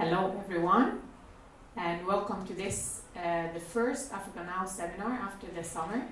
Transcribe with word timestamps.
Hello, 0.00 0.32
everyone, 0.44 1.02
and 1.76 2.06
welcome 2.06 2.46
to 2.46 2.54
this, 2.54 3.00
uh, 3.16 3.52
the 3.52 3.58
first 3.58 4.12
Africa 4.12 4.44
Now 4.46 4.64
seminar 4.64 5.10
after 5.10 5.48
the 5.48 5.64
summer. 5.64 6.06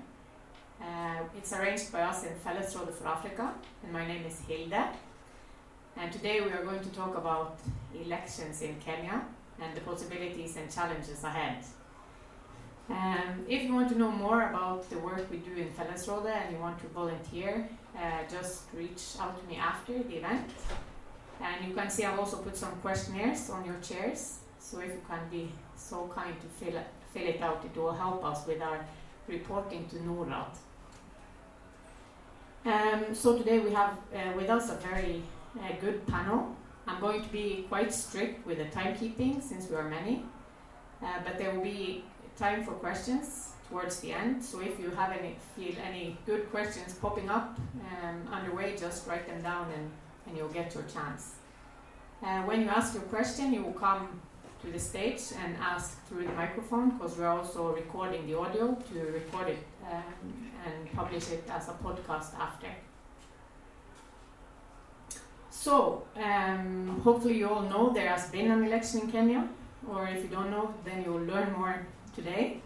Uh, 0.82 1.20
it's 1.38 1.52
arranged 1.52 1.92
by 1.92 2.00
us 2.00 2.24
in 2.24 2.32
Fellesrådet 2.44 2.94
for 2.94 3.06
Africa, 3.06 3.54
and 3.84 3.92
my 3.92 4.04
name 4.04 4.24
is 4.26 4.40
Hilda. 4.40 4.90
And 5.96 6.12
today 6.12 6.40
we 6.40 6.50
are 6.50 6.64
going 6.64 6.80
to 6.80 6.88
talk 6.88 7.16
about 7.16 7.60
elections 7.94 8.60
in 8.60 8.74
Kenya 8.80 9.22
and 9.60 9.76
the 9.76 9.82
possibilities 9.82 10.56
and 10.56 10.68
challenges 10.68 11.22
ahead. 11.22 11.58
Um, 12.90 13.46
if 13.48 13.62
you 13.62 13.72
want 13.72 13.88
to 13.90 13.96
know 13.96 14.10
more 14.10 14.48
about 14.50 14.90
the 14.90 14.98
work 14.98 15.30
we 15.30 15.36
do 15.36 15.54
in 15.54 15.68
Fellesrådet 15.68 16.46
and 16.46 16.56
you 16.56 16.60
want 16.60 16.80
to 16.80 16.88
volunteer, 16.88 17.68
uh, 17.96 18.00
just 18.28 18.62
reach 18.74 19.04
out 19.20 19.40
to 19.40 19.46
me 19.46 19.58
after 19.58 19.92
the 19.92 20.16
event. 20.16 20.50
And 21.40 21.68
you 21.68 21.74
can 21.74 21.90
see 21.90 22.04
I've 22.04 22.18
also 22.18 22.38
put 22.38 22.56
some 22.56 22.72
questionnaires 22.76 23.50
on 23.50 23.64
your 23.64 23.76
chairs. 23.82 24.38
So 24.58 24.80
if 24.80 24.88
you 24.88 25.00
can 25.08 25.20
be 25.30 25.52
so 25.76 26.10
kind 26.14 26.34
to 26.40 26.46
fill 26.64 26.76
it, 26.76 26.86
fill 27.12 27.26
it 27.26 27.40
out, 27.40 27.64
it 27.64 27.78
will 27.78 27.92
help 27.92 28.24
us 28.24 28.46
with 28.46 28.60
our 28.60 28.84
reporting 29.28 29.86
to 29.88 29.96
NORAD. 29.96 30.56
Um, 32.64 33.14
so 33.14 33.38
today 33.38 33.60
we 33.60 33.72
have 33.72 33.96
uh, 34.12 34.32
with 34.36 34.50
us 34.50 34.70
a 34.70 34.76
very 34.76 35.22
uh, 35.60 35.72
good 35.80 36.04
panel. 36.06 36.56
I'm 36.88 37.00
going 37.00 37.22
to 37.22 37.28
be 37.28 37.64
quite 37.68 37.92
strict 37.92 38.46
with 38.46 38.58
the 38.58 38.64
timekeeping 38.64 39.42
since 39.42 39.68
we 39.68 39.76
are 39.76 39.88
many, 39.88 40.24
uh, 41.02 41.20
but 41.24 41.38
there 41.38 41.52
will 41.52 41.62
be 41.62 42.04
time 42.36 42.64
for 42.64 42.72
questions 42.72 43.52
towards 43.68 44.00
the 44.00 44.12
end. 44.12 44.44
So 44.44 44.60
if 44.60 44.78
you 44.80 44.90
have 44.90 45.12
any 45.12 45.36
feel 45.54 45.74
any 45.84 46.16
good 46.26 46.50
questions 46.50 46.94
popping 46.94 47.28
up 47.30 47.58
um, 48.02 48.28
underway, 48.32 48.76
just 48.76 49.06
write 49.06 49.26
them 49.28 49.42
down 49.42 49.70
and 49.72 49.90
and 50.26 50.36
you'll 50.36 50.48
get 50.48 50.74
your 50.74 50.84
chance. 50.84 51.36
Uh, 52.22 52.42
when 52.42 52.62
you 52.62 52.68
ask 52.68 52.94
your 52.94 53.02
question, 53.04 53.52
you 53.52 53.62
will 53.62 53.72
come 53.72 54.20
to 54.62 54.70
the 54.70 54.78
stage 54.78 55.20
and 55.42 55.56
ask 55.60 56.04
through 56.06 56.24
the 56.24 56.32
microphone 56.32 56.90
because 56.90 57.16
we're 57.16 57.28
also 57.28 57.74
recording 57.74 58.26
the 58.26 58.36
audio 58.36 58.74
to 58.88 59.00
record 59.12 59.48
it 59.48 59.58
um, 59.90 60.50
and 60.64 60.92
publish 60.92 61.30
it 61.30 61.44
as 61.50 61.68
a 61.68 61.72
podcast 61.72 62.34
after. 62.38 62.68
So, 65.50 66.04
um, 66.16 67.00
hopefully, 67.02 67.38
you 67.38 67.48
all 67.48 67.62
know 67.62 67.92
there 67.92 68.08
has 68.08 68.28
been 68.30 68.50
an 68.50 68.64
election 68.64 69.00
in 69.00 69.10
Kenya, 69.10 69.48
or 69.88 70.06
if 70.06 70.22
you 70.22 70.28
don't 70.28 70.50
know, 70.50 70.74
then 70.84 71.02
you'll 71.02 71.22
learn 71.22 71.52
more 71.52 71.86
today. 72.14 72.60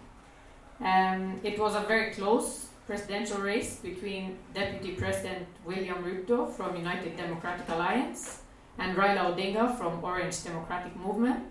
Um, 0.81 1.41
it 1.45 1.59
was 1.59 1.75
a 1.75 1.81
very 1.81 2.13
close 2.13 2.70
presidential 2.91 3.39
race 3.39 3.77
between 3.77 4.37
Deputy 4.53 4.97
President 4.97 5.47
William 5.65 5.99
Ruto 6.03 6.53
from 6.57 6.75
United 6.75 7.17
Democratic 7.17 7.69
Alliance 7.69 8.43
and 8.79 8.97
Raila 8.97 9.23
Odinga 9.31 9.79
from 9.79 10.03
Orange 10.03 10.43
Democratic 10.43 10.97
Movement, 10.97 11.47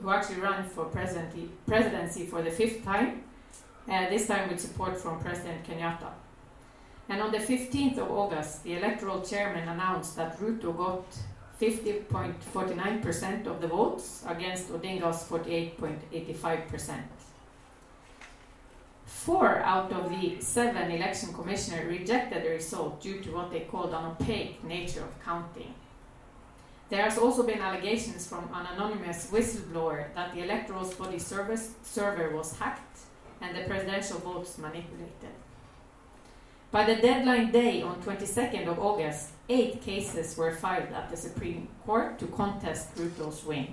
who 0.00 0.08
actually 0.08 0.40
ran 0.40 0.62
for 0.68 0.84
presidency 0.84 2.26
for 2.26 2.42
the 2.42 2.50
fifth 2.52 2.84
time, 2.84 3.24
uh, 3.90 4.08
this 4.08 4.28
time 4.28 4.48
with 4.48 4.60
support 4.60 4.96
from 4.96 5.18
President 5.18 5.64
Kenyatta. 5.66 6.12
And 7.08 7.20
on 7.20 7.32
the 7.32 7.38
15th 7.38 7.98
of 7.98 8.08
August, 8.12 8.62
the 8.62 8.74
electoral 8.76 9.20
chairman 9.20 9.68
announced 9.68 10.14
that 10.14 10.38
Ruto 10.38 10.76
got 10.76 11.06
50.49% 11.60 13.46
of 13.48 13.60
the 13.60 13.66
votes 13.66 14.24
against 14.28 14.70
Odinga's 14.70 15.24
48.85%. 15.24 17.13
Four 19.24 19.60
out 19.60 19.90
of 19.90 20.10
the 20.10 20.38
seven 20.40 20.90
election 20.90 21.32
commissioners 21.32 21.86
rejected 21.86 22.44
the 22.44 22.50
result 22.50 23.00
due 23.00 23.22
to 23.22 23.30
what 23.30 23.50
they 23.50 23.60
called 23.60 23.94
an 23.94 24.04
opaque 24.04 24.62
nature 24.62 25.00
of 25.00 25.24
counting. 25.24 25.72
There 26.90 27.02
has 27.02 27.16
also 27.16 27.42
been 27.42 27.62
allegations 27.62 28.26
from 28.26 28.50
an 28.52 28.66
anonymous 28.74 29.30
whistleblower 29.30 30.14
that 30.14 30.34
the 30.34 30.42
electoral 30.42 30.84
body 30.98 31.18
service 31.18 31.70
server 31.82 32.36
was 32.36 32.58
hacked 32.58 32.98
and 33.40 33.56
the 33.56 33.62
presidential 33.62 34.18
votes 34.18 34.58
manipulated. 34.58 35.32
By 36.70 36.84
the 36.84 36.96
deadline 36.96 37.50
day 37.50 37.80
on 37.80 38.02
22nd 38.02 38.66
of 38.68 38.78
August, 38.78 39.30
eight 39.48 39.80
cases 39.80 40.36
were 40.36 40.52
filed 40.52 40.92
at 40.92 41.08
the 41.08 41.16
Supreme 41.16 41.68
Court 41.86 42.18
to 42.18 42.26
contest 42.26 42.94
Ruto's 42.96 43.42
win. 43.46 43.68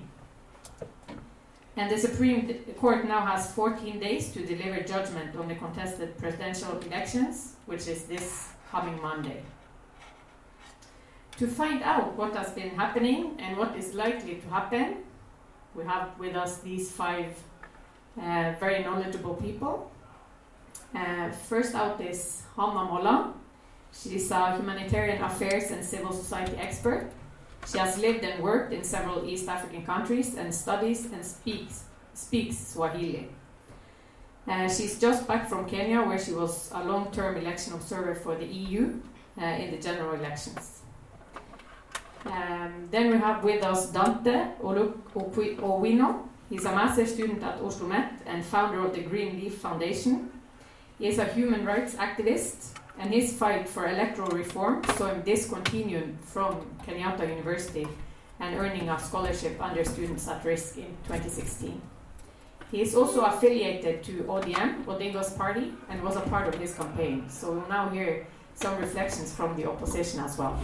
And 1.81 1.90
the 1.90 1.97
Supreme 1.97 2.47
Court 2.78 3.08
now 3.08 3.25
has 3.25 3.52
14 3.53 4.00
days 4.00 4.31
to 4.34 4.46
deliver 4.46 4.81
judgment 4.81 5.36
on 5.36 5.47
the 5.47 5.56
contested 5.56 6.16
presidential 6.16 6.78
elections, 6.78 7.56
which 7.66 7.88
is 7.88 8.03
this 8.03 8.50
coming 8.69 9.02
Monday. 9.02 9.42
To 11.40 11.47
find 11.47 11.81
out 11.81 12.16
what 12.16 12.36
has 12.36 12.52
been 12.52 12.69
happening 12.69 13.36
and 13.40 13.58
what 13.58 13.75
is 13.75 13.96
likely 13.96 14.36
to 14.36 14.47
happen, 14.50 14.97
we 15.74 15.84
have 15.86 16.19
with 16.19 16.36
us 16.36 16.59
these 16.59 16.92
five 16.92 17.34
uh, 18.16 18.53
very 18.59 18.84
knowledgeable 18.84 19.34
people. 19.34 19.90
Uh, 20.94 21.31
first 21.31 21.74
out 21.74 22.00
is 22.00 22.44
Hanna 22.56 22.86
Molla. 22.86 23.34
She's 23.92 24.30
a 24.30 24.56
humanitarian 24.56 25.19
affairs 25.24 25.72
and 25.72 25.84
civil 25.84 26.13
society 26.13 26.56
expert 26.58 27.12
she 27.68 27.78
has 27.78 27.98
lived 27.98 28.24
and 28.24 28.42
worked 28.44 28.74
in 28.74 28.84
several 28.84 29.28
East 29.28 29.48
African 29.48 29.86
countries 29.86 30.36
and 30.36 30.54
studies 30.54 31.06
and 31.12 31.24
speaks, 31.24 31.86
speaks 32.14 32.58
Swahili. 32.58 33.30
Uh, 34.48 34.68
she's 34.68 35.00
just 35.00 35.28
back 35.28 35.48
from 35.48 35.68
Kenya, 35.68 36.02
where 36.02 36.18
she 36.18 36.34
was 36.34 36.72
a 36.74 36.84
long 36.84 37.12
term 37.12 37.38
election 37.38 37.74
observer 37.74 38.16
for 38.16 38.36
the 38.36 38.46
EU 38.46 39.00
uh, 39.40 39.46
in 39.46 39.72
the 39.72 39.78
general 39.78 40.14
elections. 40.16 40.82
Um, 42.26 42.88
then 42.92 43.12
we 43.12 43.18
have 43.18 43.44
with 43.44 43.64
us 43.64 43.92
Dante 43.92 44.52
Owino. 44.62 46.28
He's 46.50 46.66
a 46.66 46.72
master 46.72 47.06
student 47.06 47.42
at 47.44 47.62
Oslo 47.62 47.88
Met 47.88 48.22
and 48.26 48.44
founder 48.44 48.86
of 48.86 48.94
the 48.94 49.02
Green 49.02 49.40
Leaf 49.40 49.56
Foundation. 49.56 50.32
He 51.00 51.08
is 51.08 51.18
a 51.18 51.26
human 51.26 51.66
rights 51.66 51.96
activist 51.96 52.78
and 53.01 53.12
his 53.12 53.34
fight 53.34 53.67
for 53.67 53.88
electoral 53.88 54.29
reform 54.29 54.84
saw 54.95 55.07
him 55.07 55.22
discontinued 55.23 56.16
from 56.22 56.63
Kenyatta 56.85 57.28
University 57.28 57.88
and 58.39 58.56
earning 58.56 58.89
a 58.89 59.00
scholarship 59.00 59.59
under 59.59 59.84
Students 59.84 60.28
at 60.28 60.45
Risk 60.45 60.78
in 60.78 60.95
2016. 61.07 61.81
He 62.69 62.81
is 62.81 62.95
also 62.95 63.22
affiliated 63.22 64.03
to 64.03 64.23
ODM, 64.23 64.85
Odinga's 64.85 65.34
party, 65.34 65.73
and 65.89 66.01
was 66.03 66.16
a 66.16 66.22
part 66.22 66.47
of 66.47 66.56
his 66.56 66.75
campaign. 66.75 67.28
So 67.28 67.53
we'll 67.53 67.67
now 67.67 67.89
hear 67.89 68.28
some 68.53 68.78
reflections 68.78 69.33
from 69.33 69.57
the 69.57 69.68
opposition 69.68 70.19
as 70.19 70.38
well. 70.38 70.59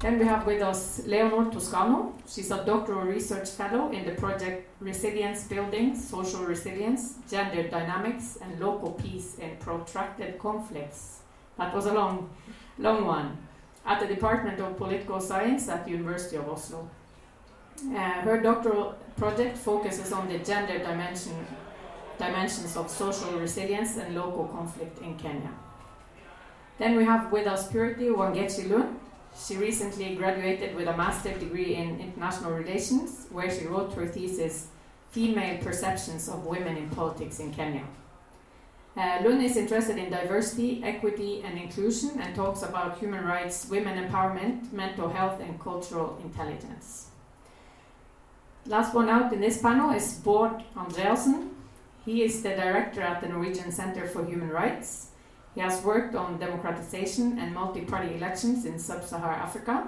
Then 0.00 0.18
we 0.18 0.26
have 0.26 0.44
with 0.44 0.62
us 0.62 1.06
Leonor 1.06 1.50
Toscano. 1.50 2.14
She's 2.28 2.50
a 2.50 2.64
doctoral 2.64 3.06
research 3.06 3.48
fellow 3.50 3.90
in 3.90 4.04
the 4.04 4.12
project 4.12 4.68
Resilience 4.80 5.44
Building, 5.44 5.96
Social 5.96 6.44
Resilience, 6.44 7.14
Gender 7.30 7.68
Dynamics, 7.68 8.38
and 8.42 8.60
Local 8.60 8.92
Peace 8.92 9.38
in 9.38 9.56
Protracted 9.56 10.38
Conflicts 10.38 11.17
that 11.58 11.74
was 11.74 11.86
a 11.86 11.92
long, 11.92 12.30
long 12.78 13.04
one. 13.04 13.36
At 13.84 14.00
the 14.00 14.06
Department 14.06 14.60
of 14.60 14.76
Political 14.76 15.20
Science 15.20 15.68
at 15.68 15.84
the 15.84 15.90
University 15.90 16.36
of 16.36 16.48
Oslo. 16.48 16.88
Uh, 17.94 18.20
her 18.22 18.40
doctoral 18.40 18.96
project 19.16 19.56
focuses 19.56 20.12
on 20.12 20.28
the 20.28 20.38
gender 20.38 20.78
dimension, 20.78 21.46
dimensions 22.18 22.76
of 22.76 22.90
social 22.90 23.38
resilience 23.38 23.96
and 23.96 24.14
local 24.14 24.46
conflict 24.46 25.00
in 25.02 25.16
Kenya. 25.16 25.50
Then 26.78 26.96
we 26.96 27.04
have 27.04 27.32
with 27.32 27.46
us 27.46 27.68
Purity 27.68 28.06
Wangechi 28.06 28.70
Lund. 28.70 28.98
She 29.36 29.56
recently 29.56 30.14
graduated 30.16 30.74
with 30.74 30.88
a 30.88 30.96
master's 30.96 31.38
degree 31.38 31.74
in 31.74 32.00
international 32.00 32.52
relations, 32.52 33.26
where 33.30 33.50
she 33.50 33.66
wrote 33.66 33.92
her 33.94 34.06
thesis, 34.06 34.68
Female 35.10 35.58
Perceptions 35.62 36.28
of 36.28 36.44
Women 36.44 36.76
in 36.76 36.90
Politics 36.90 37.38
in 37.40 37.52
Kenya. 37.52 37.84
Uh, 38.98 39.22
Lund 39.22 39.40
is 39.44 39.56
interested 39.56 39.96
in 39.96 40.10
diversity, 40.10 40.82
equity, 40.82 41.40
and 41.44 41.56
inclusion 41.56 42.18
and 42.20 42.34
talks 42.34 42.62
about 42.62 42.98
human 42.98 43.24
rights, 43.24 43.68
women 43.70 43.96
empowerment, 43.96 44.72
mental 44.72 45.08
health, 45.08 45.40
and 45.40 45.60
cultural 45.60 46.18
intelligence. 46.24 47.10
Last 48.66 48.94
one 48.94 49.08
out 49.08 49.32
in 49.32 49.40
this 49.40 49.62
panel 49.62 49.90
is 49.90 50.20
Bård 50.24 50.64
Andreassen. 50.74 51.50
He 52.04 52.24
is 52.24 52.42
the 52.42 52.56
director 52.56 53.00
at 53.00 53.20
the 53.20 53.28
Norwegian 53.28 53.70
Center 53.70 54.08
for 54.08 54.26
Human 54.26 54.48
Rights. 54.48 55.10
He 55.54 55.60
has 55.60 55.80
worked 55.84 56.16
on 56.16 56.40
democratization 56.40 57.38
and 57.38 57.54
multi 57.54 57.82
party 57.82 58.16
elections 58.16 58.64
in 58.64 58.80
sub 58.80 59.04
Saharan 59.04 59.38
Africa. 59.38 59.86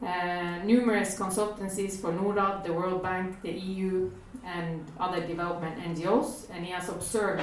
Uh, 0.00 0.58
numerous 0.64 1.18
consultancies 1.18 2.00
for 2.00 2.12
NORAD, 2.12 2.62
the 2.62 2.72
World 2.72 3.02
Bank, 3.02 3.42
the 3.42 3.50
EU, 3.50 4.12
and 4.44 4.86
other 5.00 5.26
development 5.26 5.76
NGOs, 5.80 6.48
and 6.52 6.64
he 6.64 6.70
has 6.70 6.88
observed 6.88 7.42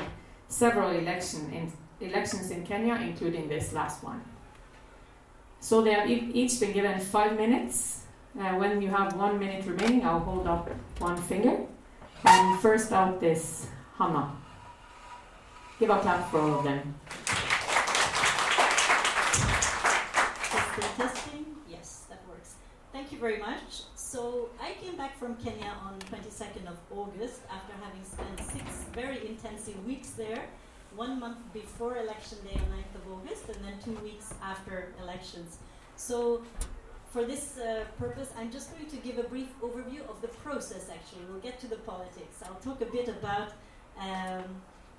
several 0.49 0.89
election 0.89 1.53
in, 1.53 1.71
elections 2.05 2.51
in 2.51 2.65
Kenya, 2.65 2.95
including 2.95 3.47
this 3.47 3.71
last 3.71 4.03
one. 4.03 4.21
So 5.61 5.81
they 5.81 5.93
have 5.93 6.09
each 6.09 6.59
been 6.59 6.73
given 6.73 6.99
five 6.99 7.37
minutes. 7.37 8.03
Uh, 8.37 8.55
when 8.55 8.81
you 8.81 8.89
have 8.89 9.15
one 9.15 9.39
minute 9.39 9.65
remaining, 9.65 10.05
I'll 10.05 10.19
hold 10.19 10.47
up 10.47 10.69
one 10.99 11.17
finger. 11.17 11.57
And 12.25 12.59
first 12.59 12.91
out 12.91 13.23
is 13.23 13.67
Hanna. 13.97 14.35
Give 15.79 15.89
a 15.89 15.99
clap 15.99 16.29
for 16.29 16.41
all 16.41 16.59
of 16.59 16.63
them. 16.63 16.95
Testing, 20.49 20.89
testing. 20.97 21.45
Yes, 21.69 22.05
that 22.09 22.21
works. 22.27 22.55
Thank 22.91 23.11
you 23.11 23.19
very 23.19 23.39
much. 23.39 23.83
So 24.09 24.49
I 24.59 24.71
came 24.83 24.97
back 24.97 25.19
from 25.19 25.35
Kenya 25.35 25.71
on 25.85 25.99
22nd 25.99 26.65
of 26.67 26.77
August 26.89 27.41
after 27.47 27.73
having 27.79 28.03
spent 28.03 28.39
six 28.39 28.85
very 28.91 29.27
intensive 29.27 29.85
weeks 29.85 30.09
there, 30.09 30.45
one 30.95 31.19
month 31.19 31.37
before 31.53 31.95
election 31.97 32.39
day 32.43 32.55
on 32.55 32.75
9th 32.75 32.95
of 32.95 33.13
August, 33.13 33.49
and 33.49 33.63
then 33.63 33.75
two 33.85 33.93
weeks 34.03 34.33
after 34.41 34.93
elections. 34.99 35.59
So 35.95 36.41
for 37.11 37.23
this 37.23 37.59
uh, 37.59 37.83
purpose, 37.99 38.33
I'm 38.35 38.51
just 38.51 38.75
going 38.75 38.87
to 38.87 38.95
give 38.97 39.19
a 39.19 39.29
brief 39.29 39.49
overview 39.61 40.01
of 40.09 40.19
the 40.23 40.29
process, 40.29 40.89
actually. 40.91 41.25
We'll 41.29 41.41
get 41.41 41.59
to 41.59 41.67
the 41.67 41.81
politics. 41.91 42.41
I'll 42.43 42.61
talk 42.65 42.81
a 42.81 42.91
bit 42.91 43.09
about 43.09 43.51
um, 43.99 44.45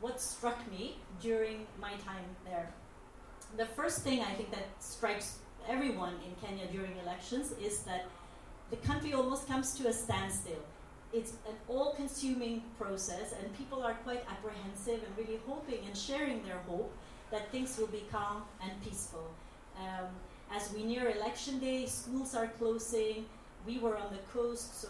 what 0.01 0.21
struck 0.21 0.71
me 0.71 0.99
during 1.21 1.67
my 1.81 1.95
time 2.07 2.27
there. 2.45 2.71
The 3.57 3.67
first 3.67 4.03
thing 4.03 4.21
I 4.21 4.35
think 4.35 4.53
that 4.53 4.69
strikes 4.79 5.39
everyone 5.69 6.15
in 6.25 6.33
Kenya 6.47 6.67
during 6.71 6.97
elections 7.03 7.55
is 7.61 7.81
that 7.81 8.07
the 8.71 8.77
country 8.77 9.13
almost 9.13 9.47
comes 9.49 9.75
to 9.75 9.89
a 9.89 9.93
standstill. 9.93 10.63
It's 11.13 11.33
an 11.49 11.57
all 11.69 11.95
consuming 11.95 12.63
process, 12.79 13.35
and 13.39 13.57
people 13.59 13.83
are 13.83 13.95
quite 13.95 14.25
apprehensive 14.31 15.01
and 15.03 15.13
really 15.19 15.41
hoping 15.47 15.81
and 15.87 15.97
sharing 15.97 16.45
their 16.45 16.59
hope 16.69 16.93
that 17.33 17.51
things 17.51 17.77
will 17.79 17.89
be 17.89 18.05
calm 18.11 18.43
and 18.63 18.71
peaceful. 18.85 19.29
Um, 19.77 20.09
as 20.53 20.73
we 20.73 20.85
near 20.85 21.11
election 21.11 21.59
day, 21.59 21.87
schools 21.87 22.35
are 22.35 22.49
closing. 22.59 23.27
We 23.67 23.79
were 23.79 23.97
on 23.97 24.13
the 24.13 24.23
coast, 24.33 24.81
so 24.81 24.89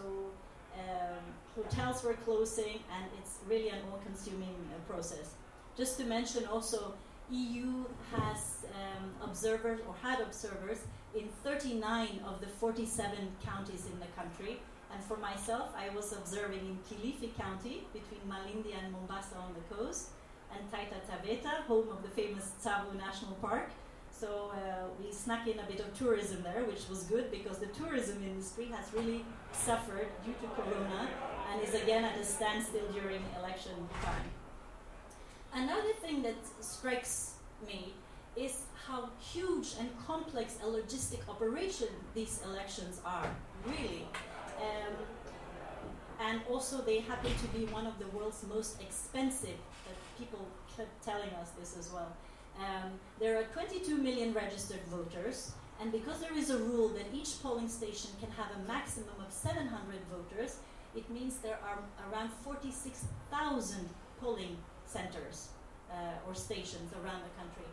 um, 0.79 1.25
hotels 1.57 2.03
were 2.05 2.15
closing, 2.15 2.81
and 2.97 3.05
it's 3.19 3.39
really 3.49 3.69
an 3.69 3.79
all-consuming 3.91 4.57
uh, 4.73 4.93
process. 4.93 5.35
Just 5.77 5.99
to 5.99 6.05
mention, 6.05 6.47
also, 6.47 6.95
EU 7.31 7.85
has 8.15 8.67
um, 8.75 9.11
observers 9.23 9.81
or 9.87 9.95
had 10.03 10.21
observers 10.21 10.79
in 11.15 11.29
39 11.45 12.21
of 12.27 12.41
the 12.41 12.47
47 12.47 13.17
counties 13.45 13.87
in 13.87 13.99
the 14.01 14.07
country. 14.17 14.61
And 14.93 15.03
for 15.05 15.17
myself, 15.17 15.73
I 15.77 15.95
was 15.95 16.13
observing 16.13 16.61
in 16.61 16.79
Kilifi 16.89 17.37
County 17.37 17.85
between 17.93 18.21
Malindi 18.29 18.75
and 18.77 18.93
Mombasa 18.93 19.37
on 19.37 19.55
the 19.55 19.75
coast, 19.75 20.09
and 20.53 20.61
Taita 20.73 20.99
Taveta, 21.09 21.63
home 21.69 21.89
of 21.91 22.03
the 22.03 22.09
famous 22.09 22.53
Tsavo 22.61 22.93
National 22.97 23.35
Park, 23.35 23.71
so 24.21 24.53
uh, 24.53 24.85
we 25.03 25.11
snuck 25.11 25.47
in 25.47 25.59
a 25.59 25.65
bit 25.65 25.81
of 25.81 25.95
tourism 25.95 26.43
there, 26.43 26.65
which 26.65 26.89
was 26.91 27.05
good 27.05 27.31
because 27.31 27.59
the 27.59 27.69
tourism 27.69 28.23
industry 28.23 28.67
has 28.67 28.93
really 28.93 29.25
suffered 29.53 30.09
due 30.27 30.35
to 30.43 30.47
Corona 30.55 31.09
and 31.51 31.63
is 31.63 31.75
again 31.75 32.05
at 32.05 32.19
a 32.19 32.25
standstill 32.25 32.87
during 32.93 33.23
election 33.39 33.73
time. 34.03 34.40
Another 35.53 35.93
thing 36.01 36.23
that 36.23 36.37
strikes 36.61 37.35
me 37.67 37.93
is 38.37 38.63
how 38.87 39.11
huge 39.19 39.75
and 39.79 39.89
complex 40.07 40.57
a 40.63 40.67
logistic 40.67 41.29
operation 41.29 41.89
these 42.15 42.41
elections 42.45 43.01
are, 43.05 43.29
really. 43.67 44.07
Um, 44.59 44.95
and 46.21 46.41
also, 46.51 46.83
they 46.83 47.01
happen 47.01 47.33
to 47.33 47.59
be 47.59 47.65
one 47.73 47.87
of 47.87 47.99
the 47.99 48.07
world's 48.09 48.45
most 48.49 48.81
expensive. 48.81 49.59
That 49.87 49.97
people 50.19 50.47
kept 50.77 51.03
telling 51.03 51.31
us 51.41 51.51
this 51.59 51.77
as 51.79 51.91
well. 51.93 52.13
Um, 52.59 52.93
there 53.19 53.39
are 53.39 53.45
22 53.45 53.97
million 53.97 54.33
registered 54.35 54.83
voters, 54.91 55.53
and 55.81 55.91
because 55.91 56.21
there 56.21 56.37
is 56.37 56.51
a 56.51 56.59
rule 56.59 56.89
that 56.89 57.07
each 57.13 57.43
polling 57.43 57.69
station 57.69 58.11
can 58.21 58.31
have 58.33 58.49
a 58.55 58.69
maximum 58.69 59.15
of 59.27 59.33
700 59.33 59.71
voters, 60.13 60.59
it 60.95 61.09
means 61.11 61.39
there 61.39 61.59
are 61.65 61.79
around 62.13 62.31
46,000 62.45 63.89
polling 64.21 64.57
centers 64.97 65.49
uh, 65.91 66.27
or 66.27 66.35
stations 66.35 66.89
around 67.01 67.23
the 67.29 67.35
country. 67.41 67.69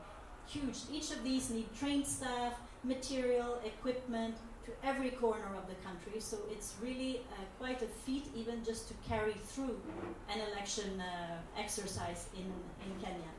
Huge. 0.55 0.77
Each 0.95 1.11
of 1.15 1.23
these 1.23 1.49
need 1.49 1.69
trained 1.81 2.07
staff, 2.07 2.53
material, 2.83 3.59
equipment 3.65 4.35
to 4.65 4.71
every 4.89 5.11
corner 5.23 5.51
of 5.61 5.65
the 5.67 5.77
country. 5.87 6.19
So 6.19 6.37
it's 6.53 6.75
really 6.81 7.13
uh, 7.17 7.43
quite 7.59 7.81
a 7.81 7.91
feat, 8.03 8.25
even 8.35 8.63
just 8.63 8.87
to 8.89 8.93
carry 9.09 9.35
through 9.51 9.75
an 10.33 10.39
election 10.51 10.89
uh, 10.99 11.61
exercise 11.63 12.21
in, 12.35 12.47
in 12.85 12.91
Kenya. 13.03 13.33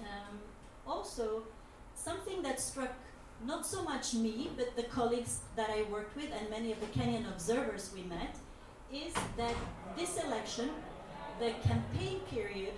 Um, 0.00 0.38
also, 0.86 1.42
something 1.94 2.42
that 2.42 2.60
struck 2.60 2.92
not 3.44 3.66
so 3.66 3.82
much 3.82 4.14
me, 4.14 4.50
but 4.56 4.76
the 4.76 4.84
colleagues 4.84 5.40
that 5.56 5.70
I 5.70 5.82
worked 5.90 6.14
with 6.16 6.30
and 6.38 6.48
many 6.50 6.72
of 6.72 6.78
the 6.80 6.86
Kenyan 6.86 7.28
observers 7.28 7.90
we 7.94 8.02
met, 8.02 8.36
is 8.92 9.12
that 9.36 9.54
this 9.96 10.22
election, 10.22 10.70
the 11.42 11.50
campaign 11.68 12.20
period, 12.30 12.74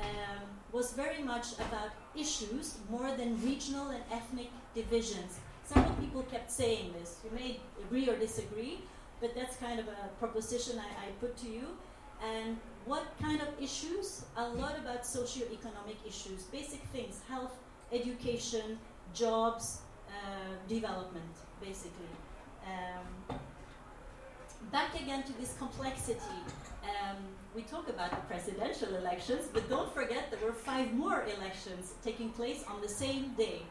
um, 0.00 0.44
was 0.72 0.92
very 0.92 1.22
much 1.22 1.48
about 1.66 1.90
issues 2.16 2.78
more 2.88 3.10
than 3.18 3.30
regional 3.42 3.88
and 3.88 4.02
ethnic 4.10 4.50
divisions. 4.74 5.40
Several 5.64 5.94
people 5.96 6.22
kept 6.22 6.50
saying 6.50 6.94
this. 6.98 7.18
You 7.24 7.30
may 7.38 7.60
agree 7.84 8.08
or 8.08 8.16
disagree, 8.16 8.78
but 9.20 9.34
that's 9.34 9.56
kind 9.56 9.78
of 9.78 9.86
a 9.88 10.08
proposition 10.18 10.78
I, 10.78 10.88
I 11.06 11.08
put 11.20 11.36
to 11.38 11.48
you. 11.50 11.66
And 12.24 12.56
what 12.86 13.04
kind 13.20 13.42
of 13.42 13.48
issues? 13.60 14.24
A 14.36 14.48
lot 14.48 14.74
about 14.78 15.06
socio-economic 15.06 15.98
issues, 16.06 16.44
basic 16.44 16.82
things, 16.94 17.20
health, 17.28 17.54
education, 17.92 18.78
jobs, 19.12 19.82
uh, 20.08 20.54
development, 20.66 21.34
basically. 21.60 22.14
Um, 22.72 23.38
back 24.72 24.98
again 24.98 25.22
to 25.24 25.32
this 25.38 25.54
complexity. 25.58 26.40
Um, 26.82 27.18
we 27.58 27.64
talk 27.64 27.88
about 27.88 28.10
the 28.10 28.22
presidential 28.32 28.94
elections, 28.94 29.48
but 29.52 29.68
don't 29.68 29.92
forget 29.92 30.30
there 30.30 30.48
were 30.48 30.54
five 30.54 30.94
more 30.94 31.24
elections 31.36 31.94
taking 32.04 32.28
place 32.30 32.62
on 32.68 32.80
the 32.80 32.88
same 32.88 33.34
day. 33.36 33.62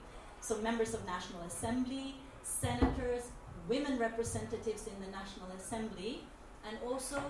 So, 0.42 0.58
members 0.58 0.94
of 0.94 1.06
National 1.06 1.42
Assembly, 1.44 2.16
senators, 2.44 3.24
women 3.70 3.98
representatives 3.98 4.88
in 4.88 4.98
the 5.00 5.10
National 5.10 5.48
Assembly, 5.58 6.26
and 6.68 6.78
also 6.86 7.22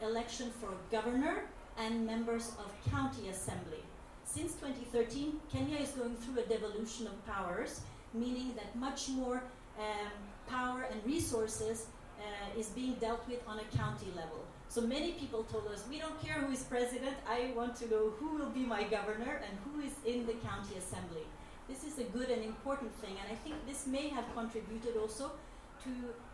election 0.00 0.50
for 0.58 0.70
governor 0.90 1.42
and 1.76 2.06
members 2.06 2.52
of 2.58 2.90
county 2.90 3.28
assembly. 3.28 3.82
Since 4.24 4.54
2013, 4.54 5.38
Kenya 5.52 5.76
is 5.76 5.90
going 5.90 6.16
through 6.16 6.42
a 6.42 6.46
devolution 6.46 7.06
of 7.06 7.26
powers, 7.26 7.82
meaning 8.14 8.54
that 8.56 8.74
much 8.76 9.10
more 9.10 9.42
um, 9.78 10.16
power 10.48 10.88
and 10.90 11.04
resources 11.04 11.84
uh, 12.18 12.58
is 12.58 12.68
being 12.70 12.94
dealt 12.94 13.28
with 13.28 13.42
on 13.46 13.58
a 13.58 13.76
county 13.76 14.10
level. 14.16 14.47
So 14.68 14.82
many 14.82 15.12
people 15.12 15.44
told 15.44 15.66
us, 15.68 15.84
we 15.88 15.98
don't 15.98 16.20
care 16.22 16.34
who 16.34 16.52
is 16.52 16.62
president, 16.64 17.16
I 17.26 17.52
want 17.56 17.74
to 17.76 17.88
know 17.88 18.10
who 18.18 18.36
will 18.36 18.50
be 18.50 18.60
my 18.60 18.84
governor 18.84 19.40
and 19.46 19.58
who 19.64 19.80
is 19.80 19.94
in 20.04 20.26
the 20.26 20.34
county 20.34 20.76
assembly. 20.76 21.24
This 21.68 21.84
is 21.84 21.98
a 21.98 22.04
good 22.04 22.28
and 22.28 22.44
important 22.44 22.94
thing, 22.96 23.14
and 23.20 23.32
I 23.32 23.36
think 23.36 23.56
this 23.66 23.86
may 23.86 24.08
have 24.08 24.24
contributed 24.34 24.96
also 24.96 25.32
to 25.84 25.90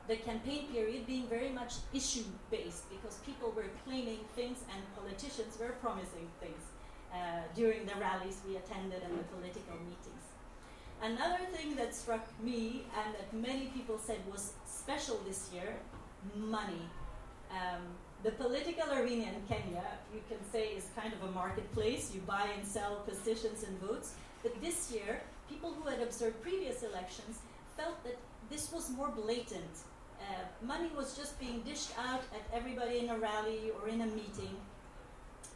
the 0.09 0.17
campaign 0.17 0.67
period 0.73 1.07
being 1.07 1.27
very 1.29 1.51
much 1.51 1.75
issue 1.93 2.25
based 2.51 2.91
because 2.91 3.19
people 3.25 3.53
were 3.53 3.71
claiming 3.85 4.19
things 4.35 4.59
and 4.73 4.83
politicians 4.97 5.57
were 5.59 5.75
promising 5.81 6.29
things 6.41 6.63
uh, 7.13 7.43
during 7.55 7.87
the 7.87 7.95
rallies 8.01 8.41
we 8.49 8.57
attended 8.57 9.03
and 9.03 9.19
the 9.19 9.25
political 9.25 9.77
meetings. 9.79 10.25
Another 11.03 11.45
thing 11.53 11.77
that 11.77 11.95
struck 11.95 12.27
me 12.43 12.85
and 13.05 13.15
that 13.15 13.33
many 13.33 13.67
people 13.67 13.99
said 13.99 14.19
was 14.31 14.55
special 14.67 15.21
this 15.27 15.51
year 15.53 15.77
money. 16.37 16.89
Um, 17.51 17.83
the 18.25 18.33
political 18.33 18.91
arena 18.93 19.27
in 19.33 19.43
Kenya, 19.49 19.85
you 20.13 20.23
can 20.29 20.39
say, 20.51 20.69
is 20.69 20.87
kind 20.97 21.13
of 21.13 21.23
a 21.29 21.33
marketplace. 21.33 22.11
You 22.15 22.21
buy 22.23 22.49
and 22.57 22.67
sell 22.67 22.97
positions 23.07 23.63
and 23.63 23.79
votes. 23.81 24.15
But 24.43 24.61
this 24.61 24.91
year, 24.91 25.23
people 25.49 25.73
who 25.73 25.89
had 25.89 26.01
observed 26.01 26.43
previous 26.43 26.83
elections 26.83 27.39
felt 27.77 28.03
that 28.05 28.19
this 28.51 28.73
was 28.73 28.91
more 28.91 29.09
blatant 29.09 29.75
uh, 30.25 30.67
money 30.67 30.91
was 30.97 31.17
just 31.17 31.39
being 31.39 31.61
dished 31.63 31.93
out 31.99 32.23
at 32.33 32.43
everybody 32.53 32.99
in 32.99 33.11
a 33.11 33.19
rally 33.19 33.73
or 33.81 33.89
in 33.89 34.01
a 34.01 34.07
meeting. 34.07 34.57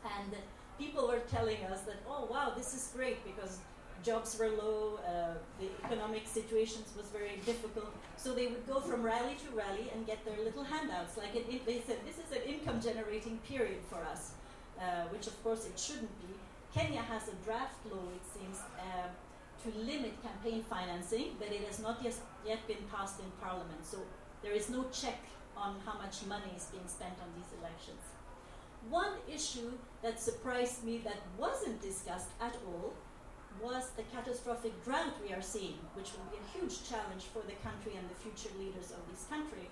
And 0.05 0.33
people 0.79 1.09
were 1.09 1.23
telling 1.31 1.63
us 1.65 1.83
that, 1.83 1.97
oh, 2.09 2.27
wow, 2.31 2.53
this 2.57 2.75
is 2.75 2.91
great 2.95 3.25
because 3.25 3.59
jobs 4.03 4.39
were 4.39 4.49
low, 4.49 4.99
uh, 5.07 5.35
the 5.61 5.69
economic 5.85 6.27
situations 6.27 6.93
was 6.97 7.07
very 7.07 7.41
difficult. 7.45 7.93
So 8.17 8.35
they 8.35 8.47
would 8.47 8.67
go 8.67 8.81
from 8.81 9.03
rally 9.03 9.37
to 9.45 9.57
rally 9.57 9.91
and 9.95 10.07
get 10.07 10.25
their 10.25 10.39
little 10.45 10.65
handouts. 10.65 11.17
Like 11.17 11.33
they 11.35 11.83
said, 11.87 11.99
this 12.07 12.19
is 12.19 12.31
an 12.33 12.43
income 12.47 12.81
generating 12.81 13.39
period 13.39 13.81
for 13.89 14.03
us, 14.05 14.33
uh, 14.81 15.09
which 15.13 15.27
of 15.27 15.43
course 15.43 15.67
it 15.67 15.79
shouldn't 15.79 16.15
be. 16.21 16.35
Kenya 16.75 17.01
has 17.01 17.29
a 17.29 17.37
draft 17.45 17.79
law, 17.91 18.07
it 18.15 18.25
seems, 18.39 18.59
uh, 18.79 19.09
to 19.63 19.79
limit 19.79 20.13
campaign 20.23 20.63
financing, 20.69 21.35
but 21.39 21.49
it 21.49 21.63
has 21.67 21.81
not 21.81 21.99
yet, 22.03 22.15
yet 22.47 22.67
been 22.69 22.85
passed 22.93 23.19
in 23.21 23.27
parliament. 23.41 23.85
So 23.85 23.99
there 24.43 24.53
is 24.53 24.71
no 24.71 24.85
check 24.93 25.21
on 25.57 25.77
how 25.85 25.99
much 25.99 26.25
money 26.27 26.53
is 26.57 26.67
being 26.67 26.87
spent 26.87 27.15
on 27.21 27.29
these 27.37 27.51
elections. 27.59 28.03
One 28.89 29.15
issue 29.29 29.73
that 30.03 30.21
surprised 30.21 30.85
me 30.85 30.99
that 30.99 31.19
wasn't 31.37 31.83
discussed 31.83 32.31
at 32.41 32.55
all 32.67 32.95
was 33.63 33.91
the 33.97 34.03
catastrophic 34.15 34.73
drought 34.85 35.15
we 35.27 35.33
are 35.33 35.43
seeing, 35.43 35.79
which 35.95 36.13
will 36.13 36.29
be 36.31 36.39
a 36.39 36.59
huge 36.59 36.89
challenge 36.89 37.25
for 37.33 37.43
the 37.47 37.57
country 37.67 37.93
and 37.97 38.09
the 38.09 38.19
future 38.23 38.53
leaders 38.59 38.91
of 38.93 39.03
this 39.11 39.25
country. 39.29 39.69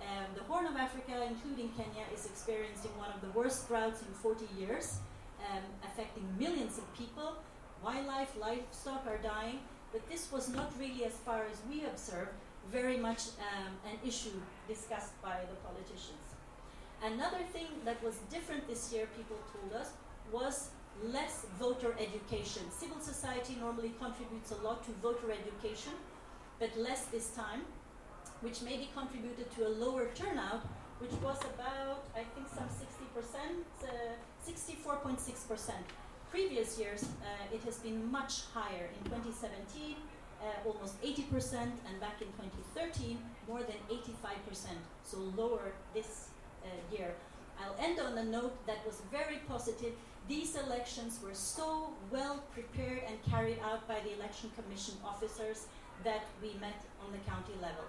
Um, 0.00 0.26
the 0.34 0.42
Horn 0.44 0.66
of 0.66 0.76
Africa, 0.76 1.26
including 1.28 1.70
Kenya, 1.76 2.04
is 2.14 2.26
experiencing 2.26 2.90
one 2.96 3.10
of 3.12 3.20
the 3.20 3.30
worst 3.38 3.68
droughts 3.68 4.02
in 4.02 4.08
40 4.14 4.46
years, 4.58 4.98
um, 5.50 5.62
affecting 5.84 6.24
millions 6.38 6.78
of 6.78 6.84
people. 6.96 7.36
Wildlife, 7.84 8.36
livestock 8.40 9.06
are 9.06 9.18
dying, 9.18 9.60
but 9.92 10.08
this 10.08 10.30
was 10.32 10.48
not 10.48 10.72
really 10.78 11.04
as 11.04 11.14
far 11.24 11.44
as 11.50 11.58
we 11.68 11.84
observed 11.84 12.32
very 12.70 12.96
much 12.96 13.22
um, 13.40 13.72
an 13.90 13.98
issue 14.06 14.36
discussed 14.68 15.20
by 15.22 15.38
the 15.50 15.56
politicians. 15.66 16.24
Another 17.02 17.42
thing 17.52 17.66
that 17.84 18.02
was 18.04 18.16
different 18.30 18.68
this 18.68 18.92
year, 18.92 19.08
people 19.16 19.36
told 19.52 19.80
us, 19.80 19.92
was 20.30 20.70
less 21.02 21.46
voter 21.58 21.94
education. 21.98 22.62
Civil 22.70 23.00
society 23.00 23.56
normally 23.58 23.94
contributes 23.98 24.50
a 24.52 24.56
lot 24.56 24.84
to 24.84 24.92
voter 25.02 25.32
education, 25.32 25.92
but 26.58 26.76
less 26.76 27.06
this 27.06 27.30
time, 27.30 27.62
which 28.42 28.62
maybe 28.62 28.88
contributed 28.94 29.50
to 29.56 29.66
a 29.66 29.68
lower 29.68 30.08
turnout, 30.14 30.62
which 30.98 31.12
was 31.22 31.38
about, 31.54 32.04
I 32.14 32.24
think, 32.34 32.48
some 32.48 32.68
60%, 32.68 33.64
uh, 33.84 33.88
64.6%. 34.46 35.72
Previous 36.30 36.78
years, 36.78 37.04
uh, 37.04 37.54
it 37.54 37.62
has 37.62 37.78
been 37.78 38.10
much 38.10 38.42
higher. 38.54 38.90
In 38.98 39.10
2017, 39.10 39.96
uh, 40.40 40.68
almost 40.68 41.00
80%, 41.02 41.54
and 41.88 42.00
back 42.00 42.20
in 42.20 42.28
2013, 42.38 43.18
more 43.48 43.62
than 43.62 43.76
85%, 43.90 44.76
so 45.04 45.18
lower 45.36 45.72
this 45.94 46.28
uh, 46.62 46.68
year. 46.94 47.14
I'll 47.58 47.76
end 47.78 48.00
on 48.00 48.16
a 48.16 48.24
note 48.24 48.66
that 48.66 48.84
was 48.86 49.02
very 49.10 49.40
positive 49.48 49.92
these 50.30 50.54
elections 50.54 51.18
were 51.24 51.34
so 51.34 51.90
well 52.08 52.38
prepared 52.54 53.02
and 53.08 53.18
carried 53.28 53.58
out 53.64 53.86
by 53.88 53.98
the 54.06 54.14
Election 54.14 54.48
Commission 54.54 54.94
officers 55.04 55.66
that 56.04 56.22
we 56.40 56.54
met 56.60 56.80
on 57.04 57.10
the 57.10 57.18
county 57.28 57.54
level. 57.60 57.82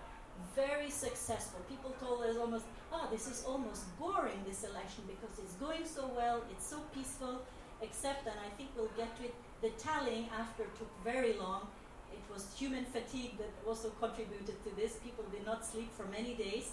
Very 0.56 0.90
successful. 0.90 1.60
People 1.70 1.94
told 2.00 2.24
us 2.24 2.38
almost, 2.38 2.66
oh, 2.92 3.08
this 3.12 3.28
is 3.28 3.46
almost 3.48 3.84
boring, 4.00 4.42
this 4.48 4.64
election, 4.64 5.04
because 5.06 5.38
it's 5.38 5.54
going 5.66 5.86
so 5.86 6.10
well, 6.18 6.42
it's 6.50 6.66
so 6.66 6.80
peaceful, 6.96 7.44
except, 7.80 8.26
and 8.26 8.36
I 8.44 8.50
think 8.58 8.72
we'll 8.76 8.96
get 8.98 9.16
to 9.18 9.26
it, 9.26 9.36
the 9.62 9.70
tallying 9.78 10.28
after 10.36 10.64
took 10.80 10.92
very 11.04 11.34
long. 11.34 11.68
It 12.12 12.24
was 12.34 12.48
human 12.58 12.86
fatigue 12.86 13.38
that 13.38 13.54
also 13.68 13.92
contributed 14.00 14.58
to 14.64 14.76
this. 14.76 14.94
People 15.04 15.26
did 15.32 15.46
not 15.46 15.64
sleep 15.64 15.94
for 15.96 16.06
many 16.06 16.34
days. 16.34 16.72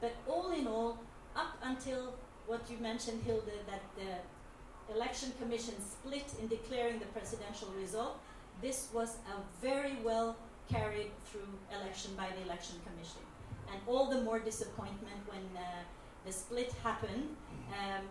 But 0.00 0.14
all 0.26 0.52
in 0.52 0.66
all, 0.66 0.98
up 1.36 1.58
until 1.62 2.14
what 2.46 2.62
you 2.70 2.78
mentioned, 2.78 3.22
Hilde, 3.24 3.52
that 3.68 3.82
the 3.94 4.10
election 4.94 5.32
commission 5.40 5.74
split 5.80 6.26
in 6.40 6.48
declaring 6.48 6.98
the 6.98 7.06
presidential 7.06 7.68
result, 7.78 8.18
this 8.60 8.88
was 8.92 9.16
a 9.26 9.64
very 9.64 9.96
well 10.04 10.36
carried 10.70 11.10
through 11.26 11.48
election 11.80 12.12
by 12.16 12.28
the 12.36 12.42
election 12.44 12.76
commission. 12.86 13.22
And 13.72 13.80
all 13.86 14.10
the 14.10 14.20
more 14.22 14.38
disappointment 14.38 15.20
when 15.26 15.44
uh, 15.56 15.62
the 16.24 16.32
split 16.32 16.72
happened. 16.82 17.36
Um, 17.70 18.04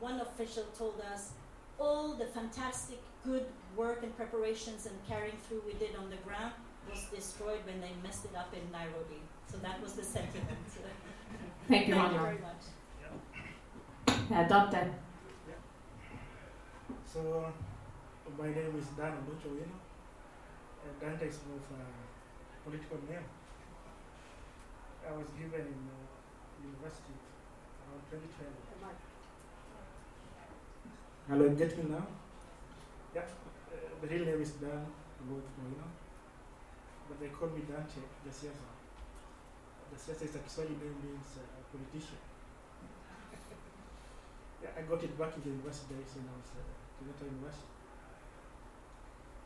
one 0.00 0.20
official 0.20 0.64
told 0.76 1.00
us 1.12 1.32
all 1.78 2.14
the 2.14 2.26
fantastic 2.26 3.00
good 3.24 3.46
work 3.76 4.02
and 4.02 4.16
preparations 4.16 4.86
and 4.86 4.94
carrying 5.08 5.36
through 5.48 5.62
we 5.66 5.74
did 5.74 5.96
on 5.96 6.10
the 6.10 6.16
ground 6.16 6.52
was 6.90 7.06
destroyed 7.14 7.60
when 7.64 7.80
they 7.80 7.90
messed 8.02 8.24
it 8.24 8.36
up 8.36 8.52
in 8.52 8.70
Nairobi. 8.70 9.20
So 9.50 9.56
that 9.58 9.80
was 9.82 9.92
the 9.92 10.04
sentiment. 10.04 10.46
Thank 11.68 11.88
you, 11.88 11.94
Thank 11.94 12.12
you 12.12 12.18
very 12.18 12.38
much. 12.38 12.62
Uh, 14.30 14.44
Dante. 14.48 14.88
So, 17.14 17.22
my 18.36 18.48
name 18.50 18.74
is 18.74 18.90
Dan 18.98 19.14
Luchowino, 19.22 19.78
and 20.82 20.94
Dante 20.98 21.28
is 21.30 21.38
a 21.46 21.46
political 22.66 22.98
name. 23.06 23.22
I 25.06 25.14
was 25.14 25.30
given 25.38 25.62
in 25.62 25.80
uh, 25.94 26.10
university 26.58 27.14
around 27.86 28.02
2012. 28.10 28.50
Hello, 31.30 31.46
get 31.54 31.78
me 31.78 31.84
now? 31.86 32.02
Yeah, 33.14 33.30
uh, 33.30 33.94
the 34.02 34.08
real 34.10 34.26
name 34.26 34.42
is 34.42 34.58
Dan 34.58 34.82
Luchowino, 35.30 35.86
but 37.06 37.20
they 37.20 37.30
call 37.30 37.54
me 37.54 37.62
Dante 37.62 38.02
Jasiasa. 38.26 38.74
Jasiasa 39.94 40.22
is 40.26 40.34
a 40.34 40.38
Kiswahili 40.42 40.82
name 40.82 40.98
means 40.98 41.38
uh, 41.38 41.62
politician. 41.70 42.18
yeah, 44.66 44.74
I 44.74 44.82
got 44.82 44.98
it 45.04 45.14
back 45.16 45.30
in 45.38 45.42
the 45.46 45.50
university 45.54 45.94
days 45.94 46.10
when 46.18 46.26
I 46.26 46.34
was 46.42 46.50
uh, 46.58 46.83
Kenyatta 47.04 47.24
University. 47.24 47.68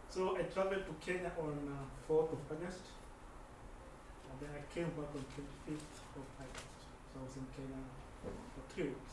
So 0.08 0.36
I 0.38 0.42
traveled 0.42 0.84
to 0.86 0.94
Kenya 1.04 1.32
on 1.38 1.58
uh, 1.68 2.12
4th 2.12 2.32
of 2.32 2.38
August, 2.50 2.84
and 4.30 4.34
then 4.40 4.50
I 4.54 4.62
came 4.72 4.86
back 4.94 5.10
on 5.14 5.24
25th 5.34 5.98
of 6.16 6.24
August. 6.38 6.78
So 7.10 7.20
I 7.20 7.24
was 7.24 7.36
in 7.36 7.46
Kenya 7.54 7.82
for 8.22 8.62
three 8.74 8.84
weeks, 8.94 9.12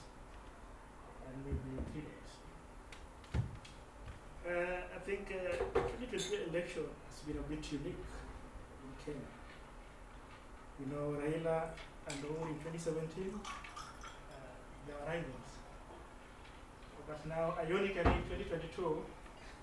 and 1.26 1.36
maybe 1.46 1.60
three 1.92 2.06
days. 2.06 2.32
Uh, 4.46 4.96
I 4.96 5.00
think 5.00 5.34
uh, 5.34 5.58
2023 5.74 6.54
election 6.54 6.84
has 7.10 7.20
been 7.26 7.38
a 7.38 7.42
bit 7.50 7.66
unique 7.72 8.06
in 8.86 8.92
Kenya. 9.04 9.32
You 10.80 10.86
know, 10.94 11.18
Raila 11.18 11.70
and 12.08 12.24
Uhuru 12.24 12.50
in 12.50 12.60
2017, 12.62 13.34
uh, 13.34 13.50
they 14.86 14.94
were 14.94 15.06
rivals. 15.08 15.55
But 17.08 17.22
now, 17.30 17.54
ironically, 17.62 18.02
in 18.02 18.24
2022, 18.26 19.06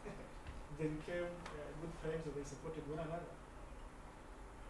they 0.79 0.87
became 0.87 1.27
uh, 1.27 1.67
good 1.83 1.93
friends 1.99 2.23
and 2.23 2.35
they 2.39 2.47
supported 2.47 2.87
one 2.87 3.03
another. 3.03 3.35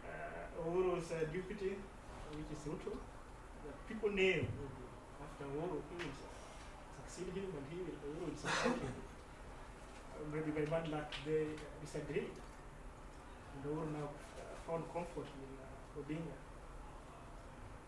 Uh, 0.09 0.64
Uhuru's 0.64 1.12
uh, 1.12 1.21
deputy, 1.29 1.76
which 1.76 2.49
is 2.49 2.64
Ruto, 2.64 2.97
the 2.97 3.73
people 3.87 4.11
name 4.11 4.49
after 5.21 5.45
Uhuru, 5.52 5.85
he 5.93 5.95
will 6.00 6.17
succeed 6.97 7.29
him 7.37 7.52
and 7.52 7.64
he 7.69 7.76
will, 7.85 7.99
Uhuru 8.09 8.33
will 8.33 8.41
support 8.41 8.81
him. 8.81 8.95
Uh, 10.17 10.25
maybe 10.33 10.50
by 10.57 10.64
bad 10.64 10.88
luck 10.88 11.12
they 11.26 11.52
uh, 11.52 11.76
disagreed. 11.85 12.33
And 13.52 13.61
Uhuru 13.69 13.93
now 13.93 14.09
uh, 14.09 14.57
found 14.67 14.88
comfort 14.97 15.29
in 15.29 15.50
uh, 15.61 16.00
Odinga. 16.00 16.37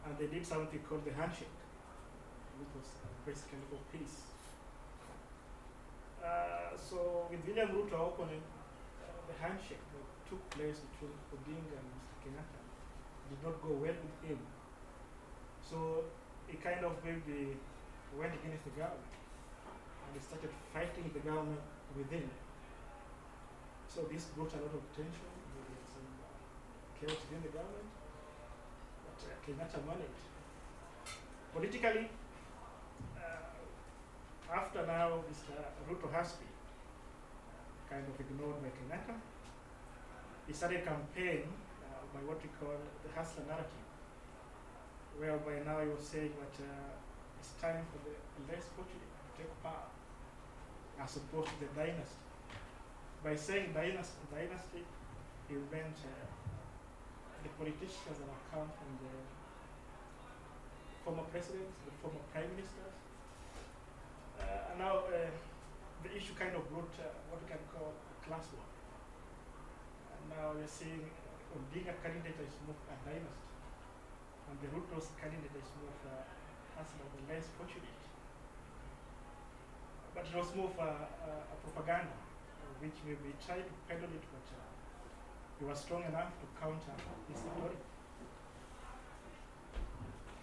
And 0.05 0.19
they 0.19 0.27
did 0.29 0.45
something 0.45 0.81
called 0.85 1.05
the 1.09 1.13
handshake, 1.17 1.57
which 2.61 2.69
was 2.77 3.01
uh, 3.01 3.09
basically 3.25 3.65
for 3.73 3.81
peace. 3.91 4.34
Uh, 6.25 6.73
so 6.73 7.29
with 7.29 7.45
William 7.45 7.69
Ruto 7.69 8.09
opponent, 8.09 8.41
uh, 9.05 9.13
the 9.29 9.37
handshake 9.37 9.85
that 9.93 10.09
took 10.25 10.41
place 10.57 10.81
between 10.81 11.13
Odinga 11.29 11.77
and 11.77 11.87
Mr. 11.93 12.17
Kenyatta 12.25 12.61
did 13.29 13.41
not 13.45 13.61
go 13.61 13.77
well 13.77 13.93
with 13.93 14.19
him. 14.25 14.41
So 15.61 16.09
he 16.49 16.57
kind 16.57 16.81
of 16.81 16.97
maybe 17.05 17.61
went 18.17 18.33
against 18.41 18.65
the 18.65 18.73
government 18.73 19.13
and 20.01 20.11
he 20.17 20.21
started 20.25 20.49
fighting 20.73 21.13
the 21.13 21.21
government 21.21 21.61
within. 21.93 22.25
So 23.85 24.09
this 24.09 24.33
brought 24.33 24.57
a 24.57 24.65
lot 24.65 24.73
of 24.73 24.85
tension, 24.97 25.29
maybe 25.53 25.77
some 25.93 26.09
chaos 26.97 27.21
within 27.29 27.45
the 27.45 27.53
government, 27.53 27.91
but 29.05 29.19
uh, 29.29 29.37
Kenyatta 29.45 29.79
managed. 29.85 30.25
Politically, 31.53 32.09
after 34.53 34.87
now 34.87 35.23
Mr. 35.31 35.55
Ruto 35.89 36.11
has 36.13 36.33
been 36.41 36.55
kind 37.89 38.05
of 38.05 38.15
ignored 38.19 38.61
by 38.63 38.69
Kenyatta, 38.69 39.17
he 40.47 40.53
started 40.53 40.81
a 40.81 40.85
campaign 40.85 41.49
uh, 41.89 42.05
by 42.13 42.21
what 42.29 42.41
we 42.43 42.49
call 42.61 42.77
the 42.77 43.11
hustler 43.17 43.45
narrative, 43.49 43.89
whereby 45.17 45.65
now 45.65 45.81
he 45.81 45.89
was 45.89 46.05
saying 46.05 46.33
that 46.37 46.55
uh, 46.65 47.41
it's 47.41 47.53
time 47.61 47.85
for 47.93 48.01
the 48.05 48.15
less 48.51 48.69
fortunate 48.77 49.09
to 49.09 49.31
take 49.37 49.51
power 49.63 49.89
as 51.01 51.17
opposed 51.17 51.49
to 51.49 51.57
the 51.65 51.71
dynasty. 51.73 52.23
By 53.25 53.37
saying 53.37 53.73
dynasty, 53.73 54.21
dynasty 54.29 54.85
he 55.49 55.55
meant 55.73 55.97
uh, 56.05 56.13
the 57.43 57.51
politicians 57.61 58.17
that 58.17 58.29
have 58.29 58.45
come 58.53 58.69
from 58.69 58.91
the 59.01 59.15
former 61.05 61.25
presidents, 61.29 61.77
the 61.85 61.93
former 62.01 62.21
prime 62.33 62.49
ministers, 62.57 62.93
uh, 62.93 62.94
now 64.79 65.07
uh, 65.09 65.31
the 66.05 66.11
issue 66.13 66.35
kind 66.35 66.55
of 66.55 66.69
brought 66.69 66.93
uh, 67.01 67.09
what 67.31 67.41
we 67.43 67.49
can 67.49 67.63
call 67.73 67.95
class 68.27 68.51
war. 68.53 68.67
And 70.13 70.23
now 70.33 70.53
we're 70.53 70.69
seeing 70.69 71.05
uh, 71.05 71.57
Odinga 71.57 71.95
candidate 72.03 72.39
is 72.43 72.55
more 72.67 72.77
a 72.91 72.97
dynasty, 73.07 73.49
and 74.51 74.57
the 74.61 74.69
Ruto's 74.75 75.09
candidate 75.17 75.55
is 75.55 75.69
more 75.81 75.89
of 75.89 76.01
a 76.11 76.17
hustler, 76.77 77.07
the 77.15 77.23
less 77.31 77.47
fortunate. 77.57 78.01
But 80.15 80.27
it 80.27 80.35
was 80.35 80.51
more 80.55 80.71
of 80.71 80.79
a, 80.79 80.93
a, 81.27 81.33
a 81.55 81.57
propaganda, 81.65 82.15
uh, 82.15 82.71
which 82.83 82.99
maybe 83.07 83.35
tried 83.41 83.67
to 83.67 83.75
peddle 83.89 84.11
it, 84.11 84.25
but 84.35 84.47
uh, 84.53 84.63
he 85.59 85.65
was 85.65 85.79
strong 85.79 86.03
enough 86.05 86.35
to 86.43 86.47
counter 86.59 86.95
his 87.31 87.41
authority. 87.41 87.83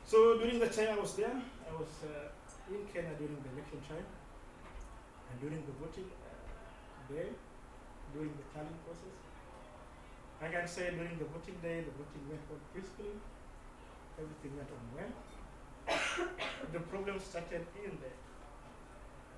So 0.06 0.38
during 0.40 0.60
the 0.60 0.68
time 0.68 0.98
I 0.98 1.00
was 1.00 1.16
there, 1.16 1.32
I 1.32 1.72
was 1.80 1.92
uh, 2.04 2.28
in 2.72 2.88
Kenya 2.88 3.12
during 3.20 3.36
the 3.44 3.52
election 3.52 3.80
time 3.84 4.08
and 4.08 5.36
during 5.44 5.60
the 5.68 5.76
voting 5.80 6.08
uh, 6.08 6.32
day, 7.12 7.28
during 8.16 8.32
the 8.32 8.46
tallying 8.56 8.80
process. 8.88 9.16
I 10.42 10.48
can 10.50 10.66
say 10.68 10.90
during 10.96 11.20
the 11.20 11.28
voting 11.30 11.60
day, 11.62 11.84
the 11.84 11.94
voting 11.94 12.24
went 12.32 12.42
on 12.50 12.60
peacefully, 12.74 13.14
everything 14.18 14.52
went 14.58 14.72
on 14.72 14.84
well. 14.96 15.14
the 16.76 16.82
problem 16.88 17.20
started 17.20 17.68
in 17.78 17.92
the 18.00 18.12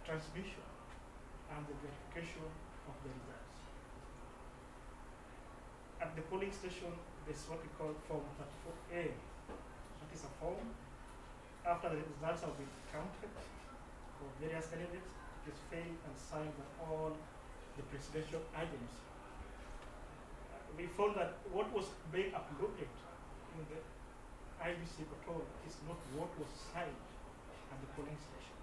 transmission 0.06 0.64
and 1.52 1.66
the 1.68 1.76
verification 1.82 2.46
of 2.88 2.96
the 3.04 3.10
results. 3.10 3.60
At 6.02 6.16
the 6.16 6.24
polling 6.30 6.52
station, 6.52 6.92
there's 7.26 7.44
what 7.48 7.60
we 7.64 7.70
call 7.80 7.96
Form 8.08 8.26
34A. 8.36 9.12
That 9.12 10.10
is 10.14 10.24
a 10.24 10.32
form. 10.40 10.72
After 11.64 11.96
the 11.96 11.96
results 11.96 12.44
have 12.44 12.60
been 12.60 12.68
counted 12.92 13.32
for 14.20 14.28
various 14.44 14.68
candidates, 14.68 15.08
it 15.48 15.56
is 15.56 15.60
filled 15.72 15.96
and 15.96 16.16
signed 16.20 16.52
by 16.60 16.68
all 16.84 17.16
the 17.80 17.84
presidential 17.88 18.44
agents. 18.52 19.00
Uh, 20.52 20.60
we 20.76 20.92
found 20.92 21.16
that 21.16 21.40
what 21.56 21.72
was 21.72 21.88
being 22.12 22.36
uploaded 22.36 22.92
in 23.56 23.64
the 23.72 23.80
IEBC 24.60 25.08
portal 25.08 25.48
is 25.64 25.80
not 25.88 25.96
what 26.20 26.36
was 26.36 26.52
signed 26.52 27.00
at 27.72 27.78
the 27.80 27.88
polling 27.96 28.20
station. 28.20 28.56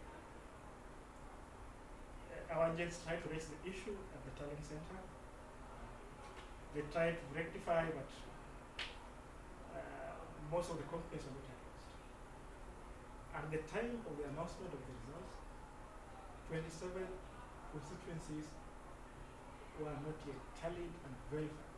Uh, 2.37 2.53
our 2.53 2.69
agents 2.77 3.01
tried 3.01 3.25
to 3.25 3.33
raise 3.33 3.49
the 3.49 3.61
issue 3.65 3.97
at 3.97 4.21
the 4.29 4.33
tallying 4.37 4.61
center. 4.61 5.01
They 6.77 6.85
tried 6.93 7.17
to 7.17 7.27
rectify, 7.33 7.89
but 7.97 8.13
uh, 9.73 10.21
most 10.53 10.69
of 10.69 10.77
the 10.77 10.85
complaints 10.85 11.25
were 11.25 11.33
not. 11.33 11.60
At 13.41 13.49
the 13.49 13.65
time 13.73 14.05
of 14.05 14.21
the 14.21 14.29
announcement 14.29 14.69
of 14.69 14.85
the 14.85 14.93
results, 15.01 15.33
27 16.53 16.93
constituencies 17.73 18.53
were 19.81 19.97
not 19.97 20.19
yet 20.29 20.37
tallied 20.61 20.93
and 20.93 21.15
verified. 21.33 21.73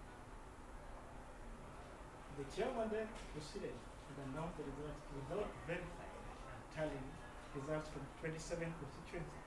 The 2.35 2.47
chairman 2.51 2.91
then 2.91 3.07
proceeded 3.31 3.79
and 3.79 4.17
announced 4.27 4.59
the 4.59 4.67
results 4.75 5.07
without 5.15 5.47
verifying 5.71 6.19
and 6.51 6.61
tallying 6.75 7.11
results 7.55 7.95
from 7.95 8.11
27 8.19 8.67
constituencies. 8.83 9.47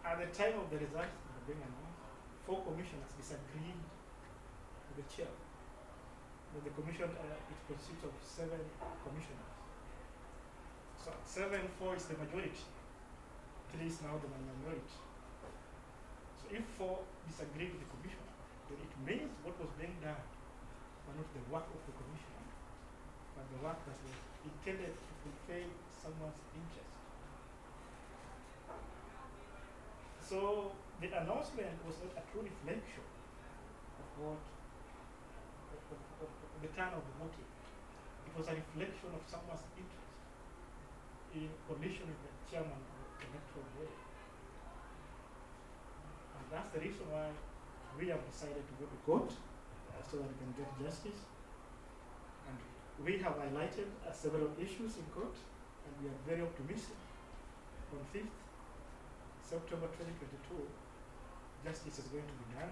At 0.00 0.16
the 0.16 0.32
time 0.32 0.56
of 0.64 0.72
the 0.72 0.80
results 0.80 1.12
being 1.44 1.60
announced, 1.60 2.08
four 2.48 2.64
commissioners 2.64 3.12
disagreed 3.20 3.84
with 3.84 4.96
the 4.96 5.06
chair. 5.12 5.28
But 6.50 6.66
the 6.66 6.74
commission, 6.74 7.06
uh, 7.14 7.52
it 7.52 7.60
consists 7.70 8.02
of 8.02 8.14
seven 8.22 8.58
commissioners. 9.06 9.54
So 10.98 11.14
seven, 11.22 11.62
four 11.78 11.94
is 11.94 12.10
the 12.10 12.18
majority. 12.18 12.66
Three 13.70 13.86
is 13.86 14.02
now 14.02 14.18
the 14.18 14.26
minority. 14.26 14.98
So 16.42 16.44
if 16.50 16.66
four 16.74 17.06
disagree 17.30 17.70
with 17.70 17.80
the 17.80 17.90
commission, 17.94 18.26
then 18.66 18.82
it 18.82 18.94
means 19.06 19.30
what 19.46 19.54
was 19.62 19.70
being 19.78 19.94
done 20.02 20.18
was 21.06 21.14
not 21.22 21.30
the 21.30 21.44
work 21.48 21.66
of 21.70 21.80
the 21.86 21.94
commission, 21.94 22.34
but 23.38 23.46
the 23.54 23.58
work 23.62 23.78
that 23.86 23.98
was 24.02 24.18
intended 24.42 24.90
to 24.90 25.12
fulfill 25.22 25.70
someone's 25.88 26.42
interest. 26.50 26.94
So 30.18 30.74
the 30.98 31.08
announcement 31.14 31.78
was 31.86 31.96
not 32.02 32.18
a 32.18 32.24
true 32.30 32.42
reflection 32.42 33.06
of 33.98 34.06
what 34.18 34.42
the 36.62 36.68
turn 36.76 36.92
of 36.92 37.00
the 37.00 37.14
voting. 37.16 37.48
It 38.28 38.32
was 38.36 38.46
a 38.48 38.54
reflection 38.54 39.10
of 39.16 39.22
someone's 39.24 39.64
interest 39.74 40.10
in 41.34 41.48
coalition 41.66 42.04
with 42.10 42.20
the 42.20 42.32
chairman 42.50 42.76
of 42.76 42.84
the 42.84 43.26
electoral 43.32 43.66
board. 43.78 43.94
And 46.36 46.44
that's 46.52 46.70
the 46.74 46.80
reason 46.84 47.06
why 47.08 47.32
we 47.98 48.12
have 48.12 48.22
decided 48.28 48.60
to 48.60 48.74
go 48.76 48.86
to 48.86 48.98
court 49.06 49.30
uh, 49.30 50.02
so 50.04 50.18
that 50.18 50.28
we 50.28 50.36
can 50.36 50.52
get 50.58 50.68
justice. 50.78 51.20
And 52.46 52.58
we 53.02 53.18
have 53.22 53.38
highlighted 53.38 53.88
uh, 54.04 54.12
several 54.12 54.50
issues 54.60 54.98
in 55.00 55.06
court, 55.14 55.34
and 55.86 55.92
we 56.02 56.10
are 56.12 56.20
very 56.26 56.42
optimistic. 56.42 56.98
On 57.90 57.98
5th 58.14 58.30
September 59.42 59.90
2022, 59.98 60.62
justice 61.66 61.98
is 61.98 62.06
going 62.14 62.22
to 62.22 62.36
be 62.38 62.46
done. 62.54 62.70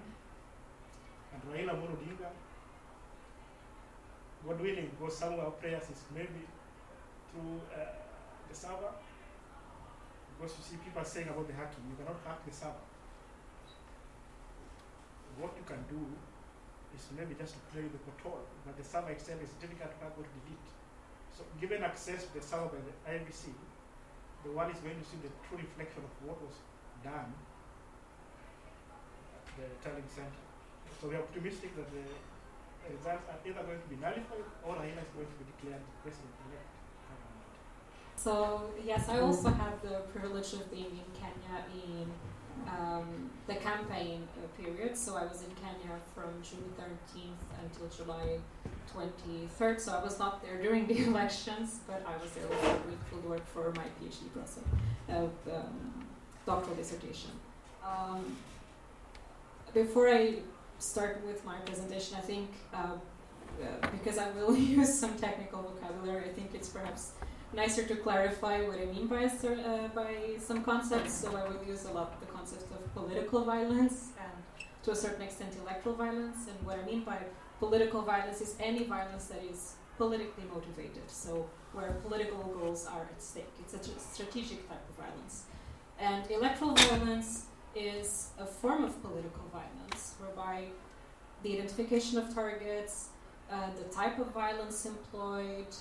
And 1.35 1.43
Raila 1.51 1.75
Odinga, 1.75 2.31
God 4.49 4.65
willing, 4.65 4.89
goes 4.97 5.13
somewhere 5.13 5.53
prayers 5.61 5.85
is 5.93 6.01
maybe 6.17 6.41
through 7.29 7.61
uh, 7.69 7.85
the 8.49 8.57
server. 8.57 8.97
Because 10.33 10.57
you 10.57 10.65
see 10.65 10.77
people 10.81 11.05
saying 11.05 11.29
about 11.29 11.45
the 11.45 11.53
hacking, 11.53 11.85
you 11.85 12.01
cannot 12.01 12.17
hack 12.25 12.41
the 12.49 12.55
server. 12.57 12.81
What 15.37 15.53
you 15.53 15.69
can 15.69 15.85
do 15.93 16.01
is 16.97 17.05
maybe 17.13 17.37
just 17.37 17.61
to 17.61 17.63
play 17.77 17.85
the 17.93 18.01
portal, 18.09 18.41
but 18.65 18.73
the 18.73 18.87
server 18.89 19.13
itself 19.13 19.37
is 19.45 19.53
difficult 19.61 19.93
to 19.93 19.99
hack 20.01 20.17
or 20.17 20.25
delete. 20.25 20.69
So 21.37 21.45
given 21.61 21.85
access 21.85 22.25
to 22.25 22.33
the 22.33 22.41
server 22.41 22.73
by 22.73 22.81
the 22.81 22.95
IEBC, 23.05 23.53
the 24.49 24.51
world 24.57 24.73
is 24.73 24.81
going 24.81 24.97
to 24.97 25.05
see 25.13 25.21
the 25.21 25.33
true 25.45 25.61
reflection 25.61 26.01
of 26.01 26.13
what 26.25 26.41
was 26.41 26.57
done 27.05 27.37
at 29.37 29.45
the 29.61 29.69
tallying 29.85 30.09
center. 30.09 30.41
So 31.05 31.13
we 31.13 31.21
are 31.21 31.25
optimistic 31.29 31.77
that 31.77 31.93
the 31.93 32.09
results 32.91 33.25
are 33.29 33.39
either 33.45 33.63
going 33.63 33.81
to 33.81 33.89
be 33.89 33.97
nullified 33.97 34.47
or 34.65 34.75
Raila 34.75 35.03
is 35.03 35.13
going 35.15 35.29
to 35.29 35.37
be 35.41 35.45
declared 35.53 35.83
president-elect. 36.03 36.69
So 38.17 38.71
yes, 38.85 39.09
I 39.09 39.21
also 39.21 39.49
had 39.51 39.81
the 39.83 40.03
privilege 40.13 40.53
of 40.55 40.71
being 40.71 40.93
in 41.03 41.09
Kenya 41.15 41.65
in 41.73 42.11
um, 42.67 43.31
the 43.47 43.55
campaign 43.55 44.27
period. 44.61 44.97
So 44.97 45.17
I 45.17 45.25
was 45.25 45.43
in 45.43 45.51
Kenya 45.55 45.97
from 46.15 46.31
June 46.43 46.65
13th 46.77 47.45
until 47.63 47.89
July 47.97 48.39
23rd. 48.95 49.81
So 49.81 49.93
I 49.93 50.03
was 50.03 50.19
not 50.19 50.43
there 50.43 50.61
during 50.61 50.87
the 50.87 51.05
elections, 51.07 51.81
but 51.87 52.05
I 52.07 52.21
was 52.23 52.33
there 52.33 52.49
with 52.49 52.99
field 53.09 53.25
work 53.25 53.47
for 53.47 53.73
my 53.77 53.85
PhD 54.01 54.33
process, 54.33 54.65
uh, 55.09 55.55
um, 55.55 56.07
doctoral 56.45 56.77
dissertation. 56.77 57.31
Um, 57.87 58.37
before 59.73 60.09
I 60.09 60.39
start 60.79 61.23
with 61.27 61.45
my 61.45 61.57
presentation, 61.67 62.17
I 62.17 62.21
think 62.21 62.51
uh, 62.73 62.97
uh, 63.63 63.89
because 63.91 64.19
I 64.19 64.31
will 64.31 64.57
use 64.79 64.93
some 64.93 65.17
technical 65.17 65.63
vocabulary, 65.63 66.31
I 66.31 66.33
think 66.33 66.51
it's 66.55 66.69
perhaps 66.69 67.13
nicer 67.53 67.85
to 67.85 67.97
clarify 67.97 68.61
what 68.63 68.79
I 68.79 68.85
mean 68.87 69.07
by, 69.07 69.25
uh, 69.25 69.89
by 69.89 70.15
some 70.39 70.63
concepts. 70.63 71.13
So 71.15 71.35
I 71.35 71.49
will 71.49 71.65
use 71.67 71.85
a 71.87 71.93
lot 71.93 72.21
the 72.21 72.27
concept 72.27 72.71
of 72.71 72.95
political 72.95 73.45
violence 73.45 74.11
and 74.21 74.67
to 74.85 74.93
a 74.93 74.97
certain 74.97 75.23
extent 75.23 75.55
electoral 75.63 75.97
violence. 75.97 76.47
And 76.49 76.67
what 76.67 76.79
I 76.79 76.85
mean 76.85 77.03
by 77.05 77.19
political 77.59 78.03
violence 78.03 78.41
is 78.41 78.55
any 78.61 78.85
violence 78.85 79.27
that 79.27 79.43
is 79.43 79.75
politically 79.97 80.45
motivated. 80.53 81.09
So 81.09 81.49
where 81.73 81.93
political 82.07 82.43
goals 82.59 82.87
are 82.87 83.03
at 83.03 83.21
stake. 83.21 83.53
It's 83.61 83.75
a 83.75 83.81
strategic 83.99 84.69
type 84.69 84.83
of 84.89 85.05
violence. 85.05 85.45
And 85.99 86.31
electoral 86.31 86.75
violence 86.75 87.47
is 87.75 88.31
a 88.39 88.47
form 88.47 88.85
of 88.85 89.01
political 89.03 89.45
violence 89.53 90.15
whereby 90.19 90.65
the 91.43 91.55
identification 91.55 92.19
of 92.19 92.35
targets, 92.35 93.09
uh, 93.51 93.71
the 93.77 93.85
type 93.95 94.19
of 94.19 94.29
violence 94.29 94.85
employed, 94.87 95.75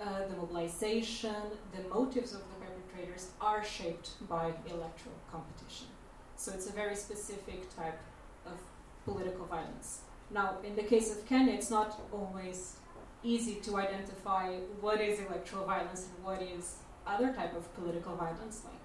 uh, 0.00 0.26
the 0.28 0.36
mobilization, 0.36 1.34
the 1.72 1.82
motives 1.88 2.32
of 2.32 2.40
the 2.40 2.64
perpetrators 2.64 3.30
are 3.40 3.64
shaped 3.64 4.10
by 4.28 4.52
electoral 4.66 5.16
competition. 5.30 5.88
So 6.36 6.52
it's 6.52 6.68
a 6.68 6.72
very 6.72 6.96
specific 6.96 7.74
type 7.76 8.00
of 8.46 8.58
political 9.04 9.44
violence. 9.44 10.00
Now, 10.30 10.56
in 10.64 10.76
the 10.76 10.84
case 10.84 11.10
of 11.10 11.26
Kenya, 11.26 11.54
it's 11.54 11.70
not 11.70 12.00
always 12.12 12.76
easy 13.22 13.56
to 13.56 13.76
identify 13.76 14.56
what 14.80 15.00
is 15.00 15.20
electoral 15.20 15.66
violence 15.66 16.08
and 16.08 16.24
what 16.24 16.40
is 16.40 16.76
other 17.06 17.32
type 17.32 17.54
of 17.56 17.74
political 17.74 18.14
violence, 18.16 18.62
like 18.64 18.79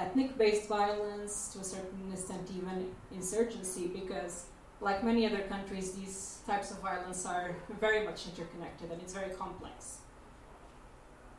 ethnic-based 0.00 0.68
violence, 0.68 1.50
to 1.52 1.60
a 1.60 1.64
certain 1.64 2.12
extent 2.12 2.48
even 2.56 2.90
insurgency, 3.12 3.86
because 3.88 4.46
like 4.80 5.04
many 5.04 5.26
other 5.26 5.42
countries, 5.54 5.92
these 5.92 6.38
types 6.46 6.70
of 6.70 6.78
violence 6.78 7.26
are 7.26 7.54
very 7.80 8.04
much 8.04 8.26
interconnected 8.26 8.90
and 8.90 9.00
it's 9.02 9.12
very 9.12 9.30
complex. 9.34 9.98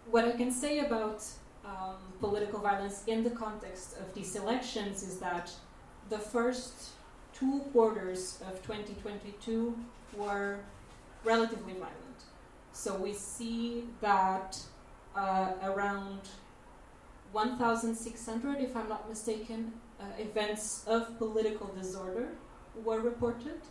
What 0.10 0.26
I 0.26 0.32
can 0.32 0.52
say 0.52 0.80
about 0.80 1.24
um, 1.66 1.98
political 2.20 2.60
violence 2.60 3.04
in 3.08 3.24
the 3.24 3.32
context 3.32 3.98
of 4.00 4.14
these 4.14 4.36
elections 4.36 5.04
is 5.04 5.18
that 5.20 5.52
the 6.10 6.20
first 6.20 6.90
two 7.34 7.60
quarters 7.72 8.40
of 8.48 8.62
2022 8.62 9.76
were 10.16 10.60
relatively 11.24 11.74
violent. 11.74 12.20
So 12.74 12.96
we 12.96 13.14
see 13.14 13.86
that 14.02 14.60
uh, 15.16 15.52
around 15.64 16.22
1,600, 17.32 18.62
if 18.62 18.76
I'm 18.76 18.90
not 18.90 19.08
mistaken, 19.10 19.74
uh, 20.00 20.04
events 20.20 20.84
of 20.88 21.18
political 21.18 21.68
disorder 21.68 22.30
were 22.84 23.00
reported. 23.00 23.62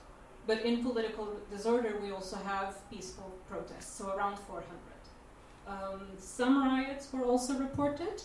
But 0.47 0.63
in 0.65 0.83
political 0.83 1.29
disorder, 1.51 1.99
we 2.03 2.11
also 2.11 2.37
have 2.37 2.89
peaceful 2.91 3.31
protests, 3.49 3.99
so 3.99 4.11
around 4.11 4.39
400. 4.39 4.67
Um, 5.67 6.09
some 6.19 6.65
riots 6.65 7.13
were 7.13 7.25
also 7.25 7.55
reported, 7.55 8.23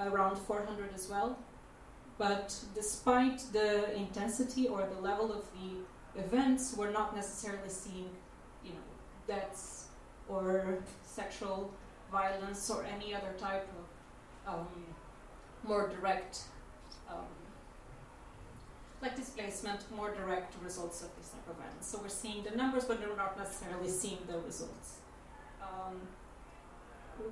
around 0.00 0.36
400 0.36 0.94
as 0.94 1.08
well. 1.08 1.38
But 2.16 2.58
despite 2.74 3.38
the 3.52 3.94
intensity 3.96 4.66
or 4.66 4.88
the 4.92 5.00
level 5.00 5.32
of 5.32 5.44
the 5.52 6.20
events, 6.20 6.74
we're 6.76 6.90
not 6.90 7.14
necessarily 7.14 7.68
seeing, 7.68 8.10
you 8.64 8.70
know, 8.70 8.86
deaths 9.26 9.86
or 10.28 10.78
sexual 11.04 11.70
violence 12.10 12.70
or 12.70 12.84
any 12.84 13.14
other 13.14 13.34
type 13.38 13.68
um, 14.48 14.66
more 15.64 15.88
direct 15.88 16.42
um, 17.10 17.24
like 19.00 19.14
displacement, 19.16 19.80
more 19.94 20.10
direct 20.10 20.54
results 20.62 21.02
of 21.02 21.08
these 21.16 21.28
type 21.28 21.48
of 21.48 21.56
events. 21.58 21.88
So 21.88 22.00
we're 22.02 22.08
seeing 22.08 22.42
the 22.42 22.50
numbers, 22.50 22.84
but 22.84 23.00
we're 23.00 23.16
not 23.16 23.38
necessarily 23.38 23.88
seeing 23.88 24.18
the 24.26 24.38
results. 24.40 24.96
Um, 25.62 26.00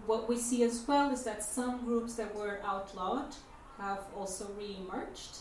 what 0.06 0.28
we 0.28 0.36
see 0.36 0.62
as 0.62 0.84
well 0.86 1.10
is 1.12 1.24
that 1.24 1.42
some 1.42 1.84
groups 1.84 2.14
that 2.14 2.34
were 2.34 2.60
outlawed 2.64 3.34
have 3.78 4.00
also 4.16 4.48
re-emerged, 4.58 5.38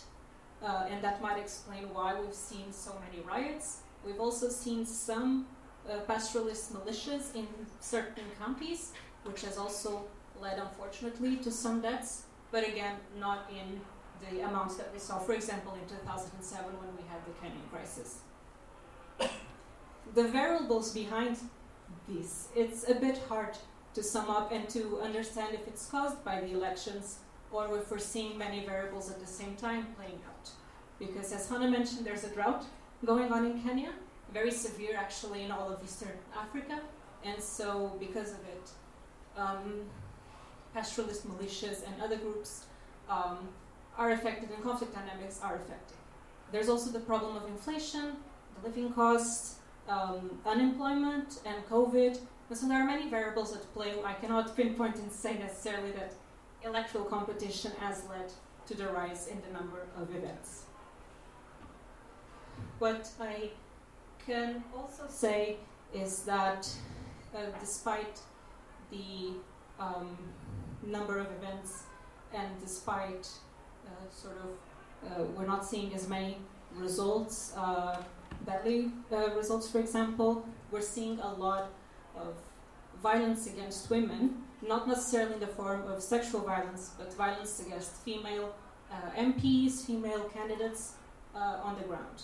uh, 0.64 0.88
and 0.90 1.04
that 1.04 1.22
might 1.22 1.38
explain 1.38 1.94
why 1.94 2.20
we've 2.20 2.34
seen 2.34 2.72
so 2.72 2.96
many 3.06 3.24
riots. 3.24 3.80
We've 4.06 4.20
also 4.20 4.50
seen 4.50 4.86
some 4.86 5.48
uh, 5.90 6.00
pastoralist 6.08 6.74
militias 6.74 7.36
in 7.36 7.48
certain 7.80 8.26
counties, 8.40 8.92
which 9.24 9.42
has 9.42 9.58
also 9.58 10.06
led, 10.42 10.60
unfortunately, 10.60 11.38
to 11.38 11.52
some 11.52 11.82
deaths, 11.82 12.24
but 12.52 12.68
again, 12.68 12.96
not 13.20 13.50
in 13.50 13.82
the 14.22 14.42
amounts 14.42 14.76
that 14.76 14.92
we 14.94 15.00
saw, 15.00 15.20
for 15.20 15.34
example, 15.34 15.74
in 15.74 15.88
2007 15.88 16.66
when 16.66 16.96
we 16.96 17.04
had 17.10 17.20
the 17.26 17.32
Kenyan 17.40 17.70
crisis. 17.72 18.20
the 20.14 20.28
variables 20.28 20.94
behind 20.94 21.38
this, 22.08 22.48
it's 22.56 22.90
a 22.90 22.96
bit 22.96 23.20
hard 23.30 23.58
to 23.94 24.04
sum 24.04 24.30
up 24.30 24.52
and 24.52 24.68
to 24.70 25.00
understand 25.02 25.54
if 25.54 25.68
it's 25.68 25.86
caused 25.88 26.24
by 26.24 26.42
the 26.42 26.52
elections 26.52 27.20
or 27.52 27.78
if 27.78 27.90
we're 27.90 27.98
seeing 27.98 28.38
many 28.38 28.66
variables 28.66 29.10
at 29.10 29.20
the 29.20 29.28
same 29.28 29.56
time 29.56 29.88
playing 29.98 30.20
out. 30.28 30.50
Because 31.00 31.32
as 31.32 31.48
Hanna 31.50 31.70
mentioned, 31.70 32.06
there's 32.06 32.24
a 32.24 32.30
drought 32.30 32.66
going 33.06 33.32
on 33.32 33.46
in 33.46 33.62
Kenya, 33.62 33.94
very 34.34 34.52
severe 34.52 34.96
actually 34.98 35.44
in 35.44 35.52
all 35.52 35.72
of 35.72 35.84
Eastern 35.84 36.18
Africa, 36.38 36.82
and 37.24 37.42
so 37.42 37.96
because 38.00 38.32
of 38.32 38.40
it, 38.56 38.70
um, 39.38 39.86
pastoralist 40.76 41.26
militias 41.26 41.86
and 41.88 42.02
other 42.04 42.18
groups 42.18 42.66
um, 43.10 43.50
are 43.98 44.12
affected 44.12 44.50
and 44.50 44.62
conflict 44.62 44.94
dynamics 44.94 45.40
are 45.42 45.56
affected. 45.56 45.98
There's 46.52 46.70
also 46.70 46.92
the 46.92 47.00
problem 47.00 47.38
of 47.38 47.48
inflation, 47.48 48.18
the 48.56 48.68
living 48.68 48.92
costs, 48.94 49.60
um, 49.88 50.40
unemployment, 50.46 51.40
and 51.46 51.66
COVID. 51.68 52.20
And 52.50 52.58
so 52.58 52.68
there 52.68 52.82
are 52.82 52.86
many 52.86 53.10
variables 53.10 53.54
at 53.56 53.74
play. 53.74 53.94
I 54.04 54.14
cannot 54.14 54.56
pinpoint 54.58 54.98
and 54.98 55.12
say 55.12 55.38
necessarily 55.38 55.92
that 55.92 56.14
electoral 56.64 57.06
competition 57.06 57.72
has 57.80 58.04
led 58.10 58.32
to 58.68 58.76
the 58.76 58.88
rise 58.88 59.28
in 59.28 59.42
the 59.42 59.58
number 59.58 59.88
of 59.98 60.14
events. 60.16 60.64
What 62.80 63.10
I 63.20 63.52
can 64.26 64.64
also 64.76 65.04
say 65.08 65.58
is 65.94 66.24
that 66.24 66.68
uh, 67.36 67.40
despite 67.60 68.20
the 68.92 69.34
um, 69.80 70.18
number 70.86 71.18
of 71.20 71.28
events 71.32 71.84
and 72.34 72.50
despite 72.62 73.28
uh, 73.86 73.90
sort 74.12 74.38
of 74.38 74.50
uh, 75.06 75.24
we're 75.36 75.46
not 75.46 75.66
seeing 75.66 75.94
as 75.94 76.08
many 76.08 76.38
results, 76.74 77.54
uh, 77.56 78.02
badly 78.46 78.92
results, 79.36 79.70
for 79.70 79.80
example, 79.80 80.46
we're 80.72 80.82
seeing 80.82 81.20
a 81.20 81.34
lot 81.34 81.70
of 82.18 82.36
violence 83.02 83.48
against 83.48 83.90
women, 83.90 84.44
not 84.68 84.88
necessarily 84.88 85.36
in 85.36 85.40
the 85.40 85.48
form 85.48 85.88
of 85.88 86.02
sexual 86.02 86.42
violence, 86.42 86.92
but 86.98 87.14
violence 87.14 87.62
against 87.66 87.92
female 88.04 88.56
MPs, 89.16 89.86
female 89.86 90.24
candidates 90.34 90.94
on 91.36 91.76
the 91.78 91.84
ground. 91.84 92.24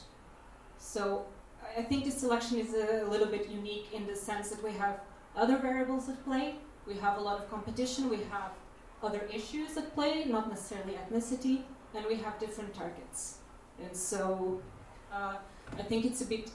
So 0.80 1.26
I 1.78 1.84
think 1.84 2.06
this 2.06 2.24
election 2.24 2.58
is 2.58 2.74
a 2.74 3.06
little 3.10 3.28
bit 3.28 3.50
unique 3.50 3.90
in 3.94 4.08
the 4.08 4.16
sense 4.16 4.50
that 4.50 4.64
we 4.64 4.72
have 4.72 5.00
other 5.36 5.58
variables 5.58 6.10
at 6.10 6.24
play. 6.26 6.56
We 6.88 6.96
have 6.96 7.18
a 7.18 7.22
lot 7.22 7.40
of 7.40 7.50
competition. 7.50 8.10
We 8.10 8.24
have 8.32 8.52
other 9.04 9.28
issues 9.34 9.78
at 9.78 9.94
play, 9.94 10.26
not 10.26 10.50
necessarily 10.50 10.94
ethnicity, 10.94 11.62
and 11.96 12.06
we 12.06 12.16
have 12.16 12.40
different 12.40 12.74
targets. 12.74 13.38
And 13.84 13.96
so 13.96 14.62
uh, 15.12 15.36
I 15.78 15.84
think 15.84 16.06
it's 16.06 16.22
a 16.22 16.26
bit 16.26 16.52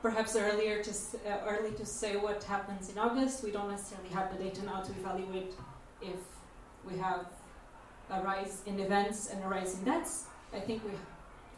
perhaps 0.00 0.34
earlier 0.36 0.82
to 0.82 0.90
uh, 0.90 1.38
early 1.46 1.72
to 1.72 1.86
say 1.86 2.16
what 2.16 2.42
happens 2.44 2.90
in 2.90 2.98
August. 2.98 3.44
We 3.44 3.50
don't 3.50 3.70
necessarily 3.70 4.08
have 4.10 4.36
the 4.36 4.42
data 4.42 4.64
now 4.64 4.80
to 4.82 4.90
evaluate 4.92 5.54
if 6.00 6.20
we 6.88 6.98
have 6.98 7.26
a 8.10 8.20
rise 8.20 8.62
in 8.66 8.80
events 8.80 9.30
and 9.30 9.42
a 9.44 9.46
rise 9.46 9.78
in 9.78 9.84
deaths. 9.84 10.26
I 10.52 10.60
think 10.60 10.84
we 10.84 10.92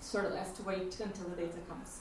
sort 0.01 0.27
of 0.27 0.35
have 0.37 0.55
to 0.57 0.63
wait 0.63 1.01
until 1.01 1.29
the 1.31 1.37
data 1.37 1.59
comes. 1.69 2.01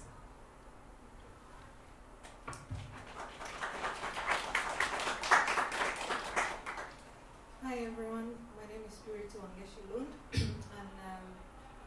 Hi 7.63 7.79
everyone, 7.87 8.35
my 8.59 8.67
name 8.67 8.83
is 8.83 8.99
Purity 9.07 9.39
Wangechi 9.39 9.87
Lund 9.87 10.11
and 10.35 10.93
um, 10.99 11.25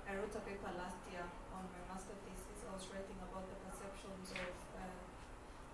I 0.08 0.16
wrote 0.16 0.32
a 0.32 0.40
paper 0.40 0.72
last 0.72 0.96
year 1.12 1.20
on 1.52 1.68
my 1.68 1.84
master 1.84 2.16
thesis. 2.24 2.64
I 2.64 2.72
was 2.72 2.88
writing 2.88 3.20
about 3.20 3.44
the 3.44 3.60
perceptions 3.60 4.32
of 4.40 4.56
uh, 4.72 5.04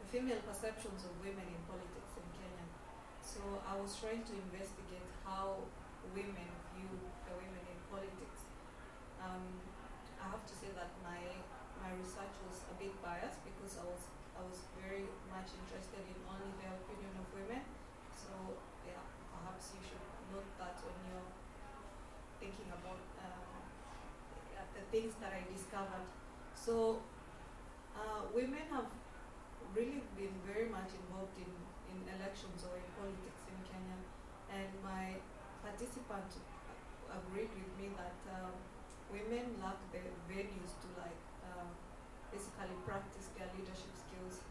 the 0.03 0.07
female 0.11 0.43
perceptions 0.43 1.07
of 1.07 1.15
women 1.23 1.47
in 1.47 1.63
politics 1.71 2.19
in 2.19 2.27
Kenya. 2.35 2.67
So 3.23 3.63
I 3.63 3.79
was 3.79 3.95
trying 3.95 4.27
to 4.27 4.35
investigate 4.51 5.07
how 5.23 5.71
women 6.11 6.51
view 6.75 6.91
the 7.23 7.39
women 7.39 7.63
in 7.63 7.79
politics. 7.87 8.43
Um, 9.23 9.55
I 10.19 10.35
have 10.35 10.43
to 10.43 10.55
say 10.59 10.75
that 10.75 10.91
my 11.07 11.23
my 11.79 11.95
research 11.95 12.35
was 12.43 12.67
a 12.67 12.75
bit 12.75 12.91
biased 13.07 13.39
because 13.47 13.79
I 13.79 13.87
was 13.87 14.03
I 14.35 14.43
was 14.43 14.67
very 14.83 15.07
much 15.31 15.55
interested 15.63 16.03
in 16.11 16.19
only 16.27 16.51
the 16.59 16.75
opinion 16.75 17.23
of 17.23 17.31
women. 17.39 17.63
So 18.19 18.59
perhaps 19.43 19.75
you 19.75 19.83
should 19.83 20.07
note 20.31 20.51
that 20.59 20.79
when 20.87 20.95
you're 21.07 21.31
thinking 22.43 22.71
about 22.75 22.99
um, 23.23 23.63
the 24.75 24.83
things 24.91 25.15
that 25.23 25.31
I 25.31 25.47
discovered. 25.47 26.07
So 26.59 26.99
uh, 27.95 28.27
women 28.35 28.67
have 28.75 28.91
really 29.79 30.03
been 30.19 30.35
very 30.43 30.67
much 30.67 30.91
involved 30.91 31.39
in, 31.39 31.47
in 31.95 31.99
elections 32.19 32.67
or 32.67 32.75
in 32.75 32.87
politics 32.99 33.47
in 33.47 33.59
Kenya. 33.71 33.99
And 34.51 34.71
my 34.83 35.23
participant 35.63 36.27
agreed 37.07 37.55
with 37.55 37.71
me 37.79 37.95
that 37.95 38.19
um, 38.35 38.59
women 39.15 39.55
lack 39.63 39.79
the 39.95 40.03
venues 40.27 40.75
to 40.83 40.89
like 40.99 41.23
uh, 41.47 41.71
basically 42.35 42.75
practice 42.83 43.31
their 43.39 43.47
leadership 43.55 43.95
skills. 43.95 44.43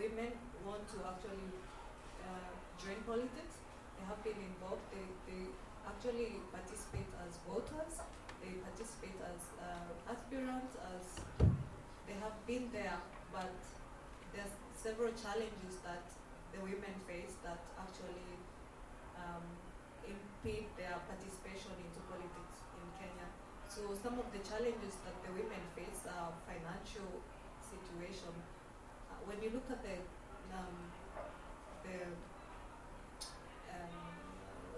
Women 0.00 0.32
want 0.64 0.88
to 0.96 1.04
actually 1.04 1.52
uh, 2.24 2.50
join 2.80 2.96
politics, 3.04 3.60
they 3.96 4.04
have 4.08 4.20
been 4.24 4.36
involved. 4.36 4.84
They, 4.92 5.06
they 5.28 5.42
actually 5.86 6.42
participate 6.52 7.08
as 7.24 7.38
voters. 7.46 8.02
They 8.42 8.58
participate 8.62 9.16
as 9.22 9.40
uh, 9.58 10.12
aspirants. 10.12 10.74
As 10.82 11.06
they 12.06 12.14
have 12.22 12.38
been 12.46 12.70
there, 12.70 12.98
but 13.32 13.50
there's 14.30 14.54
several 14.74 15.10
challenges 15.18 15.82
that 15.82 16.06
the 16.54 16.60
women 16.62 16.94
face 17.10 17.34
that 17.42 17.58
actually 17.74 18.30
um, 19.18 19.42
impede 20.06 20.70
their 20.78 20.94
participation 21.10 21.74
into 21.82 21.98
politics 22.06 22.56
in 22.78 22.86
Kenya. 22.94 23.26
So 23.66 23.90
some 23.98 24.22
of 24.22 24.30
the 24.30 24.38
challenges 24.46 24.94
that 25.02 25.16
the 25.26 25.32
women 25.34 25.62
face 25.74 26.06
are 26.06 26.30
financial 26.46 27.10
situation. 27.66 28.30
Uh, 29.10 29.18
when 29.26 29.42
you 29.42 29.50
look 29.50 29.66
at 29.66 29.82
the 29.82 29.98
um, 30.54 30.76
the 31.82 31.98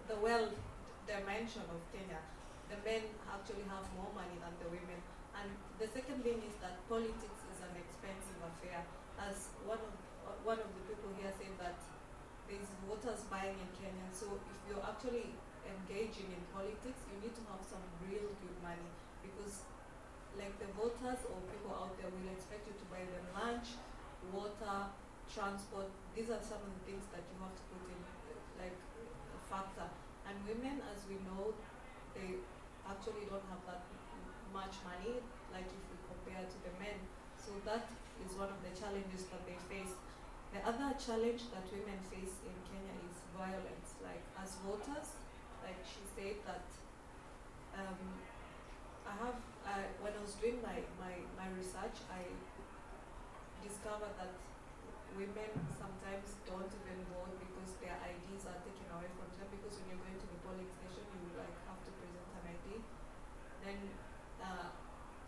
the 0.09 0.17
wealth 0.25 0.57
dimension 1.09 1.65
of 1.73 1.81
Kenya, 1.89 2.21
the 2.69 2.77
men 2.85 3.09
actually 3.25 3.65
have 3.65 3.89
more 3.97 4.13
money 4.13 4.37
than 4.37 4.53
the 4.61 4.69
women. 4.69 5.01
And 5.33 5.49
the 5.81 5.89
second 5.89 6.21
thing 6.21 6.45
is 6.45 6.55
that 6.61 6.85
politics 6.85 7.41
is 7.49 7.59
an 7.65 7.73
expensive 7.81 8.41
affair. 8.45 8.85
As 9.17 9.49
one 9.65 9.81
of 9.81 9.93
uh, 10.29 10.37
one 10.45 10.61
of 10.61 10.69
the 10.77 10.83
people 10.85 11.09
here 11.17 11.33
said 11.33 11.57
that 11.57 11.81
there 12.45 12.61
is 12.61 12.69
voters 12.85 13.25
buying 13.33 13.57
in 13.57 13.71
Kenya. 13.81 14.07
So 14.13 14.37
if 14.37 14.59
you're 14.69 14.85
actually 14.85 15.33
engaging 15.65 16.29
in 16.29 16.43
politics, 16.53 17.01
you 17.09 17.17
need 17.25 17.33
to 17.33 17.45
have 17.49 17.65
some 17.65 17.83
real 18.05 18.29
good 18.45 18.57
money 18.61 18.93
because 19.25 19.65
like 20.37 20.55
the 20.61 20.69
voters 20.77 21.21
or 21.27 21.41
people 21.51 21.73
out 21.73 21.97
there 21.97 22.13
will 22.13 22.29
expect 22.31 22.69
you 22.69 22.77
to 22.77 22.87
buy 22.93 23.03
them 23.03 23.27
lunch, 23.33 23.81
water, 24.31 24.93
transport. 25.27 25.89
These 26.13 26.31
are 26.31 26.43
some 26.45 26.61
of 26.63 26.71
the 26.73 26.83
things 26.85 27.05
that 27.11 27.25
you 27.25 27.37
have 27.41 27.53
to 27.57 27.65
put 27.73 27.83
in 27.89 28.01
like 28.61 28.77
factor. 29.49 29.89
And 30.29 30.37
women, 30.45 30.85
as 30.93 31.09
we 31.09 31.17
know, 31.25 31.57
they 32.13 32.45
actually 32.85 33.25
don't 33.33 33.49
have 33.49 33.65
that 33.65 33.81
much 34.53 34.77
money, 34.85 35.25
like 35.53 35.65
if 35.65 35.83
we 35.89 35.97
compare 36.05 36.45
to 36.45 36.59
the 36.69 36.73
men. 36.77 37.01
So 37.41 37.57
that 37.65 37.89
is 38.21 38.37
one 38.37 38.53
of 38.53 38.61
the 38.61 38.73
challenges 38.77 39.25
that 39.33 39.41
they 39.49 39.57
face. 39.73 39.97
The 40.53 40.61
other 40.69 40.93
challenge 41.01 41.49
that 41.53 41.65
women 41.73 41.97
face 42.13 42.37
in 42.45 42.57
Kenya 42.69 42.97
is 43.09 43.17
violence. 43.33 43.97
Like 44.05 44.21
as 44.37 44.61
voters, 44.65 45.17
like 45.65 45.81
she 45.85 46.05
said 46.13 46.37
that 46.45 46.65
um, 47.77 48.01
I 49.09 49.13
have, 49.25 49.41
when 50.05 50.13
I 50.13 50.21
was 50.21 50.37
doing 50.37 50.61
my, 50.61 50.85
my, 51.01 51.17
my 51.41 51.49
research, 51.57 52.05
I 52.13 52.29
discovered 53.65 54.13
that 54.21 54.33
women 55.17 55.51
sometimes 55.73 56.37
don't 56.45 56.69
even 56.69 56.99
vote 57.13 57.33
because 57.41 57.79
their 57.81 57.97
IDs 57.97 58.45
are 58.45 58.61
taken 58.61 58.89
away 58.93 59.09
from 59.17 59.29
them 59.39 59.49
because 59.55 59.79
when 59.81 59.95
you're 59.95 60.03
going 60.03 60.19
to 60.19 60.29
the 60.29 60.39
polling 60.45 60.69
station 60.69 61.05
you 61.15 61.33
like 61.39 61.57
have 61.65 61.81
to 61.87 61.91
present 61.97 62.29
an 62.37 62.45
ID. 62.53 62.67
Then 63.65 63.79
uh, 64.43 64.69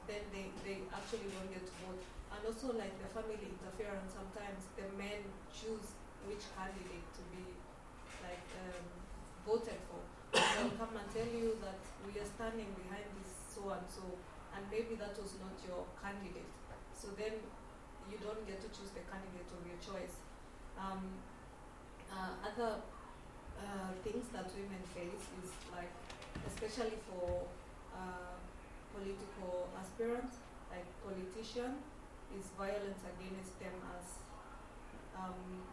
then 0.05 0.23
they 0.35 0.53
they 0.67 0.85
actually 0.93 1.31
won't 1.33 1.51
get 1.55 1.65
to 1.65 1.75
vote. 1.87 2.03
And 2.31 2.41
also 2.47 2.77
like 2.77 2.95
the 3.01 3.09
family 3.11 3.41
interference. 3.41 4.15
Sometimes 4.15 4.69
the 4.79 4.87
men 4.95 5.27
choose 5.51 5.99
which 6.29 6.45
candidate 6.55 7.07
to 7.17 7.23
be 7.33 7.45
like 8.23 8.47
um, 8.61 8.85
voted 9.47 9.81
for. 9.89 10.03
They'll 10.31 10.77
come 10.81 10.95
and 10.95 11.09
tell 11.11 11.27
you 11.27 11.59
that 11.65 11.81
we 12.07 12.15
are 12.21 12.29
standing 12.29 12.71
behind 12.77 13.09
this 13.19 13.35
so 13.51 13.75
and 13.75 13.87
so, 13.91 14.05
and 14.55 14.63
maybe 14.71 14.95
that 14.97 15.19
was 15.19 15.35
not 15.43 15.59
your 15.67 15.85
candidate. 15.99 16.47
So 16.95 17.11
then 17.19 17.43
you 18.11 18.19
don't 18.19 18.43
get 18.47 18.59
to 18.61 18.69
choose 18.75 18.91
the 18.93 19.05
candidate 19.07 19.49
of 19.49 19.63
your 19.65 19.81
choice. 19.81 20.19
Um, 20.75 21.23
uh, 22.11 22.43
other 22.43 22.83
uh, 23.57 23.91
things 24.03 24.27
that 24.35 24.51
women 24.53 24.83
face 24.93 25.25
is 25.41 25.51
like, 25.71 25.95
especially 26.47 26.99
for 27.07 27.47
uh, 27.95 28.35
political 28.91 29.71
aspirants, 29.79 30.43
like 30.71 30.87
politician, 31.07 31.79
is 32.35 32.51
violence 32.59 33.03
against 33.07 33.59
them 33.59 33.75
as 33.95 34.07
um, 35.19 35.67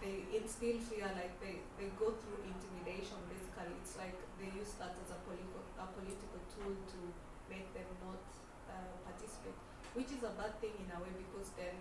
they 0.00 0.22
instill 0.30 0.78
fear, 0.86 1.10
like 1.18 1.34
they, 1.42 1.62
they 1.80 1.90
go 1.98 2.14
through 2.14 2.38
intimidation 2.46 3.18
basically. 3.26 3.74
It's 3.82 3.96
like 3.98 4.14
they 4.38 4.50
use 4.54 4.76
that 4.78 4.94
as 4.94 5.08
a, 5.10 5.18
political 5.26 5.62
a 5.80 5.86
political 5.90 6.40
tool 6.52 6.74
to 6.78 7.00
make 7.50 7.66
them 7.74 7.88
not 8.04 8.22
uh, 8.70 8.94
participate, 9.02 9.58
which 9.96 10.12
is 10.12 10.20
a 10.20 10.32
bad 10.36 10.52
thing 10.60 10.76
in 10.76 10.88
a 10.92 10.98
way 11.00 11.08
because 11.16 11.56
then 11.56 11.72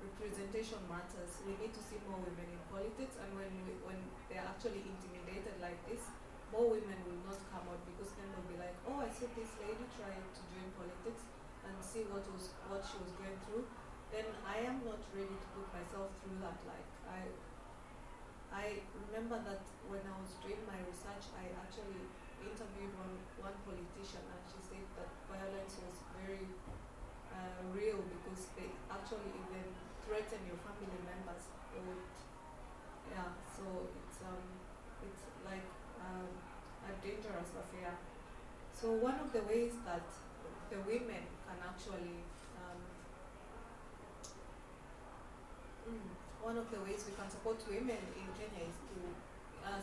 representation 0.00 0.80
matters. 0.88 1.44
We 1.44 1.60
need 1.60 1.76
to 1.76 1.82
see 1.84 2.00
more 2.08 2.16
women 2.16 2.48
in 2.48 2.60
politics, 2.72 3.20
and 3.20 3.28
when 3.36 3.52
we, 3.68 3.76
when 3.84 4.00
they're 4.32 4.44
actually 4.48 4.80
intimidated 4.80 5.60
like 5.60 5.76
this, 5.84 6.08
more 6.48 6.72
women 6.72 6.96
will 7.04 7.20
not 7.28 7.38
come 7.52 7.68
out 7.68 7.84
because 7.84 8.16
then 8.16 8.32
they'll 8.32 8.48
be 8.48 8.56
like, 8.56 8.74
oh, 8.88 8.98
I 8.98 9.12
saw 9.12 9.28
this 9.36 9.52
lady 9.60 9.84
trying 9.94 10.24
to 10.24 10.42
join 10.50 10.68
politics 10.74 11.22
and 11.68 11.76
see 11.84 12.08
what 12.08 12.24
was 12.32 12.50
what 12.66 12.82
she 12.82 12.96
was 12.96 13.12
going 13.20 13.36
through. 13.44 13.68
Then 14.10 14.26
I 14.42 14.66
am 14.66 14.82
not 14.82 14.98
ready 15.14 15.36
to 15.36 15.48
put 15.54 15.68
myself 15.70 16.10
through 16.24 16.40
that. 16.42 16.58
Like 16.66 16.88
I, 17.06 17.20
I 18.50 18.64
remember 19.06 19.38
that 19.46 19.62
when 19.86 20.02
I 20.02 20.16
was 20.18 20.34
doing 20.42 20.58
my 20.66 20.80
research, 20.88 21.28
I 21.38 21.54
actually 21.60 22.08
interviewed 22.42 22.96
one 22.98 23.14
one 23.38 23.56
politician, 23.68 24.24
and 24.26 24.42
she 24.48 24.58
said 24.64 24.86
that 24.98 25.12
violence 25.30 25.78
was 25.78 26.02
very 26.18 26.50
uh, 27.40 27.60
real 27.72 28.00
because 28.04 28.52
they 28.56 28.68
actually 28.92 29.32
even 29.32 29.64
threaten 30.04 30.40
your 30.44 30.60
family 30.60 31.00
members. 31.08 31.44
Would, 31.80 32.04
yeah. 33.10 33.32
So 33.56 33.64
it's 33.88 34.18
um, 34.24 34.44
it's 35.04 35.22
like 35.44 35.66
um, 36.00 36.28
a 36.86 36.92
dangerous 37.00 37.50
affair. 37.56 37.96
So 38.74 38.92
one 38.92 39.18
of 39.20 39.32
the 39.32 39.42
ways 39.48 39.74
that 39.86 40.06
the 40.70 40.78
women 40.86 41.24
can 41.46 41.58
actually 41.64 42.24
um, 42.60 42.80
mm, 45.88 46.08
one 46.42 46.56
of 46.56 46.66
the 46.70 46.80
ways 46.80 47.04
we 47.04 47.12
can 47.16 47.28
support 47.28 47.60
women 47.68 48.00
in 48.16 48.26
Kenya 48.36 48.64
is 48.64 48.78
to 48.88 48.98
uh, 49.64 49.80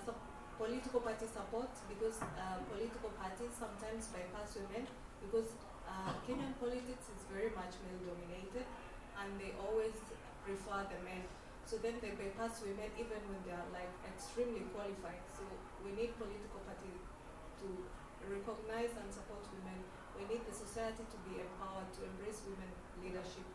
political 0.57 0.99
party 1.01 1.27
support 1.29 1.69
because 1.85 2.17
uh, 2.21 2.57
political 2.73 3.13
parties 3.21 3.53
sometimes 3.53 4.09
bypass 4.09 4.57
women 4.57 4.89
because 5.21 5.53
uh, 5.87 6.13
Kenyan 6.27 6.53
politics 6.59 7.07
is 7.09 7.21
very 7.31 7.51
much 7.55 7.73
male 7.87 8.13
dominated 8.13 8.67
and 9.17 9.29
they 9.39 9.55
always 9.57 9.95
prefer 10.43 10.85
the 10.87 10.99
men. 11.03 11.23
So 11.67 11.75
then 11.83 11.99
they 11.99 12.15
bypass 12.15 12.63
women 12.63 12.87
even 12.95 13.19
when 13.27 13.41
they 13.43 13.51
are 13.51 13.67
like 13.75 13.91
extremely 14.07 14.63
qualified. 14.71 15.19
So 15.35 15.43
we 15.83 15.91
need 15.95 16.15
political 16.15 16.63
parties 16.63 17.03
to 17.63 17.67
recognize 18.27 18.95
and 18.95 19.07
support 19.11 19.43
women. 19.51 19.83
We 20.15 20.27
need 20.31 20.43
the 20.47 20.55
society 20.55 21.03
to 21.03 21.17
be 21.27 21.43
empowered 21.43 21.91
to 21.99 22.07
embrace 22.07 22.43
women 22.47 22.71
leadership. 23.03 23.45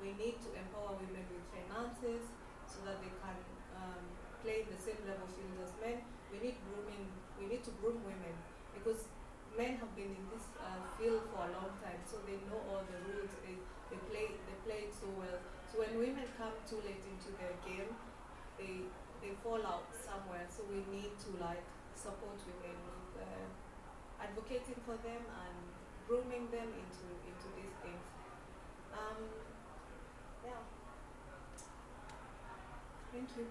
We 0.00 0.12
need 0.18 0.42
to 0.44 0.50
empower 0.52 0.98
women 0.98 1.24
with 1.30 1.44
finances 1.48 2.28
so 2.68 2.84
that 2.88 3.00
they 3.00 3.12
can 3.22 3.38
um, 3.78 4.02
play 4.42 4.66
in 4.66 4.68
the 4.72 4.80
same 4.80 5.00
level 5.06 5.28
field 5.30 5.56
as 5.62 5.72
men. 5.80 6.04
We 6.28 6.40
need 6.42 6.56
grooming. 6.68 7.08
We 7.38 7.48
need 7.48 7.62
to 7.64 7.72
groom 7.80 8.02
women 8.04 8.34
because 8.76 9.08
men 9.56 9.76
have 9.80 9.92
been 9.94 10.12
in 10.16 10.24
this 10.32 10.46
uh, 10.56 10.80
field 10.96 11.28
for 11.32 11.44
a 11.44 11.50
long 11.52 11.72
time, 11.80 12.00
so 12.08 12.20
they 12.24 12.40
know 12.48 12.60
all 12.72 12.82
the 12.88 12.98
rules. 13.12 13.32
They, 13.44 13.56
they 13.92 13.98
play 14.08 14.26
they 14.48 14.56
play 14.64 14.80
it 14.88 14.92
so 14.94 15.08
well. 15.16 15.38
So 15.68 15.80
when 15.84 15.96
women 15.96 16.26
come 16.36 16.56
too 16.68 16.80
late 16.84 17.04
into 17.04 17.32
their 17.36 17.54
game, 17.64 17.92
they 18.56 18.88
they 19.20 19.32
fall 19.44 19.60
out 19.64 19.88
somewhere. 19.92 20.46
So 20.48 20.64
we 20.68 20.84
need 20.88 21.12
to 21.28 21.30
like 21.40 21.64
support 21.94 22.38
women 22.48 22.76
with 22.88 23.22
uh, 23.22 23.46
advocating 24.22 24.80
for 24.84 24.96
them 25.04 25.22
and 25.22 25.56
grooming 26.08 26.48
them 26.50 26.68
into 26.72 27.06
into 27.28 27.48
these 27.56 27.74
things. 27.84 28.04
Um, 28.92 29.20
yeah. 30.44 30.62
Thank 33.12 33.28
you. 33.36 33.46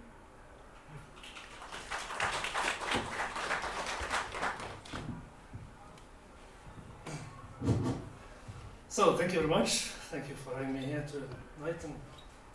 So 9.01 9.17
thank 9.17 9.33
you 9.33 9.39
very 9.39 9.49
much. 9.49 9.89
Thank 10.13 10.29
you 10.29 10.35
for 10.35 10.53
having 10.53 10.73
me 10.77 10.85
here 10.85 11.03
tonight, 11.09 11.83
and 11.83 11.95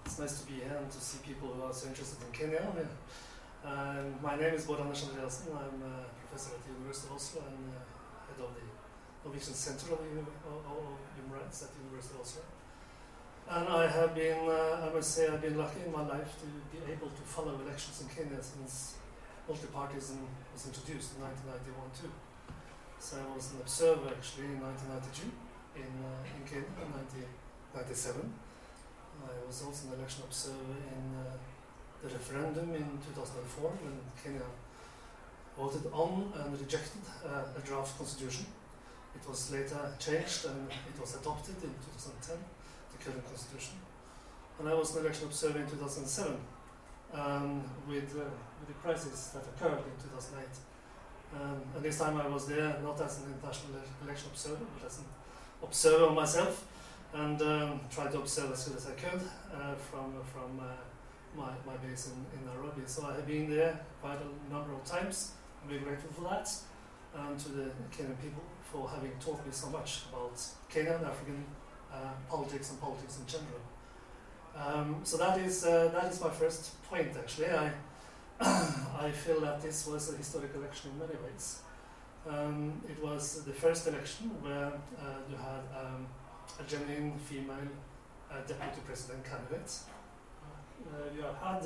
it's 0.04 0.16
nice 0.20 0.38
to 0.38 0.46
be 0.46 0.62
here 0.62 0.78
and 0.78 0.88
to 0.88 1.00
see 1.00 1.18
people 1.26 1.48
who 1.48 1.61
are 1.66 1.74
so 1.74 1.88
interested 1.88 2.22
in 2.22 2.30
Kenya. 2.30 2.62
Um, 3.66 4.14
my 4.22 4.37
name 4.37 4.54
is 4.54 4.64
Bård 4.64 4.78
Anders 4.78 5.02
Andreassen. 5.06 5.50
I'm 5.50 5.82
a 5.82 6.06
professor 6.22 6.54
at 6.54 6.62
the 6.62 6.70
University 6.70 7.11
of 7.11 7.16
Oslo 7.18 7.42
and 7.50 7.74
uh, 7.74 8.30
head 8.30 8.38
of 8.38 8.54
the 8.54 8.62
Norwegian 9.26 9.59
Center 9.59 9.90
of 9.94 9.98
Human 10.06 11.32
Rights 11.35 11.66
at 11.66 11.74
the 11.74 11.82
University 11.82 12.14
of 12.14 12.20
Oslo. 12.22 12.42
And 13.50 13.66
I 13.66 13.90
have 13.90 14.14
been, 14.14 14.46
uh, 14.46 14.87
I 14.87 14.94
must 14.94 15.11
say, 15.11 15.26
I've 15.26 15.42
been 15.42 15.59
lucky 15.59 15.82
in 15.85 15.90
my 15.90 16.06
life 16.06 16.30
to 16.42 16.46
be 16.70 16.78
able 16.87 17.11
to 17.11 17.22
follow 17.26 17.59
elections 17.59 18.06
in 18.06 18.06
Kenya 18.14 18.40
since 18.40 18.94
multi-partyism 19.48 20.22
was 20.54 20.62
introduced 20.62 21.18
in 21.18 21.26
1991 21.26 21.90
too. 21.90 22.12
So 23.02 23.18
I 23.18 23.35
was 23.35 23.50
an 23.50 23.66
observer 23.66 24.14
actually 24.14 24.54
in 24.54 24.62
1992 24.62 25.45
in, 25.77 25.93
uh, 26.03 26.37
in 26.37 26.43
Kenya 26.49 26.69
in 26.81 26.89
1997. 26.93 28.33
I 29.25 29.47
was 29.47 29.62
also 29.62 29.89
an 29.89 30.01
election 30.01 30.25
observer 30.25 30.77
in 30.93 31.05
uh, 31.17 31.37
the 32.03 32.09
referendum 32.09 32.75
in 32.75 32.99
2004 33.05 33.71
when 33.85 33.97
Kenya 34.17 34.45
voted 35.57 35.87
on 35.93 36.33
and 36.37 36.53
rejected 36.61 37.01
uh, 37.25 37.57
a 37.57 37.61
draft 37.65 37.97
constitution. 37.97 38.47
It 39.15 39.25
was 39.29 39.51
later 39.51 39.81
changed 39.99 40.45
and 40.45 40.69
it 40.69 41.01
was 41.01 41.17
adopted 41.17 41.57
in 41.65 41.73
2010, 41.97 42.37
the 42.93 42.99
current 43.01 43.25
constitution. 43.25 43.81
And 44.61 44.69
I 44.69 44.75
was 44.75 44.95
an 44.95 45.05
election 45.05 45.27
observer 45.27 45.59
in 45.59 45.69
2007 45.69 46.37
um, 47.15 47.65
with, 47.89 48.12
uh, 48.17 48.29
with 48.61 48.69
the 48.69 48.79
crisis 48.85 49.33
that 49.33 49.45
occurred 49.49 49.81
in 49.85 49.97
2008. 49.97 50.45
Um, 51.35 51.61
and 51.75 51.83
this 51.83 51.99
time 51.99 52.21
I 52.21 52.29
was 52.29 52.47
there 52.47 52.79
not 52.83 53.01
as 53.01 53.19
an 53.19 53.33
international 53.33 53.81
election 54.05 54.29
observer, 54.33 54.65
but 54.77 54.87
as 54.87 54.99
an 54.99 55.05
observer 55.66 56.11
myself, 56.11 56.66
and 57.14 57.40
um, 57.42 57.81
tried 57.90 58.12
to 58.12 58.18
observe 58.18 58.52
as 58.52 58.68
good 58.68 58.76
as 58.76 58.87
I 58.87 58.92
could 58.92 59.20
uh, 59.55 59.74
from 59.74 60.14
from 60.33 60.61
uh, 60.61 60.72
my, 61.37 61.52
my 61.66 61.76
base 61.76 62.11
in, 62.11 62.38
in 62.38 62.46
Nairobi. 62.46 62.83
So 62.87 63.07
I 63.07 63.14
have 63.14 63.26
been 63.26 63.50
there 63.50 63.79
quite 64.00 64.18
a 64.18 64.52
number 64.52 64.72
of 64.72 64.85
times. 64.85 65.33
I'm 65.62 65.68
very 65.68 65.81
grateful 65.81 66.11
for 66.12 66.29
that, 66.31 66.48
and 67.14 67.38
to 67.38 67.48
the 67.50 67.70
Kenyan 67.94 68.20
people 68.22 68.42
for 68.62 68.88
having 68.88 69.12
taught 69.20 69.44
me 69.46 69.52
so 69.52 69.68
much 69.70 70.02
about 70.11 70.37
Kenyan 70.72 71.07
African 71.07 71.44
uh, 71.92 72.12
politics 72.29 72.70
and 72.70 72.81
politics 72.81 73.18
in 73.18 73.26
general. 73.26 73.61
Um, 74.57 75.00
so 75.05 75.16
that 75.18 75.38
is 75.38 75.64
uh, 75.64 75.90
that 75.92 76.12
is 76.12 76.20
my 76.20 76.31
first 76.31 76.83
point. 76.85 77.16
Actually, 77.16 77.50
I 77.50 77.72
I 78.40 79.11
feel 79.11 79.40
that 79.40 79.61
this 79.62 79.87
was 79.87 80.12
a 80.12 80.16
historic 80.16 80.55
election 80.55 80.90
in 80.92 80.98
many 80.98 81.18
ways. 81.22 81.61
Um, 82.29 82.81
it 82.89 83.03
was 83.03 83.45
the 83.45 83.53
first 83.53 83.87
election 83.87 84.31
where 84.43 84.73
uh, 84.99 85.19
you 85.31 85.37
had 85.37 85.62
um, 85.79 86.07
a 86.59 86.65
genuine 86.69 87.17
female 87.19 87.69
uh, 88.31 88.41
deputy 88.47 88.81
president 88.85 89.25
candidate. 89.25 89.73
Uh, 90.85 91.15
you 91.15 91.23
had 91.23 91.62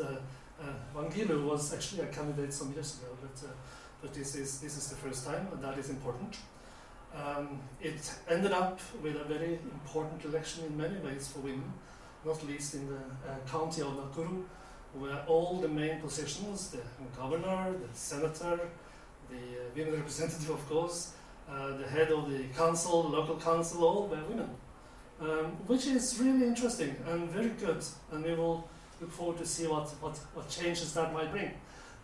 Wangilu 0.95 1.47
was 1.47 1.73
actually 1.73 2.03
a 2.03 2.07
candidate 2.07 2.53
some 2.53 2.73
years 2.73 2.99
ago, 2.99 3.17
but 3.23 3.51
but 4.03 4.15
this 4.15 4.35
is 4.35 4.61
this 4.61 4.77
is 4.77 4.89
the 4.89 4.97
first 4.97 5.27
time, 5.27 5.49
and 5.53 5.63
that 5.63 5.79
is 5.79 5.89
important. 5.89 6.37
Um, 7.15 7.61
it 7.81 8.13
ended 8.29 8.53
up 8.53 8.81
with 9.03 9.17
a 9.17 9.25
very 9.25 9.59
important 9.75 10.25
election 10.25 10.65
in 10.65 10.77
many 10.77 10.99
ways 10.99 11.29
for 11.29 11.41
women, 11.41 11.73
not 12.25 12.47
least 12.47 12.75
in 12.75 12.87
the 12.87 12.97
uh, 12.97 13.37
county 13.51 13.83
of 13.83 13.89
Nakuru, 13.89 14.45
where 14.95 15.25
all 15.27 15.59
the 15.61 15.69
main 15.69 16.01
positions, 16.01 16.71
the 16.71 16.83
governor, 17.17 17.73
the 17.73 17.99
senator, 17.99 18.71
the 19.31 19.37
uh, 19.37 19.63
women 19.77 19.95
representative, 19.95 20.51
of 20.51 20.69
course, 20.69 21.13
uh, 21.49 21.77
the 21.77 21.87
head 21.87 22.11
of 22.13 22.31
the 22.31 22.45
council, 22.57 23.03
local 23.03 23.37
council, 23.37 23.85
all 23.85 24.07
were 24.07 24.23
women, 24.29 24.51
um, 25.21 25.47
which 25.67 25.87
is 25.87 26.19
really 26.21 26.47
interesting 26.47 26.95
and 27.07 27.29
very 27.31 27.51
good. 27.51 27.85
And 28.13 28.25
we 28.25 28.35
will 28.35 28.69
look 29.01 29.11
forward 29.11 29.39
to 29.39 29.47
see 29.47 29.67
what, 29.67 29.89
what, 30.01 30.17
what 30.35 30.49
changes 30.49 30.93
that 30.95 31.13
might 31.13 31.31
bring, 31.31 31.51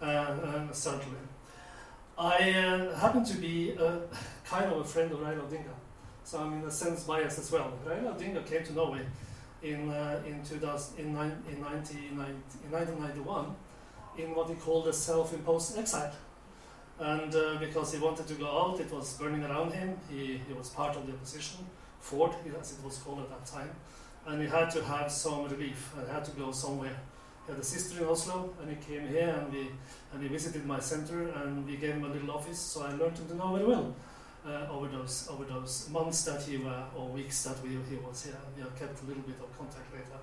uh, 0.00 0.72
certainly. 0.72 1.18
I 2.18 2.50
uh, 2.52 2.96
happen 2.96 3.24
to 3.24 3.36
be 3.36 3.76
uh, 3.78 3.98
kind 4.44 4.72
of 4.72 4.78
a 4.78 4.84
friend 4.84 5.12
of 5.12 5.18
Raila 5.18 5.48
Odinga, 5.48 5.74
so 6.24 6.40
I'm 6.40 6.54
in 6.54 6.64
a 6.64 6.70
sense 6.70 7.04
biased 7.04 7.38
as 7.38 7.52
well. 7.52 7.72
Raila 7.86 8.16
Odinga 8.16 8.46
came 8.46 8.64
to 8.64 8.72
Norway 8.72 9.02
in, 9.62 9.90
uh, 9.90 10.22
in, 10.26 10.42
2000, 10.42 10.98
in, 10.98 11.06
in, 11.08 11.14
1990, 11.14 12.08
in 12.08 12.72
1991 12.72 13.54
in 14.18 14.34
what 14.34 14.48
he 14.48 14.54
called 14.54 14.88
a 14.88 14.92
self-imposed 14.92 15.78
exile. 15.78 16.12
And 16.98 17.35
uh, 17.35 17.56
because 17.61 17.92
he 17.92 17.98
wanted 17.98 18.26
to 18.28 18.35
go 18.35 18.46
out, 18.46 18.80
it 18.80 18.90
was 18.90 19.14
burning 19.18 19.44
around 19.44 19.72
him. 19.72 19.96
He, 20.11 20.40
he 20.46 20.54
was 20.54 20.70
part 20.70 20.96
of 20.96 21.06
the 21.06 21.12
opposition, 21.12 21.66
Ford, 22.00 22.32
as 22.59 22.72
it 22.72 22.85
was 22.85 22.98
called 22.98 23.20
at 23.20 23.28
that 23.28 23.44
time. 23.44 23.70
And 24.26 24.40
he 24.40 24.48
had 24.48 24.70
to 24.70 24.82
have 24.82 25.12
some 25.12 25.44
relief 25.44 25.92
and 25.96 26.09
had 26.09 26.24
to 26.24 26.30
go 26.32 26.52
somewhere. 26.52 26.96
He 27.46 27.52
had 27.52 27.61
a 27.61 27.64
sister 27.64 28.02
in 28.02 28.09
Oslo, 28.09 28.54
and 28.61 28.70
he 28.70 28.76
came 28.76 29.06
here 29.09 29.28
and 29.28 29.52
we 29.52 29.70
and 30.12 30.22
he 30.22 30.28
visited 30.28 30.66
my 30.66 30.80
center 30.80 31.28
and 31.28 31.64
we 31.66 31.76
gave 31.76 31.94
him 31.94 32.04
a 32.04 32.09
little 32.09 32.32
office. 32.32 32.59
So 32.59 32.82
I 32.82 32.90
learned 32.92 33.18
him 33.18 33.28
to 33.28 33.37
know 33.37 33.54
very 33.54 33.66
well 33.66 33.94
uh, 34.44 34.66
over 34.70 34.88
those 34.88 35.28
over 35.30 35.44
those 35.44 35.88
months 35.90 36.24
that 36.24 36.42
he 36.42 36.56
were 36.56 36.85
or 36.96 37.09
weeks 37.09 37.44
that 37.44 37.62
we, 37.62 37.70
he 37.70 37.96
was 37.96 38.24
here. 38.24 38.38
We 38.56 38.62
have 38.62 38.76
kept 38.76 39.02
a 39.02 39.06
little 39.06 39.22
bit 39.22 39.37
of 39.40 39.56
contact 39.56 39.92
later. 39.92 40.18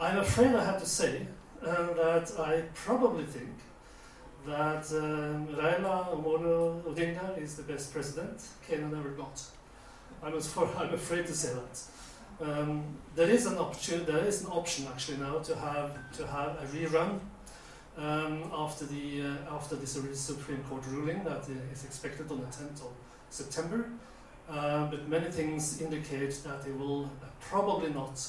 I'm 0.00 0.18
afraid 0.18 0.54
I 0.54 0.64
have 0.64 0.80
to 0.80 0.86
say 0.86 1.26
uh, 1.64 1.94
that 1.94 2.32
I 2.38 2.64
probably 2.74 3.24
think 3.24 3.54
that 4.46 4.90
um, 4.92 5.46
Raila 5.48 6.12
Odinga 6.84 7.38
is 7.40 7.56
the 7.56 7.62
best 7.62 7.92
president 7.92 8.42
Kenya 8.66 8.86
ever 8.86 9.10
got. 9.10 9.42
I'm, 10.22 10.40
for, 10.40 10.68
I'm 10.78 10.94
afraid 10.94 11.26
to 11.26 11.34
say 11.34 11.54
that. 11.54 11.82
Um, 12.40 12.82
there 13.14 13.30
is 13.30 13.46
an 13.46 13.58
option. 13.58 14.04
There 14.04 14.24
is 14.24 14.42
an 14.42 14.48
option 14.48 14.86
actually 14.88 15.18
now 15.18 15.38
to 15.38 15.54
have 15.54 16.12
to 16.16 16.26
have 16.26 16.58
a 16.60 16.66
rerun 16.74 17.20
um, 17.96 18.50
after 18.52 18.84
the 18.86 19.22
uh, 19.22 19.54
after 19.54 19.76
this 19.76 19.92
Supreme 20.20 20.62
Court 20.64 20.82
ruling 20.88 21.22
that 21.24 21.44
is 21.72 21.84
expected 21.84 22.30
on 22.30 22.40
the 22.40 22.46
10th 22.46 22.82
of 22.82 22.92
September. 23.30 23.90
Uh, 24.50 24.86
but 24.86 25.08
many 25.08 25.30
things 25.30 25.80
indicate 25.80 26.34
that 26.44 26.62
they 26.64 26.72
will 26.72 27.08
probably 27.40 27.90
not 27.90 28.20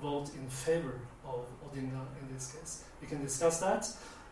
vote 0.00 0.30
in 0.34 0.48
favor 0.48 1.00
of 1.26 1.44
Odinga 1.64 2.00
in 2.20 2.34
this 2.34 2.52
case. 2.52 2.84
We 3.00 3.06
can 3.06 3.22
discuss 3.22 3.60
that, 3.60 3.86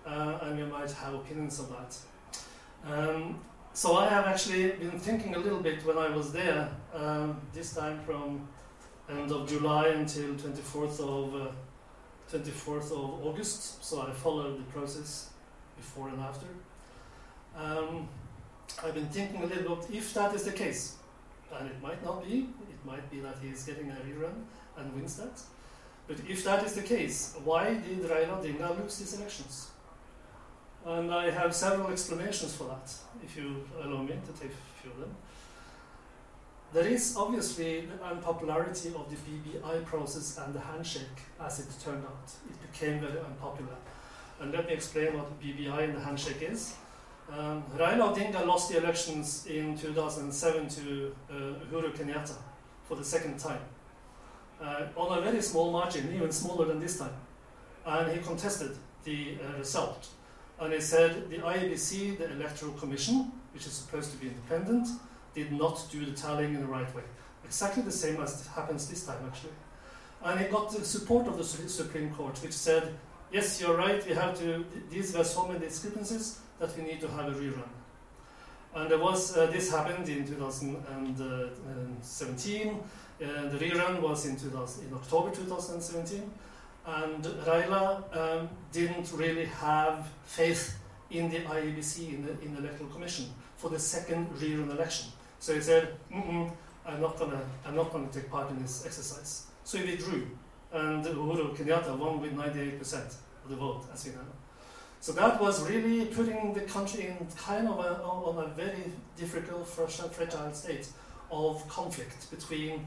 uh, 0.06 0.38
and 0.42 0.58
we 0.58 0.64
might 0.64 0.90
have 0.90 1.14
opinions 1.14 1.60
on 1.60 1.66
that. 1.70 1.96
Um, 2.90 3.40
so 3.72 3.96
I 3.96 4.08
have 4.08 4.26
actually 4.26 4.70
been 4.72 4.98
thinking 4.98 5.34
a 5.34 5.38
little 5.38 5.60
bit 5.60 5.84
when 5.84 5.98
I 5.98 6.08
was 6.08 6.32
there, 6.32 6.68
um, 6.94 7.40
this 7.52 7.74
time 7.74 8.00
from 8.04 8.48
end 9.08 9.30
of 9.30 9.48
July 9.48 9.88
until 9.88 10.34
24th 10.34 11.00
of 11.00 11.34
uh, 11.34 11.50
24th 12.30 12.92
of 12.92 13.26
August. 13.26 13.84
So 13.84 14.02
I 14.02 14.10
followed 14.10 14.58
the 14.58 14.64
process 14.64 15.30
before 15.76 16.08
and 16.08 16.20
after. 16.20 16.46
Um, 17.56 18.08
I've 18.84 18.94
been 18.94 19.08
thinking 19.08 19.42
a 19.42 19.46
little 19.46 19.76
bit 19.76 19.90
if 19.92 20.12
that 20.14 20.34
is 20.34 20.44
the 20.44 20.52
case, 20.52 20.96
and 21.58 21.68
it 21.68 21.80
might 21.82 22.04
not 22.04 22.24
be. 22.24 22.48
It 22.68 22.84
might 22.84 23.10
be 23.10 23.20
that 23.20 23.36
he 23.42 23.48
is 23.48 23.62
getting 23.64 23.90
a 23.90 23.94
rerun 23.94 24.34
and 24.76 24.94
wins 24.94 25.16
that. 25.16 25.40
But 26.06 26.18
if 26.28 26.44
that 26.44 26.64
is 26.64 26.74
the 26.74 26.82
case, 26.82 27.34
why 27.44 27.74
did 27.74 28.00
Raila 28.00 28.42
Odinga 28.42 28.80
lose 28.80 28.98
these 28.98 29.14
elections? 29.14 29.70
And 30.88 31.12
I 31.12 31.30
have 31.30 31.54
several 31.54 31.90
explanations 31.90 32.54
for 32.54 32.64
that, 32.64 32.90
if 33.22 33.36
you 33.36 33.62
allow 33.82 34.00
me 34.00 34.14
to 34.24 34.32
take 34.40 34.52
a 34.52 34.82
few 34.82 34.90
of 34.90 35.00
them. 35.00 35.14
There 36.72 36.86
is 36.86 37.14
obviously 37.14 37.82
the 37.82 38.02
unpopularity 38.02 38.94
of 38.94 39.06
the 39.10 39.16
BBI 39.16 39.84
process 39.84 40.38
and 40.38 40.54
the 40.54 40.60
handshake 40.60 41.18
as 41.38 41.60
it 41.60 41.66
turned 41.84 42.04
out. 42.06 42.30
It 42.48 42.72
became 42.72 43.00
very 43.00 43.18
unpopular. 43.18 43.76
And 44.40 44.50
let 44.50 44.66
me 44.66 44.72
explain 44.72 45.14
what 45.14 45.28
the 45.38 45.46
BBI 45.46 45.84
and 45.84 45.94
the 45.94 46.00
handshake 46.00 46.40
is. 46.40 46.74
Um, 47.30 47.64
Raila 47.76 48.14
Odinga 48.14 48.46
lost 48.46 48.70
the 48.70 48.78
elections 48.78 49.44
in 49.46 49.76
2007 49.76 50.68
to 50.68 51.14
uh, 51.28 51.34
Uhuru 51.70 51.94
Kenyatta 51.94 52.36
for 52.84 52.94
the 52.94 53.04
second 53.04 53.38
time 53.38 53.60
uh, 54.62 54.86
on 54.96 55.18
a 55.18 55.20
very 55.20 55.42
small 55.42 55.70
margin, 55.70 56.14
even 56.14 56.32
smaller 56.32 56.64
than 56.64 56.80
this 56.80 56.98
time. 56.98 57.12
And 57.84 58.10
he 58.10 58.22
contested 58.22 58.70
the 59.04 59.36
uh, 59.44 59.58
result. 59.58 60.08
And 60.60 60.72
he 60.72 60.80
said 60.80 61.30
the 61.30 61.38
IEBC, 61.38 62.18
the 62.18 62.32
Electoral 62.32 62.72
Commission, 62.72 63.30
which 63.52 63.64
is 63.66 63.72
supposed 63.72 64.10
to 64.12 64.18
be 64.18 64.28
independent, 64.28 64.88
did 65.34 65.52
not 65.52 65.84
do 65.90 66.04
the 66.04 66.12
tallying 66.12 66.54
in 66.54 66.60
the 66.60 66.66
right 66.66 66.94
way. 66.94 67.02
Exactly 67.44 67.82
the 67.82 67.92
same 67.92 68.20
as 68.20 68.46
happens 68.48 68.88
this 68.88 69.06
time, 69.06 69.24
actually. 69.26 69.52
And 70.24 70.40
it 70.40 70.50
got 70.50 70.72
the 70.72 70.84
support 70.84 71.28
of 71.28 71.38
the 71.38 71.44
Supreme 71.44 72.12
Court, 72.12 72.36
which 72.42 72.52
said, 72.52 72.92
yes, 73.32 73.60
you're 73.60 73.76
right, 73.76 74.04
we 74.06 74.14
have 74.14 74.36
to, 74.40 74.64
these 74.90 75.16
were 75.16 75.22
so 75.22 75.46
many 75.46 75.60
discrepancies 75.60 76.40
that 76.58 76.76
we 76.76 76.82
need 76.82 77.00
to 77.00 77.06
have 77.08 77.28
a 77.28 77.34
rerun. 77.38 77.68
And 78.74 78.90
there 78.90 78.98
was, 78.98 79.36
uh, 79.36 79.46
this 79.46 79.70
happened 79.70 80.08
in 80.08 80.26
2017, 80.26 82.68
uh, 82.68 82.80
the 83.48 83.58
rerun 83.58 84.00
was 84.00 84.26
in, 84.26 84.36
2000, 84.36 84.88
in 84.88 84.94
October 84.94 85.30
2017, 85.34 86.30
and 86.88 87.22
Raila 87.22 88.16
um, 88.16 88.48
didn't 88.72 89.12
really 89.12 89.44
have 89.44 90.08
faith 90.24 90.78
in 91.10 91.28
the 91.30 91.40
IEBC, 91.40 92.14
in 92.14 92.24
the, 92.24 92.32
in 92.40 92.54
the 92.54 92.60
Electoral 92.60 92.88
Commission, 92.88 93.26
for 93.56 93.68
the 93.68 93.78
second 93.78 94.28
rerun 94.38 94.70
election. 94.70 95.10
So 95.38 95.54
he 95.54 95.60
said, 95.60 95.94
Mm-mm, 96.12 96.50
I'm 96.86 97.00
not 97.00 97.18
gonna, 97.18 97.40
I'm 97.66 97.76
not 97.76 97.92
gonna 97.92 98.08
take 98.08 98.30
part 98.30 98.50
in 98.50 98.62
this 98.62 98.86
exercise. 98.86 99.46
So 99.64 99.78
he 99.78 99.90
withdrew, 99.90 100.26
and 100.72 101.04
Uhuru 101.04 101.54
Kenyatta 101.54 101.96
won 101.96 102.20
with 102.20 102.32
98% 102.34 102.94
of 103.44 103.50
the 103.50 103.56
vote, 103.56 103.84
as 103.92 104.06
we 104.06 104.12
know. 104.12 104.18
So 105.00 105.12
that 105.12 105.40
was 105.40 105.68
really 105.68 106.06
putting 106.06 106.54
the 106.54 106.62
country 106.62 107.06
in 107.06 107.26
kind 107.36 107.68
of 107.68 107.78
a, 107.78 108.02
on 108.02 108.44
a 108.44 108.48
very 108.48 108.90
difficult, 109.16 109.68
fragile 109.68 110.52
state 110.54 110.88
of 111.30 111.68
conflict 111.68 112.30
between 112.30 112.86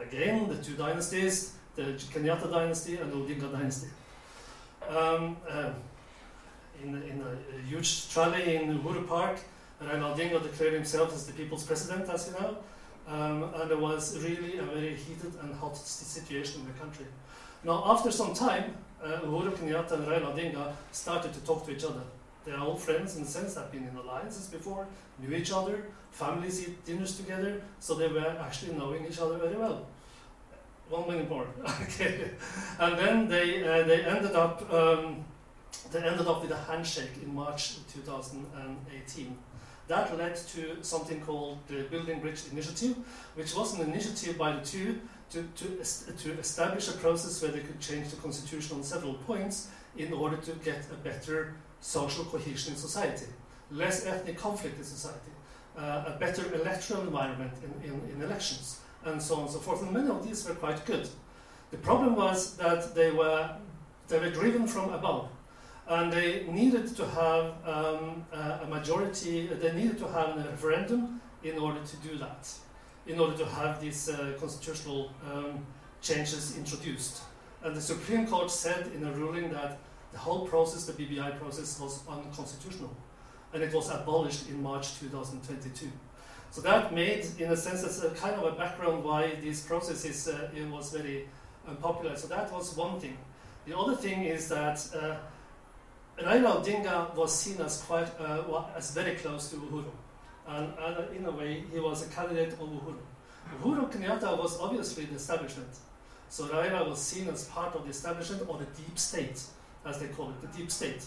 again, 0.00 0.48
the 0.48 0.56
two 0.56 0.74
dynasties, 0.74 1.54
the 1.76 1.82
Kenyatta 1.82 2.50
dynasty 2.50 2.96
and 2.96 3.12
the 3.12 3.16
Odinga 3.16 3.52
dynasty. 3.52 3.88
Um, 4.88 5.36
uh, 5.48 5.70
in, 6.82 6.94
in 6.94 7.22
a, 7.22 7.68
huge 7.68 8.06
rally 8.16 8.56
in 8.56 8.78
Uhuru 8.78 9.06
Park, 9.06 9.38
Raila 9.82 10.16
Odinga 10.16 10.42
declared 10.42 10.74
himself 10.74 11.12
as 11.12 11.26
the 11.26 11.32
people's 11.32 11.64
president, 11.64 12.08
as 12.08 12.28
you 12.28 12.34
know, 12.40 12.56
um, 13.08 13.54
and 13.54 13.70
there 13.70 13.78
was 13.78 14.18
really 14.22 14.58
a 14.58 14.62
very 14.62 14.94
heated 14.94 15.32
and 15.42 15.54
hot 15.54 15.76
situation 15.76 16.62
in 16.62 16.66
the 16.66 16.72
country. 16.74 17.06
Now, 17.64 17.82
after 17.86 18.10
some 18.10 18.32
time, 18.34 18.74
uh, 19.02 19.20
Uhuru 19.24 19.52
Kenyatta 19.52 19.92
and 19.92 20.06
Raila 20.06 20.34
Odinga 20.34 20.72
started 20.92 21.32
to 21.34 21.40
talk 21.40 21.66
to 21.66 21.72
each 21.72 21.84
other. 21.84 22.02
They 22.44 22.52
are 22.52 22.64
old 22.64 22.80
friends 22.80 23.16
in 23.16 23.24
the 23.24 23.28
sense 23.28 23.54
they've 23.54 23.72
been 23.72 23.88
in 23.88 23.96
alliances 23.96 24.46
before, 24.46 24.86
knew 25.18 25.36
each 25.36 25.52
other, 25.52 25.82
families 26.12 26.66
eat 26.66 26.84
dinners 26.84 27.16
together, 27.16 27.60
so 27.80 27.94
they 27.94 28.08
were 28.08 28.36
actually 28.40 28.74
knowing 28.74 29.04
each 29.04 29.18
other 29.18 29.36
very 29.36 29.56
well. 29.56 29.84
One 30.88 31.08
minute 31.08 31.28
more. 31.28 31.46
okay. 31.82 32.30
And 32.78 32.98
then 32.98 33.28
they, 33.28 33.62
uh, 33.62 33.84
they 33.84 34.04
ended 34.04 34.36
up 34.36 34.72
um, 34.72 35.24
they 35.92 36.02
ended 36.02 36.26
up 36.26 36.42
with 36.42 36.50
a 36.50 36.56
handshake 36.56 37.10
in 37.22 37.34
March 37.34 37.76
2018. 37.92 39.38
That 39.88 40.16
led 40.18 40.34
to 40.34 40.82
something 40.82 41.20
called 41.20 41.58
the 41.68 41.82
Building 41.84 42.20
Bridge 42.20 42.42
Initiative, 42.50 42.96
which 43.34 43.54
was 43.54 43.78
an 43.78 43.88
initiative 43.88 44.36
by 44.36 44.52
the 44.52 44.60
two 44.60 45.00
to, 45.30 45.46
to, 45.56 46.12
to 46.12 46.38
establish 46.38 46.88
a 46.88 46.92
process 46.92 47.40
where 47.42 47.52
they 47.52 47.60
could 47.60 47.80
change 47.80 48.08
the 48.10 48.16
constitution 48.16 48.76
on 48.76 48.82
several 48.82 49.14
points 49.14 49.68
in 49.96 50.12
order 50.12 50.36
to 50.36 50.52
get 50.64 50.84
a 50.92 50.96
better 50.96 51.54
social 51.80 52.24
cohesion 52.24 52.72
in 52.72 52.78
society, 52.78 53.26
less 53.70 54.06
ethnic 54.06 54.38
conflict 54.38 54.78
in 54.78 54.84
society, 54.84 55.30
uh, 55.76 56.04
a 56.06 56.16
better 56.18 56.52
electoral 56.54 57.02
environment 57.02 57.52
in, 57.62 57.90
in, 57.90 58.00
in, 58.10 58.22
elections, 58.22 58.80
and 59.06 59.22
so 59.22 59.36
on 59.36 59.42
and 59.42 59.50
so 59.50 59.58
forth. 59.58 59.82
And 59.82 59.92
many 59.92 60.08
of 60.08 60.26
these 60.26 60.46
were 60.46 60.54
quite 60.54 60.84
good. 60.84 61.08
The 61.70 61.78
problem 61.78 62.16
was 62.16 62.56
that 62.56 62.94
they 62.94 63.10
were, 63.10 63.50
they 64.08 64.18
were 64.18 64.30
driven 64.30 64.66
from 64.66 64.92
above. 64.92 65.28
And 65.88 66.12
they 66.12 66.44
needed 66.48 66.96
to 66.96 67.06
have 67.06 67.54
um, 67.64 68.24
a 68.32 68.66
majority, 68.68 69.46
they 69.46 69.72
needed 69.72 69.98
to 69.98 70.08
have 70.08 70.36
a 70.36 70.48
referendum 70.50 71.20
in 71.44 71.58
order 71.58 71.80
to 71.80 71.96
do 72.08 72.18
that, 72.18 72.52
in 73.06 73.20
order 73.20 73.36
to 73.36 73.46
have 73.46 73.80
these 73.80 74.08
uh, 74.08 74.32
constitutional 74.38 75.12
um, 75.32 75.64
changes 76.00 76.56
introduced. 76.56 77.22
And 77.62 77.74
the 77.74 77.80
Supreme 77.80 78.26
Court 78.26 78.50
said 78.50 78.90
in 78.94 79.04
a 79.04 79.12
ruling 79.12 79.50
that 79.52 79.78
the 80.12 80.18
whole 80.18 80.46
process, 80.46 80.86
the 80.86 80.92
BBI 80.92 81.38
process, 81.38 81.80
was 81.80 82.00
unconstitutional. 82.08 82.94
And 83.52 83.62
it 83.62 83.72
was 83.72 83.90
abolished 83.90 84.48
in 84.48 84.62
March 84.62 84.98
2022. 84.98 85.90
So 86.56 86.62
that 86.62 86.94
made, 86.94 87.26
in 87.38 87.50
a 87.52 87.56
sense, 87.56 87.84
as 87.84 88.02
a 88.02 88.08
kind 88.12 88.34
of 88.34 88.44
a 88.50 88.56
background 88.56 89.04
why 89.04 89.34
this 89.42 89.60
process 89.60 90.06
is, 90.06 90.26
uh, 90.26 90.48
it 90.56 90.66
was 90.70 90.90
very 90.90 91.28
unpopular. 91.68 92.16
So 92.16 92.28
that 92.28 92.50
was 92.50 92.74
one 92.74 92.98
thing. 92.98 93.18
The 93.66 93.76
other 93.76 93.94
thing 93.94 94.24
is 94.24 94.48
that 94.48 94.78
uh, 94.94 95.16
Raila 96.18 96.64
Odinga 96.64 97.14
was 97.14 97.38
seen 97.38 97.60
as 97.60 97.82
quite, 97.82 98.08
uh, 98.18 98.64
as 98.74 98.92
very 98.92 99.16
close 99.16 99.50
to 99.50 99.56
Uhuru. 99.56 99.90
And, 100.48 100.72
and, 100.78 101.14
in 101.14 101.26
a 101.26 101.30
way, 101.30 101.62
he 101.70 101.78
was 101.78 102.06
a 102.06 102.08
candidate 102.08 102.54
of 102.54 102.60
Uhuru. 102.60 102.96
Uhuru 103.62 103.92
Kenyatta 103.92 104.38
was 104.38 104.58
obviously 104.58 105.04
the 105.04 105.16
establishment. 105.16 105.76
So 106.30 106.44
Raila 106.48 106.88
was 106.88 107.02
seen 107.02 107.28
as 107.28 107.44
part 107.48 107.74
of 107.74 107.84
the 107.84 107.90
establishment 107.90 108.44
or 108.48 108.56
the 108.56 108.82
deep 108.82 108.98
state 108.98 109.42
as 109.84 109.98
they 109.98 110.08
call 110.08 110.30
it, 110.30 110.40
the 110.40 110.56
deep 110.56 110.70
state. 110.70 111.04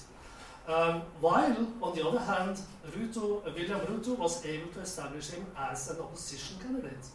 Um, 0.70 1.02
while, 1.20 1.68
on 1.82 1.96
the 1.96 2.08
other 2.08 2.20
hand, 2.20 2.60
Ruto, 2.92 3.44
William 3.56 3.80
Ruto 3.80 4.16
was 4.16 4.46
able 4.46 4.68
to 4.74 4.82
establish 4.82 5.32
him 5.32 5.44
as 5.58 5.90
an 5.90 6.00
opposition 6.00 6.58
candidate. 6.62 7.06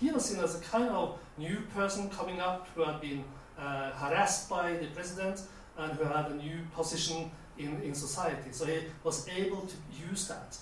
he 0.00 0.10
was 0.10 0.24
seen 0.24 0.42
as 0.42 0.56
a 0.56 0.60
kind 0.60 0.90
of 0.90 1.16
new 1.38 1.58
person 1.72 2.10
coming 2.10 2.40
up 2.40 2.68
who 2.74 2.82
had 2.82 3.00
been 3.00 3.22
uh, 3.56 3.92
harassed 3.92 4.50
by 4.50 4.72
the 4.72 4.86
president 4.86 5.40
and 5.78 5.92
who 5.92 6.04
had 6.04 6.26
a 6.32 6.34
new 6.34 6.58
position 6.74 7.30
in, 7.58 7.80
in 7.82 7.94
society. 7.94 8.50
So 8.50 8.66
he 8.66 8.80
was 9.04 9.28
able 9.28 9.60
to 9.60 9.76
use 10.10 10.26
that. 10.26 10.56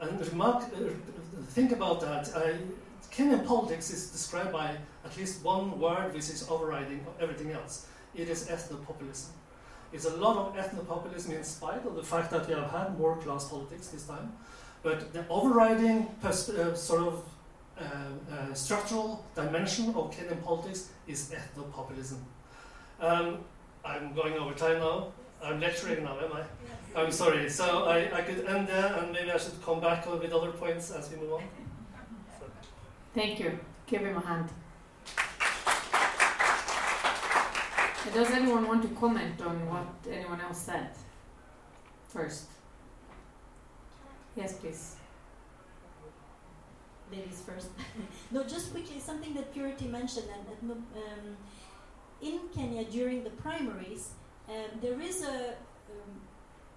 And 0.00 0.26
remark, 0.26 0.62
uh, 0.62 0.88
think 1.48 1.72
about 1.72 2.00
that. 2.00 2.34
Uh, 2.34 2.54
Kenyan 3.12 3.44
politics 3.44 3.90
is 3.90 4.10
described 4.10 4.52
by 4.52 4.74
at 5.04 5.16
least 5.18 5.44
one 5.44 5.78
word 5.78 6.14
which 6.14 6.30
is 6.30 6.46
overriding 6.48 7.04
everything 7.20 7.52
else. 7.52 7.86
It 8.14 8.30
is 8.30 8.48
ethno-populism. 8.48 9.34
It's 9.92 10.04
a 10.04 10.16
lot 10.16 10.36
of 10.36 10.54
ethno-populism 10.54 11.32
in 11.32 11.42
spite 11.42 11.84
of 11.84 11.96
the 11.96 12.02
fact 12.02 12.30
that 12.30 12.46
we 12.46 12.54
have 12.54 12.70
had 12.70 12.98
more 12.98 13.16
class 13.16 13.48
politics 13.48 13.88
this 13.88 14.06
time. 14.06 14.32
But 14.82 15.12
the 15.12 15.26
overriding 15.28 16.06
uh, 16.22 16.30
sort 16.32 17.00
of 17.02 17.24
uh, 17.78 17.82
uh, 18.32 18.54
structural 18.54 19.24
dimension 19.34 19.88
of 19.88 20.10
Kenyan 20.10 20.42
politics 20.42 20.90
is 21.06 21.30
ethno-populism. 21.30 22.18
Um, 23.00 23.38
I'm 23.84 24.14
going 24.14 24.34
over 24.34 24.54
time 24.54 24.78
now. 24.78 25.12
I'm 25.42 25.58
lecturing 25.58 26.04
now, 26.04 26.18
am 26.18 26.32
I? 26.32 27.00
I'm 27.00 27.10
sorry. 27.10 27.48
So 27.48 27.84
I, 27.84 28.14
I 28.14 28.20
could 28.22 28.44
end 28.44 28.68
there 28.68 28.94
and 28.98 29.12
maybe 29.12 29.30
I 29.32 29.38
should 29.38 29.60
come 29.64 29.80
back 29.80 30.10
with 30.10 30.32
other 30.32 30.52
points 30.52 30.90
as 30.90 31.10
we 31.10 31.16
move 31.16 31.32
on. 31.34 31.42
Thank 33.14 33.40
you. 33.40 33.58
Give 33.86 34.02
him 34.02 34.16
a 34.16 34.20
hand. 34.20 34.50
Does 38.14 38.30
anyone 38.30 38.66
want 38.66 38.82
to 38.82 38.88
comment 38.98 39.40
on 39.42 39.68
what 39.68 39.86
anyone 40.10 40.40
else 40.40 40.58
said 40.62 40.88
first? 42.08 42.46
Yes, 44.34 44.54
please. 44.54 44.96
Ladies 47.12 47.42
first. 47.46 47.68
no, 48.30 48.42
just 48.44 48.72
quickly, 48.72 48.98
something 48.98 49.34
that 49.34 49.52
Purity 49.52 49.86
mentioned, 49.86 50.28
and 50.34 50.70
um, 50.70 51.36
in 52.22 52.40
Kenya 52.54 52.84
during 52.84 53.22
the 53.22 53.30
primaries, 53.30 54.10
um, 54.48 54.80
there 54.80 55.00
is 55.00 55.22
a 55.22 55.50
um, 55.90 56.10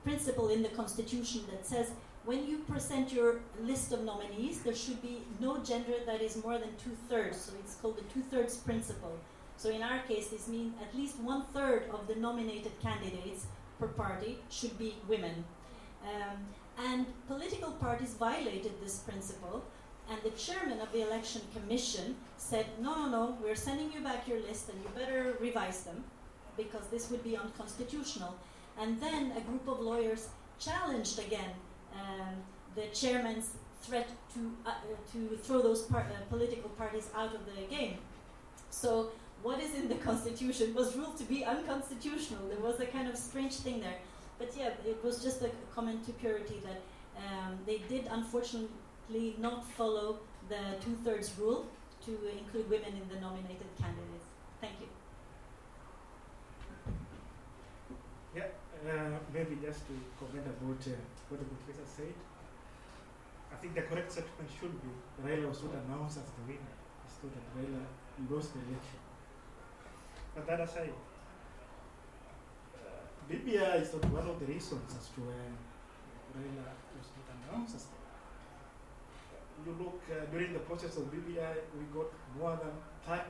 principle 0.03 0.49
in 0.49 0.61
the 0.61 0.69
constitution 0.69 1.41
that 1.49 1.65
says 1.65 1.91
when 2.25 2.45
you 2.45 2.59
present 2.59 3.11
your 3.13 3.39
list 3.61 3.91
of 3.91 4.03
nominees, 4.03 4.61
there 4.61 4.75
should 4.75 5.01
be 5.01 5.21
no 5.39 5.63
gender 5.63 5.93
that 6.05 6.21
is 6.21 6.41
more 6.43 6.57
than 6.57 6.75
two 6.83 6.95
thirds. 7.09 7.37
So 7.37 7.53
it's 7.59 7.75
called 7.75 7.97
the 7.97 8.13
two 8.13 8.21
thirds 8.21 8.57
principle. 8.57 9.17
So 9.57 9.69
in 9.69 9.81
our 9.81 9.99
case, 9.99 10.27
this 10.27 10.47
means 10.47 10.73
at 10.81 10.95
least 10.95 11.19
one 11.19 11.45
third 11.53 11.83
of 11.91 12.07
the 12.07 12.15
nominated 12.15 12.73
candidates 12.81 13.45
per 13.79 13.87
party 13.87 14.39
should 14.49 14.77
be 14.77 14.95
women. 15.07 15.45
Um, 16.03 16.37
and 16.77 17.05
political 17.27 17.71
parties 17.71 18.15
violated 18.15 18.73
this 18.81 18.97
principle, 18.99 19.63
and 20.09 20.19
the 20.21 20.31
chairman 20.31 20.81
of 20.81 20.91
the 20.91 21.01
election 21.01 21.41
commission 21.55 22.15
said, 22.37 22.65
No, 22.81 22.95
no, 22.95 23.09
no, 23.09 23.37
we're 23.41 23.55
sending 23.55 23.91
you 23.93 24.01
back 24.01 24.27
your 24.27 24.41
list 24.41 24.69
and 24.69 24.77
you 24.81 24.89
better 24.95 25.37
revise 25.39 25.83
them 25.83 26.03
because 26.57 26.87
this 26.87 27.09
would 27.09 27.23
be 27.23 27.37
unconstitutional. 27.37 28.35
And 28.79 28.99
then 28.99 29.31
a 29.37 29.41
group 29.41 29.67
of 29.67 29.79
lawyers 29.79 30.29
challenged 30.59 31.19
again 31.19 31.51
um, 31.93 32.35
the 32.75 32.87
chairman's 32.93 33.51
threat 33.81 34.09
to, 34.33 34.51
uh, 34.65 34.73
to 35.11 35.37
throw 35.37 35.61
those 35.61 35.83
par- 35.83 36.07
uh, 36.09 36.23
political 36.29 36.69
parties 36.71 37.09
out 37.15 37.33
of 37.35 37.41
the 37.45 37.61
game. 37.69 37.97
So 38.69 39.11
what 39.43 39.59
is 39.59 39.75
in 39.75 39.89
the 39.89 39.95
constitution 39.95 40.73
was 40.73 40.95
ruled 40.95 41.17
to 41.17 41.25
be 41.25 41.43
unconstitutional. 41.43 42.47
There 42.47 42.59
was 42.59 42.79
a 42.79 42.85
kind 42.85 43.09
of 43.09 43.17
strange 43.17 43.55
thing 43.55 43.81
there. 43.81 43.99
But 44.39 44.55
yeah, 44.57 44.71
it 44.85 45.03
was 45.03 45.21
just 45.21 45.41
a 45.41 45.51
comment 45.75 46.05
to 46.05 46.13
Purity 46.13 46.61
that 46.63 46.81
um, 47.17 47.59
they 47.65 47.79
did 47.89 48.07
unfortunately 48.09 49.35
not 49.37 49.65
follow 49.65 50.19
the 50.49 50.79
two 50.83 50.95
thirds 51.03 51.31
rule 51.37 51.67
to 52.05 52.11
include 52.37 52.69
women 52.69 52.93
in 53.01 53.07
the 53.13 53.19
nominated 53.21 53.67
candidates. 53.79 54.25
Thank 54.61 54.73
you. 54.81 54.87
Yeah, 58.35 58.47
uh, 58.89 59.19
maybe 59.33 59.57
just 59.61 59.85
to 59.87 59.93
comment 60.19 60.47
about 60.47 60.81
uh, 60.87 60.95
what 61.29 61.39
the 61.39 61.45
professor 61.45 61.85
said. 61.85 62.13
I 63.51 63.55
think 63.57 63.75
the 63.75 63.83
correct 63.83 64.11
statement 64.11 64.49
should 64.59 64.73
be 64.81 64.89
Raila 65.23 65.49
was 65.49 65.61
not 65.63 65.75
announced 65.85 66.17
as 66.17 66.31
the 66.31 66.43
winner. 66.47 66.75
It's 67.05 67.19
not 67.21 67.31
that 67.35 67.45
Raila 67.53 67.83
lost 68.31 68.53
the 68.53 68.59
election. 68.59 69.02
But 70.35 70.47
that 70.47 70.59
aside, 70.61 70.93
uh, 72.75 73.31
BBI 73.31 73.81
is 73.81 73.93
not 73.93 74.05
one 74.11 74.27
of 74.27 74.39
the 74.39 74.45
reasons 74.45 74.95
as 74.97 75.07
to 75.09 75.21
why 75.21 75.43
Raila 76.35 76.73
was 76.97 77.07
not 77.17 77.27
announced 77.37 77.75
as 77.75 77.83
the 77.85 78.03
you 79.65 79.75
look 79.79 80.01
uh, 80.11 80.25
during 80.31 80.53
the 80.53 80.59
process 80.59 80.97
of 80.97 81.03
BBI, 81.11 81.55
we 81.77 81.85
got 81.93 82.11
more 82.37 82.59
than 82.59 82.73
30, 83.05 83.21
uh, 83.21 83.25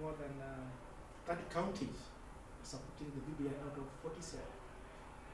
more 0.00 0.14
than 0.20 0.32
uh, 0.42 0.68
30 1.26 1.42
counties 1.52 2.00
supporting 2.62 3.12
the 3.14 3.22
BBI 3.24 3.54
out 3.64 3.76
of 3.78 3.86
47. 4.02 4.44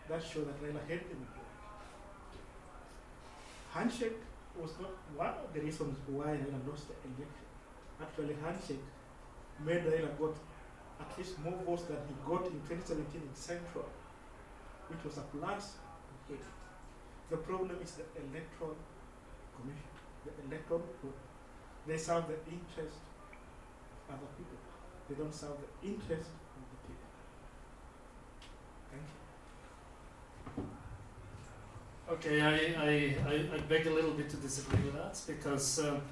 That 0.09 0.22
shows 0.22 0.47
that 0.47 0.62
Raila 0.62 0.80
had 0.88 1.01
the 1.09 1.16
majority. 1.18 1.51
Handshake 3.72 4.20
was 4.61 4.70
not 4.80 4.93
one 5.16 5.34
of 5.45 5.53
the 5.55 5.61
reasons 5.61 5.97
why 6.07 6.36
Raila 6.36 6.61
lost 6.68 6.88
the 6.88 6.95
election. 7.09 7.41
Actually, 8.03 8.34
handshake 8.44 8.84
made 9.64 9.84
Raila 9.84 10.18
got 10.18 10.34
at 11.00 11.18
least 11.18 11.38
more 11.38 11.59
votes 11.66 11.84
than 11.84 11.98
he 12.09 12.14
got 12.26 12.46
in 12.46 12.59
2017 12.68 13.22
in 13.22 13.34
Central, 13.34 13.88
which 14.88 15.05
was 15.05 15.18
a 15.18 15.24
plus. 15.32 15.76
The 17.30 17.36
problem 17.38 17.76
is 17.82 17.92
the 17.92 18.05
electoral 18.20 18.76
commission, 19.57 19.90
the 20.24 20.32
electoral 20.48 20.82
group. 21.00 21.16
They 21.86 21.96
serve 21.96 22.26
the 22.28 22.38
interest 22.50 22.98
of 24.09 24.14
other 24.14 24.30
people. 24.36 24.59
They 25.09 25.14
don't 25.14 25.34
serve 25.34 25.57
the 25.64 25.88
interest 25.88 26.28
of 26.59 26.64
the 26.72 26.78
people. 26.86 27.11
Thank 28.92 29.07
you. 30.57 30.64
Okay, 32.14 32.40
I, 32.40 32.55
I, 32.82 32.90
I, 33.32 33.55
I, 33.55 33.59
beg 33.61 33.86
a 33.86 33.90
little 33.90 34.12
bit 34.12 34.28
to 34.30 34.36
disagree 34.36 34.82
with 34.84 34.94
that 34.94 35.18
because 35.26 35.78
um, 35.80 36.03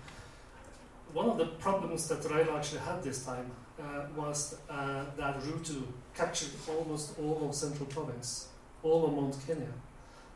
one 1.12 1.28
of 1.28 1.38
the 1.38 1.46
problems 1.46 2.08
that 2.08 2.20
Raila 2.20 2.58
actually 2.58 2.80
had 2.80 3.02
this 3.02 3.24
time 3.24 3.50
uh, 3.80 4.06
was 4.16 4.58
uh, 4.68 5.04
that 5.16 5.40
Ruto 5.40 5.82
captured 6.14 6.50
almost 6.68 7.18
all 7.18 7.48
of 7.48 7.54
Central 7.54 7.86
Province, 7.86 8.48
all 8.82 9.06
of 9.06 9.12
Mount 9.14 9.36
Kenya 9.46 9.72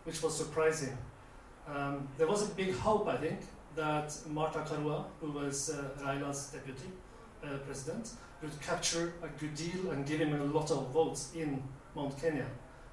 which 0.04 0.22
was 0.22 0.36
surprising. 0.36 0.96
Um, 1.66 2.08
there 2.18 2.26
was 2.26 2.48
a 2.50 2.54
big 2.54 2.74
hope, 2.74 3.08
I 3.08 3.16
think, 3.16 3.40
that 3.74 4.14
Martha 4.28 4.60
Karua, 4.60 5.04
who 5.20 5.32
was 5.32 5.70
uh, 5.70 5.88
Raila's 6.04 6.50
deputy 6.52 6.90
uh, 7.42 7.56
president, 7.66 8.10
would 8.42 8.60
capture 8.60 9.14
a 9.22 9.28
good 9.40 9.54
deal 9.54 9.90
and 9.90 10.06
give 10.06 10.20
him 10.20 10.34
a 10.34 10.44
lot 10.44 10.70
of 10.70 10.90
votes 10.90 11.32
in 11.34 11.62
Mount 11.96 12.20
Kenya. 12.20 12.46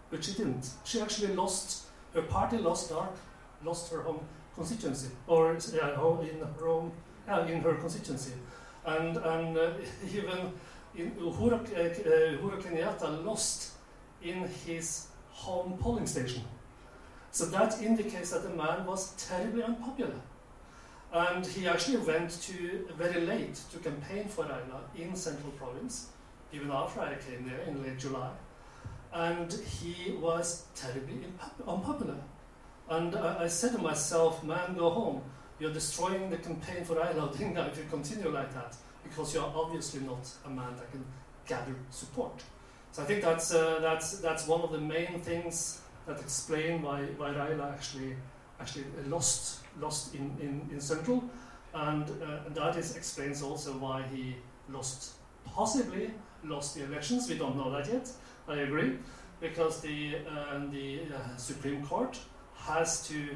But 0.09 0.23
she 0.23 0.33
didn't. 0.33 0.69
She 0.85 1.01
actually 1.01 1.35
lost, 1.35 1.87
her 2.13 2.21
party 2.21 2.57
lost 2.57 2.89
Dark, 2.89 3.15
lost 3.63 3.91
her 3.91 4.01
home 4.01 4.21
constituency, 4.55 5.09
or 5.27 5.51
uh, 5.51 6.21
in 6.21 6.39
her 6.59 6.67
own, 6.67 6.91
in 7.39 7.61
her 7.61 7.75
constituency. 7.75 8.33
And, 8.85 9.17
and 9.17 9.57
uh, 9.57 9.71
even 10.13 10.51
in 10.95 11.11
Uhuru, 11.11 11.53
uh, 11.53 12.61
Kenyatta 12.61 13.25
lost 13.25 13.71
in 14.21 14.47
his 14.65 15.07
home 15.29 15.77
polling 15.77 16.07
station. 16.07 16.43
So 17.31 17.45
that 17.45 17.81
indicates 17.81 18.31
that 18.31 18.43
the 18.43 18.49
man 18.49 18.85
was 18.85 19.13
terribly 19.13 19.63
unpopular. 19.63 20.19
And 21.13 21.45
he 21.45 21.67
actually 21.67 21.97
went 21.97 22.41
to 22.43 22.87
very 22.97 23.21
late 23.21 23.55
to 23.71 23.79
campaign 23.79 24.27
for 24.27 24.45
Raila 24.45 24.81
in 24.95 25.15
Central 25.15 25.51
Province, 25.51 26.07
even 26.53 26.71
after 26.71 27.01
I 27.01 27.15
came 27.15 27.49
there 27.49 27.61
in 27.61 27.83
late 27.83 27.99
July. 27.99 28.31
And 29.13 29.51
he 29.51 30.13
was 30.13 30.65
terribly 30.75 31.25
unpopular. 31.67 32.17
And 32.89 33.15
I, 33.15 33.43
I 33.43 33.47
said 33.47 33.73
to 33.73 33.77
myself, 33.77 34.43
man, 34.43 34.75
go 34.75 34.89
home. 34.89 35.21
You're 35.61 35.71
destroying 35.71 36.31
the 36.31 36.37
campaign 36.37 36.83
for 36.83 36.95
Raila 36.95 37.31
Odinga 37.31 37.67
if 37.71 37.77
you 37.77 37.83
continue 37.87 38.29
like 38.29 38.51
that, 38.55 38.75
because 39.03 39.31
you're 39.35 39.53
obviously 39.55 39.99
not 40.01 40.27
a 40.43 40.49
man 40.49 40.75
that 40.75 40.89
can 40.91 41.05
gather 41.45 41.75
support. 41.91 42.41
So 42.91 43.03
I 43.03 43.05
think 43.05 43.21
that's, 43.21 43.53
uh, 43.53 43.77
that's, 43.79 44.17
that's 44.17 44.47
one 44.47 44.61
of 44.61 44.71
the 44.71 44.79
main 44.79 45.19
things 45.21 45.81
that 46.07 46.19
explain 46.19 46.81
why, 46.81 47.03
why 47.15 47.29
Raila 47.29 47.71
actually 47.71 48.15
actually 48.59 48.85
lost 49.07 49.59
lost 49.79 50.15
in, 50.15 50.35
in, 50.41 50.67
in 50.71 50.81
Central, 50.81 51.23
and 51.73 52.03
uh, 52.03 52.49
that 52.49 52.75
is, 52.75 52.95
explains 52.97 53.43
also 53.43 53.71
why 53.73 54.03
he 54.13 54.35
lost 54.67 55.13
possibly 55.45 56.11
lost 56.43 56.75
the 56.75 56.83
elections. 56.85 57.29
We 57.29 57.37
don't 57.37 57.55
know 57.55 57.71
that 57.71 57.87
yet. 57.87 58.09
I 58.47 58.55
agree, 58.61 58.97
because 59.39 59.79
the 59.81 60.15
uh, 60.27 60.59
the 60.71 61.01
uh, 61.15 61.37
Supreme 61.37 61.85
Court 61.85 62.19
has 62.55 63.07
to 63.07 63.29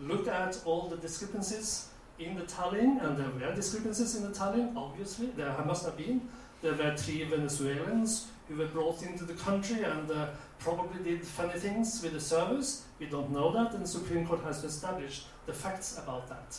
look 0.00 0.28
at 0.28 0.60
all 0.64 0.88
the 0.88 0.96
discrepancies 0.96 1.88
in 2.18 2.34
the 2.34 2.46
tallying, 2.46 2.98
and 3.00 3.16
there 3.16 3.30
were 3.30 3.54
discrepancies 3.54 4.16
in 4.16 4.22
the 4.22 4.34
tallying. 4.34 4.72
Obviously, 4.76 5.26
there 5.28 5.54
must 5.66 5.84
have 5.84 5.96
been. 5.96 6.28
There 6.62 6.74
were 6.74 6.96
three 6.96 7.22
Venezuelans 7.24 8.28
who 8.48 8.56
were 8.56 8.66
brought 8.66 9.02
into 9.02 9.24
the 9.24 9.34
country, 9.34 9.82
and 9.82 10.10
uh, 10.10 10.28
probably 10.58 11.02
did 11.02 11.24
funny 11.24 11.58
things 11.58 12.02
with 12.02 12.12
the 12.12 12.20
servers. 12.20 12.84
We 12.98 13.06
don't 13.06 13.30
know 13.30 13.52
that, 13.52 13.74
and 13.74 13.82
the 13.82 13.88
Supreme 13.88 14.26
Court 14.26 14.42
has 14.44 14.60
to 14.62 14.68
establish 14.68 15.24
the 15.46 15.52
facts 15.52 15.98
about 15.98 16.28
that. 16.28 16.58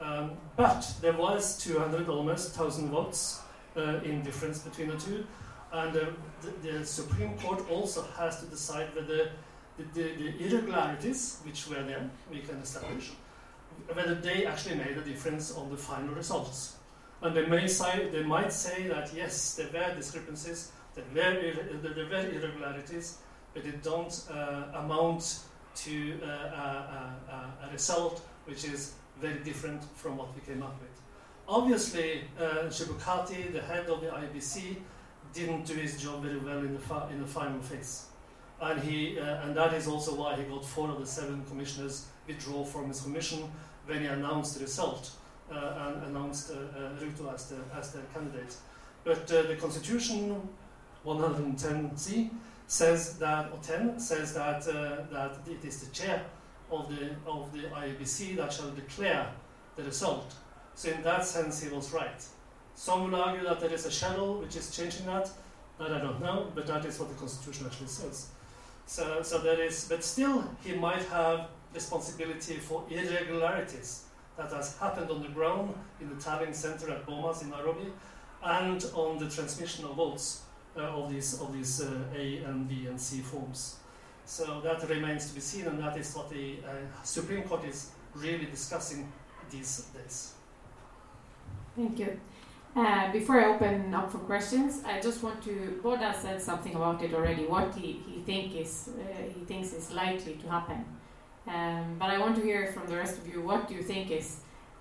Um, 0.00 0.32
but 0.56 0.86
there 1.00 1.12
was 1.12 1.58
200 1.62 2.08
almost 2.08 2.56
1,000 2.56 2.88
votes 2.88 3.40
uh, 3.76 4.00
in 4.02 4.22
difference 4.22 4.60
between 4.60 4.88
the 4.88 4.96
two, 4.96 5.26
and 5.72 5.96
uh, 5.96 6.06
the, 6.40 6.68
the, 6.68 6.86
Supreme 6.86 7.36
Court 7.38 7.64
also 7.70 8.04
has 8.16 8.40
to 8.40 8.46
decide 8.46 8.88
whether 8.94 9.30
the, 9.94 10.02
the, 10.02 10.44
irregularities, 10.44 11.40
which 11.44 11.68
were 11.68 11.82
there, 11.82 12.08
we 12.30 12.40
can 12.40 12.56
establish, 12.56 13.10
whether 13.92 14.14
they 14.14 14.46
actually 14.46 14.76
made 14.76 14.96
a 14.96 15.02
difference 15.02 15.54
on 15.56 15.70
the 15.70 15.76
final 15.76 16.14
results. 16.14 16.76
And 17.22 17.36
they 17.36 17.46
may 17.46 17.66
say, 17.66 18.08
they 18.10 18.22
might 18.22 18.52
say 18.52 18.88
that 18.88 19.12
yes, 19.14 19.54
there 19.54 19.68
were 19.72 19.94
discrepancies, 19.94 20.72
there 20.94 21.04
were, 21.14 21.52
there 21.82 22.06
were 22.06 22.30
irregularities, 22.30 23.18
but 23.54 23.64
it 23.64 23.82
don't 23.82 24.24
uh, 24.30 24.64
amount 24.74 25.40
to 25.74 26.18
uh, 26.22 26.26
a, 26.26 27.14
a, 27.28 27.68
a 27.68 27.72
result 27.72 28.22
which 28.46 28.64
is 28.64 28.94
very 29.20 29.38
different 29.40 29.82
from 29.96 30.16
what 30.16 30.34
we 30.34 30.40
came 30.40 30.62
up 30.62 30.80
with. 30.80 31.00
Obviously, 31.48 32.22
uh, 32.38 32.68
Chebukati, 32.68 33.52
the 33.52 33.60
head 33.60 33.86
of 33.88 34.00
the 34.00 34.08
IEBC, 34.08 34.76
didn't 35.32 35.66
do 35.66 35.74
his 35.74 36.00
job 36.00 36.22
very 36.22 36.38
well 36.38 36.58
in 36.58 36.76
the, 36.76 37.06
in 37.10 37.20
the 37.20 37.26
final 37.26 37.60
phase. 37.60 38.06
And, 38.60 38.82
he, 38.82 39.18
uh, 39.18 39.42
and 39.42 39.56
that 39.56 39.72
is 39.72 39.88
also 39.88 40.14
why 40.14 40.36
he 40.36 40.42
got 40.42 40.64
four 40.64 40.90
of 40.90 41.00
the 41.00 41.06
seven 41.06 41.42
commissioners 41.46 42.06
withdraw 42.26 42.64
from 42.64 42.88
his 42.88 43.00
commission 43.00 43.50
when 43.86 44.00
he 44.00 44.06
announced 44.06 44.54
the 44.54 44.64
result 44.64 45.12
uh, 45.50 45.94
and 45.94 46.04
announced 46.04 46.50
uh, 46.50 46.54
uh, 46.78 46.90
Ruto 47.00 47.32
as 47.32 47.46
the, 47.46 47.56
as 47.74 47.92
the 47.92 48.00
candidate. 48.12 48.54
But 49.04 49.32
uh, 49.32 49.42
the 49.42 49.56
Constitution 49.56 50.48
110C 51.06 52.30
says 52.66 53.18
that, 53.18 53.50
or 53.50 53.58
10 53.62 53.98
says 53.98 54.34
that, 54.34 54.66
uh, 54.68 55.10
that 55.10 55.38
it 55.48 55.64
is 55.64 55.80
the 55.80 55.92
chair 55.94 56.24
of 56.70 56.88
the, 56.88 57.10
of 57.26 57.52
the 57.52 57.62
IEBC 57.68 58.36
that 58.36 58.52
shall 58.52 58.70
declare 58.70 59.28
the 59.76 59.82
result. 59.82 60.34
So 60.74 60.90
in 60.90 61.02
that 61.02 61.24
sense, 61.24 61.62
he 61.62 61.68
was 61.68 61.92
right. 61.92 62.24
Some 62.74 63.10
will 63.10 63.20
argue 63.20 63.44
that 63.44 63.60
there 63.60 63.72
is 63.72 63.86
a 63.86 63.90
shadow 63.90 64.40
which 64.40 64.56
is 64.56 64.74
changing 64.74 65.06
that. 65.06 65.30
That 65.78 65.92
I 65.92 65.98
don't 65.98 66.20
know, 66.20 66.52
but 66.54 66.66
that 66.66 66.84
is 66.84 66.98
what 66.98 67.08
the 67.08 67.14
Constitution 67.14 67.66
actually 67.66 67.88
says. 67.88 68.28
So, 68.90 69.22
so 69.22 69.40
but 69.88 70.02
still, 70.02 70.44
he 70.64 70.72
might 70.72 71.04
have 71.10 71.46
responsibility 71.72 72.56
for 72.56 72.82
irregularities 72.90 74.06
that 74.36 74.50
has 74.50 74.76
happened 74.78 75.08
on 75.12 75.22
the 75.22 75.28
ground 75.28 75.74
in 76.00 76.08
the 76.08 76.20
tallying 76.20 76.52
center 76.52 76.90
at 76.90 77.06
Bomas 77.06 77.40
in 77.42 77.50
Nairobi, 77.50 77.92
and 78.42 78.84
on 78.92 79.18
the 79.18 79.30
transmission 79.30 79.84
of 79.84 79.94
votes 79.94 80.42
uh, 80.76 80.80
of 80.80 81.08
these 81.08 81.40
of 81.40 81.52
these 81.52 81.80
uh, 81.82 82.02
A 82.16 82.38
and 82.38 82.68
B 82.68 82.88
and 82.88 83.00
C 83.00 83.20
forms. 83.20 83.76
So 84.24 84.60
that 84.62 84.82
remains 84.88 85.28
to 85.28 85.34
be 85.36 85.40
seen, 85.40 85.66
and 85.68 85.78
that 85.78 85.96
is 85.96 86.12
what 86.16 86.28
the 86.28 86.56
uh, 86.66 87.04
Supreme 87.04 87.44
Court 87.44 87.64
is 87.66 87.92
really 88.16 88.46
discussing 88.46 89.06
these 89.52 89.84
days. 89.94 90.32
Thank 91.76 91.96
you. 92.00 92.20
Uh, 92.76 93.10
before 93.10 93.40
I 93.40 93.46
open 93.46 93.92
up 93.92 94.12
for 94.12 94.18
questions, 94.18 94.82
I 94.86 95.00
just 95.00 95.22
want 95.24 95.42
to. 95.42 95.80
Boda 95.82 96.14
said 96.14 96.40
something 96.40 96.76
about 96.76 97.02
it 97.02 97.12
already. 97.12 97.44
What 97.44 97.74
he, 97.74 98.00
he 98.06 98.20
think 98.20 98.54
is 98.54 98.90
uh, 98.96 99.22
he 99.34 99.44
thinks 99.44 99.72
is 99.72 99.90
likely 99.90 100.34
to 100.34 100.48
happen, 100.48 100.84
um, 101.48 101.96
but 101.98 102.10
I 102.10 102.18
want 102.18 102.36
to 102.36 102.42
hear 102.42 102.68
from 102.68 102.86
the 102.86 102.96
rest 102.96 103.18
of 103.18 103.26
you. 103.26 103.42
What 103.42 103.66
do 103.66 103.74
you 103.74 103.82
think 103.82 104.12
is 104.12 104.36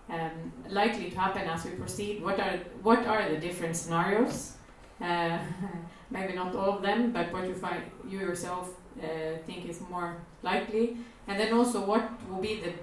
um, 0.07 0.53
likely 0.69 1.09
to 1.09 1.19
happen 1.19 1.47
as 1.47 1.65
we 1.65 1.71
proceed? 1.71 2.21
What 2.21 2.39
are 2.39 2.59
what 2.83 3.07
are 3.07 3.27
the 3.27 3.37
different 3.37 3.75
scenarios? 3.75 4.53
Uh, 5.01 5.39
maybe 6.11 6.33
not 6.33 6.53
all 6.55 6.75
of 6.75 6.83
them, 6.83 7.11
but 7.11 7.33
what 7.33 7.47
you 7.47 7.55
find 7.55 7.81
you 8.07 8.19
yourself 8.19 8.69
uh, 9.01 9.07
think 9.47 9.67
is 9.67 9.81
more 9.89 10.17
likely, 10.43 10.97
and 11.27 11.39
then 11.39 11.53
also 11.53 11.83
what 11.83 12.03
will 12.29 12.41
be 12.41 12.61
the 12.61 12.73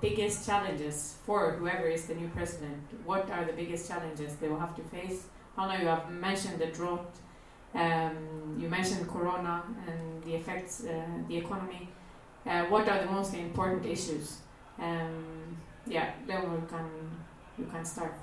biggest 0.00 0.46
challenges 0.46 1.16
for 1.24 1.52
whoever 1.52 1.86
is 1.86 2.06
the 2.06 2.14
new 2.14 2.28
president? 2.28 2.82
What 3.04 3.30
are 3.30 3.44
the 3.44 3.52
biggest 3.52 3.88
challenges 3.88 4.36
they 4.36 4.48
will 4.48 4.58
have 4.58 4.76
to 4.76 4.82
face? 4.82 5.26
I 5.56 5.74
know 5.74 5.82
you 5.82 5.88
have 5.88 6.10
mentioned 6.10 6.58
the 6.58 6.66
drought, 6.66 7.10
um, 7.74 8.56
you 8.58 8.68
mentioned 8.68 9.08
Corona 9.08 9.62
and 9.86 10.22
the 10.24 10.34
effects, 10.34 10.84
uh, 10.84 11.02
the 11.28 11.36
economy. 11.36 11.88
Uh, 12.46 12.64
what 12.66 12.88
are 12.88 13.00
the 13.04 13.10
most 13.10 13.34
important 13.34 13.84
issues? 13.86 14.38
Um, 14.78 15.56
yeah, 15.86 16.12
then 16.26 16.42
we 16.52 16.66
can 16.68 16.88
you 17.58 17.66
can 17.66 17.84
start. 17.84 18.14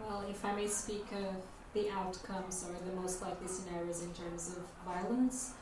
Well, 0.00 0.24
if 0.28 0.44
I 0.44 0.54
may 0.54 0.66
speak 0.66 1.06
of 1.12 1.36
the 1.72 1.90
outcomes 1.90 2.64
or 2.68 2.74
the 2.88 2.94
most 3.00 3.22
likely 3.22 3.48
scenarios 3.48 4.02
in 4.02 4.12
terms 4.12 4.56
of 4.56 4.62
violence, 4.84 5.52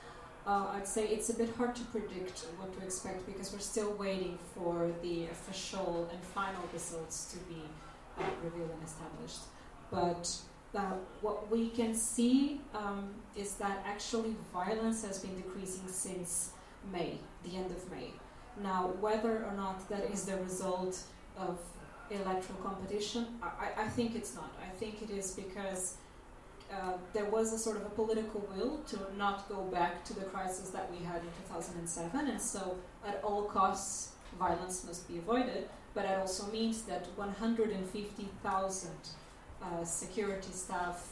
uh, 0.46 0.66
I'd 0.74 0.86
say 0.86 1.06
it's 1.06 1.30
a 1.30 1.34
bit 1.34 1.54
hard 1.56 1.74
to 1.76 1.82
predict 1.84 2.40
what 2.58 2.78
to 2.78 2.84
expect 2.84 3.26
because 3.26 3.52
we're 3.52 3.60
still 3.60 3.92
waiting 3.92 4.38
for 4.54 4.90
the 5.02 5.26
official 5.26 6.08
and 6.12 6.22
final 6.22 6.62
results 6.72 7.32
to 7.32 7.38
be 7.52 7.62
uh, 8.18 8.24
revealed 8.42 8.70
and 8.70 8.82
established. 8.86 9.40
But 9.90 10.36
uh, 10.78 10.96
what 11.22 11.50
we 11.50 11.70
can 11.70 11.94
see 11.94 12.60
um, 12.74 13.14
is 13.36 13.54
that 13.54 13.82
actually 13.86 14.34
violence 14.52 15.04
has 15.06 15.18
been 15.18 15.34
decreasing 15.36 15.88
since 15.88 16.50
May, 16.92 17.18
the 17.44 17.56
end 17.56 17.70
of 17.70 17.90
May. 17.90 18.10
Now, 18.62 18.92
whether 19.00 19.44
or 19.44 19.54
not 19.56 19.88
that 19.88 20.04
is 20.12 20.26
the 20.26 20.36
result 20.38 21.00
of 21.38 21.58
electoral 22.10 22.58
competition, 22.62 23.26
I, 23.42 23.84
I 23.84 23.88
think 23.88 24.14
it's 24.14 24.34
not. 24.34 24.52
I 24.62 24.68
think 24.76 25.02
it 25.02 25.10
is 25.10 25.32
because 25.32 25.96
uh, 26.72 26.94
there 27.12 27.26
was 27.26 27.52
a 27.52 27.58
sort 27.58 27.76
of 27.76 27.86
a 27.86 27.90
political 27.90 28.40
will 28.54 28.78
to 28.86 28.98
not 29.16 29.48
go 29.48 29.62
back 29.64 30.04
to 30.04 30.14
the 30.14 30.24
crisis 30.24 30.70
that 30.70 30.90
we 30.90 31.04
had 31.04 31.20
in 31.22 31.28
2007, 31.48 32.28
and 32.28 32.40
so 32.40 32.76
at 33.06 33.20
all 33.22 33.44
costs, 33.44 34.12
violence 34.38 34.84
must 34.84 35.06
be 35.08 35.18
avoided. 35.18 35.68
But 35.94 36.06
it 36.06 36.18
also 36.18 36.50
means 36.50 36.82
that 36.82 37.06
150,000 37.14 38.90
uh, 39.62 39.84
security 39.84 40.52
staff, 40.52 41.08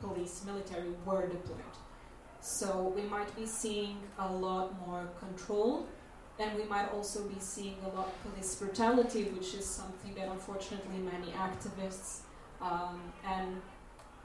police, 0.00 0.42
military 0.46 0.90
were 1.04 1.26
deployed. 1.28 1.60
So 2.40 2.92
we 2.96 3.02
might 3.02 3.34
be 3.36 3.46
seeing 3.46 3.98
a 4.18 4.32
lot 4.32 4.74
more 4.86 5.06
control, 5.20 5.86
and 6.38 6.56
we 6.56 6.64
might 6.64 6.90
also 6.92 7.22
be 7.28 7.38
seeing 7.38 7.76
a 7.84 7.96
lot 7.96 8.06
of 8.06 8.32
police 8.32 8.54
brutality, 8.56 9.24
which 9.24 9.54
is 9.54 9.66
something 9.66 10.14
that 10.14 10.28
unfortunately 10.28 10.98
many 10.98 11.32
activists 11.32 12.20
um, 12.60 13.00
and 13.26 13.60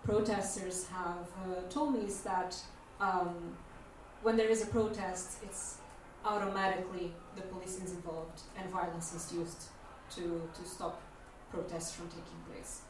protesters 0.07 0.87
have 0.87 1.27
uh, 1.43 1.69
told 1.69 1.93
me 1.93 2.05
is 2.05 2.21
that 2.21 2.55
um, 3.01 3.35
when 4.23 4.37
there 4.37 4.47
is 4.47 4.63
a 4.63 4.67
protest, 4.67 5.39
it's 5.43 5.79
automatically 6.23 7.11
the 7.35 7.41
police 7.41 7.75
is 7.83 7.91
involved 7.91 8.39
and 8.57 8.69
violence 8.69 9.13
is 9.13 9.33
used 9.33 9.63
to, 10.15 10.49
to 10.57 10.67
stop 10.67 11.01
protests 11.51 11.93
from 11.93 12.07
taking 12.07 12.39
place. 12.49 12.81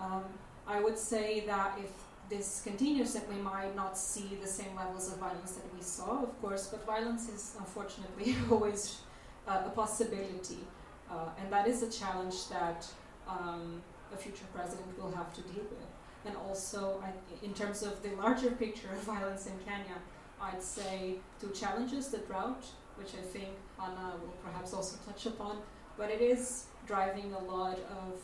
Um, 0.00 0.24
I 0.66 0.80
would 0.80 0.98
say 0.98 1.44
that 1.46 1.78
if 1.78 1.92
this 2.28 2.62
continues, 2.64 3.12
that 3.14 3.28
we 3.28 3.36
might 3.36 3.76
not 3.76 3.96
see 3.96 4.36
the 4.40 4.48
same 4.48 4.74
levels 4.74 5.12
of 5.12 5.18
violence 5.18 5.52
that 5.52 5.74
we 5.74 5.82
saw, 5.82 6.24
of 6.24 6.42
course, 6.42 6.66
but 6.66 6.84
violence 6.84 7.28
is 7.28 7.54
unfortunately 7.58 8.34
always 8.50 8.98
uh, 9.46 9.62
a 9.66 9.70
possibility. 9.70 10.62
Uh, 11.08 11.28
and 11.38 11.52
that 11.52 11.68
is 11.68 11.82
a 11.82 11.90
challenge 11.90 12.48
that 12.48 12.86
um, 13.28 13.80
a 14.12 14.16
future 14.16 14.46
president 14.52 14.90
will 15.00 15.12
have 15.12 15.32
to 15.34 15.42
deal 15.42 15.62
with. 15.70 15.91
And 16.24 16.36
also, 16.36 17.02
I, 17.04 17.10
in 17.44 17.52
terms 17.54 17.82
of 17.82 18.02
the 18.02 18.10
larger 18.10 18.50
picture 18.50 18.88
of 18.92 19.02
violence 19.14 19.46
in 19.46 19.58
Kenya, 19.64 19.98
I'd 20.40 20.62
say 20.62 21.16
two 21.40 21.50
challenges 21.50 22.08
the 22.08 22.18
drought, 22.18 22.64
which 22.96 23.14
I 23.14 23.22
think 23.22 23.50
Hanna 23.78 24.14
will 24.20 24.34
perhaps 24.44 24.72
also 24.74 24.96
touch 25.06 25.26
upon, 25.26 25.58
but 25.96 26.10
it 26.10 26.20
is 26.20 26.66
driving 26.86 27.32
a 27.32 27.38
lot 27.44 27.78
of 27.78 28.20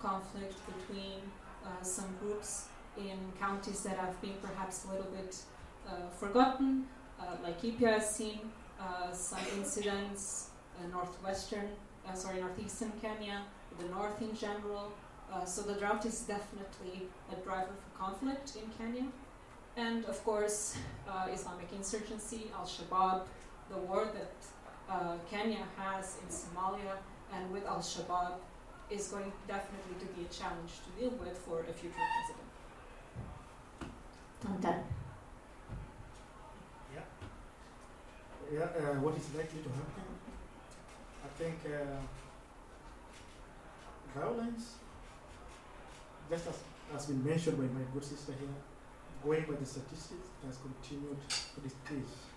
conflict 0.00 0.54
between 0.66 1.20
uh, 1.64 1.82
some 1.82 2.08
groups 2.20 2.68
in 2.96 3.18
counties 3.38 3.82
that 3.82 3.96
have 3.96 4.20
been 4.20 4.34
perhaps 4.42 4.84
a 4.84 4.92
little 4.92 5.10
bit 5.12 5.36
uh, 5.88 6.08
forgotten, 6.18 6.86
uh, 7.20 7.36
like 7.42 7.60
Laikipia 7.62 7.94
has 7.94 8.14
seen 8.14 8.40
uh, 8.80 9.12
some 9.12 9.40
incidents, 9.56 10.50
uh, 10.78 10.88
northwestern, 10.88 11.68
uh, 12.08 12.14
sorry, 12.14 12.40
northeastern 12.40 12.92
Kenya, 13.00 13.42
the 13.78 13.86
north 13.88 14.20
in 14.22 14.34
general, 14.34 14.92
uh, 15.32 15.44
so 15.44 15.62
the 15.62 15.74
drought 15.74 16.04
is 16.06 16.20
definitely 16.20 17.08
a 17.32 17.36
driver 17.36 17.74
for 17.82 17.98
conflict 17.98 18.56
in 18.56 18.68
Kenya. 18.76 19.06
And 19.76 20.04
of 20.06 20.22
course, 20.24 20.76
uh, 21.08 21.28
Islamic 21.32 21.72
insurgency, 21.72 22.50
Al 22.56 22.66
Shabaab, 22.66 23.22
the 23.70 23.78
war 23.78 24.10
that 24.12 24.34
uh, 24.90 25.16
Kenya 25.30 25.64
has 25.76 26.16
in 26.22 26.28
Somalia 26.28 26.96
and 27.32 27.50
with 27.52 27.64
Al 27.66 27.78
Shabaab 27.78 28.32
is 28.90 29.06
going 29.08 29.32
definitely 29.46 29.94
to 30.00 30.06
be 30.14 30.24
a 30.24 30.28
challenge 30.28 30.72
to 30.84 30.90
deal 31.00 31.10
with 31.10 31.38
for 31.38 31.60
a 31.60 31.72
future 31.72 32.06
president. 32.16 32.50
Okay. 34.58 34.78
Yeah. 36.94 37.06
Yeah, 38.52 38.64
uh, 38.64 38.98
what 39.00 39.16
is 39.16 39.32
likely 39.36 39.62
to 39.62 39.68
happen? 39.68 40.02
I 41.24 41.28
think 41.38 41.56
uh, 41.66 42.00
violence 44.18 44.64
just 46.30 46.46
as 46.46 46.56
has 46.92 47.06
been 47.06 47.24
mentioned 47.26 47.58
by 47.58 47.66
my 47.74 47.84
good 47.92 48.04
sister 48.04 48.32
here, 48.38 48.54
going 49.22 49.42
by 49.50 49.58
the 49.58 49.66
statistics, 49.66 50.30
it 50.30 50.46
has 50.46 50.58
continued 50.62 51.18
to 51.28 51.58
decrease. 51.60 52.30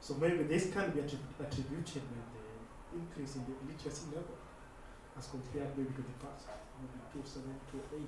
So 0.00 0.14
maybe 0.14 0.42
this 0.42 0.70
can 0.74 0.90
be 0.90 1.00
attributed 1.00 2.02
by 2.10 2.22
the 2.34 2.98
increase 2.98 3.36
in 3.36 3.46
the 3.46 3.54
literacy 3.62 4.10
level 4.10 4.34
as 5.16 5.26
compared 5.26 5.70
maybe 5.78 5.90
to 5.94 6.02
the 6.02 6.16
past, 6.18 6.50
maybe 6.82 6.98
2007, 7.14 7.46
2008. 7.70 8.06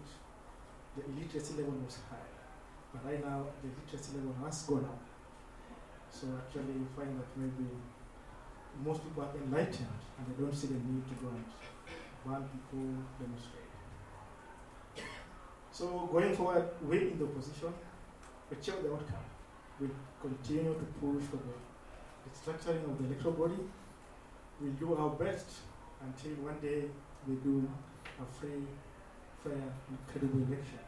The 0.98 1.02
illiteracy 1.06 1.54
level 1.62 1.78
was 1.86 1.98
high, 2.10 2.30
but 2.94 3.06
right 3.06 3.22
now 3.22 3.46
the 3.62 3.70
literacy 3.70 4.18
level 4.18 4.34
has 4.42 4.62
gone 4.66 4.86
up. 4.86 5.02
So 6.10 6.26
actually 6.38 6.74
you 6.74 6.86
find 6.98 7.14
that 7.18 7.30
maybe 7.38 7.70
most 8.82 9.02
people 9.02 9.22
are 9.22 9.34
enlightened 9.34 10.00
and 10.18 10.22
they 10.26 10.36
don't 10.42 10.54
see 10.54 10.68
the 10.68 10.78
need 10.78 11.06
to 11.06 11.14
go 11.22 11.30
and 11.30 11.46
ban 12.26 12.46
people 12.50 12.98
demonstrate. 13.18 13.59
So 15.80 15.86
going 16.12 16.34
forward, 16.34 16.68
we 16.86 16.98
in 16.98 17.18
the 17.18 17.24
opposition, 17.24 17.72
whichever 18.50 18.82
the 18.82 18.92
outcome, 18.92 19.24
will 19.80 19.88
continue 20.20 20.74
to 20.74 20.86
push 21.00 21.24
for 21.24 21.38
the, 21.38 21.56
the 22.24 22.30
structuring 22.36 22.84
of 22.84 22.98
the 22.98 23.06
electoral 23.06 23.32
body. 23.32 23.62
We'll 24.60 24.72
do 24.72 24.94
our 24.94 25.08
best 25.08 25.46
until 26.02 26.32
one 26.44 26.60
day 26.60 26.84
we 27.26 27.36
do 27.36 27.66
a 28.20 28.26
free, 28.30 28.66
fair, 29.42 29.54
and 29.54 29.98
credible 30.06 30.40
election. 30.40 30.80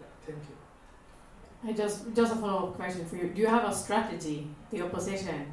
Yeah, 0.00 0.06
thank 0.24 0.42
you. 0.48 1.68
I 1.68 1.72
just 1.72 2.14
just 2.14 2.32
a 2.32 2.36
follow 2.36 2.68
up 2.68 2.76
question 2.76 3.06
for 3.06 3.16
you. 3.16 3.30
Do 3.30 3.40
you 3.40 3.48
have 3.48 3.68
a 3.68 3.74
strategy, 3.74 4.46
the 4.70 4.82
opposition, 4.82 5.52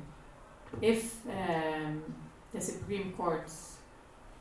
if 0.80 1.26
um, 1.28 2.03
the 2.53 2.61
Supreme 2.61 3.13
Court 3.13 3.49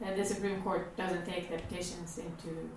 uh, 0.05 0.15
the 0.15 0.25
Supreme 0.25 0.61
Court 0.63 0.95
doesn't 0.97 1.25
take 1.25 1.51
the 1.51 1.57
petitions 1.57 2.19
into 2.19 2.69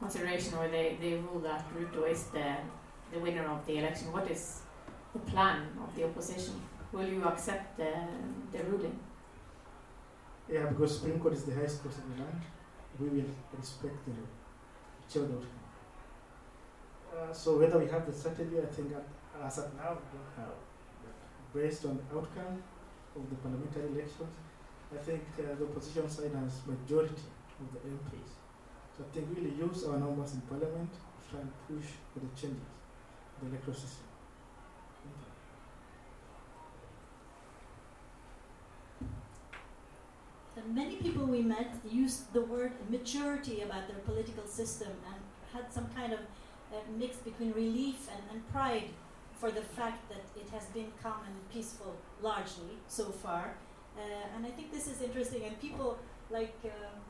consideration, 0.00 0.54
or 0.54 0.68
they, 0.68 0.96
they 1.00 1.14
rule 1.14 1.40
that 1.40 1.64
Ruto 1.74 2.10
is 2.10 2.24
the 2.36 2.56
the 3.12 3.18
winner 3.18 3.44
of 3.44 3.66
the 3.66 3.78
election? 3.78 4.12
What 4.12 4.30
is 4.30 4.60
the 5.12 5.20
plan 5.30 5.66
of 5.82 5.94
the 5.94 6.04
opposition? 6.04 6.54
Will 6.92 7.06
you 7.06 7.22
accept 7.24 7.76
the 7.76 7.92
the 8.52 8.64
ruling? 8.64 8.98
Yeah, 10.48 10.66
because 10.66 10.96
Supreme 10.96 11.20
Court 11.20 11.34
is 11.34 11.44
the 11.44 11.54
highest 11.54 11.82
court 11.82 11.94
in 11.94 12.16
the 12.16 12.22
land, 12.24 12.42
we 12.98 13.08
will 13.08 13.30
respect 13.56 13.94
the 14.06 14.12
whichever 14.98 15.32
outcome. 15.34 15.60
Uh, 17.14 17.32
so 17.32 17.58
whether 17.58 17.78
we 17.78 17.86
have 17.88 18.04
the 18.06 18.12
strategy, 18.12 18.58
I 18.58 18.66
think 18.66 18.92
as 19.44 19.58
of 19.58 19.74
now 19.76 19.96
we 19.98 20.18
don't 20.18 20.32
have. 20.36 20.54
Based 21.54 21.84
on 21.84 21.98
the 21.98 22.16
outcome 22.16 22.62
of 23.16 23.28
the 23.28 23.36
parliamentary 23.36 23.88
elections, 23.92 24.34
I 24.94 24.98
think 24.98 25.22
uh, 25.38 25.54
the 25.58 25.64
opposition 25.64 26.08
side 26.08 26.32
has 26.34 26.60
majority 26.66 27.26
of 27.60 27.66
the 27.72 27.78
MPs. 27.90 28.30
Think 29.12 29.28
we'll 29.34 29.68
use 29.68 29.84
our 29.84 29.98
numbers 29.98 30.34
in 30.34 30.40
parliament 30.42 30.92
to 30.92 31.30
try 31.30 31.40
and 31.40 31.50
push 31.66 31.90
for 32.12 32.20
the 32.20 32.28
changes 32.40 32.62
in 33.42 33.48
the 33.48 33.56
electoral 33.56 33.76
system. 33.76 34.04
Many 40.72 40.96
people 40.96 41.24
we 41.26 41.42
met 41.42 41.74
used 41.90 42.32
the 42.32 42.42
word 42.42 42.72
maturity 42.88 43.62
about 43.62 43.88
their 43.88 43.98
political 43.98 44.46
system 44.46 44.92
and 45.06 45.16
had 45.52 45.72
some 45.72 45.88
kind 45.96 46.12
of 46.12 46.20
uh, 46.20 46.76
mix 46.96 47.16
between 47.16 47.52
relief 47.52 48.08
and, 48.12 48.22
and 48.30 48.52
pride 48.52 48.90
for 49.34 49.50
the 49.50 49.62
fact 49.62 50.08
that 50.10 50.22
it 50.40 50.48
has 50.50 50.66
been 50.66 50.92
calm 51.02 51.22
and 51.26 51.34
peaceful 51.52 51.96
largely 52.22 52.78
so 52.86 53.06
far. 53.06 53.54
Uh, 53.96 54.36
and 54.36 54.46
I 54.46 54.50
think 54.50 54.70
this 54.70 54.86
is 54.86 55.02
interesting. 55.02 55.44
And 55.44 55.60
people 55.60 55.98
like 56.30 56.54
uh, 56.64 56.68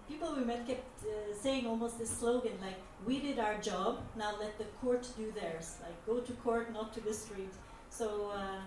people 0.08 0.34
we 0.34 0.44
met 0.44 0.66
kept 0.66 1.04
uh, 1.04 1.34
saying 1.34 1.66
almost 1.66 1.98
this 1.98 2.10
slogan 2.10 2.52
like, 2.60 2.78
"We 3.06 3.20
did 3.20 3.38
our 3.38 3.58
job. 3.58 4.02
Now 4.16 4.32
let 4.38 4.58
the 4.58 4.68
court 4.80 5.06
do 5.16 5.32
theirs. 5.32 5.76
Like 5.82 5.98
go 6.06 6.20
to 6.20 6.32
court, 6.44 6.72
not 6.72 6.92
to 6.94 7.00
the 7.00 7.14
street." 7.14 7.52
So 7.90 8.30
uh, 8.32 8.60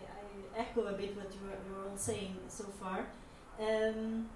I, 0.00 0.58
I 0.58 0.60
echo 0.60 0.86
a 0.86 0.92
bit 0.92 1.16
what 1.16 1.32
you 1.34 1.40
were, 1.46 1.58
you 1.66 1.74
were 1.76 1.90
all 1.90 1.96
saying 1.96 2.36
so 2.48 2.64
far. 2.80 3.06
Um, 3.60 4.28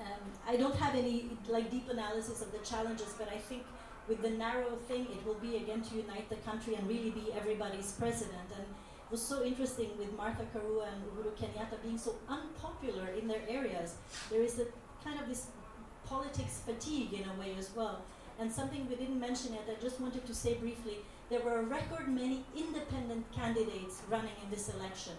um, 0.00 0.24
I 0.46 0.56
don't 0.56 0.76
have 0.76 0.94
any 0.94 1.30
like 1.48 1.70
deep 1.70 1.88
analysis 1.88 2.42
of 2.42 2.52
the 2.52 2.58
challenges, 2.58 3.14
but 3.18 3.28
I 3.28 3.38
think 3.38 3.62
with 4.08 4.22
the 4.22 4.30
narrow 4.30 4.76
thing, 4.88 5.06
it 5.16 5.24
will 5.26 5.40
be 5.48 5.56
again 5.56 5.82
to 5.82 5.96
unite 5.96 6.28
the 6.28 6.36
country 6.36 6.74
and 6.74 6.86
really 6.88 7.10
be 7.10 7.32
everybody's 7.32 7.92
president. 7.92 8.48
And 8.56 8.66
was 9.12 9.20
so 9.20 9.44
interesting 9.44 9.90
with 9.98 10.10
Martha 10.16 10.44
Karua 10.54 10.86
and 10.90 11.04
Uhuru 11.04 11.32
Kenyatta 11.36 11.80
being 11.82 11.98
so 11.98 12.14
unpopular 12.26 13.08
in 13.08 13.28
their 13.28 13.42
areas. 13.46 13.96
There 14.30 14.40
is 14.40 14.58
a 14.58 14.64
kind 15.04 15.20
of 15.20 15.28
this 15.28 15.48
politics 16.06 16.62
fatigue 16.64 17.12
in 17.12 17.28
a 17.28 17.38
way 17.38 17.54
as 17.58 17.70
well. 17.76 18.00
And 18.40 18.50
something 18.50 18.88
we 18.88 18.96
didn't 18.96 19.20
mention 19.20 19.52
yet, 19.52 19.68
I 19.70 19.80
just 19.82 20.00
wanted 20.00 20.26
to 20.26 20.34
say 20.34 20.54
briefly, 20.54 20.96
there 21.28 21.40
were 21.40 21.58
a 21.60 21.62
record 21.62 22.08
many 22.08 22.42
independent 22.56 23.30
candidates 23.32 24.00
running 24.08 24.36
in 24.42 24.50
this 24.50 24.70
election. 24.70 25.12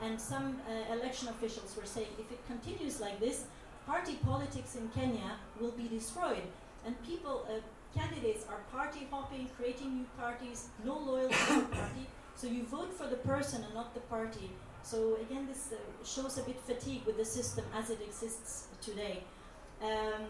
And 0.00 0.20
some 0.20 0.60
uh, 0.68 0.94
election 0.94 1.28
officials 1.28 1.76
were 1.76 1.84
saying 1.84 2.08
if 2.20 2.30
it 2.30 2.46
continues 2.46 3.00
like 3.00 3.18
this, 3.18 3.44
party 3.86 4.18
politics 4.24 4.76
in 4.76 4.88
Kenya 4.90 5.36
will 5.60 5.72
be 5.72 5.88
destroyed. 5.88 6.46
And 6.86 6.94
people, 7.04 7.44
uh, 7.48 7.58
candidates 7.98 8.46
are 8.48 8.60
party 8.70 9.08
hopping, 9.10 9.48
creating 9.56 9.94
new 9.96 10.06
parties, 10.16 10.68
no 10.84 10.96
loyalty 10.96 11.34
to 11.34 11.60
party. 11.62 12.06
So 12.36 12.46
you 12.46 12.64
vote 12.64 12.92
for 12.92 13.06
the 13.06 13.16
person 13.16 13.62
and 13.64 13.74
not 13.74 13.94
the 13.94 14.00
party. 14.00 14.50
So 14.82 15.16
again, 15.20 15.46
this 15.46 15.72
uh, 15.72 16.04
shows 16.04 16.38
a 16.38 16.42
bit 16.42 16.60
fatigue 16.60 17.02
with 17.06 17.16
the 17.16 17.24
system 17.24 17.64
as 17.74 17.90
it 17.90 18.00
exists 18.00 18.66
today. 18.80 19.22
Um, 19.80 20.26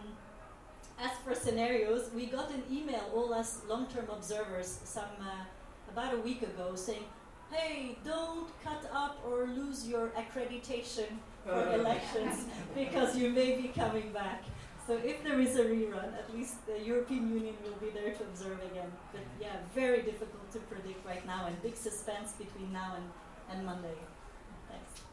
as 1.00 1.10
for 1.24 1.34
scenarios, 1.34 2.10
we 2.14 2.26
got 2.26 2.50
an 2.50 2.62
email, 2.70 3.10
all 3.14 3.32
us 3.32 3.60
long-term 3.68 4.06
observers, 4.10 4.80
some 4.84 5.04
uh, 5.20 5.44
about 5.90 6.14
a 6.14 6.18
week 6.18 6.42
ago, 6.42 6.74
saying, 6.74 7.04
"Hey, 7.50 7.96
don't 8.04 8.48
cut 8.62 8.84
up 8.92 9.18
or 9.26 9.46
lose 9.46 9.88
your 9.88 10.12
accreditation 10.22 11.08
for 11.44 11.72
elections 11.74 12.44
because 12.74 13.16
you 13.16 13.30
may 13.30 13.56
be 13.56 13.68
coming 13.68 14.12
back." 14.12 14.44
So 14.86 14.98
if 14.98 15.22
there 15.22 15.38
is 15.38 15.54
a 15.56 15.64
rerun, 15.64 16.10
at 16.18 16.34
least 16.34 16.66
the 16.66 16.78
European 16.80 17.32
Union 17.32 17.54
will 17.62 17.78
be 17.78 17.90
there 17.94 18.12
to 18.12 18.22
observe 18.24 18.58
again. 18.70 18.90
But 19.12 19.22
yeah, 19.40 19.62
very 19.74 20.02
difficult 20.02 20.50
to 20.52 20.58
predict 20.58 21.06
right 21.06 21.24
now, 21.24 21.46
and 21.46 21.54
big 21.62 21.76
suspense 21.76 22.32
between 22.32 22.72
now 22.72 22.96
and, 22.98 23.06
and 23.50 23.64
Monday. 23.64 23.94
Thanks. 24.68 25.06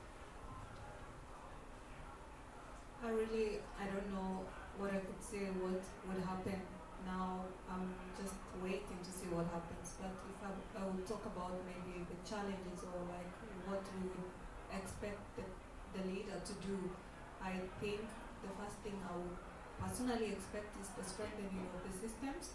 I 3.06 3.10
really, 3.10 3.62
I 3.78 3.86
don't 3.86 4.10
know 4.12 4.42
what 4.80 4.90
I 4.90 5.00
could 5.06 5.22
say, 5.22 5.54
what 5.62 5.78
would 6.10 6.24
happen 6.26 6.60
now. 7.06 7.46
I'm 7.70 7.94
just 8.18 8.34
waiting 8.64 8.98
to 9.06 9.12
see 9.14 9.30
what 9.30 9.46
happens. 9.54 9.94
But 10.02 10.18
if 10.34 10.40
I, 10.42 10.82
I 10.82 10.90
would 10.90 11.06
talk 11.06 11.22
about 11.30 11.54
maybe 11.70 12.10
the 12.10 12.18
challenges 12.26 12.82
or 12.90 13.06
like 13.06 13.30
what 13.70 13.86
we 14.02 14.10
would 14.18 14.34
expect 14.74 15.22
the, 15.38 15.46
the 15.94 16.10
leader 16.10 16.42
to 16.42 16.54
do, 16.66 16.90
I 17.38 17.62
think 17.78 18.02
the 18.42 18.52
first 18.58 18.82
thing 18.82 18.98
I 19.06 19.14
would 19.14 19.38
personally 19.82 20.36
expect 20.36 20.76
is 20.82 20.90
the 20.96 21.04
strengthening 21.04 21.66
of 21.74 21.82
the 21.88 21.94
systems 21.96 22.54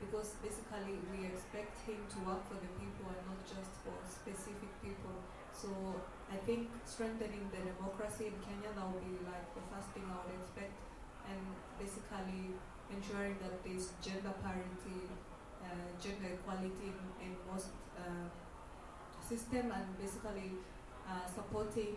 because 0.00 0.36
basically 0.42 0.98
we 1.12 1.26
expect 1.30 1.72
him 1.86 2.00
to 2.12 2.18
work 2.26 2.42
for 2.50 2.58
the 2.60 2.70
people 2.76 3.06
and 3.08 3.22
not 3.30 3.40
just 3.46 3.72
for 3.86 3.94
specific 4.04 4.70
people. 4.82 5.16
So 5.54 5.70
I 6.28 6.36
think 6.44 6.68
strengthening 6.84 7.48
the 7.54 7.62
democracy 7.62 8.28
in 8.32 8.36
Kenya 8.42 8.74
that 8.74 8.84
would 8.90 9.04
be 9.04 9.16
like 9.24 9.46
the 9.54 9.64
first 9.70 9.88
thing 9.94 10.04
I 10.10 10.18
would 10.26 10.34
expect, 10.34 10.74
and 11.30 11.40
basically 11.78 12.58
ensuring 12.90 13.38
that 13.40 13.62
there's 13.64 13.94
gender 14.02 14.34
parity, 14.42 15.08
uh, 15.62 15.88
gender 16.02 16.36
equality 16.36 16.92
in, 16.92 16.98
in 17.22 17.32
most 17.48 17.70
uh, 17.96 18.28
system, 19.22 19.72
and 19.72 19.86
basically 19.98 20.52
uh, 21.08 21.24
supporting 21.26 21.96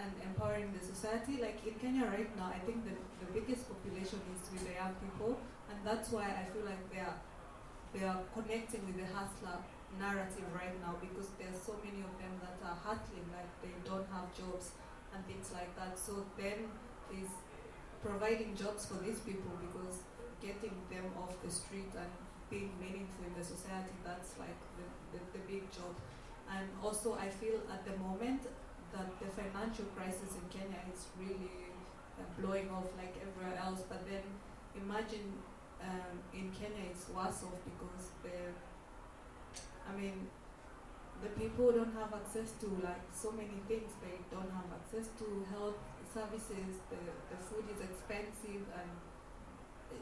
and 0.00 0.10
empowering 0.22 0.72
the 0.72 0.82
society. 0.84 1.38
Like 1.40 1.60
in 1.66 1.74
Kenya 1.78 2.06
right 2.06 2.30
now, 2.36 2.50
I 2.54 2.60
think 2.64 2.84
the, 2.84 2.94
the 3.22 3.28
biggest 3.34 3.68
population 3.68 4.20
is 4.34 4.40
with 4.52 4.64
the 4.66 4.74
young 4.74 4.94
people, 5.02 5.38
and 5.70 5.78
that's 5.84 6.10
why 6.10 6.26
I 6.30 6.44
feel 6.52 6.64
like 6.64 6.82
they 6.92 7.00
are 7.00 7.18
they 7.94 8.04
are 8.04 8.20
connecting 8.36 8.84
with 8.84 8.96
the 9.00 9.08
hustler 9.10 9.58
narrative 9.96 10.44
right 10.52 10.76
now 10.84 10.94
because 11.00 11.32
there 11.40 11.48
are 11.48 11.60
so 11.64 11.72
many 11.80 12.04
of 12.04 12.12
them 12.20 12.32
that 12.44 12.60
are 12.60 12.76
hustling, 12.76 13.24
like 13.32 13.48
they 13.64 13.72
don't 13.88 14.06
have 14.12 14.28
jobs 14.36 14.76
and 15.14 15.24
things 15.24 15.50
like 15.52 15.72
that. 15.80 15.98
So 15.98 16.24
then 16.36 16.68
is 17.08 17.32
providing 18.04 18.54
jobs 18.54 18.86
for 18.86 19.00
these 19.02 19.18
people 19.20 19.50
because 19.60 20.04
getting 20.40 20.76
them 20.92 21.08
off 21.18 21.34
the 21.42 21.50
street 21.50 21.90
and 21.96 22.12
being 22.50 22.70
meaningful 22.80 23.24
in 23.26 23.34
the 23.36 23.44
society, 23.44 23.92
that's 24.04 24.38
like 24.38 24.56
the, 24.76 24.86
the, 25.16 25.20
the 25.34 25.42
big 25.48 25.64
job. 25.72 25.92
And 26.48 26.68
also 26.82 27.16
I 27.20 27.28
feel 27.28 27.60
at 27.72 27.84
the 27.84 27.96
moment 28.00 28.42
that 28.92 29.08
the 29.20 29.28
financial 29.30 29.86
crisis 29.96 30.36
in 30.38 30.46
Kenya 30.48 30.80
is 30.92 31.06
really 31.18 31.72
uh, 32.18 32.24
blowing 32.38 32.70
off 32.70 32.88
like 32.96 33.14
everywhere 33.20 33.58
else. 33.60 33.82
But 33.88 34.06
then 34.08 34.24
imagine 34.76 35.38
um, 35.82 36.16
in 36.32 36.50
Kenya 36.52 36.88
it's 36.90 37.08
worse 37.10 37.44
off 37.44 37.60
because 37.64 38.12
the, 38.22 38.54
I 39.88 39.92
mean, 39.96 40.28
the 41.22 41.30
people 41.34 41.72
don't 41.72 41.94
have 41.98 42.14
access 42.14 42.54
to 42.62 42.68
like 42.82 43.02
so 43.10 43.32
many 43.32 43.58
things. 43.66 43.90
They 44.00 44.22
don't 44.30 44.50
have 44.54 44.68
access 44.70 45.10
to 45.18 45.26
health 45.50 45.78
services. 46.14 46.78
The, 46.90 47.00
the 47.30 47.38
food 47.50 47.66
is 47.74 47.82
expensive, 47.82 48.62
and 48.70 48.90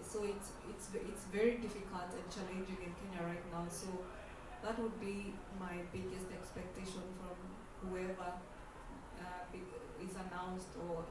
so 0.04 0.24
it's 0.24 0.52
it's 0.68 0.86
it's 0.92 1.24
very 1.32 1.56
difficult 1.58 2.12
and 2.12 2.26
challenging 2.28 2.80
in 2.84 2.92
Kenya 3.00 3.22
right 3.24 3.46
now. 3.50 3.64
So 3.68 3.88
that 4.62 4.78
would 4.78 5.00
be 5.00 5.32
my 5.58 5.80
biggest 5.92 6.28
expectation 6.32 7.04
from 7.16 7.36
whoever 7.80 8.36
is 10.08 10.14
announced 10.14 10.68
or 10.88 11.04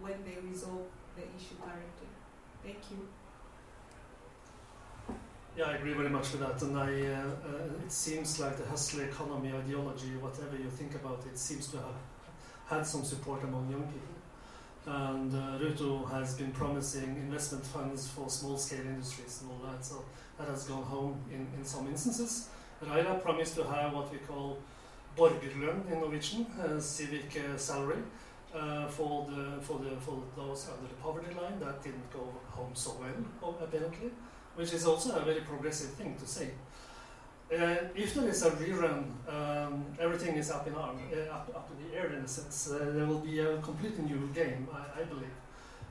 when 0.00 0.18
they 0.24 0.38
resolve 0.48 0.86
the 1.16 1.22
issue 1.36 1.56
directly. 1.58 2.08
Thank 2.62 2.78
you. 2.90 3.08
Yeah, 5.56 5.70
I 5.70 5.74
agree 5.74 5.94
very 5.94 6.08
much 6.08 6.30
with 6.32 6.40
that. 6.40 6.62
And 6.62 6.78
I, 6.78 6.84
uh, 6.84 7.26
uh, 7.48 7.84
it 7.84 7.90
seems 7.90 8.38
like 8.38 8.56
the 8.56 8.66
hustler 8.66 9.04
economy 9.04 9.52
ideology, 9.52 10.14
whatever 10.20 10.56
you 10.56 10.70
think 10.70 10.94
about 10.94 11.24
it, 11.30 11.36
seems 11.36 11.66
to 11.68 11.78
have 11.78 11.98
had 12.66 12.86
some 12.86 13.02
support 13.02 13.42
among 13.42 13.68
young 13.68 13.82
people. 13.82 14.14
And 14.86 15.34
uh, 15.34 15.58
Ruto 15.58 16.08
has 16.10 16.34
been 16.34 16.52
promising 16.52 17.16
investment 17.16 17.66
funds 17.66 18.08
for 18.08 18.30
small 18.30 18.56
scale 18.56 18.86
industries 18.86 19.42
and 19.42 19.50
all 19.50 19.70
that. 19.70 19.84
So 19.84 20.04
that 20.38 20.48
has 20.48 20.64
gone 20.64 20.84
home 20.84 21.20
in, 21.32 21.46
in 21.58 21.64
some 21.64 21.88
instances. 21.88 22.48
Raila 22.84 23.20
promised 23.20 23.56
to 23.56 23.64
have 23.64 23.92
what 23.92 24.12
we 24.12 24.18
call 24.18 24.58
borgerlønn 25.16 25.90
in 25.90 26.00
Norwegian, 26.00 26.46
uh, 26.62 26.78
civic 26.80 27.36
uh, 27.36 27.56
salary, 27.56 28.02
uh, 28.54 28.86
for, 28.88 29.26
the, 29.30 29.60
for, 29.60 29.78
the, 29.78 29.96
for 30.00 30.22
those 30.36 30.68
under 30.68 30.88
the 30.88 30.94
poverty 31.02 31.34
line. 31.34 31.58
That 31.60 31.82
didn't 31.82 32.10
go 32.12 32.32
home 32.50 32.72
so 32.74 32.96
well, 33.00 33.56
apparently 33.62 34.10
which 34.58 34.72
is 34.72 34.84
also 34.84 35.14
a 35.14 35.24
very 35.24 35.40
progressive 35.40 35.90
thing 35.90 36.16
to 36.16 36.26
say. 36.26 36.50
Uh, 37.50 37.76
if 37.94 38.12
there 38.14 38.28
is 38.28 38.42
a 38.42 38.50
rerun, 38.50 39.04
um, 39.28 39.86
everything 40.00 40.34
is 40.34 40.50
up 40.50 40.66
in 40.66 40.74
arm, 40.74 40.98
uh, 41.12 41.32
up, 41.32 41.48
up 41.54 41.70
in 41.70 41.88
the 41.88 41.96
air 41.96 42.08
in 42.12 42.24
a 42.24 42.28
sense. 42.28 42.68
Uh, 42.70 42.90
there 42.92 43.06
will 43.06 43.20
be 43.20 43.38
a 43.38 43.56
completely 43.58 44.04
new 44.04 44.28
game, 44.34 44.66
I, 44.74 45.00
I 45.00 45.04
believe, 45.04 45.36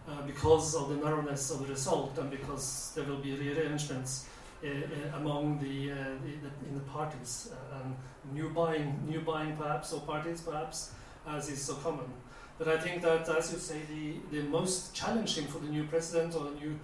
uh, 0.08 0.22
because 0.24 0.76
of 0.76 0.90
the 0.90 0.98
narrowness 0.98 1.50
of 1.50 1.60
the 1.62 1.68
result 1.68 2.18
and 2.18 2.30
because 2.30 2.92
there 2.94 3.06
will 3.06 3.20
be 3.20 3.34
rearrangements 3.38 4.28
uh, 4.64 4.68
uh, 4.68 5.18
among 5.18 5.60
the, 5.60 5.88
the, 5.88 6.34
the, 6.44 6.52
in 6.68 6.74
the 6.76 6.88
parties 6.92 7.50
and 7.74 7.96
new 8.34 8.50
buying, 8.50 9.02
new 9.08 9.22
buying 9.22 9.56
perhaps, 9.56 9.94
or 9.94 10.02
parties 10.02 10.42
perhaps, 10.42 10.92
as 11.26 11.50
is 11.50 11.62
so 11.62 11.76
common. 11.76 12.12
But 12.58 12.68
I 12.68 12.78
think 12.78 13.02
that, 13.04 13.30
as 13.30 13.52
you 13.52 13.60
say, 13.60 13.82
the, 13.90 14.36
the 14.36 14.44
most 14.48 14.94
challenging 14.94 15.46
for 15.46 15.60
the 15.60 15.68
new 15.68 15.84
president 15.84 16.36
or 16.36 16.46
the 16.46 16.56
new, 16.60 16.80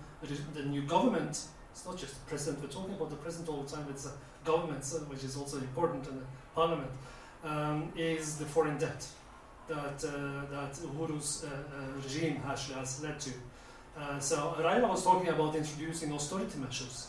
the 0.53 0.63
new 0.63 0.83
government 0.83 1.47
it's 1.73 1.85
not 1.87 1.97
just 1.97 2.13
the 2.13 2.29
president, 2.29 2.63
we're 2.63 2.69
talking 2.69 2.93
about 2.93 3.09
the 3.09 3.15
president 3.15 3.49
all 3.49 3.63
the 3.63 3.75
time, 3.75 3.87
it's 3.89 4.05
a 4.05 4.11
government, 4.45 4.85
which 5.07 5.23
is 5.23 5.35
also 5.35 5.57
important 5.57 6.07
in 6.07 6.17
the 6.17 6.25
parliament, 6.53 6.91
um, 7.43 7.91
is 7.95 8.37
the 8.37 8.45
foreign 8.45 8.77
debt 8.77 9.03
that, 9.67 9.97
uh, 10.05 10.45
that 10.51 10.73
Uhuru's 10.73 11.43
uh, 11.43 11.47
uh, 11.47 11.95
regime 11.95 12.41
actually 12.47 12.75
has 12.75 13.01
led 13.01 13.19
to. 13.21 13.31
Uh, 13.97 14.19
so 14.19 14.55
Raila 14.59 14.87
was 14.87 15.03
talking 15.03 15.29
about 15.29 15.55
introducing 15.55 16.13
austerity 16.13 16.59
measures, 16.59 17.07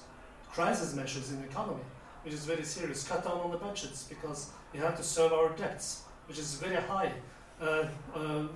crisis 0.51 0.95
measures 0.95 1.31
in 1.31 1.43
the 1.43 1.47
economy, 1.47 1.85
which 2.23 2.33
is 2.33 2.47
very 2.47 2.65
serious. 2.65 3.07
Cut 3.07 3.23
down 3.23 3.41
on 3.41 3.51
the 3.51 3.59
budgets 3.59 4.05
because 4.05 4.51
we 4.73 4.79
have 4.79 4.97
to 4.97 5.03
serve 5.03 5.35
our 5.35 5.51
debts, 5.51 6.05
which 6.27 6.39
is 6.39 6.55
very 6.55 6.77
high, 6.77 7.09
uh, 7.09 7.11
uh, 7.11 7.34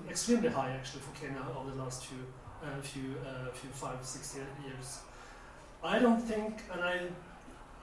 extremely 0.09 0.49
high 0.49 0.71
actually 0.71 1.01
for 1.01 1.21
Kenya 1.21 1.43
over 1.57 1.71
the 1.71 1.83
last 1.83 2.07
few, 2.07 2.19
uh, 2.63 2.81
few, 2.83 3.15
uh, 3.25 3.51
few 3.53 3.71
five, 3.71 3.99
six 4.03 4.37
years. 4.37 4.99
I 5.83 5.99
don't 5.99 6.21
think, 6.21 6.63
and 6.73 6.81
I, 6.81 7.01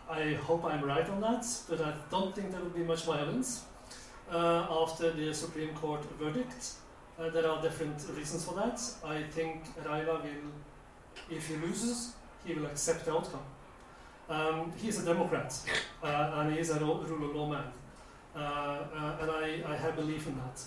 I 0.09 0.33
hope 0.33 0.65
I'm 0.65 0.83
right 0.83 1.09
on 1.09 1.21
that, 1.21 1.45
but 1.69 1.81
I 1.81 1.93
don't 2.11 2.35
think 2.35 2.51
there 2.51 2.59
will 2.59 2.69
be 2.69 2.83
much 2.83 3.05
violence 3.05 3.63
uh, 4.31 4.67
after 4.69 5.11
the 5.11 5.33
Supreme 5.33 5.73
Court 5.73 6.03
verdict. 6.19 6.73
Uh, 7.17 7.29
there 7.29 7.49
are 7.49 7.61
different 7.61 8.03
reasons 8.15 8.43
for 8.43 8.53
that. 8.55 8.81
I 9.05 9.23
think 9.23 9.63
Raila 9.83 10.21
will, 10.21 10.51
if 11.29 11.47
he 11.47 11.55
loses, 11.55 12.15
he 12.43 12.53
will 12.53 12.65
accept 12.65 13.05
the 13.05 13.13
outcome. 13.13 13.45
Um, 14.27 14.73
he's 14.75 15.01
a 15.01 15.05
Democrat, 15.05 15.53
uh, 16.03 16.31
and 16.35 16.53
he 16.53 16.59
is 16.59 16.71
a 16.71 16.79
rule 16.79 17.01
of 17.01 17.35
law 17.35 17.47
man, 17.49 17.71
uh, 18.35 18.39
uh, 18.39 19.17
and 19.21 19.31
I, 19.31 19.63
I 19.67 19.75
have 19.77 19.95
belief 19.95 20.27
in 20.27 20.35
that. 20.35 20.61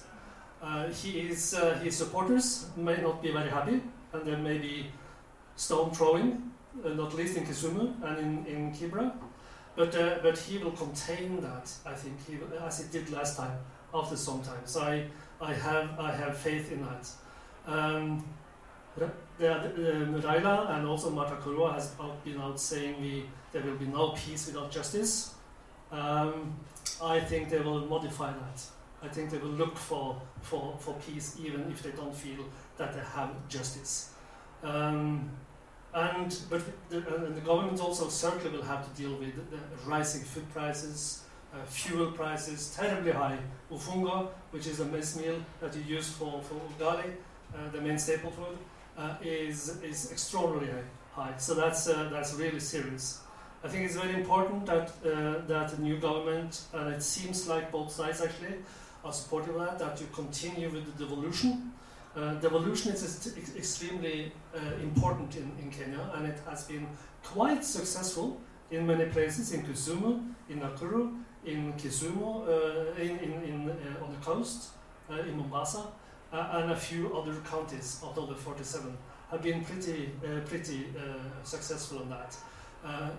Uh, 0.63 0.89
he 0.89 1.21
is, 1.21 1.57
his 1.83 1.97
supporters 1.97 2.67
may 2.77 2.97
not 2.97 3.23
be 3.23 3.31
very 3.31 3.51
happy, 3.51 3.81
and 4.13 4.27
there 4.27 4.39
may 4.39 4.59
be 4.59 4.87
stone 5.57 5.91
throwing 5.91 6.51
uh, 6.85 6.91
not 6.91 7.15
least 7.15 7.37
in 7.37 7.45
Kisumu 7.45 7.93
and 8.05 8.19
in, 8.19 8.47
in 8.47 8.73
Kibra. 8.73 9.13
But, 9.77 9.95
uh, 9.95 10.19
but 10.23 10.37
he 10.37 10.59
will 10.59 10.73
contain 10.73 11.41
that, 11.41 11.73
I 11.87 11.95
think, 11.95 12.17
he 12.27 12.37
will, 12.37 12.59
as 12.59 12.81
he 12.81 12.89
did 12.91 13.11
last 13.11 13.37
time, 13.37 13.57
after 13.95 14.17
some 14.17 14.43
time. 14.43 14.61
So 14.65 14.83
I, 14.83 15.07
I, 15.41 15.55
have, 15.55 16.01
I 16.01 16.11
have 16.11 16.37
faith 16.37 16.73
in 16.73 16.85
that. 16.85 17.09
Um, 17.67 18.25
um, 19.01 19.13
Raila 19.39 20.77
and 20.77 20.87
also 20.89 21.11
Martha 21.11 21.37
Karua 21.37 21.75
has 21.75 21.93
been 22.25 22.41
out 22.41 22.59
saying 22.59 23.01
we, 23.01 23.27
there 23.53 23.63
will 23.63 23.77
be 23.77 23.87
no 23.87 24.09
peace 24.11 24.49
without 24.49 24.73
justice. 24.73 25.35
Um, 25.93 26.55
I 27.01 27.21
think 27.21 27.49
they 27.49 27.61
will 27.61 27.87
modify 27.87 28.33
that. 28.33 28.63
I 29.01 29.07
think 29.07 29.31
they 29.31 29.39
will 29.39 29.51
look 29.51 29.77
for, 29.77 30.21
for, 30.43 30.77
for 30.79 30.95
peace 30.95 31.37
even 31.43 31.71
if 31.71 31.83
they 31.83 31.91
don't 31.91 32.15
feel 32.15 32.45
that 32.77 32.93
they 32.93 33.03
have 33.15 33.31
justice. 33.49 34.11
Um, 34.63 35.31
and, 35.95 36.39
but 36.51 36.63
the, 36.91 36.99
and 37.27 37.37
the 37.37 37.41
government 37.41 37.81
also 37.81 38.09
certainly 38.09 38.57
will 38.57 38.65
have 38.65 38.87
to 38.89 39.03
deal 39.03 39.17
with 39.17 39.33
rising 39.87 40.23
food 40.23 40.49
prices, 40.53 41.25
uh, 41.55 41.65
fuel 41.65 42.13
prices, 42.13 42.75
terribly 42.77 43.13
high. 43.13 43.39
Ufunga, 43.73 44.29
which 44.51 44.67
is 44.67 44.81
a 44.81 44.85
mess 44.85 45.17
meal 45.17 45.37
that 45.61 45.75
you 45.75 45.97
use 45.97 46.11
for, 46.11 46.43
for 46.43 46.55
ugali, 46.55 47.13
uh, 47.55 47.71
the 47.73 47.81
main 47.81 47.99
staple 47.99 48.31
food, 48.31 48.59
uh, 48.99 49.15
is, 49.23 49.81
is 49.83 50.13
extraordinarily 50.13 50.83
high. 51.13 51.35
So 51.39 51.55
that's, 51.55 51.89
uh, 51.89 52.09
that's 52.13 52.35
really 52.35 52.61
serious. 52.61 53.21
I 53.65 53.69
think 53.69 53.87
it's 53.87 53.97
very 53.97 54.15
important 54.15 54.67
that, 54.67 54.91
uh, 55.05 55.47
that 55.47 55.71
the 55.71 55.83
new 55.83 55.99
government, 55.99 56.63
and 56.75 56.95
it 56.95 57.03
seems 57.03 57.49
like 57.49 57.73
both 57.73 57.91
sides 57.91 58.21
actually, 58.21 58.57
are 59.09 59.13
supportive 59.13 59.57
of 59.57 59.67
that, 59.67 59.79
that 59.79 60.01
you 60.01 60.07
continue 60.13 60.71
with 60.71 60.85
the 60.87 61.05
devolution 61.05 61.73
uh, 62.19 62.35
devolution 62.35 62.93
is 62.93 63.55
extremely 63.57 64.33
uh, 64.55 64.83
important 64.83 65.37
in, 65.37 65.53
in 65.61 65.71
Kenya, 65.71 66.11
and 66.15 66.27
it 66.27 66.39
has 66.49 66.65
been 66.65 66.87
quite 67.23 67.65
successful 67.65 68.41
in 68.71 68.87
many 68.87 69.07
places, 69.07 69.53
in 69.53 69.63
Kisumu, 69.63 70.35
in 70.49 70.61
Nakuru, 70.61 71.23
in 71.45 71.73
Kisumu, 71.75 72.49
uh, 72.49 73.01
in, 73.01 73.19
in, 73.19 73.33
in 73.45 73.71
uh, 73.71 74.05
on 74.05 74.11
the 74.11 74.19
coast, 74.25 74.71
uh, 75.11 75.21
in 75.21 75.37
Mombasa, 75.37 75.87
uh, 76.33 76.49
and 76.55 76.73
a 76.73 76.77
few 76.77 77.17
other 77.17 77.35
counties 77.49 78.01
out 78.05 78.19
of 78.19 78.29
the 78.29 78.35
47 78.35 78.97
have 79.31 79.43
been 79.43 79.63
pretty, 79.63 80.11
pretty 80.47 80.87
successful 81.45 81.99
on 81.99 82.09
that. 82.09 82.35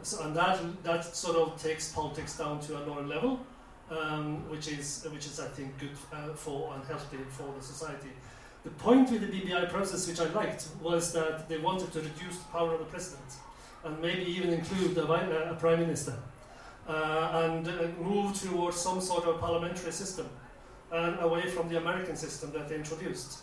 so, 0.01 0.23
and 0.23 0.35
that, 0.35 0.59
that 0.83 1.05
sort 1.05 1.37
of 1.37 1.61
takes 1.61 1.91
politics 1.93 2.35
down 2.35 2.59
to 2.59 2.77
a 2.77 2.81
lower 2.85 3.03
level, 3.03 3.39
um, 3.91 4.49
which, 4.49 4.67
is, 4.67 5.07
which 5.11 5.25
is, 5.25 5.39
I 5.39 5.47
think, 5.47 5.77
good 5.79 5.97
for 6.35 6.73
and 6.73 6.83
healthy 6.85 7.17
for 7.29 7.53
the 7.57 7.63
society. 7.63 8.09
The 8.63 8.71
point 8.71 9.09
with 9.09 9.21
the 9.21 9.27
BBI 9.27 9.69
process, 9.69 10.07
which 10.07 10.19
I 10.19 10.25
liked, 10.33 10.67
was 10.81 11.13
that 11.13 11.47
they 11.47 11.57
wanted 11.57 11.91
to 11.93 11.99
reduce 11.99 12.37
the 12.37 12.51
power 12.51 12.73
of 12.73 12.79
the 12.79 12.85
president 12.85 13.31
and 13.85 13.99
maybe 14.01 14.23
even 14.23 14.53
include 14.53 14.97
a, 14.97 15.51
a 15.51 15.55
prime 15.55 15.79
minister 15.79 16.15
uh, 16.87 17.45
and 17.45 17.67
uh, 17.67 17.87
move 18.01 18.39
towards 18.39 18.77
some 18.77 18.99
sort 18.99 19.25
of 19.25 19.39
parliamentary 19.39 19.91
system 19.91 20.27
and 20.91 21.19
away 21.19 21.47
from 21.47 21.69
the 21.69 21.77
American 21.77 22.15
system 22.15 22.51
that 22.51 22.67
they 22.67 22.75
introduced. 22.75 23.39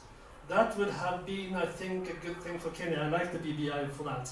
That 0.49 0.77
would 0.79 0.91
have 0.91 1.25
been, 1.25 1.55
I 1.55 1.67
think, 1.67 2.11
a 2.11 2.27
good 2.27 2.37
thing 2.43 2.59
for 2.59 2.71
Kenya. 2.71 2.99
I 2.99 3.09
like 3.09 3.33
the 3.33 3.39
BBI 3.39 3.91
for 3.91 4.05
that, 4.05 4.31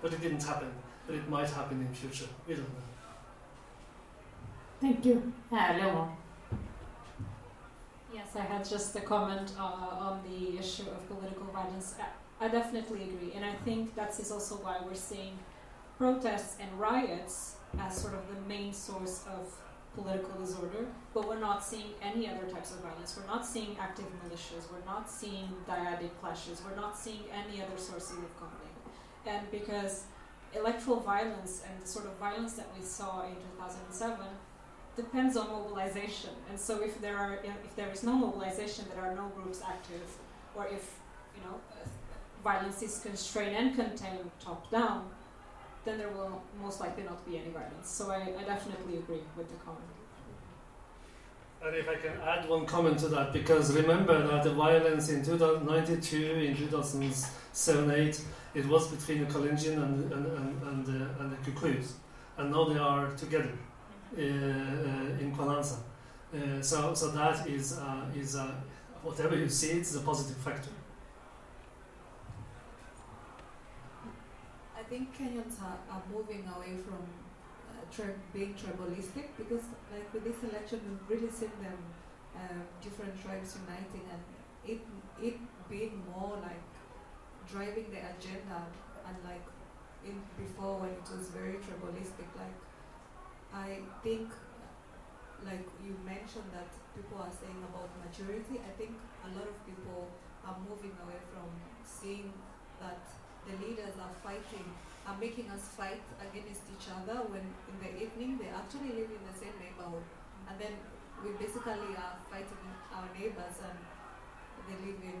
but 0.00 0.12
it 0.12 0.20
didn't 0.20 0.42
happen. 0.42 0.70
But 1.06 1.16
it 1.16 1.28
might 1.28 1.50
happen 1.50 1.80
in 1.80 1.94
future. 1.94 2.28
We 2.46 2.54
don't 2.54 2.62
know. 2.62 2.91
Thank 4.82 5.04
you. 5.06 5.32
Uh, 5.52 6.08
Yes, 8.12 8.34
I 8.34 8.40
had 8.40 8.68
just 8.68 8.96
a 8.96 9.00
comment 9.00 9.52
uh, 9.56 9.62
on 9.62 10.20
the 10.28 10.58
issue 10.58 10.82
of 10.90 11.06
political 11.06 11.46
violence. 11.52 11.94
I 12.40 12.48
definitely 12.48 13.04
agree, 13.04 13.32
and 13.36 13.44
I 13.44 13.54
think 13.64 13.94
that 13.94 14.10
is 14.18 14.32
also 14.32 14.56
why 14.56 14.78
we're 14.84 14.96
seeing 14.96 15.38
protests 15.98 16.56
and 16.60 16.68
riots 16.80 17.56
as 17.78 17.96
sort 17.96 18.14
of 18.14 18.22
the 18.34 18.40
main 18.48 18.72
source 18.72 19.24
of 19.30 19.54
political 19.94 20.34
disorder, 20.40 20.86
but 21.14 21.28
we're 21.28 21.38
not 21.38 21.64
seeing 21.64 21.90
any 22.02 22.28
other 22.28 22.46
types 22.50 22.72
of 22.72 22.80
violence. 22.80 23.16
We're 23.16 23.32
not 23.34 23.46
seeing 23.46 23.76
active 23.78 24.06
militias, 24.18 24.64
we're 24.72 24.84
not 24.84 25.08
seeing 25.08 25.48
dyadic 25.68 26.10
clashes, 26.20 26.60
we're 26.66 26.80
not 26.84 26.98
seeing 26.98 27.22
any 27.32 27.62
other 27.62 27.78
sources 27.78 28.18
of 28.18 28.36
conflict. 28.36 28.76
And 29.26 29.48
because 29.52 30.06
electoral 30.54 30.98
violence 30.98 31.62
and 31.66 31.80
the 31.80 31.86
sort 31.86 32.06
of 32.06 32.14
violence 32.16 32.54
that 32.54 32.66
we 32.76 32.84
saw 32.84 33.22
in 33.22 33.36
2007 33.58 34.26
depends 34.96 35.36
on 35.36 35.48
mobilization. 35.48 36.30
And 36.50 36.58
so 36.58 36.82
if 36.82 37.00
there 37.00 37.16
are 37.16 37.34
if 37.44 37.76
there 37.76 37.90
is 37.90 38.02
no 38.02 38.14
mobilization, 38.14 38.84
there 38.94 39.04
are 39.04 39.14
no 39.14 39.28
groups 39.36 39.60
active, 39.66 40.06
or 40.54 40.66
if 40.66 40.94
you 41.36 41.42
know 41.44 41.60
violence 42.44 42.82
is 42.82 43.00
constrained 43.00 43.56
and 43.56 43.74
contained 43.74 44.30
top 44.40 44.70
down, 44.70 45.08
then 45.84 45.98
there 45.98 46.10
will 46.10 46.42
most 46.60 46.80
likely 46.80 47.04
not 47.04 47.24
be 47.26 47.38
any 47.38 47.50
violence. 47.50 47.88
So 47.88 48.10
I, 48.10 48.34
I 48.38 48.44
definitely 48.44 48.98
agree 48.98 49.22
with 49.36 49.48
the 49.48 49.56
comment. 49.64 49.84
And 51.64 51.76
if 51.76 51.88
I 51.88 51.94
can 51.94 52.20
add 52.20 52.48
one 52.48 52.66
comment 52.66 52.98
to 53.00 53.08
that, 53.08 53.32
because 53.32 53.72
remember 53.72 54.26
that 54.26 54.42
the 54.42 54.52
violence 54.52 55.10
in 55.10 55.24
2092, 55.24 56.16
in 56.18 56.56
2007 56.56 57.90
8, 57.90 58.20
it 58.54 58.66
was 58.66 58.88
between 58.88 59.20
the 59.20 59.26
Kalenjin 59.26 59.74
and, 59.74 60.12
and, 60.12 60.26
and, 60.26 60.62
and, 60.62 60.86
the, 60.86 61.08
and 61.20 61.30
the 61.30 61.36
Kikuyus. 61.50 61.92
And 62.36 62.50
now 62.50 62.64
they 62.64 62.78
are 62.78 63.10
together. 63.12 63.52
Uh, 64.14 64.20
uh, 64.20 65.18
in 65.20 65.32
Kwananza. 65.34 65.78
Uh, 66.34 66.60
so, 66.60 66.92
so 66.94 67.10
that 67.12 67.46
is 67.48 67.78
is 68.14 68.36
whatever 69.02 69.36
you 69.36 69.48
see, 69.48 69.70
it's 69.78 69.94
a 69.96 70.00
positive 70.00 70.36
factor. 70.36 70.68
I 74.78 74.82
think 74.82 75.16
Kenyans 75.16 75.60
are, 75.62 75.78
are 75.90 76.02
moving 76.12 76.44
away 76.56 76.76
from 76.76 77.02
tri- 77.90 78.18
being 78.32 78.54
tribalistic 78.54 79.28
because, 79.38 79.64
like 79.92 80.12
with 80.12 80.24
this 80.24 80.40
election, 80.50 80.80
we've 80.88 81.06
really 81.18 81.32
seen 81.32 81.52
them 81.62 81.78
uh, 82.36 82.60
different 82.82 83.14
tribes 83.22 83.56
uniting 83.62 84.04
and 84.12 84.22
it 84.64 84.80
it 85.22 85.36
being 85.70 86.02
more 86.14 86.36
like 86.42 86.64
driving 87.48 87.86
the 87.90 88.02
agenda 88.14 88.60
and 89.06 89.16
like 89.24 89.46
in 90.04 90.16
before 90.38 90.78
when 90.80 90.90
it 90.90 91.08
was 91.14 91.28
very 91.30 91.58
tribalistic. 91.66 92.28
Like 92.36 92.56
I 93.54 93.80
think, 94.02 94.28
like 95.44 95.66
you 95.84 95.92
mentioned 96.04 96.48
that 96.54 96.70
people 96.94 97.18
are 97.20 97.32
saying 97.32 97.60
about 97.68 97.88
maturity. 98.00 98.60
I 98.62 98.72
think 98.78 98.96
a 99.24 99.30
lot 99.36 99.46
of 99.48 99.56
people 99.66 100.08
are 100.46 100.56
moving 100.68 100.94
away 101.04 101.20
from 101.32 101.48
seeing 101.84 102.32
that 102.80 103.02
the 103.46 103.54
leaders 103.58 103.94
are 103.98 104.14
fighting, 104.22 104.66
are 105.06 105.18
making 105.18 105.50
us 105.50 105.66
fight 105.74 106.02
against 106.22 106.62
each 106.70 106.86
other 106.88 107.26
when 107.28 107.42
in 107.42 107.76
the 107.82 107.90
evening 107.98 108.38
they 108.38 108.50
actually 108.54 108.94
live 108.94 109.10
in 109.10 109.22
the 109.26 109.36
same 109.36 109.54
neighborhood. 109.58 110.06
And 110.48 110.56
then 110.58 110.74
we 111.22 111.34
basically 111.38 111.94
are 111.98 112.16
fighting 112.30 112.64
our 112.94 113.06
neighbors 113.14 113.56
and 113.62 113.78
they 114.68 114.76
live 114.86 115.00
in, 115.02 115.18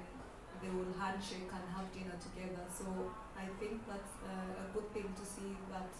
they 0.62 0.70
will 0.70 0.90
handshake 0.94 1.50
and 1.50 1.64
have 1.74 1.90
dinner 1.90 2.14
together. 2.18 2.62
So 2.70 2.86
I 3.34 3.50
think 3.58 3.82
that's 3.90 4.14
uh, 4.22 4.64
a 4.64 4.66
good 4.70 4.86
thing 4.94 5.10
to 5.10 5.24
see 5.26 5.58
that 5.74 5.90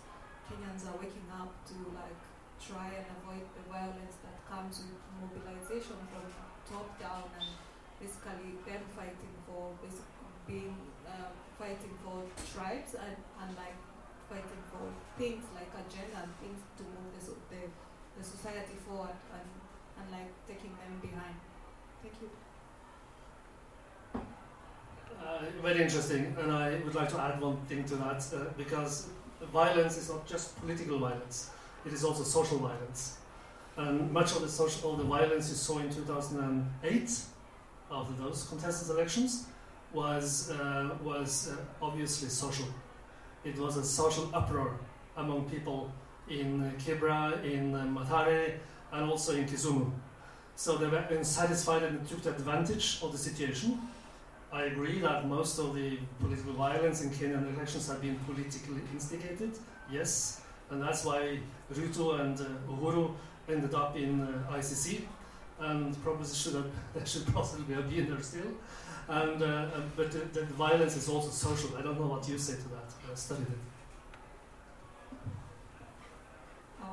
Kenyans 0.53 0.84
are 0.84 1.00
waking 1.00 1.28
up 1.32 1.48
to 1.72 1.76
like 1.96 2.20
try 2.61 2.92
and 2.92 3.07
avoid 3.16 3.40
the 3.57 3.64
violence 3.72 4.20
that 4.20 4.36
comes 4.44 4.84
with 4.84 5.00
mobilization 5.16 5.96
from 6.12 6.28
top 6.68 6.92
down 7.00 7.24
and 7.40 7.48
basically 7.96 8.61
them 8.68 8.84
fighting 8.92 9.32
for 9.48 9.72
basic 9.80 10.05
being 10.46 10.76
uh, 11.09 11.32
fighting 11.59 11.96
for 12.05 12.20
tribes 12.53 12.92
and, 12.92 13.16
and 13.40 13.50
like 13.57 13.78
fighting 14.28 14.62
for 14.68 14.84
things 15.16 15.44
like 15.57 15.70
agenda 15.72 16.20
and 16.20 16.32
things 16.42 16.61
to 16.76 16.82
move 16.84 17.09
the, 17.16 17.24
the, 17.48 17.62
the 18.18 18.24
society 18.24 18.76
forward 18.86 19.16
and, 19.32 19.48
and 19.96 20.07
like 20.12 20.28
taking 20.46 20.76
them 20.76 21.00
behind. 21.00 21.36
Thank 22.03 22.14
you. 22.20 22.28
Uh, 25.22 25.44
very 25.62 25.82
interesting, 25.82 26.36
and 26.38 26.53
I 26.53 26.80
would 26.84 26.94
like 26.94 27.09
to 27.11 27.20
add 27.20 27.40
one 27.40 27.57
thing 27.68 27.84
to 27.84 27.96
that 27.96 28.26
uh, 28.34 28.44
because 28.57 29.09
violence 29.47 29.97
is 29.97 30.09
not 30.11 30.26
just 30.26 30.59
political 30.61 30.99
violence; 30.99 31.51
it 31.86 31.93
is 31.93 32.05
also 32.05 32.22
social 32.22 32.59
violence. 32.59 33.18
And 33.76 34.12
much 34.12 34.32
of 34.32 34.43
the 34.43 34.49
social, 34.49 34.90
all 34.90 34.97
the 34.97 35.05
violence 35.05 35.49
you 35.49 35.55
saw 35.55 35.78
in 35.78 35.88
2008, 35.90 37.20
after 37.90 38.14
those 38.22 38.45
contested 38.45 38.90
elections, 38.90 39.47
was 39.93 40.51
uh, 40.51 40.90
was 41.03 41.51
uh, 41.51 41.57
obviously 41.84 42.28
social. 42.28 42.66
It 43.45 43.59
was 43.59 43.76
a 43.76 43.84
social 43.84 44.30
uproar 44.34 44.78
among 45.16 45.51
people 45.51 45.90
in 46.28 46.72
Kibra, 46.78 47.43
in 47.45 47.72
Mathare, 47.72 48.59
and 48.93 49.11
also 49.11 49.34
in 49.34 49.47
Kisumu. 49.47 49.90
So 50.55 50.76
they 50.76 50.86
were 50.86 51.05
unsatisfied 51.11 51.82
and 51.82 52.07
took 52.07 52.24
advantage 52.26 53.01
of 53.03 53.12
the 53.12 53.18
situation. 53.18 53.80
I 54.53 54.64
agree 54.64 55.00
that 55.00 55.26
most 55.26 55.59
of 55.59 55.74
the 55.74 55.98
political 56.20 56.53
violence 56.53 57.03
in 57.03 57.11
Kenyan 57.11 57.55
elections 57.55 57.88
have 57.88 58.03
been 58.03 58.16
politically 58.26 58.82
instigated, 58.92 59.59
yes, 59.90 60.42
and 60.70 60.82
that's 60.82 61.05
why 61.05 61.38
Ruto 61.72 62.20
and 62.20 62.38
uh, 62.38 62.44
Uhuru 62.70 63.14
ended 63.48 63.74
up 63.74 63.96
in 63.96 64.20
uh, 64.20 64.53
ICC, 64.53 65.03
and 65.59 66.03
probably 66.03 66.26
should 66.26 66.55
have, 66.55 66.70
they 66.94 67.05
should 67.05 67.26
possibly 67.32 67.74
have 67.74 67.88
been 67.88 68.11
there 68.11 68.20
still. 68.20 68.53
And, 69.09 69.42
uh, 69.42 69.46
uh, 69.46 69.80
but 69.96 70.12
the, 70.12 70.18
the 70.40 70.44
violence 70.44 70.96
is 70.96 71.09
also 71.09 71.30
social. 71.30 71.76
I 71.76 71.82
don't 71.82 71.98
know 71.98 72.07
what 72.07 72.28
you 72.28 72.38
say 72.38 72.55
to 72.55 72.68
that. 72.68 72.92
I 73.11 73.14
studied 73.14 73.48
it. 73.48 73.59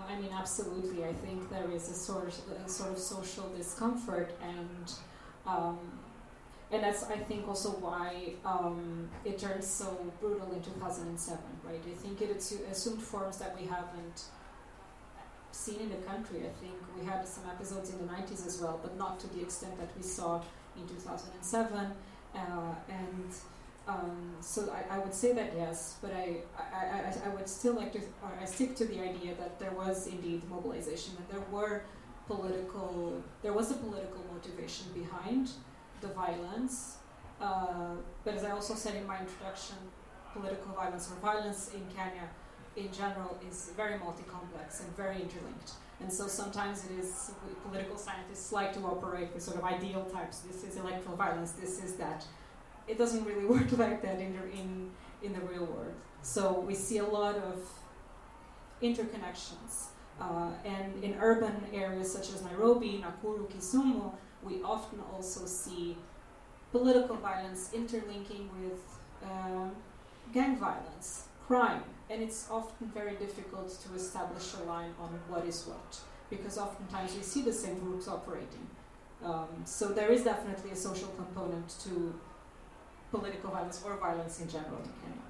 I 0.10 0.20
mean, 0.20 0.32
absolutely. 0.34 1.06
I 1.06 1.14
think 1.14 1.50
there 1.52 1.70
is 1.72 1.90
a 1.90 1.94
sort 1.94 2.28
of, 2.28 2.66
a 2.66 2.70
sort 2.70 2.92
of 2.92 2.98
social 2.98 3.48
discomfort, 3.56 4.32
and 4.42 4.92
um, 5.46 5.78
and 6.72 6.84
that's 6.84 7.04
I 7.04 7.18
think 7.18 7.48
also 7.48 7.70
why 7.70 8.34
um, 8.46 9.10
it 9.26 9.40
turned 9.40 9.64
so 9.64 9.98
brutal 10.20 10.52
in 10.52 10.62
2007, 10.62 11.40
right? 11.64 11.82
I 11.86 11.96
think 11.96 12.22
it 12.22 12.30
assumed 12.72 13.02
forms 13.02 13.38
that 13.38 13.60
we 13.60 13.66
haven't 13.66 14.26
seen 15.52 15.80
in 15.80 15.90
the 15.90 15.98
country. 15.98 16.40
I 16.40 16.54
think 16.62 16.76
we 16.98 17.06
had 17.06 17.28
some 17.28 17.44
episodes 17.50 17.90
in 17.90 17.98
the 17.98 18.14
90s 18.14 18.46
as 18.46 18.62
well, 18.62 18.80
but 18.82 18.98
not 18.98 19.20
to 19.22 19.28
the 19.34 19.42
extent 19.42 19.78
that 19.80 19.90
we 19.98 20.04
saw 20.04 20.42
in 20.78 20.88
2007. 20.88 21.92
Uh, 22.36 22.40
and 22.88 23.34
um, 23.88 24.36
so 24.40 24.72
I, 24.72 24.98
I 24.98 25.00
would 25.00 25.14
say 25.14 25.34
that 25.34 25.54
yes, 25.58 25.98
but 26.02 26.14
I, 26.14 26.38
I, 26.56 26.86
I, 26.86 27.14
I 27.26 27.30
would 27.30 27.50
still 27.50 27.74
like 27.74 27.92
to, 27.94 28.02
I 28.40 28.46
stick 28.46 28.76
to 28.76 28.86
the 28.86 29.00
idea 29.02 29.34
that 29.36 29.60
there 29.60 29.72
was 29.72 30.06
indeed 30.06 30.48
mobilization 30.48 31.16
and 31.18 31.28
there 31.30 31.48
were 31.50 31.82
political, 32.28 33.24
there 33.42 33.54
was 33.54 33.72
a 33.72 33.74
political 33.74 34.24
motivation 34.32 34.86
behind 34.94 35.50
the 36.02 36.08
violence. 36.10 36.98
Uh, 37.42 37.96
but 38.24 38.34
as 38.34 38.44
I 38.44 38.52
also 38.52 38.76
said 38.76 38.96
in 38.96 39.08
my 39.08 39.20
introduction, 39.20 39.76
political 40.34 40.74
violence 40.74 41.12
or 41.12 41.16
violence 41.16 41.72
in 41.74 41.82
Kenya 41.96 42.30
in 42.76 42.92
general 42.92 43.38
is 43.50 43.72
very 43.76 43.98
multi-complex 43.98 44.82
and 44.82 44.96
very 44.96 45.16
interlinked. 45.16 45.72
And 46.02 46.12
so 46.12 46.28
sometimes 46.28 46.86
it 46.86 46.98
is 47.00 47.32
political 47.66 47.98
scientists 47.98 48.52
like 48.52 48.74
to 48.74 48.80
operate 48.82 49.34
with 49.34 49.44
sort 49.44 49.58
of 49.58 49.64
ideal 49.64 50.06
types. 50.06 50.40
This 50.40 50.64
is 50.64 50.78
electoral 50.78 51.18
violence. 51.18 51.52
This 51.52 51.84
is 51.84 51.96
that. 51.96 52.26
It 52.88 52.98
doesn't 52.98 53.26
really 53.26 53.46
work 53.56 53.72
like 53.78 54.02
that 54.02 54.20
in 54.20 54.34
the 54.34 54.44
in 54.52 54.92
in 55.22 55.34
the 55.34 55.42
real 55.42 55.66
world. 55.66 55.94
So 56.22 56.60
we 56.62 56.76
see 56.76 57.00
a 57.00 57.06
lot 57.06 57.36
of 57.36 57.60
interconnections. 58.82 59.88
Uh, 60.22 60.52
and 60.66 61.02
in 61.02 61.16
urban 61.22 61.56
areas 61.74 62.12
such 62.12 62.34
as 62.34 62.42
Nairobi, 62.44 63.04
Nakuru, 63.04 63.50
Kisumu, 63.50 64.12
we 64.44 64.62
often 64.64 65.00
also 65.14 65.46
see 65.46 65.98
political 66.72 67.16
violence 67.16 67.72
interlinking 67.74 68.50
with 68.62 68.82
uh, 69.24 69.68
gang 70.34 70.58
violence, 70.58 71.28
crime, 71.48 71.84
and 72.10 72.22
it's 72.22 72.48
often 72.50 72.88
very 72.94 73.16
difficult 73.16 73.70
to 73.84 73.96
establish 73.96 74.54
a 74.62 74.64
line 74.64 74.94
on 75.00 75.10
what 75.30 75.46
is 75.46 75.66
what 75.66 76.00
because 76.30 76.58
oftentimes 76.58 77.16
we 77.16 77.24
see 77.24 77.42
the 77.42 77.54
same 77.54 77.80
groups 77.80 78.08
operating. 78.08 78.68
Um, 79.24 79.48
so 79.66 79.88
there 79.90 80.12
is 80.12 80.24
definitely 80.24 80.72
a 80.72 80.76
social 80.76 81.10
component 81.10 81.68
to 81.84 82.14
political 83.12 83.50
violence 83.50 83.82
or 83.86 83.98
violence 83.98 84.40
in 84.40 84.48
general 84.48 84.78
in 84.78 84.92
Kenya. 85.02 85.24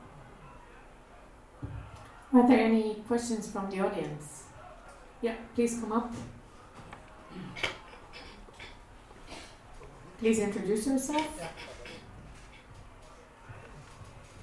Are 2.33 2.47
there 2.47 2.59
any 2.59 2.95
questions 3.07 3.49
from 3.49 3.71
the 3.71 3.79
audience? 3.79 4.43
Yeah, 5.21 5.35
please 5.55 5.79
come 5.79 5.91
up. 5.91 6.13
Please 10.19 10.39
introduce 10.39 10.85
yourself. 10.85 11.41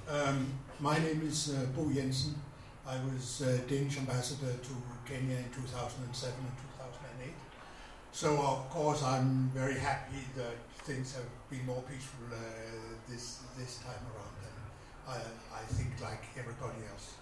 Um, 0.09 0.51
my 0.79 0.97
name 0.97 1.21
is 1.23 1.53
uh, 1.53 1.67
Bo 1.75 1.91
Jensen. 1.91 2.33
I 2.87 2.95
was 3.05 3.43
uh, 3.43 3.59
Danish 3.69 3.99
ambassador 3.99 4.53
to 4.53 4.73
Kenya 5.05 5.37
in 5.37 5.45
2007 5.53 6.33
and 6.35 6.57
2008. 7.21 7.31
So, 8.11 8.41
of 8.41 8.67
course, 8.71 9.03
I'm 9.03 9.51
very 9.53 9.77
happy 9.77 10.25
that 10.35 10.57
things 10.79 11.13
have 11.13 11.29
been 11.51 11.63
more 11.67 11.83
peaceful 11.83 12.25
uh, 12.31 12.37
this, 13.07 13.41
this 13.55 13.77
time 13.77 14.01
around, 14.09 14.33
and 14.49 15.21
I, 15.21 15.59
I 15.59 15.63
think 15.75 15.89
like 16.01 16.23
everybody 16.39 16.89
else. 16.91 17.13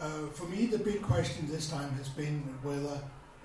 Uh, 0.00 0.26
for 0.32 0.46
me, 0.46 0.66
the 0.66 0.78
big 0.78 1.00
question 1.00 1.46
this 1.48 1.70
time 1.70 1.92
has 1.92 2.08
been 2.08 2.42
whether 2.64 2.98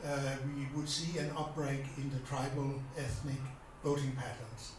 uh, 0.04 0.36
we 0.58 0.66
would 0.76 0.90
see 0.90 1.20
an 1.20 1.30
outbreak 1.38 1.86
in 1.98 2.10
the 2.10 2.20
tribal 2.28 2.82
ethnic 2.98 3.38
voting 3.84 4.12
patterns. 4.14 4.74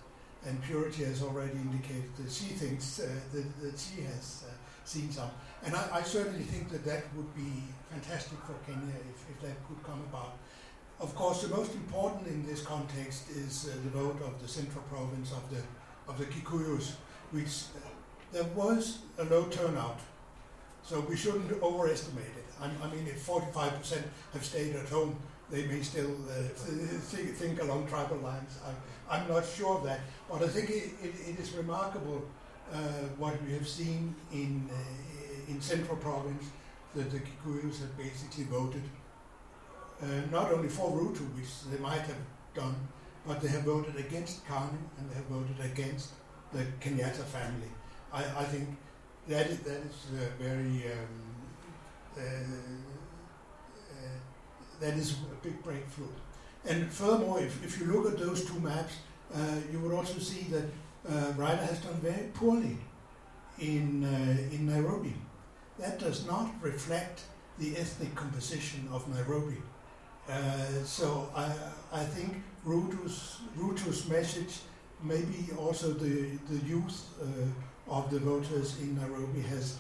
And 0.46 0.62
Purity 0.62 1.05
has 1.05 1.22
already 1.22 1.52
indicated 1.52 2.16
that 2.18 2.30
she 2.30 2.46
thinks 2.46 3.00
uh, 3.00 3.09
that, 3.32 3.61
that 3.62 3.78
she 3.78 4.02
has 4.02 4.44
uh, 4.46 4.52
seen 4.84 5.11
some. 5.11 5.30
And 5.64 5.74
I, 5.74 5.88
I 5.92 6.02
certainly 6.02 6.44
think 6.44 6.70
that 6.70 6.84
that 6.84 7.05
would 7.16 7.34
be 7.34 7.64
fantastic 7.90 8.38
for 8.40 8.55
Kenya 8.66 8.94
if, 9.11 9.30
if 9.30 9.40
that 9.42 9.57
could 9.66 9.82
come 9.82 10.00
about. 10.11 10.36
Of 11.00 11.14
course, 11.14 11.42
the 11.42 11.48
most 11.48 11.74
important 11.74 12.26
in 12.28 12.46
this 12.46 12.62
context 12.62 13.30
is 13.30 13.68
uh, 13.68 13.76
the 13.84 13.90
vote 13.90 14.20
of 14.22 14.40
the 14.40 14.48
central 14.48 14.82
province 14.84 15.32
of 15.32 15.48
the 15.50 15.62
of 16.07 16.18
the 16.18 16.26
Kikuyus, 16.26 16.92
which 17.30 17.64
uh, 17.76 17.88
there 18.32 18.44
was 18.55 18.98
a 19.18 19.24
low 19.24 19.44
turnout, 19.44 20.00
so 20.82 21.00
we 21.00 21.16
shouldn't 21.16 21.50
overestimate 21.62 22.26
it. 22.26 22.44
I, 22.61 22.66
I 22.66 22.90
mean, 22.90 23.07
if 23.07 23.26
45% 23.26 24.02
have 24.32 24.44
stayed 24.44 24.76
at 24.76 24.88
home, 24.88 25.16
they 25.51 25.66
may 25.66 25.82
still 25.82 26.16
uh, 26.28 26.49
think, 27.40 27.61
along 27.62 27.86
tribal 27.86 28.16
lines. 28.18 28.59
I, 28.66 29.16
I'm 29.16 29.28
not 29.28 29.45
sure 29.47 29.78
of 29.78 29.84
that, 29.84 30.01
but 30.30 30.42
I 30.42 30.49
think 30.49 30.70
it, 30.70 30.90
it, 31.03 31.14
it 31.30 31.38
is 31.38 31.53
remarkable 31.53 32.24
uh, 32.72 32.78
what 33.18 33.34
we 33.45 33.53
have 33.53 33.68
seen 33.68 34.14
in 34.32 34.68
uh, 34.72 35.51
in 35.53 35.61
central 35.61 35.97
province 35.99 36.47
that 36.95 37.11
the 37.11 37.18
Kikuyus 37.18 37.80
have 37.80 37.97
basically 37.99 38.45
voted 38.45 38.82
not 40.30 40.53
only 40.53 40.68
for 40.68 40.90
Ruto, 40.90 41.24
which 41.34 41.49
they 41.70 41.78
might 41.78 42.03
have 42.03 42.22
done, 42.55 42.74
but 43.26 43.40
they 43.40 43.49
have 43.49 43.62
voted 43.62 43.97
against 43.97 44.47
KANU 44.47 44.78
and 44.99 45.11
they 45.11 45.14
have 45.14 45.26
voted 45.26 45.59
against 45.61 46.11
the 46.53 46.64
Kenyatta 46.80 47.24
family. 47.24 47.70
I, 48.12 48.20
I 48.20 48.45
think 48.45 48.68
that 49.28 49.47
is, 49.47 49.59
that 49.61 49.80
is 49.90 50.07
uh, 50.12 50.28
very 50.38 50.92
um, 50.92 51.14
uh, 52.16 52.20
that 54.80 54.94
is 54.94 55.12
a 55.12 55.42
big 55.42 55.62
breakthrough. 55.62 56.14
And 56.66 56.90
furthermore, 56.90 57.40
if, 57.40 57.62
if 57.64 57.78
you 57.78 57.86
look 57.86 58.12
at 58.12 58.18
those 58.18 58.44
two 58.44 58.58
maps, 58.60 58.94
uh, 59.34 59.38
you 59.70 59.78
would 59.80 59.92
also 59.92 60.18
see 60.18 60.46
that 60.50 60.64
uh, 61.08 61.32
Raila 61.32 61.66
has 61.68 61.78
done 61.78 61.98
very 62.00 62.28
poorly 62.34 62.78
in 63.58 64.04
uh, 64.04 64.54
in 64.54 64.66
Nairobi. 64.66 65.14
That 65.78 65.98
does 65.98 66.26
not 66.26 66.50
reflect 66.62 67.22
the 67.58 67.76
ethnic 67.76 68.14
composition 68.14 68.88
of 68.92 69.08
Nairobi. 69.08 69.60
Uh, 70.28 70.82
so 70.84 71.28
I, 71.36 71.52
I 71.92 72.04
think 72.04 72.42
Ruto's, 72.66 73.40
Ruto's 73.58 74.08
message, 74.08 74.60
maybe 75.02 75.48
also 75.58 75.92
the, 75.92 76.38
the 76.48 76.66
youth 76.66 77.08
uh, 77.20 77.92
of 77.92 78.10
the 78.10 78.18
voters 78.18 78.80
in 78.80 78.96
Nairobi 78.96 79.40
has 79.42 79.78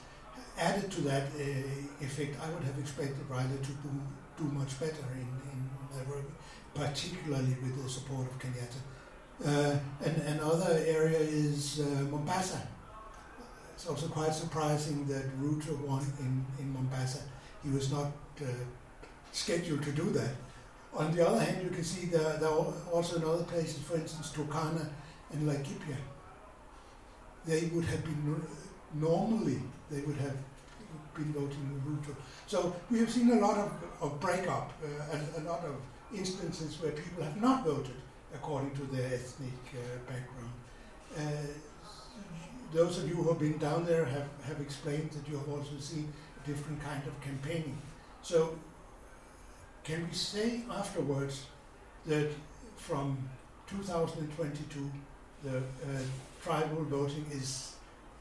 added 0.58 0.90
to 0.90 1.00
that 1.02 1.22
uh, 1.22 2.04
effect. 2.04 2.36
I 2.44 2.50
would 2.52 2.62
have 2.64 2.78
expected 2.78 3.28
Raila 3.28 3.60
to 3.62 3.72
do, 3.72 3.90
do 4.36 4.44
much 4.44 4.78
better 4.80 5.06
in, 5.14 5.28
in 5.52 5.70
Nairobi, 5.96 6.28
particularly 6.74 7.56
with 7.62 7.82
the 7.82 7.88
support 7.88 8.26
of 8.26 8.38
Kenyatta. 8.38 8.80
Uh, 9.44 9.78
and 10.04 10.16
another 10.38 10.82
area 10.86 11.18
is 11.18 11.80
uh, 11.80 12.04
Mombasa. 12.10 12.60
It's 13.74 13.86
also 13.88 14.08
quite 14.08 14.32
surprising 14.32 15.06
that 15.08 15.24
Ruto 15.40 15.78
won 15.80 16.02
in, 16.20 16.44
in 16.58 16.72
Mombasa. 16.72 17.22
He 17.62 17.70
was 17.70 17.90
not 17.90 18.12
uh, 18.40 18.46
scheduled 19.32 19.82
to 19.82 19.92
do 19.92 20.10
that. 20.10 20.34
On 20.94 21.14
the 21.14 21.26
other 21.26 21.40
hand, 21.40 21.62
you 21.62 21.70
can 21.70 21.82
see 21.82 22.06
there, 22.06 22.38
there 22.38 22.48
are 22.48 22.72
also 22.92 23.16
in 23.16 23.24
other 23.24 23.42
places, 23.44 23.82
for 23.82 23.96
instance, 23.96 24.30
Turkana 24.30 24.88
and 25.32 25.48
Laikipia. 25.48 25.96
They 27.44 27.66
would 27.72 27.84
have 27.84 28.04
been 28.04 28.40
normally 28.94 29.60
they 29.90 30.00
would 30.00 30.16
have 30.16 30.36
been 31.14 31.32
voting 31.32 31.82
Ruto. 31.86 32.14
So 32.46 32.74
we 32.90 32.98
have 32.98 33.10
seen 33.10 33.30
a 33.30 33.36
lot 33.36 33.58
of, 33.58 33.72
of 34.04 34.20
breakup, 34.20 34.72
uh, 34.82 35.16
a, 35.16 35.40
a 35.40 35.42
lot 35.48 35.64
of 35.64 35.76
instances 36.14 36.80
where 36.80 36.92
people 36.92 37.24
have 37.24 37.40
not 37.40 37.64
voted 37.64 37.96
according 38.34 38.74
to 38.76 38.82
their 38.94 39.06
ethnic 39.14 39.52
uh, 39.72 39.98
background. 40.10 40.52
Uh, 41.16 41.20
those 42.72 42.98
of 42.98 43.08
you 43.08 43.14
who 43.14 43.28
have 43.28 43.38
been 43.38 43.58
down 43.58 43.86
there 43.86 44.04
have, 44.04 44.28
have 44.46 44.60
explained 44.60 45.10
that 45.12 45.28
you 45.28 45.38
have 45.38 45.48
also 45.48 45.78
seen 45.78 46.12
a 46.42 46.46
different 46.46 46.82
kind 46.82 47.02
of 47.06 47.18
campaigning. 47.20 47.78
So 48.22 48.58
can 49.84 50.06
we 50.08 50.14
say 50.14 50.62
afterwards 50.70 51.46
that 52.06 52.30
from 52.76 53.16
2022 53.68 54.90
the 55.44 55.58
uh, 55.58 55.62
tribal 56.42 56.84
voting 56.84 57.26
is 57.30 57.74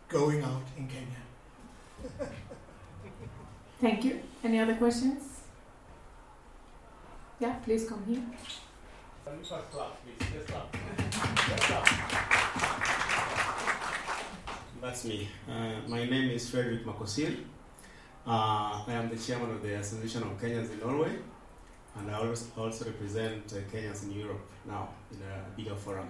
going 0.07 0.43
out 0.43 0.63
in 0.77 0.87
Kenya? 0.87 2.27
Thank 3.81 4.05
you. 4.05 4.19
Any 4.43 4.59
other 4.59 4.75
questions? 4.75 5.32
Yeah, 7.39 7.53
please 7.65 7.85
come 7.89 8.03
here. 8.05 8.21
That's 14.81 15.05
me. 15.05 15.29
Uh, 15.49 15.87
my 15.87 16.05
name 16.05 16.29
is 16.29 16.49
Frederick 16.49 16.85
Makosir. 16.85 17.37
Uh, 18.27 18.83
I 18.87 18.93
am 18.93 19.09
the 19.09 19.15
chairman 19.15 19.49
of 19.51 19.61
the 19.63 19.73
Association 19.75 20.23
of 20.23 20.39
Kenyans 20.39 20.71
in 20.71 20.79
Norway, 20.79 21.15
and 21.97 22.11
I 22.11 22.17
also, 22.17 22.85
represent 22.85 23.51
uh, 23.51 23.57
Kenyans 23.71 24.03
in 24.03 24.11
Europe 24.11 24.45
now 24.65 24.89
in 25.11 25.17
a 25.21 25.57
bigger 25.57 25.75
forum. 25.75 26.07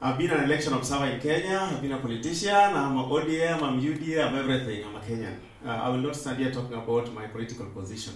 I've 0.00 0.18
been 0.18 0.30
an 0.30 0.44
election 0.44 0.74
observer 0.74 1.06
in 1.06 1.20
Kenya, 1.20 1.68
I've 1.72 1.80
been 1.82 1.92
a 1.92 1.98
politician, 1.98 2.54
I'm 2.54 2.96
a 2.98 3.04
ODM, 3.04 3.62
I'm 3.62 3.80
UDA, 3.80 4.26
I'm 4.26 4.36
everything, 4.36 4.84
I'm 4.84 4.94
a 4.94 5.00
Kenyan. 5.00 5.36
Uh, 5.64 5.70
I 5.70 5.88
will 5.88 5.98
not 5.98 6.14
stand 6.14 6.38
here 6.38 6.52
talking 6.52 6.74
about 6.74 7.12
my 7.12 7.26
political 7.26 7.66
position. 7.66 8.12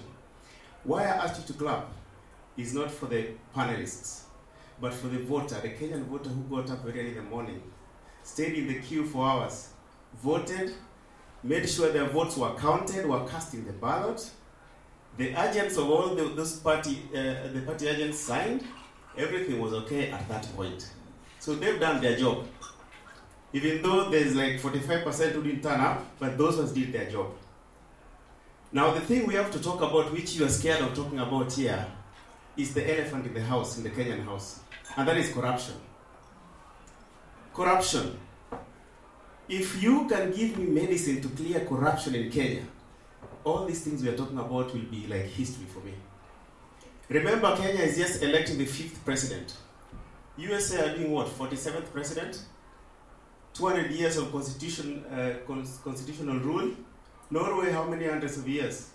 Why 0.84 1.02
I 1.02 1.24
asked 1.24 1.40
you 1.40 1.46
to 1.52 1.60
clap 1.62 1.88
is 2.56 2.74
not 2.74 2.90
for 2.90 3.06
the 3.06 3.28
panelists, 3.54 4.22
but 4.80 4.94
for 4.94 5.08
the 5.08 5.18
voter, 5.18 5.60
the 5.60 5.68
Kenyan 5.68 6.04
voter 6.06 6.30
who 6.30 6.42
got 6.56 6.70
up 6.70 6.84
early 6.86 7.08
in 7.08 7.14
the 7.16 7.22
morning, 7.22 7.62
stayed 8.22 8.54
in 8.54 8.66
the 8.66 8.80
queue 8.80 9.04
for 9.04 9.26
hours, 9.26 9.68
voted, 10.22 10.72
made 11.42 11.68
sure 11.68 11.90
their 11.90 12.06
votes 12.08 12.36
were 12.36 12.54
counted, 12.54 13.06
were 13.06 13.26
cast 13.26 13.52
in 13.54 13.66
the 13.66 13.72
ballot. 13.72 14.30
The 15.18 15.28
agents 15.28 15.76
of 15.76 15.90
all 15.90 16.14
the, 16.14 16.28
those 16.30 16.58
party, 16.60 17.02
uh, 17.12 17.48
the 17.52 17.62
party 17.66 17.88
agents 17.88 18.18
signed. 18.18 18.64
Everything 19.18 19.60
was 19.60 19.74
okay 19.74 20.10
at 20.10 20.26
that 20.28 20.44
point. 20.56 20.90
So 21.40 21.54
they've 21.56 21.80
done 21.80 22.00
their 22.00 22.16
job. 22.16 22.46
Even 23.52 23.82
though 23.82 24.08
there's 24.08 24.34
like 24.34 24.60
45% 24.60 25.32
who 25.32 25.42
didn't 25.42 25.62
turn 25.62 25.80
up, 25.80 26.06
but 26.18 26.38
those 26.38 26.56
ones 26.56 26.72
did 26.72 26.92
their 26.92 27.10
job. 27.10 27.34
Now 28.72 28.92
the 28.92 29.00
thing 29.00 29.26
we 29.26 29.34
have 29.34 29.50
to 29.52 29.60
talk 29.60 29.80
about, 29.80 30.12
which 30.12 30.34
you 30.34 30.44
are 30.44 30.48
scared 30.48 30.80
of 30.82 30.94
talking 30.94 31.18
about 31.18 31.52
here, 31.52 31.86
is 32.56 32.72
the 32.72 32.88
elephant 32.88 33.26
in 33.26 33.34
the 33.34 33.42
house, 33.42 33.76
in 33.78 33.82
the 33.82 33.90
Kenyan 33.90 34.24
house, 34.24 34.60
and 34.96 35.08
that 35.08 35.16
is 35.16 35.32
corruption. 35.32 35.74
Corruption. 37.52 38.18
If 39.48 39.82
you 39.82 40.06
can 40.06 40.30
give 40.30 40.56
me 40.56 40.66
medicine 40.66 41.20
to 41.20 41.28
clear 41.30 41.64
corruption 41.64 42.14
in 42.14 42.30
Kenya, 42.30 42.62
all 43.42 43.66
these 43.66 43.82
things 43.82 44.02
we 44.02 44.08
are 44.08 44.16
talking 44.16 44.38
about 44.38 44.72
will 44.72 44.82
be 44.82 45.06
like 45.08 45.24
history 45.24 45.66
for 45.66 45.80
me. 45.80 45.94
Remember, 47.08 47.56
Kenya 47.56 47.82
is 47.82 47.96
just 47.96 48.22
electing 48.22 48.58
the 48.58 48.66
fifth 48.66 49.04
president. 49.04 49.54
USA 50.36 50.90
are 50.90 50.96
doing 50.96 51.10
what? 51.10 51.26
47th 51.26 51.92
president? 51.92 52.40
200 53.54 53.90
years 53.90 54.16
of 54.16 54.30
constitution, 54.30 55.04
uh, 55.06 55.32
constitutional 55.82 56.38
rule. 56.38 56.70
Norway, 57.30 57.70
how 57.70 57.84
many 57.84 58.06
hundreds 58.06 58.38
of 58.38 58.48
years? 58.48 58.90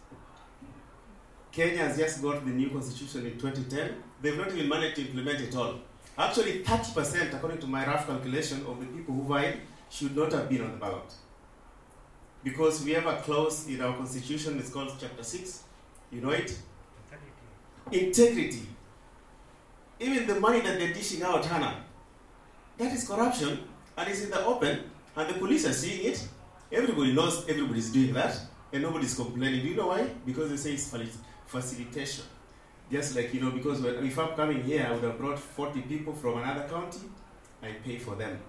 Kenya 1.52 1.78
has 1.80 1.98
just 1.98 2.22
got 2.22 2.46
the 2.46 2.52
new 2.52 2.70
constitution 2.70 3.26
in 3.26 3.40
2010. 3.40 3.96
They've 4.22 4.38
not 4.38 4.52
even 4.52 4.68
managed 4.68 4.98
to 4.98 5.02
implement 5.04 5.40
it 5.40 5.56
all. 5.56 5.76
Actually, 6.18 6.64
30%, 6.64 7.34
according 7.34 7.60
to 7.60 7.68
my 7.68 7.86
rough 7.86 8.08
calculation, 8.08 8.66
of 8.66 8.80
the 8.80 8.86
people 8.88 9.16
who 9.16 9.24
voted 9.24 9.62
should 9.90 10.16
not 10.16 10.34
have 10.34 10.50
been 10.50 10.62
on 10.62 10.72
the 10.72 10.78
ballot. 10.78 11.14
Because 12.44 12.84
we 12.84 12.92
have 12.92 13.06
a 13.06 13.18
clause 13.22 13.68
in 13.68 13.82
our 13.82 13.96
constitution, 13.96 14.60
it's 14.60 14.70
called 14.70 14.92
Chapter 15.00 15.24
6. 15.24 15.64
You 16.12 16.22
know 16.22 16.32
it? 16.32 16.58
Integrity. 17.92 18.06
Integrity. 18.06 18.68
Even 20.00 20.28
the 20.28 20.40
money 20.40 20.60
that 20.60 20.78
they're 20.78 20.94
dishing 20.94 21.24
out, 21.24 21.46
Hanna, 21.46 21.84
that 22.78 22.94
is 22.94 23.08
corruption 23.08 23.60
and 23.98 24.10
it's 24.10 24.24
in 24.24 24.30
the 24.30 24.46
open, 24.46 24.80
and 25.16 25.30
the 25.30 25.40
police 25.40 25.66
are 25.66 25.74
seeing 25.74 26.06
it. 26.12 26.28
Everybody 26.72 27.14
knows 27.14 27.48
everybody's 27.48 27.92
doing 27.92 28.14
that, 28.14 28.40
and 28.74 28.84
nobody's 28.84 29.16
complaining. 29.16 29.62
Do 29.62 29.68
you 29.68 29.76
know 29.76 29.88
why? 29.88 30.10
Because 30.26 30.50
they 30.50 30.58
say 30.58 30.74
it's 30.74 31.18
facilitation. 31.46 32.26
Just 32.92 33.16
like, 33.16 33.34
you 33.34 33.42
know, 33.42 33.52
because 33.52 33.84
if 33.84 34.20
I'm 34.20 34.36
coming 34.36 34.64
here, 34.64 34.86
I 34.88 34.94
would 34.94 35.04
have 35.04 35.18
brought 35.18 35.40
40 35.40 35.82
people 35.82 36.14
from 36.14 36.38
another 36.38 36.68
county, 36.68 37.00
I 37.62 37.72
pay 37.84 37.98
for 37.98 38.16
them. 38.16 38.40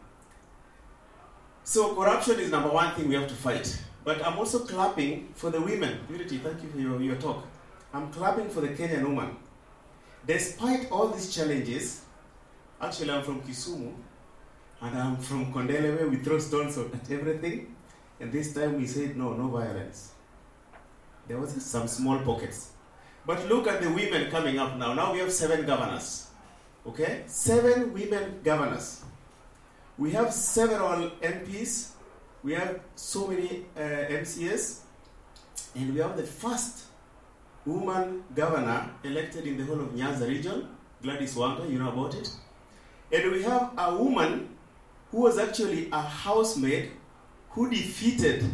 So 1.64 1.94
corruption 1.94 2.38
is 2.38 2.50
number 2.50 2.70
one 2.70 2.94
thing 2.94 3.08
we 3.08 3.14
have 3.14 3.28
to 3.28 3.34
fight. 3.34 3.82
But 4.04 4.24
I'm 4.24 4.38
also 4.38 4.60
clapping 4.60 5.30
for 5.34 5.50
the 5.50 5.60
women. 5.60 5.98
Unity, 6.08 6.38
thank 6.38 6.62
you 6.62 6.68
for 6.68 6.78
your, 6.78 7.00
your 7.02 7.16
talk. 7.16 7.44
I'm 7.92 8.12
clapping 8.12 8.48
for 8.48 8.60
the 8.60 8.68
Kenyan 8.68 9.02
woman. 9.02 9.36
Despite 10.26 10.90
all 10.92 11.08
these 11.08 11.34
challenges, 11.34 12.02
actually 12.80 13.10
I'm 13.10 13.22
from 13.22 13.42
Kisumu, 13.42 13.94
and 14.80 14.98
I'm 14.98 15.16
from 15.16 15.52
Kondele 15.52 16.08
we 16.10 16.16
throw 16.18 16.38
stones 16.38 16.76
at 16.78 17.10
everything. 17.10 17.74
And 18.20 18.32
this 18.32 18.54
time 18.54 18.78
we 18.78 18.86
said 18.86 19.16
no, 19.16 19.32
no 19.34 19.48
violence. 19.48 20.12
There 21.28 21.38
was 21.38 21.50
some 21.62 21.88
small 21.88 22.18
pockets. 22.20 22.70
But 23.26 23.46
look 23.48 23.66
at 23.66 23.82
the 23.82 23.90
women 23.90 24.30
coming 24.30 24.58
up 24.58 24.76
now. 24.76 24.94
Now 24.94 25.12
we 25.12 25.18
have 25.18 25.32
seven 25.32 25.66
governors. 25.66 26.28
Okay? 26.86 27.24
Seven 27.26 27.92
women 27.92 28.40
governors. 28.44 29.02
We 29.98 30.12
have 30.12 30.32
several 30.32 31.10
MPs. 31.20 31.90
We 32.44 32.54
have 32.54 32.80
so 32.94 33.26
many 33.26 33.66
uh, 33.76 33.80
MCS. 33.80 34.80
And 35.74 35.92
we 35.92 36.00
have 36.00 36.16
the 36.16 36.22
first 36.22 36.84
woman 37.66 38.22
governor 38.34 38.90
elected 39.02 39.46
in 39.46 39.58
the 39.58 39.64
whole 39.64 39.80
of 39.80 39.88
Nyanza 39.88 40.28
region, 40.28 40.68
Gladys 41.02 41.34
Wanga, 41.34 41.68
you 41.68 41.78
know 41.78 41.90
about 41.90 42.14
it. 42.14 42.30
And 43.12 43.32
we 43.32 43.42
have 43.42 43.72
a 43.76 43.96
woman 43.96 44.48
who 45.10 45.22
was 45.22 45.38
actually 45.38 45.88
a 45.92 46.00
housemaid 46.00 46.92
who 47.56 47.70
defeated 47.70 48.44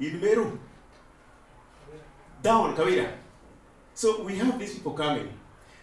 in 0.00 0.20
Meru, 0.20 0.58
down 2.42 2.74
Kawira. 2.74 3.12
So 3.94 4.22
we 4.22 4.34
have 4.36 4.58
these 4.58 4.74
people 4.74 4.92
coming. 4.92 5.28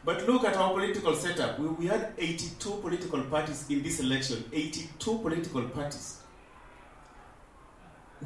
But 0.03 0.27
look 0.27 0.43
at 0.43 0.55
our 0.57 0.73
political 0.73 1.15
setup. 1.15 1.59
We, 1.59 1.67
we 1.67 1.85
had 1.85 2.13
82 2.17 2.69
political 2.81 3.21
parties 3.23 3.65
in 3.69 3.83
this 3.83 3.99
election. 3.99 4.43
82 4.51 5.17
political 5.19 5.63
parties. 5.69 6.21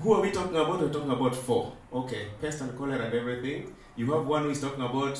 Who 0.01 0.13
are 0.13 0.21
we 0.21 0.31
talking 0.31 0.55
about? 0.55 0.79
We're 0.79 0.93
talking 0.93 1.11
about 1.11 1.35
four. 1.35 1.73
Okay, 1.91 2.27
pest 2.39 2.61
and 2.61 2.77
cholera 2.77 3.05
and 3.05 3.13
everything. 3.13 3.75
You 3.97 4.13
have 4.13 4.25
one 4.25 4.43
who 4.43 4.49
is 4.51 4.61
talking 4.61 4.81
about 4.81 5.19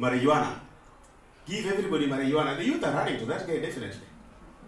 marijuana. 0.00 0.58
give 1.46 1.66
everybody 1.66 2.08
marijuana. 2.08 2.56
The 2.56 2.64
youth 2.64 2.84
are 2.84 2.92
running 2.92 3.18
to 3.20 3.26
that 3.26 3.46
guy 3.46 3.58
definitely. 3.58 4.06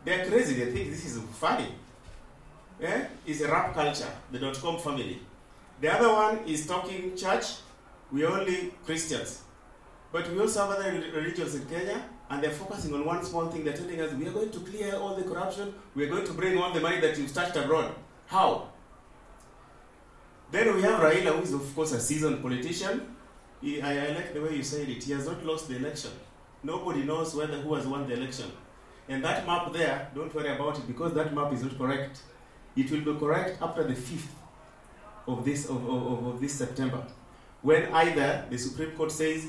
They're 0.04 0.24
crazy. 0.26 0.54
They 0.62 0.70
think 0.70 0.90
this 0.90 1.04
is 1.04 1.20
funny. 1.32 1.74
Yeah? 2.80 3.08
It's 3.26 3.40
a 3.40 3.48
rap 3.48 3.74
culture, 3.74 4.10
the 4.32 4.38
dot 4.38 4.54
com 4.54 4.78
family. 4.78 5.20
The 5.80 5.92
other 5.92 6.12
one 6.12 6.38
is 6.46 6.66
talking 6.66 7.16
church. 7.16 7.44
We're 8.10 8.28
only 8.28 8.72
Christians. 8.84 9.42
But 10.10 10.30
we 10.30 10.40
also 10.40 10.66
have 10.66 10.78
other 10.78 10.90
religions 11.14 11.54
in 11.54 11.66
Kenya, 11.66 12.02
and 12.30 12.42
they're 12.42 12.50
focusing 12.50 12.94
on 12.94 13.04
one 13.04 13.22
small 13.22 13.48
thing. 13.48 13.64
They're 13.64 13.76
telling 13.76 14.00
us 14.00 14.12
we 14.14 14.26
are 14.26 14.32
going 14.32 14.50
to 14.50 14.60
clear 14.60 14.96
all 14.96 15.14
the 15.14 15.22
corruption, 15.22 15.74
we 15.94 16.04
are 16.04 16.08
going 16.08 16.24
to 16.24 16.32
bring 16.32 16.56
all 16.56 16.72
the 16.72 16.80
money 16.80 17.00
that 17.00 17.18
you've 17.18 17.28
stashed 17.28 17.56
abroad. 17.56 17.94
How? 18.26 18.68
Then 20.50 20.74
we 20.74 20.82
have 20.82 21.00
Raila, 21.00 21.36
who 21.36 21.42
is, 21.42 21.52
of 21.52 21.74
course, 21.74 21.92
a 21.92 22.00
seasoned 22.00 22.40
politician. 22.40 23.14
He, 23.60 23.82
I, 23.82 24.06
I 24.06 24.08
like 24.14 24.32
the 24.32 24.40
way 24.40 24.54
you 24.56 24.62
said 24.62 24.88
it. 24.88 25.02
He 25.02 25.12
has 25.12 25.26
not 25.26 25.44
lost 25.44 25.68
the 25.68 25.76
election. 25.76 26.12
Nobody 26.62 27.02
knows 27.02 27.34
whether 27.34 27.58
who 27.60 27.74
has 27.74 27.86
won 27.86 28.08
the 28.08 28.14
election. 28.14 28.50
And 29.08 29.22
that 29.24 29.46
map 29.46 29.70
there, 29.72 30.10
don't 30.14 30.34
worry 30.34 30.54
about 30.54 30.78
it 30.78 30.86
because 30.86 31.12
that 31.14 31.34
map 31.34 31.52
is 31.52 31.62
not 31.62 31.76
correct. 31.76 32.22
It 32.76 32.90
will 32.90 33.00
be 33.00 33.18
correct 33.18 33.60
after 33.60 33.84
the 33.84 33.94
5th 33.94 34.28
of 35.26 35.44
this, 35.44 35.68
of, 35.68 35.88
of, 35.88 36.26
of 36.26 36.40
this 36.40 36.54
September. 36.54 37.04
When 37.62 37.86
either 37.92 38.46
the 38.48 38.56
Supreme 38.58 38.92
Court 38.92 39.10
says, 39.10 39.46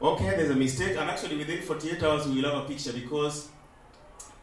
okay, 0.00 0.30
there's 0.36 0.50
a 0.50 0.56
mistake, 0.56 0.96
and 0.96 1.10
actually 1.10 1.36
within 1.36 1.60
48 1.60 2.02
hours 2.02 2.26
we 2.26 2.40
will 2.40 2.50
have 2.50 2.64
a 2.64 2.68
picture 2.68 2.92
because 2.92 3.48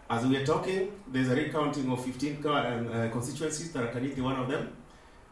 as 0.09 0.26
we 0.26 0.36
are 0.36 0.45
talking, 0.45 0.91
there's 1.07 1.30
a 1.30 1.36
recounting 1.36 1.89
of 1.89 2.03
15 2.03 2.43
car, 2.43 2.68
um, 2.68 2.88
uh, 2.91 3.07
constituencies 3.09 3.72
Kanithi 3.72 4.22
one 4.22 4.36
of 4.36 4.49
them, 4.49 4.76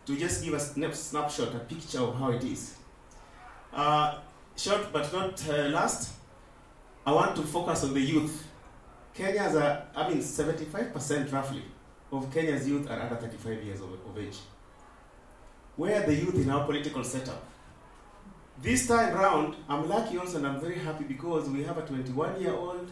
to 0.06 0.16
just 0.16 0.44
give 0.44 0.54
a 0.54 0.60
snap, 0.60 0.96
snapshot, 0.96 1.54
a 1.54 1.60
picture 1.60 2.00
of 2.00 2.16
how 2.16 2.32
it 2.32 2.44
is. 2.44 2.76
Uh, 3.74 4.20
short 4.56 4.92
but 4.94 5.12
not 5.12 5.50
uh, 5.50 5.68
last, 5.68 6.14
I 7.06 7.12
want 7.12 7.36
to 7.36 7.42
focus 7.42 7.84
on 7.84 7.94
the 7.94 8.00
youth. 8.00 8.48
Kenya's 9.14 9.56
are, 9.56 9.84
I 9.94 10.08
mean, 10.08 10.20
75% 10.20 11.32
roughly 11.34 11.64
of 12.12 12.34
Kenya's 12.34 12.68
youth 12.68 12.90
are 12.90 13.00
under 13.00 13.16
35 13.16 13.64
years 13.64 13.82
of, 13.82 13.94
of 13.94 14.18
age. 14.18 14.38
Where 15.76 16.02
are 16.02 16.06
the 16.06 16.16
youth 16.16 16.36
in 16.36 16.50
our 16.50 16.66
political 16.66 17.04
setup? 17.04 17.44
This 18.62 18.88
time 18.88 19.14
round, 19.14 19.56
I'm 19.70 19.88
lucky 19.88 20.18
also 20.18 20.38
and 20.38 20.48
I'm 20.48 20.60
very 20.60 20.78
happy 20.78 21.06
because 21.06 21.50
we 21.50 21.64
have 21.64 21.78
a 21.78 21.82
21 21.82 22.42
year 22.42 22.54
old 22.54 22.92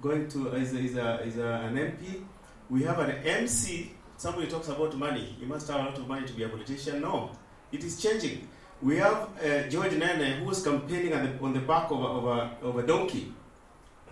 going 0.00 0.28
to, 0.28 0.54
is, 0.56 0.74
a, 0.74 0.78
is, 0.78 0.96
a, 0.96 1.20
is 1.22 1.38
a, 1.38 1.46
an 1.46 1.76
MP. 1.76 2.24
We 2.68 2.82
have 2.82 2.98
an 2.98 3.10
MC. 3.24 3.92
Somebody 4.16 4.48
talks 4.48 4.68
about 4.68 4.96
money. 4.96 5.36
You 5.40 5.46
must 5.46 5.68
have 5.68 5.80
a 5.80 5.84
lot 5.84 5.98
of 5.98 6.08
money 6.08 6.26
to 6.26 6.32
be 6.32 6.42
a 6.42 6.48
politician. 6.48 7.00
No, 7.02 7.30
it 7.70 7.84
is 7.84 8.02
changing. 8.02 8.48
We 8.82 8.96
have 8.96 9.28
uh, 9.42 9.68
George 9.68 9.92
Nene 9.92 10.40
who 10.40 10.46
was 10.46 10.62
campaigning 10.62 11.12
on 11.12 11.22
the, 11.22 11.44
on 11.44 11.54
the 11.54 11.60
back 11.60 11.90
of 11.90 12.00
a, 12.00 12.06
of, 12.06 12.24
a, 12.24 12.66
of 12.66 12.76
a 12.78 12.86
donkey, 12.86 13.32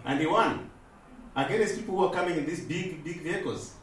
and 0.04 0.20
he 0.20 0.26
won 0.26 0.70
against 1.36 1.76
people 1.76 1.96
who 1.96 2.04
are 2.04 2.12
coming 2.12 2.36
in 2.36 2.46
these 2.46 2.60
big, 2.64 3.02
big 3.02 3.22
vehicles. 3.22 3.74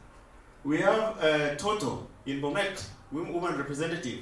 We 0.63 0.77
have 0.81 1.17
uh, 1.23 1.55
Toto 1.55 2.07
in 2.25 2.39
Bomet, 2.39 2.85
woman 3.11 3.57
representative, 3.57 4.19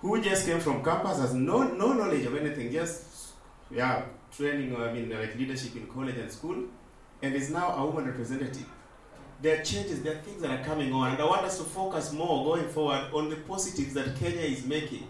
who 0.00 0.20
just 0.20 0.46
came 0.46 0.58
from 0.58 0.82
campus, 0.82 1.18
has 1.18 1.32
no, 1.32 1.62
no 1.62 1.92
knowledge 1.92 2.26
of 2.26 2.34
anything, 2.34 2.72
just 2.72 3.34
yeah, 3.70 4.02
training, 4.36 4.74
I 4.76 4.92
mean, 4.92 5.10
like 5.10 5.36
leadership 5.36 5.76
in 5.76 5.86
college 5.86 6.16
and 6.16 6.30
school, 6.30 6.64
and 7.22 7.34
is 7.36 7.50
now 7.50 7.76
a 7.76 7.86
woman 7.86 8.06
representative. 8.06 8.66
There 9.40 9.60
are 9.60 9.62
changes, 9.62 10.02
there 10.02 10.14
are 10.14 10.20
things 10.22 10.42
that 10.42 10.60
are 10.60 10.64
coming 10.64 10.92
on, 10.92 11.12
and 11.12 11.22
I 11.22 11.24
want 11.24 11.42
us 11.42 11.58
to 11.58 11.64
focus 11.64 12.12
more 12.12 12.44
going 12.44 12.68
forward 12.68 13.04
on 13.12 13.30
the 13.30 13.36
positives 13.36 13.94
that 13.94 14.16
Kenya 14.16 14.40
is 14.40 14.66
making. 14.66 15.06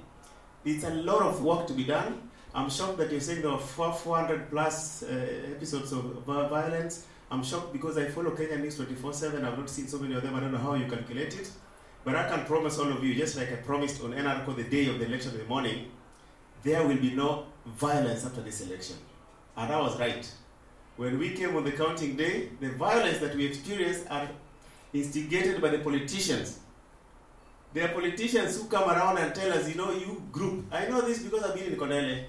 It's 0.64 0.84
a 0.84 0.90
lot 0.90 1.22
of 1.22 1.42
work 1.42 1.66
to 1.68 1.72
be 1.72 1.84
done. 1.84 2.28
I'm 2.54 2.68
shocked 2.68 2.98
that 2.98 3.10
you're 3.10 3.20
saying 3.20 3.40
there 3.40 3.50
are 3.50 3.58
400 3.58 4.50
plus 4.50 5.04
uh, 5.04 5.52
episodes 5.56 5.92
of 5.92 6.02
violence. 6.26 7.06
I'm 7.32 7.42
shocked 7.42 7.72
because 7.72 7.96
I 7.96 8.04
follow 8.08 8.32
Kenya 8.32 8.58
News 8.58 8.76
24 8.76 9.14
7. 9.14 9.42
I've 9.42 9.58
not 9.58 9.70
seen 9.70 9.88
so 9.88 9.98
many 9.98 10.14
of 10.14 10.22
them. 10.22 10.34
I 10.34 10.40
don't 10.40 10.52
know 10.52 10.58
how 10.58 10.74
you 10.74 10.84
calculate 10.84 11.34
it. 11.34 11.50
But 12.04 12.14
I 12.14 12.28
can 12.28 12.44
promise 12.44 12.78
all 12.78 12.92
of 12.92 13.02
you, 13.02 13.14
just 13.14 13.38
like 13.38 13.50
I 13.50 13.56
promised 13.56 14.02
on 14.02 14.12
NRK 14.12 14.54
the 14.54 14.64
day 14.64 14.88
of 14.88 14.98
the 14.98 15.06
election 15.06 15.32
in 15.32 15.38
the 15.38 15.44
morning, 15.46 15.86
there 16.62 16.86
will 16.86 16.98
be 16.98 17.14
no 17.14 17.46
violence 17.64 18.26
after 18.26 18.42
this 18.42 18.60
election. 18.60 18.96
And 19.56 19.72
I 19.72 19.80
was 19.80 19.98
right. 19.98 20.30
When 20.98 21.18
we 21.18 21.30
came 21.30 21.56
on 21.56 21.64
the 21.64 21.72
counting 21.72 22.16
day, 22.16 22.50
the 22.60 22.68
violence 22.72 23.16
that 23.20 23.34
we 23.34 23.46
experienced 23.46 24.04
are 24.10 24.28
instigated 24.92 25.62
by 25.62 25.70
the 25.70 25.78
politicians. 25.78 26.58
There 27.72 27.88
are 27.88 27.94
politicians 27.94 28.58
who 28.58 28.68
come 28.68 28.90
around 28.90 29.16
and 29.16 29.34
tell 29.34 29.50
us, 29.54 29.66
you 29.70 29.76
know, 29.76 29.90
you 29.90 30.22
group. 30.30 30.66
I 30.70 30.86
know 30.86 31.00
this 31.00 31.22
because 31.22 31.44
I've 31.44 31.54
been 31.54 31.72
in 31.72 31.78
Kondele. 31.78 32.24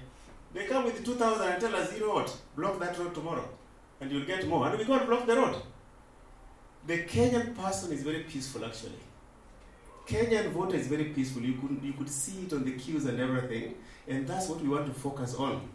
They 0.54 0.64
come 0.64 0.84
with 0.84 1.04
2,000 1.04 1.46
and 1.46 1.60
tell 1.60 1.76
us, 1.76 1.92
you 1.92 2.06
know 2.06 2.14
what, 2.14 2.34
block 2.56 2.80
that 2.80 2.98
road 2.98 3.14
tomorrow 3.14 3.46
and 4.04 4.12
you'll 4.12 4.26
get 4.26 4.46
more. 4.46 4.68
And 4.68 4.78
we 4.78 4.84
go 4.84 4.94
and 4.94 5.06
block 5.06 5.26
the 5.26 5.36
road. 5.36 5.56
The 6.86 6.98
Kenyan 7.04 7.56
person 7.56 7.92
is 7.92 8.02
very 8.02 8.20
peaceful, 8.20 8.64
actually. 8.64 9.00
Kenyan 10.06 10.50
voter 10.50 10.76
is 10.76 10.86
very 10.88 11.04
peaceful. 11.04 11.42
You 11.42 11.54
could, 11.54 11.82
you 11.82 11.94
could 11.94 12.10
see 12.10 12.42
it 12.42 12.52
on 12.52 12.64
the 12.64 12.72
queues 12.72 13.06
and 13.06 13.18
everything. 13.18 13.74
And 14.06 14.28
that's 14.28 14.48
what 14.48 14.60
we 14.60 14.68
want 14.68 14.86
to 14.86 14.92
focus 14.92 15.34
on. 15.36 15.66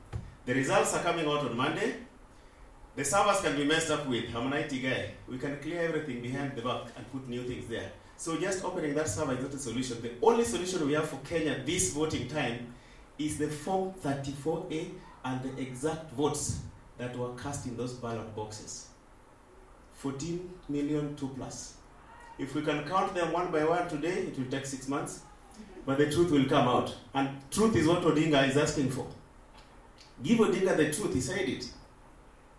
The 0.46 0.54
results 0.54 0.94
are 0.94 1.02
coming 1.02 1.26
out 1.26 1.40
on 1.40 1.58
Monday. 1.58 1.96
The 2.96 3.04
servers 3.04 3.42
can 3.42 3.56
be 3.56 3.66
messed 3.66 3.90
up 3.90 4.08
with. 4.08 4.26
I'm 4.36 4.54
an 4.54 4.54
IT 4.54 4.84
guy. 4.84 5.12
We 5.28 5.40
can 5.40 5.58
clear 5.58 5.82
everything 5.82 6.22
behind 6.22 6.56
the 6.56 6.62
back 6.62 6.84
and 6.96 7.12
put 7.12 7.28
new 7.28 7.44
things 7.48 7.68
there. 7.68 7.92
So 8.18 8.38
just 8.38 8.64
opening 8.64 8.94
that 8.96 9.08
server 9.08 9.34
is 9.34 9.42
not 9.42 9.54
a 9.54 9.58
solution. 9.58 10.02
The 10.02 10.12
only 10.22 10.44
solution 10.44 10.86
we 10.86 10.94
have 10.94 11.10
for 11.10 11.18
Kenya 11.18 11.64
this 11.66 11.94
voting 11.94 12.28
time 12.28 12.74
is 13.18 13.38
the 13.40 13.48
Form 13.48 13.94
34A 14.04 14.92
and 15.26 15.42
the 15.42 15.62
exact 15.62 16.12
votes 16.12 16.60
that 17.00 17.18
were 17.18 17.34
cast 17.34 17.66
in 17.66 17.76
those 17.76 17.94
ballot 17.94 18.36
boxes. 18.36 18.90
14 19.96 20.54
million, 20.70 21.16
two 21.16 21.30
plus. 21.30 21.76
If 22.38 22.54
we 22.54 22.62
can 22.62 22.88
count 22.88 23.16
them 23.16 23.34
one 23.34 23.52
by 23.52 23.64
one 23.66 23.88
today, 23.90 24.20
it 24.28 24.38
will 24.38 24.46
take 24.46 24.66
six 24.66 24.88
months, 24.88 25.22
but 25.86 25.98
the 25.98 26.12
truth 26.12 26.30
will 26.30 26.46
come 26.46 26.68
out. 26.68 26.96
And 27.14 27.30
truth 27.50 27.76
is 27.76 27.88
what 27.88 28.04
Odinga 28.04 28.48
is 28.48 28.56
asking 28.56 28.92
for. 28.92 29.08
Give 30.22 30.38
Odinga 30.40 30.78
the 30.78 30.94
truth, 30.94 31.14
he 31.14 31.22
said 31.22 31.50
it. 31.50 31.66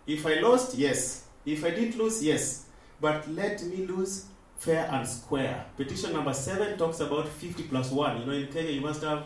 If 0.05 0.25
I 0.25 0.39
lost, 0.39 0.75
yes. 0.75 1.25
If 1.45 1.63
I 1.63 1.69
didn't 1.71 1.97
lose, 1.97 2.23
yes. 2.23 2.65
But 2.99 3.27
let 3.31 3.63
me 3.63 3.85
lose 3.85 4.25
fair 4.57 4.87
and 4.91 5.07
square. 5.07 5.65
Petition 5.77 6.13
number 6.13 6.33
seven 6.33 6.77
talks 6.77 6.99
about 6.99 7.27
50 7.27 7.63
plus 7.63 7.91
one. 7.91 8.19
You 8.19 8.25
know, 8.25 8.33
in 8.33 8.47
Kenya, 8.47 8.71
you 8.71 8.81
must 8.81 9.01
have 9.03 9.23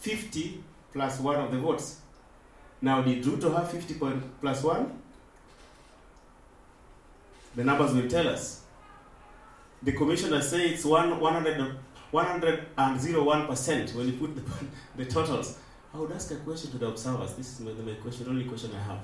50 0.00 0.62
plus 0.92 1.20
one 1.20 1.36
of 1.36 1.50
the 1.50 1.58
votes. 1.58 2.00
Now, 2.80 3.02
did 3.02 3.24
Ruto 3.24 3.54
have 3.56 3.70
50 3.70 3.94
point 3.94 4.40
plus 4.40 4.62
one? 4.62 5.00
The 7.56 7.64
numbers 7.64 7.92
will 7.92 8.08
tell 8.08 8.28
us. 8.28 8.62
The 9.82 9.92
commissioner 9.92 10.40
says 10.40 10.72
it's 10.72 10.84
one, 10.84 11.20
100, 11.20 11.76
101% 12.12 13.94
when 13.94 14.06
you 14.06 14.12
put 14.14 14.34
the, 14.34 14.42
the 14.96 15.04
totals. 15.10 15.58
I 15.92 15.98
would 15.98 16.10
ask 16.12 16.30
a 16.32 16.36
question 16.36 16.72
to 16.72 16.78
the 16.78 16.88
observers. 16.88 17.34
This 17.34 17.52
is 17.52 17.60
my, 17.60 17.72
my 17.72 17.94
question, 17.94 18.26
only 18.28 18.44
question 18.44 18.70
I 18.74 18.82
have. 18.82 19.00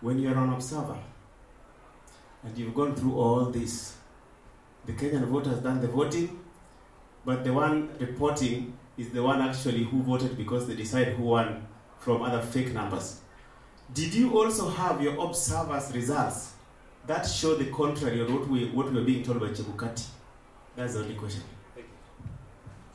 When 0.00 0.18
you're 0.18 0.36
an 0.36 0.52
observer 0.52 0.98
and 2.44 2.58
you've 2.58 2.74
gone 2.74 2.94
through 2.94 3.14
all 3.16 3.44
this, 3.46 3.96
the 4.84 4.92
Kenyan 4.92 5.26
voter 5.28 5.50
has 5.50 5.60
done 5.60 5.80
the 5.80 5.86
voting, 5.88 6.40
but 7.24 7.44
the 7.44 7.52
one 7.52 7.88
reporting 8.00 8.76
is 8.98 9.10
the 9.10 9.22
one 9.22 9.40
actually 9.40 9.84
who 9.84 10.02
voted 10.02 10.36
because 10.36 10.66
they 10.66 10.74
decide 10.74 11.08
who 11.08 11.22
won 11.22 11.66
from 12.02 12.22
other 12.22 12.42
fake 12.42 12.72
numbers. 12.74 13.20
Did 13.94 14.14
you 14.14 14.36
also 14.36 14.68
have 14.68 15.00
your 15.00 15.16
observers' 15.24 15.92
results 15.94 16.52
that 17.06 17.24
show 17.24 17.54
the 17.54 17.66
contrary 17.66 18.20
of 18.20 18.32
what 18.32 18.48
we 18.48 18.68
what 18.70 18.86
we 18.90 18.98
were 18.98 19.06
being 19.06 19.22
told 19.22 19.40
by 19.40 19.48
Chebukati? 19.48 20.06
That's 20.76 20.94
the 20.94 21.00
only 21.00 21.14
question. 21.14 21.42
Thank 21.74 21.86
you. 21.86 21.98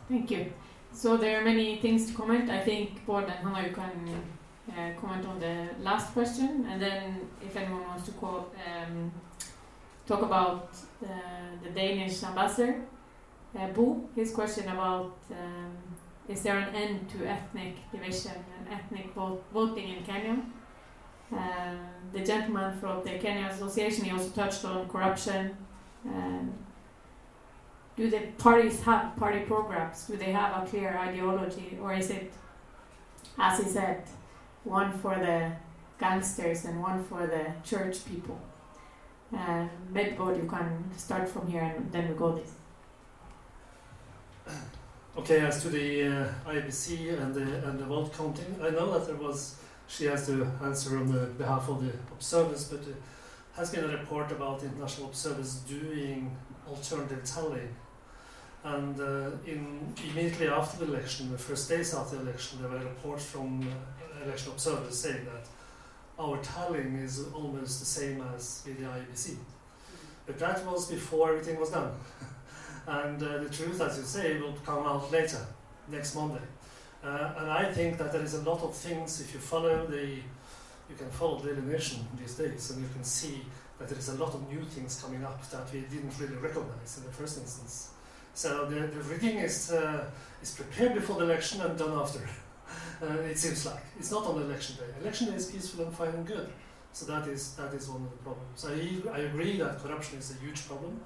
Thank 0.09 0.31
you. 0.31 0.53
So 0.91 1.15
there 1.15 1.39
are 1.39 1.43
many 1.43 1.77
things 1.77 2.07
to 2.07 2.13
comment. 2.13 2.49
I 2.49 2.59
think 2.59 3.05
Paul 3.05 3.19
and 3.19 3.39
Hanna, 3.43 3.67
you 3.67 3.73
can 3.73 4.23
uh, 4.71 4.99
comment 4.99 5.25
on 5.25 5.39
the 5.39 5.69
last 5.81 6.11
question, 6.13 6.65
and 6.69 6.81
then 6.81 7.29
if 7.41 7.55
anyone 7.55 7.83
wants 7.87 8.05
to 8.05 8.11
call, 8.11 8.51
um, 8.67 9.11
talk 10.07 10.21
about 10.21 10.73
the, 10.99 11.15
the 11.63 11.69
Danish 11.69 12.23
ambassador, 12.23 12.81
uh, 13.57 13.67
Bo, 13.67 14.09
his 14.15 14.31
question 14.31 14.67
about 14.69 15.17
um, 15.31 15.77
is 16.27 16.41
there 16.43 16.57
an 16.57 16.75
end 16.75 17.09
to 17.09 17.25
ethnic 17.25 17.75
division 17.91 18.33
and 18.57 18.73
ethnic 18.73 19.13
voting 19.53 19.89
in 19.89 20.03
Kenya? 20.03 20.41
Uh, 21.33 21.75
the 22.13 22.19
gentleman 22.19 22.77
from 22.79 23.03
the 23.03 23.17
Kenya 23.17 23.47
Association, 23.47 24.05
he 24.05 24.11
also 24.11 24.29
touched 24.29 24.63
on 24.65 24.87
corruption. 24.87 25.55
Um, 26.05 26.53
do 27.95 28.09
the 28.09 28.19
parties 28.37 28.81
have 28.83 29.15
party 29.17 29.39
programs? 29.39 30.05
Do 30.05 30.17
they 30.17 30.31
have 30.31 30.63
a 30.63 30.65
clear 30.65 30.97
ideology, 30.97 31.77
or 31.81 31.93
is 31.93 32.09
it, 32.11 32.31
as 33.37 33.59
he 33.59 33.65
said, 33.69 34.03
one 34.63 34.91
for 34.99 35.15
the 35.15 35.51
gangsters 35.99 36.65
and 36.65 36.81
one 36.81 37.03
for 37.03 37.25
the 37.25 37.45
church 37.63 38.05
people? 38.05 38.39
Uh, 39.35 39.67
maybe 39.91 40.11
both 40.11 40.37
you 40.37 40.47
can 40.47 40.85
start 40.95 41.27
from 41.27 41.47
here 41.47 41.61
and 41.61 41.91
then 41.91 42.07
we 42.07 42.15
go 42.15 42.35
this. 42.37 42.53
Okay, 45.17 45.39
as 45.39 45.63
to 45.63 45.69
the 45.69 46.03
uh, 46.03 46.29
IEBC 46.45 47.19
and 47.19 47.33
the, 47.33 47.41
and 47.67 47.79
the 47.79 47.85
vote 47.85 48.13
counting, 48.15 48.55
I 48.61 48.69
know 48.69 48.91
that 48.97 49.07
there 49.07 49.15
was 49.15 49.55
she 49.87 50.05
has 50.05 50.27
to 50.27 50.47
answer 50.61 50.95
on 50.95 51.11
the 51.11 51.25
behalf 51.25 51.67
of 51.69 51.83
the 51.83 51.91
observers, 52.11 52.65
but 52.65 52.85
there 52.85 52.93
has 53.55 53.71
been 53.71 53.83
a 53.83 53.87
report 53.87 54.31
about 54.31 54.59
the 54.59 54.67
international 54.67 55.07
observers 55.07 55.55
doing 55.61 56.37
alternative 56.69 57.23
tallying. 57.23 57.73
And 58.63 58.99
uh, 58.99 59.31
in, 59.47 59.91
immediately 60.11 60.49
after 60.49 60.85
the 60.85 60.93
election, 60.93 61.31
the 61.31 61.37
first 61.37 61.67
days 61.67 61.95
after 61.95 62.17
the 62.17 62.21
election, 62.23 62.61
there 62.61 62.69
were 62.69 62.77
reports 62.77 63.25
from 63.25 63.61
uh, 63.61 64.23
election 64.23 64.51
observers 64.51 64.99
saying 64.99 65.25
that 65.25 65.47
our 66.19 66.37
tallying 66.43 66.97
is 66.97 67.25
almost 67.33 67.79
the 67.79 67.85
same 67.85 68.23
as 68.35 68.61
with 68.67 68.77
the 68.77 68.85
IEBC. 68.85 69.37
But 70.27 70.37
that 70.37 70.63
was 70.65 70.91
before 70.91 71.29
everything 71.29 71.59
was 71.59 71.71
done. 71.71 71.91
and 72.87 73.21
uh, 73.21 73.37
the 73.39 73.49
truth, 73.49 73.81
as 73.81 73.97
you 73.97 74.03
say, 74.03 74.39
will 74.39 74.55
come 74.65 74.85
out 74.85 75.11
later, 75.11 75.45
next 75.89 76.15
Monday. 76.15 76.41
Uh, 77.03 77.33
and 77.37 77.51
I 77.51 77.71
think 77.71 77.97
that 77.97 78.11
there 78.11 78.23
is 78.23 78.33
a 78.33 78.41
lot 78.41 78.61
of 78.61 78.73
things, 78.73 79.21
if 79.21 79.33
you 79.33 79.39
follow 79.39 79.85
the, 79.85 80.05
you 80.05 80.95
can 80.97 81.09
follow 81.09 81.39
Daily 81.39 81.61
Nation 81.61 82.07
these 82.17 82.35
days, 82.35 82.71
and 82.71 82.81
you 82.81 82.89
can 82.93 83.03
see 83.03 83.41
that 83.77 83.89
there 83.89 83.97
is 83.97 84.09
a 84.09 84.15
lot 84.15 84.33
of 84.33 84.49
new 84.49 84.63
things 84.63 85.01
coming 85.01 85.23
up 85.23 85.47
that 85.51 85.71
we 85.71 85.81
didn't 85.81 86.13
really 86.17 86.35
recognize 86.37 86.97
in 86.97 87.03
the 87.03 87.11
first 87.11 87.37
instance. 87.37 87.91
So 88.33 88.65
the, 88.65 88.87
the 88.87 89.01
rigging 89.01 89.37
is, 89.39 89.71
uh, 89.71 90.05
is 90.41 90.55
prepared 90.55 90.93
before 90.95 91.17
the 91.17 91.25
election 91.25 91.61
and 91.61 91.77
done 91.77 91.91
after. 91.91 92.19
uh, 93.01 93.13
it 93.23 93.37
seems 93.37 93.65
like. 93.65 93.83
It's 93.99 94.11
not 94.11 94.25
on 94.25 94.41
election 94.41 94.77
day. 94.77 95.01
Election 95.01 95.27
day 95.27 95.35
is 95.35 95.51
peaceful 95.51 95.85
and 95.85 95.93
fine 95.93 96.09
and 96.09 96.25
good. 96.25 96.49
So 96.93 97.05
that 97.07 97.27
is, 97.27 97.53
that 97.55 97.73
is 97.73 97.89
one 97.89 98.03
of 98.03 98.11
the 98.11 98.17
problems. 98.17 98.65
I, 98.65 99.17
I 99.17 99.19
agree 99.25 99.57
that 99.57 99.79
corruption 99.79 100.19
is 100.19 100.31
a 100.31 100.35
huge 100.35 100.65
problem. 100.67 100.99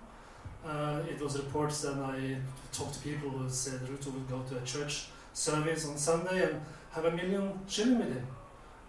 Uh, 0.65 0.99
it 1.09 1.19
was 1.19 1.37
reports 1.37 1.81
that 1.81 1.97
I 1.97 2.37
talked 2.71 2.93
to 2.93 2.99
people 2.99 3.29
who 3.29 3.49
said 3.49 3.79
Ruto 3.81 4.13
would 4.13 4.29
go 4.29 4.41
to 4.49 4.57
a 4.57 4.65
church 4.65 5.07
service 5.33 5.87
on 5.87 5.97
Sunday 5.97 6.43
and 6.43 6.61
have 6.91 7.05
a 7.05 7.11
million 7.11 7.59
shilling 7.67 7.97
with 7.99 8.13
him 8.13 8.27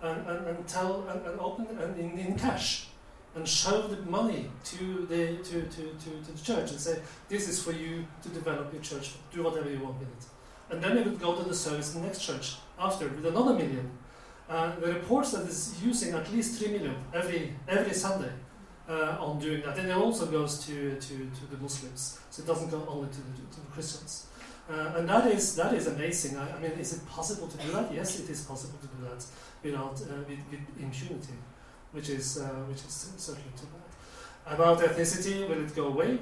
and, 0.03 0.27
and, 0.27 0.47
and 0.49 0.69
tell 0.69 1.09
and, 1.09 1.25
and 1.27 1.41
open 1.41 1.67
and 1.81 1.99
in, 1.99 2.19
in 2.19 2.39
cash 2.39 2.89
and 3.35 3.49
show 3.49 3.89
the 3.89 3.97
money 4.03 4.51
to 4.65 5.07
the 5.09 5.39
to, 5.39 5.63
to, 5.63 5.83
to, 5.95 6.11
to 6.25 6.33
the 6.33 6.43
church 6.45 6.71
and 6.71 6.81
say 6.81 6.99
this 7.29 7.49
is 7.49 7.63
for 7.63 7.73
you 7.73 8.05
to 8.23 8.29
develop 8.29 8.71
your 8.73 8.83
church 8.83 9.13
do 9.33 9.43
whatever 9.43 9.71
you 9.71 9.79
want 9.79 9.99
with 9.99 10.09
it. 10.09 10.25
And 10.71 10.83
then 10.83 10.99
he 10.99 11.03
would 11.05 11.21
go 11.21 11.35
to 11.37 11.43
the 11.43 11.55
service 11.55 11.95
in 11.95 12.03
the 12.03 12.07
next 12.07 12.23
church 12.23 12.57
after 12.79 13.09
with 13.09 13.25
another 13.25 13.55
million. 13.55 13.91
Uh, 14.49 14.73
the 14.81 14.93
reports 14.93 15.31
that 15.33 15.49
is 15.49 15.83
using 15.83 16.13
at 16.13 16.31
least 16.33 16.61
3 16.61 16.73
million 16.73 16.97
every 17.15 17.55
every 17.67 17.95
Sunday 17.95 18.33
uh, 18.89 19.17
on 19.21 19.39
doing 19.39 19.63
that 19.63 19.79
and 19.79 19.89
it 19.89 19.97
also 19.97 20.27
goes 20.27 20.65
to, 20.67 20.95
to, 20.97 21.31
to 21.39 21.47
the 21.51 21.57
Muslims 21.59 22.19
so 22.31 22.43
it 22.43 22.47
doesn't 22.47 22.71
go 22.71 22.85
only 22.89 23.09
to 23.09 23.19
the, 23.19 23.55
to 23.55 23.61
the 23.61 23.71
Christians 23.73 24.27
uh, 24.71 24.93
and 24.97 25.09
that 25.09 25.27
is 25.27 25.57
that 25.57 25.75
is 25.75 25.87
amazing. 25.89 26.37
I, 26.39 26.57
I, 26.57 26.59
mean, 26.61 26.71
is 26.73 26.93
it 26.93 27.07
possible 27.07 27.49
to 27.49 27.59
do 27.59 27.73
that? 27.73 27.93
Yes, 27.93 28.21
it 28.21 28.31
is 28.31 28.43
possible 28.45 28.79
to 28.81 28.87
do 28.87 29.03
that 29.09 29.25
without 29.63 30.01
uh, 30.01 30.23
with, 30.29 30.39
with, 30.51 30.61
impunity, 30.81 31.35
which 31.91 32.09
is 32.09 32.39
uh, 32.39 32.45
which 32.69 32.79
is 32.79 33.13
certainly 33.17 33.51
too 33.57 33.67
bad. 33.67 34.55
About 34.55 34.79
ethnicity, 34.79 35.49
will 35.49 35.65
it 35.65 35.75
go 35.75 35.89
away? 35.89 36.19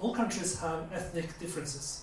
All 0.00 0.12
countries 0.12 0.58
have 0.60 0.92
ethnic 0.92 1.38
differences, 1.38 2.02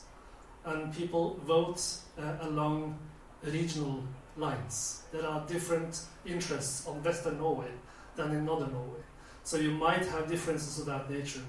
and 0.66 0.94
people 0.96 1.40
vote 1.46 1.82
uh, 2.18 2.48
along 2.48 2.98
regional 3.44 4.02
lines. 4.38 5.04
There 5.12 5.28
are 5.28 5.46
different 5.46 6.06
interests 6.26 6.88
on 6.88 7.04
Western 7.04 7.38
Norway 7.38 7.72
than 8.16 8.32
in 8.32 8.46
Northern 8.46 8.72
Norway, 8.72 9.02
so 9.44 9.58
you 9.58 9.72
might 9.72 10.06
have 10.06 10.30
differences 10.30 10.80
of 10.80 10.86
that 10.86 11.10
nature. 11.10 11.42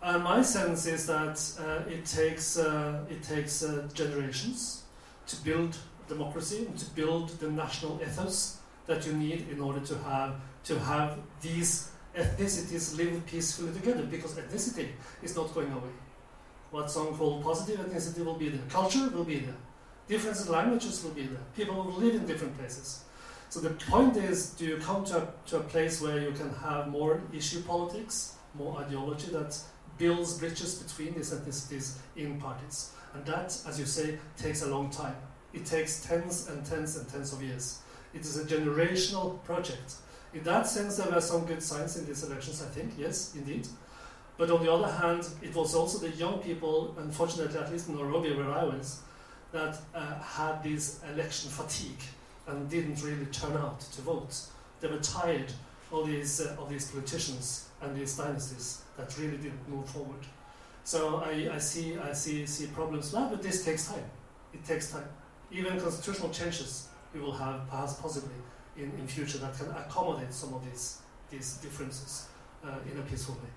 And 0.00 0.22
my 0.22 0.42
sense 0.42 0.86
is 0.86 1.06
that 1.06 1.38
uh, 1.58 1.90
it 1.90 2.04
takes 2.04 2.56
uh, 2.58 3.04
it 3.10 3.22
takes 3.22 3.62
uh, 3.64 3.88
generations 3.94 4.84
to 5.26 5.36
build 5.42 5.76
democracy 6.08 6.66
and 6.66 6.78
to 6.78 6.86
build 6.90 7.30
the 7.40 7.50
national 7.50 8.00
ethos 8.00 8.58
that 8.86 9.06
you 9.06 9.12
need 9.12 9.48
in 9.50 9.60
order 9.60 9.80
to 9.80 9.98
have 9.98 10.34
to 10.64 10.78
have 10.78 11.18
these 11.40 11.90
ethnicities 12.16 12.96
live 12.96 13.26
peacefully 13.26 13.72
together. 13.72 14.04
Because 14.04 14.34
ethnicity 14.34 14.88
is 15.22 15.34
not 15.34 15.52
going 15.52 15.72
away. 15.72 15.94
What 16.70 16.90
some 16.90 17.14
call 17.16 17.42
positive 17.42 17.80
ethnicity 17.80 18.24
will 18.24 18.34
be 18.34 18.50
there. 18.50 18.66
Culture 18.68 19.08
will 19.08 19.24
be 19.24 19.40
there. 19.40 19.56
Different 20.06 20.48
languages 20.48 21.02
will 21.02 21.10
be 21.10 21.26
there. 21.26 21.42
People 21.56 21.74
will 21.74 21.92
live 21.92 22.14
in 22.14 22.26
different 22.26 22.56
places. 22.56 23.04
So 23.50 23.60
the 23.60 23.70
point 23.70 24.16
is, 24.16 24.50
do 24.50 24.66
you 24.66 24.76
come 24.76 25.04
to 25.06 25.22
a, 25.22 25.28
to 25.46 25.56
a 25.58 25.60
place 25.60 26.02
where 26.02 26.18
you 26.18 26.32
can 26.32 26.52
have 26.56 26.88
more 26.88 27.22
issue 27.32 27.62
politics, 27.62 28.34
more 28.54 28.78
ideology 28.78 29.30
that 29.32 29.58
builds 29.98 30.38
bridges 30.38 30.76
between 30.76 31.14
these 31.14 31.32
ethnicities 31.32 31.96
in 32.16 32.40
parties. 32.40 32.92
And 33.14 33.24
that, 33.26 33.58
as 33.66 33.78
you 33.78 33.86
say, 33.86 34.18
takes 34.36 34.62
a 34.62 34.68
long 34.68 34.90
time. 34.90 35.16
It 35.52 35.64
takes 35.64 36.04
tens 36.04 36.48
and 36.48 36.64
tens 36.64 36.96
and 36.96 37.08
tens 37.08 37.32
of 37.32 37.42
years. 37.42 37.80
It 38.14 38.20
is 38.20 38.38
a 38.38 38.44
generational 38.44 39.42
project. 39.44 39.94
In 40.32 40.42
that 40.44 40.66
sense, 40.66 40.96
there 40.96 41.10
were 41.10 41.20
some 41.20 41.46
good 41.46 41.62
signs 41.62 41.96
in 41.96 42.06
these 42.06 42.22
elections, 42.22 42.62
I 42.62 42.66
think, 42.66 42.92
yes, 42.98 43.34
indeed. 43.34 43.66
But 44.36 44.50
on 44.50 44.62
the 44.62 44.72
other 44.72 44.90
hand, 44.90 45.26
it 45.42 45.54
was 45.54 45.74
also 45.74 45.98
the 45.98 46.14
young 46.16 46.38
people, 46.38 46.94
unfortunately, 46.98 47.58
at 47.58 47.72
least 47.72 47.88
in 47.88 47.96
Nairobi, 47.96 48.34
where 48.34 48.50
I 48.50 48.64
was, 48.64 49.00
that 49.52 49.78
uh, 49.94 50.20
had 50.20 50.62
this 50.62 51.00
election 51.12 51.50
fatigue 51.50 52.00
and 52.48 52.68
didn't 52.68 53.02
really 53.02 53.26
turn 53.26 53.56
out 53.56 53.80
to 53.80 54.00
vote. 54.02 54.34
They 54.80 54.88
were 54.88 54.98
tired 54.98 55.52
of 55.92 56.06
these, 56.06 56.40
uh, 56.40 56.56
of 56.58 56.68
these 56.68 56.90
politicians 56.90 57.68
and 57.80 57.96
these 57.96 58.16
dynasties 58.16 58.82
that 58.96 59.16
really 59.18 59.36
didn't 59.36 59.68
move 59.68 59.88
forward. 59.88 60.24
So 60.84 61.22
I, 61.24 61.50
I 61.52 61.58
see 61.58 61.98
I 61.98 62.12
see 62.12 62.46
see 62.46 62.66
problems 62.68 63.12
now, 63.12 63.28
but 63.28 63.42
this 63.42 63.64
takes 63.64 63.88
time. 63.88 64.10
It 64.54 64.64
takes 64.64 64.90
time. 64.90 65.08
Even 65.50 65.78
constitutional 65.78 66.30
changes 66.30 66.88
we 67.12 67.20
will 67.20 67.32
have 67.32 67.68
perhaps 67.68 67.94
possibly 67.94 68.38
in, 68.76 68.90
in 68.98 69.06
future 69.06 69.38
that 69.38 69.56
can 69.58 69.68
accommodate 69.70 70.32
some 70.32 70.54
of 70.54 70.64
these 70.64 70.98
these 71.30 71.58
differences 71.58 72.28
uh, 72.64 72.90
in 72.90 72.98
a 72.98 73.02
peaceful 73.02 73.34
way. 73.34 73.52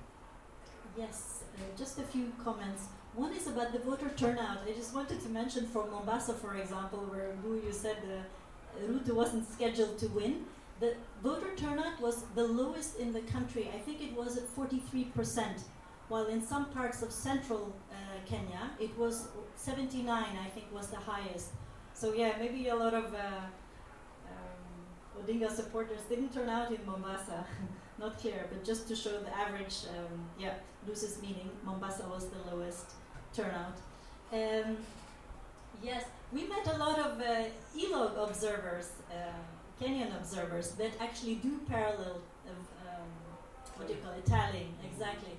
Yes, 0.97 1.43
uh, 1.55 1.61
just 1.77 1.99
a 1.99 2.03
few 2.03 2.33
comments. 2.43 2.83
One 3.15 3.33
is 3.33 3.47
about 3.47 3.71
the 3.71 3.79
voter 3.79 4.09
turnout. 4.15 4.59
I 4.67 4.73
just 4.73 4.93
wanted 4.93 5.21
to 5.21 5.29
mention 5.29 5.67
for 5.67 5.85
Mombasa, 5.89 6.33
for 6.33 6.55
example, 6.55 6.99
where 7.11 7.33
you 7.65 7.71
said 7.71 7.97
uh, 8.05 8.23
Ruto 8.87 9.13
wasn't 9.13 9.51
scheduled 9.51 9.97
to 9.99 10.07
win. 10.07 10.45
The 10.79 10.95
voter 11.21 11.55
turnout 11.55 12.01
was 12.01 12.23
the 12.35 12.43
lowest 12.43 12.99
in 12.99 13.13
the 13.13 13.21
country. 13.21 13.69
I 13.73 13.77
think 13.77 14.01
it 14.01 14.15
was 14.15 14.37
at 14.37 14.47
43%, 14.55 15.61
while 16.07 16.25
in 16.25 16.41
some 16.41 16.65
parts 16.65 17.01
of 17.03 17.11
central 17.11 17.75
uh, 17.91 17.95
Kenya, 18.25 18.71
it 18.79 18.97
was 18.97 19.27
79, 19.55 20.09
I 20.11 20.49
think, 20.49 20.73
was 20.73 20.87
the 20.87 20.97
highest. 20.97 21.49
So 21.93 22.13
yeah, 22.13 22.33
maybe 22.39 22.69
a 22.69 22.75
lot 22.75 22.93
of 22.95 23.13
uh, 23.13 23.45
um, 24.27 25.23
Odinga 25.23 25.51
supporters 25.51 26.01
didn't 26.09 26.33
turn 26.33 26.49
out 26.49 26.71
in 26.71 26.83
Mombasa. 26.85 27.45
Not 27.99 28.19
here, 28.19 28.47
but 28.49 28.65
just 28.65 28.87
to 28.87 28.95
show 28.95 29.19
the 29.19 29.37
average, 29.37 29.85
um, 29.89 30.25
yeah, 30.39 30.55
loses 30.87 31.21
meaning. 31.21 31.51
Mombasa 31.63 32.07
was 32.09 32.27
the 32.29 32.55
lowest 32.55 32.93
turnout. 33.31 33.77
Um, 34.33 34.77
yes, 35.83 36.05
we 36.31 36.45
met 36.45 36.65
a 36.73 36.77
lot 36.77 36.97
of 36.99 37.19
uh, 37.19 37.45
ELOG 37.77 38.29
observers. 38.29 38.91
Um, 39.11 39.41
Kenyan 39.79 40.15
observers 40.15 40.71
that 40.71 40.91
actually 40.99 41.35
do 41.35 41.59
parallel, 41.67 42.21
um, 42.47 43.07
what 43.75 43.87
do 43.87 43.93
you 43.93 43.99
call 43.99 44.13
it, 44.13 44.25
tallying, 44.25 44.73
exactly. 44.85 45.33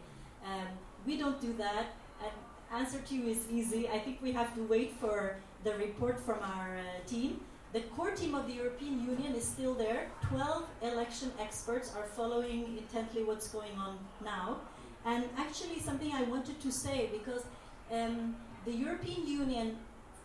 Um, 0.44 0.66
we 1.06 1.16
don't 1.16 1.40
do 1.40 1.52
that. 1.54 1.86
And 2.20 2.32
answer 2.72 2.98
to 2.98 3.14
you 3.14 3.28
is 3.28 3.46
easy. 3.50 3.88
I 3.88 3.98
think 3.98 4.20
we 4.20 4.32
have 4.32 4.54
to 4.56 4.62
wait 4.64 4.94
for 5.00 5.36
the 5.64 5.74
report 5.74 6.18
from 6.18 6.40
our 6.40 6.76
uh, 6.76 7.08
team. 7.08 7.40
The 7.72 7.80
core 7.80 8.10
team 8.10 8.34
of 8.34 8.46
the 8.46 8.54
European 8.54 9.02
Union 9.04 9.34
is 9.34 9.44
still 9.44 9.74
there. 9.74 10.08
12 10.28 10.64
election 10.82 11.32
experts 11.40 11.94
are 11.96 12.04
following 12.04 12.76
intently 12.76 13.22
what's 13.24 13.48
going 13.48 13.78
on 13.78 13.98
now. 14.22 14.58
And 15.06 15.24
actually, 15.38 15.78
something 15.80 16.12
I 16.12 16.22
wanted 16.24 16.60
to 16.60 16.70
say 16.70 17.08
because 17.12 17.44
um, 17.90 18.36
the 18.64 18.72
European 18.72 19.26
Union 19.26 19.76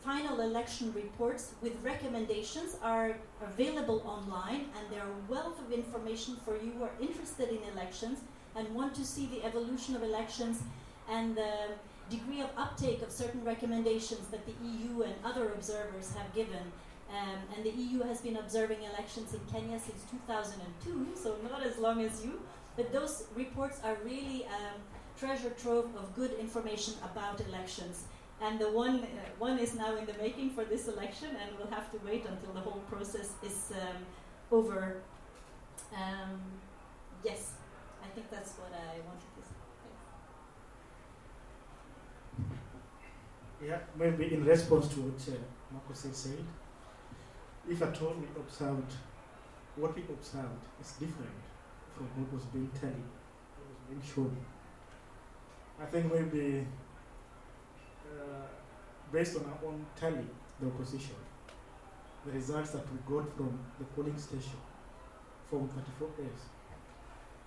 final 0.07 0.39
election 0.39 0.93
reports 0.93 1.51
with 1.61 1.73
recommendations 1.83 2.77
are 2.81 3.17
available 3.43 4.01
online 4.05 4.63
and 4.77 4.89
there 4.89 5.01
are 5.01 5.11
a 5.11 5.29
wealth 5.29 5.59
of 5.59 5.69
information 5.73 6.37
for 6.45 6.53
you 6.55 6.71
who 6.77 6.83
are 6.85 6.95
interested 7.01 7.49
in 7.49 7.59
elections 7.73 8.19
and 8.55 8.73
want 8.73 8.95
to 8.95 9.03
see 9.03 9.25
the 9.25 9.43
evolution 9.43 9.97
of 9.97 10.03
elections 10.03 10.63
and 11.09 11.35
the 11.35 11.51
degree 12.09 12.39
of 12.39 12.47
uptake 12.55 13.01
of 13.01 13.11
certain 13.11 13.43
recommendations 13.43 14.29
that 14.29 14.45
the 14.45 14.53
EU 14.65 15.01
and 15.01 15.13
other 15.25 15.49
observers 15.49 16.13
have 16.13 16.33
given. 16.33 16.71
Um, 17.11 17.39
and 17.53 17.65
the 17.65 17.71
EU 17.71 18.01
has 18.03 18.21
been 18.21 18.37
observing 18.37 18.83
elections 18.83 19.33
in 19.33 19.41
Kenya 19.51 19.77
since 19.77 20.03
2002, 20.09 21.19
so 21.21 21.35
not 21.51 21.63
as 21.65 21.77
long 21.77 22.01
as 22.01 22.23
you. 22.23 22.39
But 22.77 22.93
those 22.93 23.25
reports 23.35 23.81
are 23.83 23.97
really 24.05 24.43
a 24.43 24.55
um, 24.55 24.79
treasure 25.19 25.49
trove 25.61 25.89
of 25.97 26.15
good 26.15 26.31
information 26.39 26.93
about 27.03 27.41
elections. 27.41 28.05
And 28.39 28.59
the 28.59 28.71
one, 28.71 28.99
uh, 28.99 29.07
one 29.39 29.57
is 29.57 29.73
now 29.73 29.95
in 29.95 30.05
the 30.05 30.13
making 30.13 30.51
for 30.51 30.63
this 30.63 30.87
election, 30.87 31.29
and 31.29 31.57
we'll 31.57 31.71
have 31.71 31.91
to 31.91 31.97
wait 32.05 32.25
until 32.25 32.53
the 32.53 32.59
whole 32.59 32.81
process 32.87 33.31
is 33.43 33.71
um, 33.73 34.05
over. 34.51 35.01
Um, 35.91 36.39
yes, 37.23 37.53
I 38.03 38.07
think 38.13 38.29
that's 38.29 38.53
what 38.53 38.71
I 38.73 38.99
wanted 39.07 39.31
to 39.37 39.41
say. 39.41 39.55
Yeah, 43.67 43.79
maybe 43.97 44.33
in 44.35 44.45
response 44.45 44.87
to 44.89 45.01
what 45.01 45.15
uh, 45.15 45.93
said, 45.93 46.45
if 47.67 47.81
at 47.81 48.01
all 48.01 48.13
we 48.13 48.27
observed, 48.39 48.93
what 49.75 49.95
we 49.95 50.03
observed 50.03 50.63
is 50.79 50.91
different 50.93 51.41
from 51.95 52.05
what 52.15 52.33
was 52.33 52.43
being 52.45 52.69
tallied, 52.79 53.09
what 53.57 53.67
was 53.67 53.79
being 53.89 54.01
shown. 54.13 54.37
I 55.81 55.85
think 55.85 56.13
maybe 56.13 56.67
Uh, 58.17 58.47
based 59.11 59.37
on 59.37 59.45
our 59.45 59.69
own 59.69 59.85
tally, 59.95 60.27
the 60.59 60.67
opposition, 60.67 61.15
the 62.25 62.31
results 62.31 62.71
that 62.71 62.83
we 62.91 62.97
got 63.05 63.31
from 63.37 63.59
the 63.77 63.85
polling 63.95 64.17
station 64.17 64.57
from 65.49 65.67
34 65.69 66.09
A's 66.25 66.41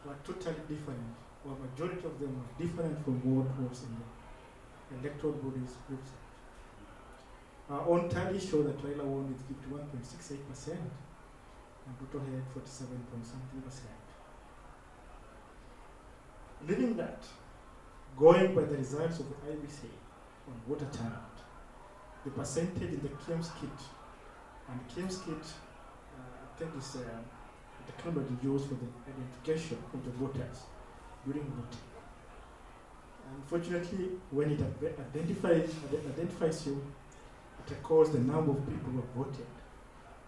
were 0.06 0.14
totally 0.24 0.62
different, 0.68 1.00
or 1.44 1.56
majority 1.58 2.06
of 2.06 2.18
them 2.20 2.36
were 2.38 2.64
different 2.64 3.04
from 3.04 3.18
what 3.34 3.46
was 3.68 3.82
in 3.82 3.96
the 3.98 5.08
electoral 5.08 5.34
body's 5.34 5.74
website. 5.90 6.30
Our 7.68 7.88
own 7.88 8.08
tally 8.08 8.38
showed 8.40 8.66
that 8.66 8.78
Raila 8.82 9.04
won 9.04 9.28
with 9.28 9.42
51.68% 9.70 10.68
and 11.86 11.94
Ruto 11.98 12.20
had 12.20 12.42
47 12.52 12.98
point 13.10 13.26
something 13.26 13.62
percent. 13.62 14.06
Leaving 16.66 16.96
that, 16.96 17.22
going 18.18 18.54
by 18.54 18.62
the 18.62 18.76
results 18.76 19.20
of 19.20 19.26
the 19.28 19.34
IEBC 19.46 19.88
on 20.50 20.60
water 20.68 20.88
turnout, 20.92 21.38
the 22.24 22.30
percentage 22.30 22.92
in 22.92 23.02
the 23.02 23.08
KIEMS 23.08 23.50
kit, 23.60 23.78
and 24.68 24.80
the 24.80 24.84
KIEMS 24.92 25.24
kit, 25.24 25.44
uh, 26.16 26.44
I 26.44 26.46
think 26.58 26.70
is 26.76 26.96
uh, 26.96 27.20
technology 27.90 28.36
used 28.42 28.68
for 28.68 28.74
the 28.74 28.86
identification 29.10 29.78
of 29.92 30.04
the 30.04 30.10
voters 30.10 30.66
during 31.24 31.44
voting. 31.44 31.86
Unfortunately, 33.36 34.10
when 34.30 34.50
it 34.50 34.60
identifies, 34.60 35.70
identifies 36.14 36.66
you, 36.66 36.82
it 37.60 37.70
records 37.70 38.10
the 38.10 38.18
number 38.18 38.52
of 38.52 38.66
people 38.66 38.90
who 38.90 39.00
have 39.00 39.10
voted. 39.14 39.46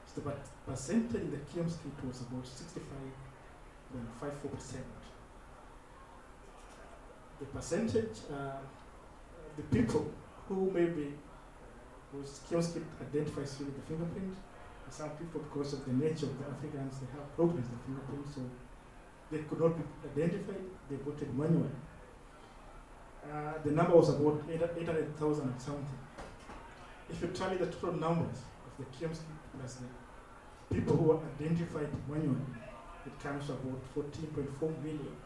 So 0.06 0.20
the 0.20 0.32
percentage 0.66 1.20
in 1.20 1.30
the 1.30 1.38
KIEMS 1.38 1.78
kit 1.82 2.04
was 2.06 2.20
about 2.20 2.44
65.54%. 2.44 4.76
The 7.40 7.46
percentage, 7.46 8.18
uh, 8.32 8.58
the 9.56 9.62
people 9.62 10.10
who 10.48 10.70
maybe 10.70 11.14
whose 12.12 12.40
KIEMS 12.48 12.74
kit 12.74 12.82
identifies 13.00 13.58
with 13.58 13.74
the 13.74 13.82
fingerprint, 13.82 14.34
and 14.84 14.92
some 14.92 15.10
people, 15.10 15.40
because 15.40 15.72
of 15.72 15.84
the 15.86 15.92
nature 15.92 16.26
of 16.26 16.38
the 16.38 16.44
Africans, 16.44 17.00
they 17.00 17.06
have 17.16 17.34
problems 17.34 17.66
with 17.68 17.78
the 17.78 17.84
fingerprint, 17.86 18.26
so 18.34 18.40
they 19.30 19.38
could 19.44 19.60
not 19.60 19.76
be 19.76 19.84
identified, 20.10 20.64
they 20.90 20.96
voted 20.96 21.36
manually. 21.36 21.70
Uh, 23.24 23.52
the 23.64 23.70
number 23.70 23.96
was 23.96 24.10
about 24.10 24.42
800,000 24.50 25.44
and 25.44 25.60
something. 25.60 25.98
If 27.08 27.22
you 27.22 27.28
tally 27.28 27.56
the 27.56 27.66
total 27.66 27.94
numbers 27.94 28.38
of 28.66 28.72
the 28.78 28.84
KIEMS 28.96 29.20
plus 29.58 29.76
the 29.76 30.74
people 30.74 30.96
who 30.96 31.04
were 31.04 31.20
identified 31.38 31.88
manually, 32.08 32.40
it 33.06 33.18
comes 33.20 33.46
to 33.46 33.52
about 33.52 33.80
14.4 33.94 34.82
million. 34.82 35.16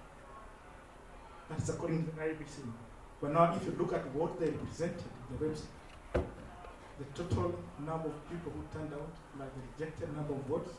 That's 1.48 1.69
according 1.69 2.05
to 2.05 2.11
the 2.11 2.23
IEBC. 2.23 2.73
But 3.20 3.32
now, 3.32 3.55
if 3.55 3.64
you 3.64 3.74
look 3.78 3.93
at 3.93 4.05
what 4.14 4.38
they 4.38 4.51
presented, 4.51 5.05
the 5.30 5.44
website, 5.44 5.72
the 6.12 7.05
total 7.14 7.59
number 7.80 8.09
of 8.09 8.30
people 8.30 8.52
who 8.52 8.62
turned 8.78 8.93
out, 8.93 9.12
like 9.38 9.51
the 9.55 9.60
rejected 9.72 10.14
number 10.14 10.34
of 10.34 10.40
votes, 10.44 10.72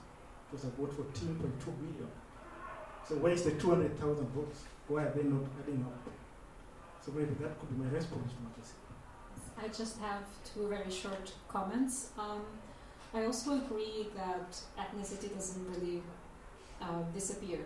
was 0.52 0.64
about 0.64 0.92
14.2 0.92 1.34
million. 1.82 2.10
So 3.08 3.16
where 3.16 3.34
is 3.34 3.44
the 3.44 3.52
200,000 3.52 4.28
votes? 4.30 4.64
Why 4.88 5.04
are 5.04 5.12
they 5.12 5.24
not 5.24 5.44
adding 5.62 5.86
up? 5.86 6.14
So 7.04 7.12
maybe 7.12 7.34
that 7.42 7.60
could 7.60 7.70
be 7.70 7.84
my 7.84 7.90
response 7.90 8.34
said. 8.62 9.64
I 9.64 9.68
just 9.70 10.00
have 10.00 10.24
two 10.44 10.68
very 10.68 10.92
short 10.92 11.34
comments. 11.48 12.10
Um, 12.20 12.42
I 13.14 13.26
also 13.26 13.58
agree 13.58 14.08
that 14.16 14.60
ethnicity 14.78 15.34
doesn't 15.34 15.66
really 15.72 16.04
uh, 16.82 17.02
disappear. 17.14 17.60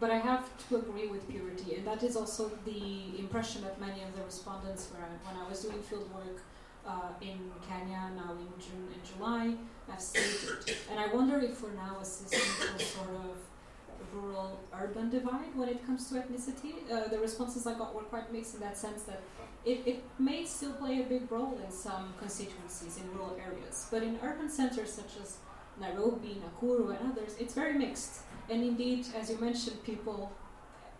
But 0.00 0.10
I 0.10 0.18
have 0.18 0.44
to 0.68 0.76
agree 0.76 1.06
with 1.06 1.28
Purity, 1.30 1.76
and 1.76 1.86
that 1.86 2.02
is 2.02 2.16
also 2.16 2.50
the 2.64 3.18
impression 3.18 3.62
that 3.62 3.80
many 3.80 4.02
of 4.02 4.14
the 4.16 4.22
respondents 4.24 4.90
were 4.92 5.06
when 5.24 5.36
I 5.42 5.48
was 5.48 5.62
doing 5.62 5.80
field 5.82 6.12
work 6.12 6.42
uh, 6.86 7.12
in 7.20 7.50
Kenya 7.66 8.10
now 8.14 8.32
in 8.32 8.50
June 8.60 8.88
and 8.92 9.02
July 9.04 9.54
have 9.88 10.00
stated. 10.00 10.76
And 10.90 10.98
I 10.98 11.06
wonder 11.14 11.38
if 11.40 11.62
we're 11.62 11.72
now 11.72 11.96
assisting 12.00 12.40
a 12.40 12.78
sort 12.80 13.10
of 13.10 13.36
rural 14.12 14.60
urban 14.72 15.10
divide 15.10 15.54
when 15.54 15.68
it 15.68 15.84
comes 15.86 16.08
to 16.08 16.14
ethnicity. 16.16 16.74
Uh, 16.90 17.08
the 17.08 17.18
responses 17.18 17.66
I 17.66 17.74
got 17.74 17.94
were 17.94 18.02
quite 18.02 18.32
mixed 18.32 18.54
in 18.54 18.60
that 18.60 18.76
sense 18.76 19.02
that 19.04 19.22
it, 19.64 19.82
it 19.86 20.04
may 20.18 20.44
still 20.44 20.72
play 20.72 21.00
a 21.00 21.04
big 21.04 21.30
role 21.30 21.58
in 21.64 21.70
some 21.72 22.14
constituencies 22.18 22.98
in 22.98 23.10
rural 23.16 23.36
areas, 23.42 23.86
but 23.90 24.02
in 24.02 24.18
urban 24.22 24.50
centers 24.50 24.92
such 24.92 25.16
as 25.22 25.38
Nairobi, 25.80 26.40
Nakuru, 26.44 26.90
and 26.90 27.12
others, 27.12 27.34
it's 27.38 27.54
very 27.54 27.74
mixed. 27.74 28.20
And 28.50 28.62
indeed, 28.62 29.06
as 29.16 29.30
you 29.30 29.38
mentioned, 29.38 29.82
people, 29.84 30.32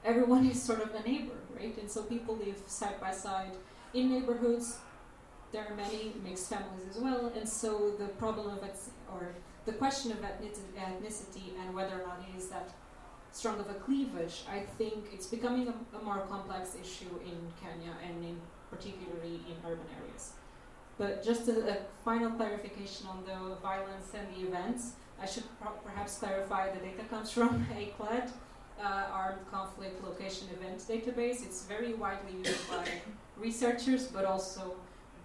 everyone 0.04 0.46
is 0.46 0.62
sort 0.62 0.80
of 0.80 0.94
a 0.94 1.02
neighbor, 1.02 1.38
right? 1.54 1.76
And 1.78 1.90
so 1.90 2.02
people 2.02 2.36
live 2.36 2.62
side 2.66 3.00
by 3.00 3.12
side 3.12 3.56
in 3.92 4.10
neighborhoods. 4.10 4.78
There 5.52 5.66
are 5.68 5.74
many 5.74 6.14
mixed 6.24 6.48
families 6.48 6.88
as 6.90 7.00
well, 7.00 7.32
and 7.36 7.48
so 7.48 7.92
the 7.98 8.06
problem 8.06 8.48
of 8.56 8.62
it, 8.64 8.76
or 9.12 9.34
the 9.66 9.72
question 9.72 10.10
of 10.12 10.18
ethnicity 10.18 11.52
and 11.60 11.74
whether 11.74 12.02
or 12.02 12.06
not 12.06 12.24
it 12.28 12.36
is 12.36 12.48
that 12.48 12.70
strong 13.34 13.58
of 13.58 13.68
a 13.68 13.74
cleavage, 13.74 14.44
I 14.50 14.60
think 14.78 15.08
it's 15.12 15.26
becoming 15.26 15.68
a, 15.68 15.96
a 15.96 16.02
more 16.02 16.20
complex 16.28 16.76
issue 16.80 17.10
in 17.24 17.36
Kenya 17.60 17.92
and 18.06 18.24
in 18.24 18.40
particularly 18.70 19.40
in 19.48 19.56
urban 19.64 19.86
areas. 20.00 20.32
But 20.98 21.24
just 21.24 21.48
a, 21.48 21.72
a, 21.72 21.76
final 22.04 22.30
clarification 22.30 23.06
on 23.08 23.24
the 23.24 23.56
violence 23.56 24.12
and 24.14 24.28
the 24.34 24.46
events, 24.48 24.92
I 25.20 25.26
should 25.26 25.44
perhaps 25.84 26.18
clarify 26.18 26.70
the 26.70 26.80
data 26.80 27.04
comes 27.08 27.30
from 27.30 27.66
ACLED, 27.76 28.30
uh, 28.82 29.04
Armed 29.12 29.46
Conflict 29.50 30.02
Location 30.04 30.48
Event 30.52 30.78
Database. 30.80 31.44
It's 31.44 31.64
very 31.64 31.94
widely 31.94 32.38
used 32.38 32.68
by 32.68 32.86
researchers, 33.36 34.06
but 34.06 34.24
also 34.24 34.74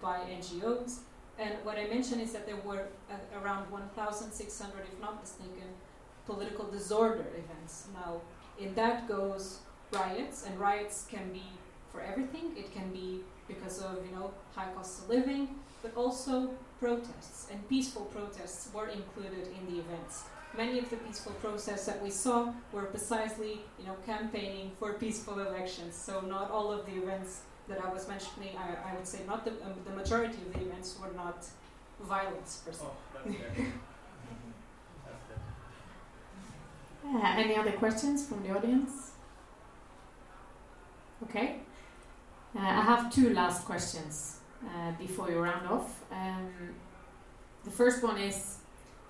by 0.00 0.20
NGOs. 0.20 1.00
And 1.38 1.54
what 1.64 1.78
I 1.78 1.86
mentioned 1.86 2.20
is 2.20 2.32
that 2.32 2.46
there 2.46 2.60
were 2.64 2.86
uh, 3.10 3.40
around 3.42 3.70
1,600, 3.70 4.72
if 4.80 5.00
not 5.00 5.20
mistaken, 5.20 5.68
political 6.26 6.66
disorder 6.66 7.26
events. 7.36 7.86
Now, 7.94 8.20
in 8.58 8.74
that 8.74 9.08
goes 9.08 9.60
riots, 9.92 10.46
and 10.46 10.58
riots 10.58 11.06
can 11.10 11.32
be 11.32 11.44
for 11.90 12.00
everything. 12.00 12.52
It 12.56 12.72
can 12.72 12.90
be 12.92 13.20
because 13.48 13.80
of 13.80 14.04
you 14.06 14.14
know 14.14 14.32
high 14.54 14.70
cost 14.74 15.02
of 15.02 15.08
living, 15.08 15.48
but 15.82 15.92
also 15.96 16.50
protests 16.80 17.46
and 17.52 17.68
peaceful 17.68 18.06
protests 18.06 18.68
were 18.74 18.88
included 18.88 19.46
in 19.56 19.62
the 19.70 19.80
events. 19.80 20.24
Many 20.56 20.78
of 20.78 20.90
the 20.90 20.96
peaceful 20.96 21.32
protests 21.32 21.86
that 21.86 22.02
we 22.02 22.10
saw 22.10 22.52
were 22.72 22.86
precisely 22.86 23.60
you 23.78 23.86
know 23.86 23.96
campaigning 24.06 24.72
for 24.78 24.94
peaceful 24.94 25.38
elections. 25.38 25.94
So 25.94 26.20
not 26.22 26.50
all 26.50 26.72
of 26.72 26.86
the 26.86 26.94
events 27.02 27.42
that 27.68 27.78
I 27.84 27.92
was 27.92 28.08
mentioning, 28.08 28.56
I, 28.56 28.90
I 28.90 28.96
would 28.96 29.06
say 29.06 29.20
not 29.26 29.44
the, 29.44 29.52
um, 29.64 29.74
the 29.84 29.92
majority 29.92 30.38
of 30.46 30.52
the 30.54 30.62
events 30.66 30.98
were 31.00 31.12
not 31.14 31.46
violence 32.00 32.62
per 32.64 32.72
se. 32.72 32.84
Oh, 32.84 32.96
Uh, 37.04 37.34
any 37.44 37.56
other 37.56 37.72
questions 37.72 38.26
from 38.26 38.42
the 38.42 38.50
audience? 38.56 39.12
Okay. 41.22 41.60
Uh, 42.56 42.60
I 42.80 42.82
have 42.90 43.12
two 43.14 43.30
last 43.30 43.64
questions 43.64 44.39
uh, 44.66 44.92
before 44.98 45.30
you 45.30 45.38
round 45.38 45.66
off. 45.66 46.02
Um, 46.10 46.74
the 47.64 47.70
first 47.70 48.02
one 48.02 48.18
is 48.18 48.58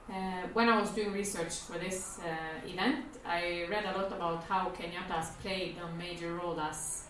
uh, 0.08 0.48
when 0.52 0.68
I 0.68 0.80
was 0.80 0.90
doing 0.90 1.12
research 1.12 1.54
for 1.54 1.78
this 1.78 2.18
uh, 2.18 2.66
event, 2.66 3.04
I 3.24 3.66
read 3.70 3.84
a 3.84 3.96
lot 3.96 4.12
about 4.12 4.44
how 4.44 4.70
Kenyatta 4.70 5.14
has 5.14 5.30
played 5.42 5.76
a 5.78 5.96
major 5.96 6.34
role 6.34 6.60
as 6.60 7.04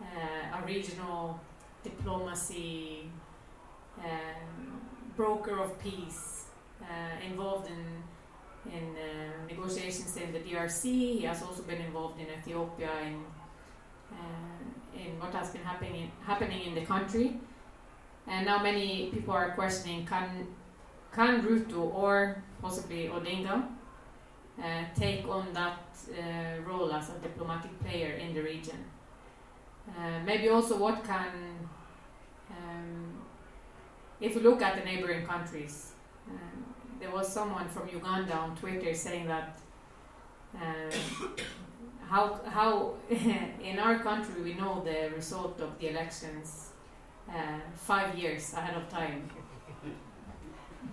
uh, 0.00 0.58
a 0.58 0.66
regional 0.66 1.38
diplomacy 1.82 3.10
um, 3.98 4.80
broker 5.16 5.58
of 5.58 5.78
peace, 5.80 6.44
involved 7.26 7.68
in 7.68 7.84
in 8.72 8.96
uh, 8.96 9.46
negotiations 9.48 10.16
in 10.16 10.32
the 10.32 10.40
DRC. 10.40 10.82
He 10.82 11.22
has 11.22 11.42
also 11.42 11.62
been 11.62 11.80
involved 11.80 12.20
in 12.20 12.26
Ethiopia 12.26 12.90
in 13.06 13.24
uh, 14.12 14.98
in 14.98 15.18
what 15.20 15.32
has 15.34 15.50
been 15.50 15.62
happening 15.62 16.10
happening 16.24 16.62
in 16.68 16.74
the 16.74 16.84
country. 16.84 17.38
And 18.28 18.46
now 18.46 18.62
many 18.62 19.10
people 19.12 19.34
are 19.34 19.52
questioning 19.52 20.04
can 20.06 20.46
can 21.12 21.42
Ruto 21.42 21.94
or 21.94 22.42
possibly 22.60 23.08
Odinga 23.08 23.66
uh, 24.62 24.84
take 24.94 25.26
on 25.26 25.52
that 25.54 25.80
uh, 26.12 26.60
role 26.62 26.92
as 26.92 27.08
a 27.08 27.18
diplomatic 27.18 27.72
player 27.80 28.12
in 28.14 28.34
the 28.34 28.42
region? 28.42 28.84
Uh, 29.88 30.20
maybe 30.24 30.48
also 30.50 30.76
what 30.76 31.02
can 31.02 31.32
um, 32.50 33.18
if 34.20 34.34
you 34.34 34.40
look 34.40 34.62
at 34.62 34.76
the 34.76 34.84
neighboring 34.84 35.24
countries, 35.26 35.92
um, 36.28 36.64
there 36.98 37.10
was 37.10 37.32
someone 37.32 37.68
from 37.68 37.88
Uganda 37.88 38.34
on 38.34 38.56
Twitter 38.56 38.92
saying 38.94 39.26
that 39.26 39.58
uh, 40.56 40.90
how 42.08 42.40
how 42.46 42.94
in 43.10 43.78
our 43.78 43.98
country 44.00 44.42
we 44.42 44.54
know 44.54 44.82
the 44.84 45.14
result 45.14 45.60
of 45.60 45.78
the 45.78 45.90
elections 45.90 46.67
uh, 47.30 47.60
five 47.74 48.16
years 48.18 48.52
ahead 48.54 48.76
of 48.76 48.88
time. 48.88 49.28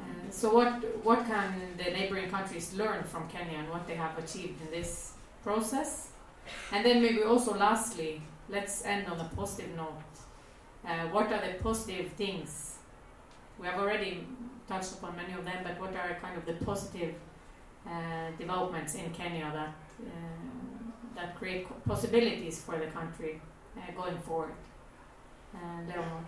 Uh, 0.02 0.30
so 0.30 0.54
what 0.54 0.84
what 1.04 1.26
can 1.26 1.54
the 1.78 1.84
neighboring 1.84 2.30
countries 2.30 2.74
learn 2.74 3.04
from 3.04 3.28
Kenya 3.30 3.60
and 3.60 3.70
what 3.70 3.88
they 3.88 3.96
have 3.96 4.18
achieved 4.18 4.62
in 4.62 4.72
this 4.72 5.14
process? 5.44 6.10
And 6.72 6.86
then 6.86 7.02
maybe 7.02 7.24
also 7.24 7.56
lastly, 7.56 8.22
let's 8.50 8.86
end 8.86 9.08
on 9.08 9.20
a 9.20 9.30
positive 9.36 9.76
note. 9.76 10.04
Uh, 10.86 11.08
what 11.08 11.32
are 11.32 11.42
the 11.42 11.54
positive 11.64 12.12
things? 12.12 12.76
We 13.60 13.68
have 13.68 13.80
already 13.80 14.28
touched 14.68 14.94
upon 14.94 15.16
many 15.16 15.34
of 15.34 15.46
them, 15.46 15.64
but 15.64 15.80
what 15.80 15.96
are 15.96 16.18
kind 16.22 16.38
of 16.38 16.46
the 16.46 16.66
positive 16.66 17.16
uh, 17.88 18.32
developments 18.38 18.96
in 18.96 19.10
Kenya 19.12 19.52
that 19.54 19.74
uh, 20.06 21.16
that 21.16 21.36
create 21.40 21.66
possibilities 21.86 22.60
for 22.62 22.78
the 22.78 22.88
country 22.88 23.42
uh, 23.78 23.92
going 23.96 24.18
forward? 24.20 24.54
Uh, 25.56 25.82
Leonor. 25.88 26.26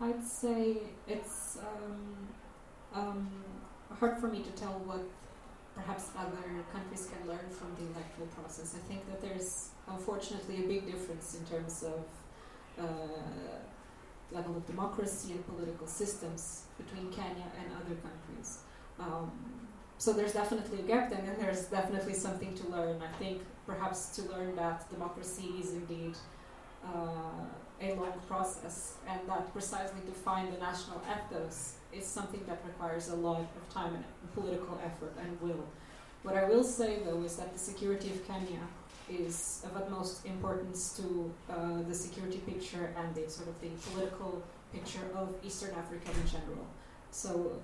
I'd 0.00 0.24
say 0.26 0.78
it's 1.06 1.58
um, 1.58 2.28
um, 2.94 3.30
hard 3.98 4.18
for 4.18 4.26
me 4.28 4.42
to 4.42 4.50
tell 4.50 4.80
what 4.84 5.02
perhaps 5.74 6.10
other 6.18 6.64
countries 6.72 7.08
can 7.12 7.28
learn 7.28 7.48
from 7.50 7.74
the 7.78 7.92
electoral 7.92 8.26
process. 8.28 8.74
I 8.74 8.88
think 8.88 9.06
that 9.06 9.20
there's 9.20 9.68
unfortunately 9.88 10.64
a 10.64 10.68
big 10.68 10.86
difference 10.86 11.36
in 11.38 11.44
terms 11.46 11.84
of 11.84 12.04
uh, 12.84 12.84
level 14.32 14.56
of 14.56 14.66
democracy 14.66 15.32
and 15.32 15.46
political 15.46 15.86
systems 15.86 16.64
between 16.76 17.10
Kenya 17.12 17.46
and 17.58 17.66
other 17.76 17.96
countries. 17.96 18.58
Um, 18.98 19.30
so 19.98 20.12
there's 20.12 20.32
definitely 20.32 20.80
a 20.80 20.82
gap 20.82 21.12
and 21.12 21.26
there's 21.38 21.66
definitely 21.66 22.14
something 22.14 22.54
to 22.54 22.68
learn. 22.68 23.00
I 23.00 23.16
think 23.18 23.42
perhaps 23.66 24.14
to 24.16 24.22
learn 24.22 24.56
that 24.56 24.90
democracy 24.90 25.54
is 25.60 25.72
indeed 25.72 26.16
uh, 26.84 27.46
a 27.80 27.94
long 27.94 28.12
process, 28.28 28.94
and 29.08 29.20
that 29.28 29.52
precisely 29.52 30.00
to 30.06 30.12
find 30.12 30.52
the 30.52 30.58
national 30.58 31.02
ethos 31.14 31.74
is 31.92 32.06
something 32.06 32.40
that 32.46 32.60
requires 32.66 33.08
a 33.08 33.14
lot 33.14 33.40
of 33.40 33.74
time 33.74 33.94
and 33.94 34.04
political 34.34 34.80
effort 34.84 35.12
and 35.20 35.40
will. 35.40 35.64
What 36.22 36.36
I 36.36 36.44
will 36.44 36.64
say, 36.64 37.00
though, 37.04 37.22
is 37.22 37.36
that 37.36 37.52
the 37.52 37.58
security 37.58 38.10
of 38.10 38.26
Kenya 38.26 38.60
is 39.10 39.62
of 39.66 39.76
utmost 39.76 40.24
importance 40.24 40.96
to 40.96 41.32
uh, 41.50 41.82
the 41.86 41.94
security 41.94 42.38
picture 42.38 42.94
and 42.96 43.14
the 43.14 43.30
sort 43.30 43.48
of 43.48 43.60
the 43.60 43.68
political 43.90 44.42
picture 44.72 45.06
of 45.14 45.34
Eastern 45.44 45.74
Africa 45.74 46.10
in 46.10 46.26
general. 46.26 46.66
So 47.10 47.60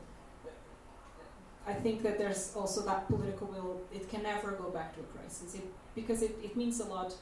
I 1.66 1.72
think 1.72 2.02
that 2.02 2.18
there's 2.18 2.52
also 2.54 2.82
that 2.82 3.06
political 3.08 3.46
will. 3.46 3.80
It 3.92 4.08
can 4.10 4.22
never 4.22 4.52
go 4.52 4.70
back 4.70 4.94
to 4.94 5.00
a 5.00 5.04
crisis 5.04 5.54
it, 5.54 5.64
because 5.94 6.22
it, 6.22 6.36
it 6.42 6.56
means 6.56 6.80
a 6.80 6.86
lot 6.86 7.14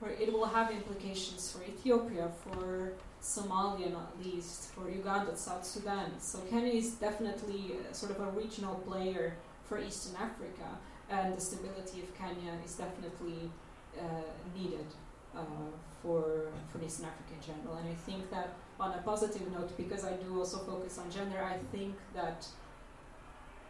where 0.00 0.12
it 0.12 0.32
will 0.32 0.46
have 0.46 0.70
implications 0.70 1.50
for 1.50 1.64
Ethiopia, 1.64 2.30
for 2.44 2.92
Somalia, 3.20 3.92
not 3.92 4.12
least, 4.24 4.70
for 4.72 4.88
Uganda, 4.88 5.36
South 5.36 5.64
Sudan. 5.64 6.12
So 6.20 6.38
Kenya 6.50 6.72
is 6.72 6.92
definitely 6.92 7.76
sort 7.92 8.12
of 8.12 8.20
a 8.20 8.30
regional 8.30 8.76
player 8.76 9.34
for 9.64 9.78
Eastern 9.78 10.16
Africa, 10.16 10.68
and 11.10 11.36
the 11.36 11.40
stability 11.40 12.00
of 12.02 12.16
Kenya 12.16 12.52
is 12.64 12.74
definitely 12.74 13.50
uh, 13.98 14.04
needed 14.56 14.86
uh, 15.36 15.40
for 16.02 16.22
for 16.68 16.78
Eastern 16.84 17.06
Africa 17.06 17.32
in 17.38 17.42
general. 17.54 17.76
And 17.76 17.88
I 17.88 17.94
think 17.94 18.30
that 18.30 18.54
on 18.78 18.92
a 18.92 19.02
positive 19.02 19.50
note, 19.52 19.76
because 19.76 20.04
I 20.04 20.12
do 20.12 20.38
also 20.38 20.58
focus 20.58 20.98
on 20.98 21.10
gender, 21.10 21.42
I 21.42 21.58
think 21.74 21.96
that 22.14 22.46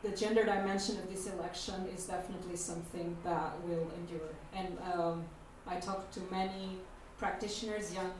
the 0.02 0.10
gender 0.10 0.44
dimension 0.44 0.98
of 0.98 1.08
this 1.10 1.26
election 1.26 1.88
is 1.94 2.06
definitely 2.06 2.56
something 2.56 3.16
that 3.24 3.52
will 3.64 3.90
endure. 3.98 4.30
And 4.54 4.78
um, 4.92 5.24
I 5.68 5.76
talked 5.76 6.12
to 6.14 6.20
many 6.30 6.78
practitioners, 7.18 7.94
young 7.94 8.12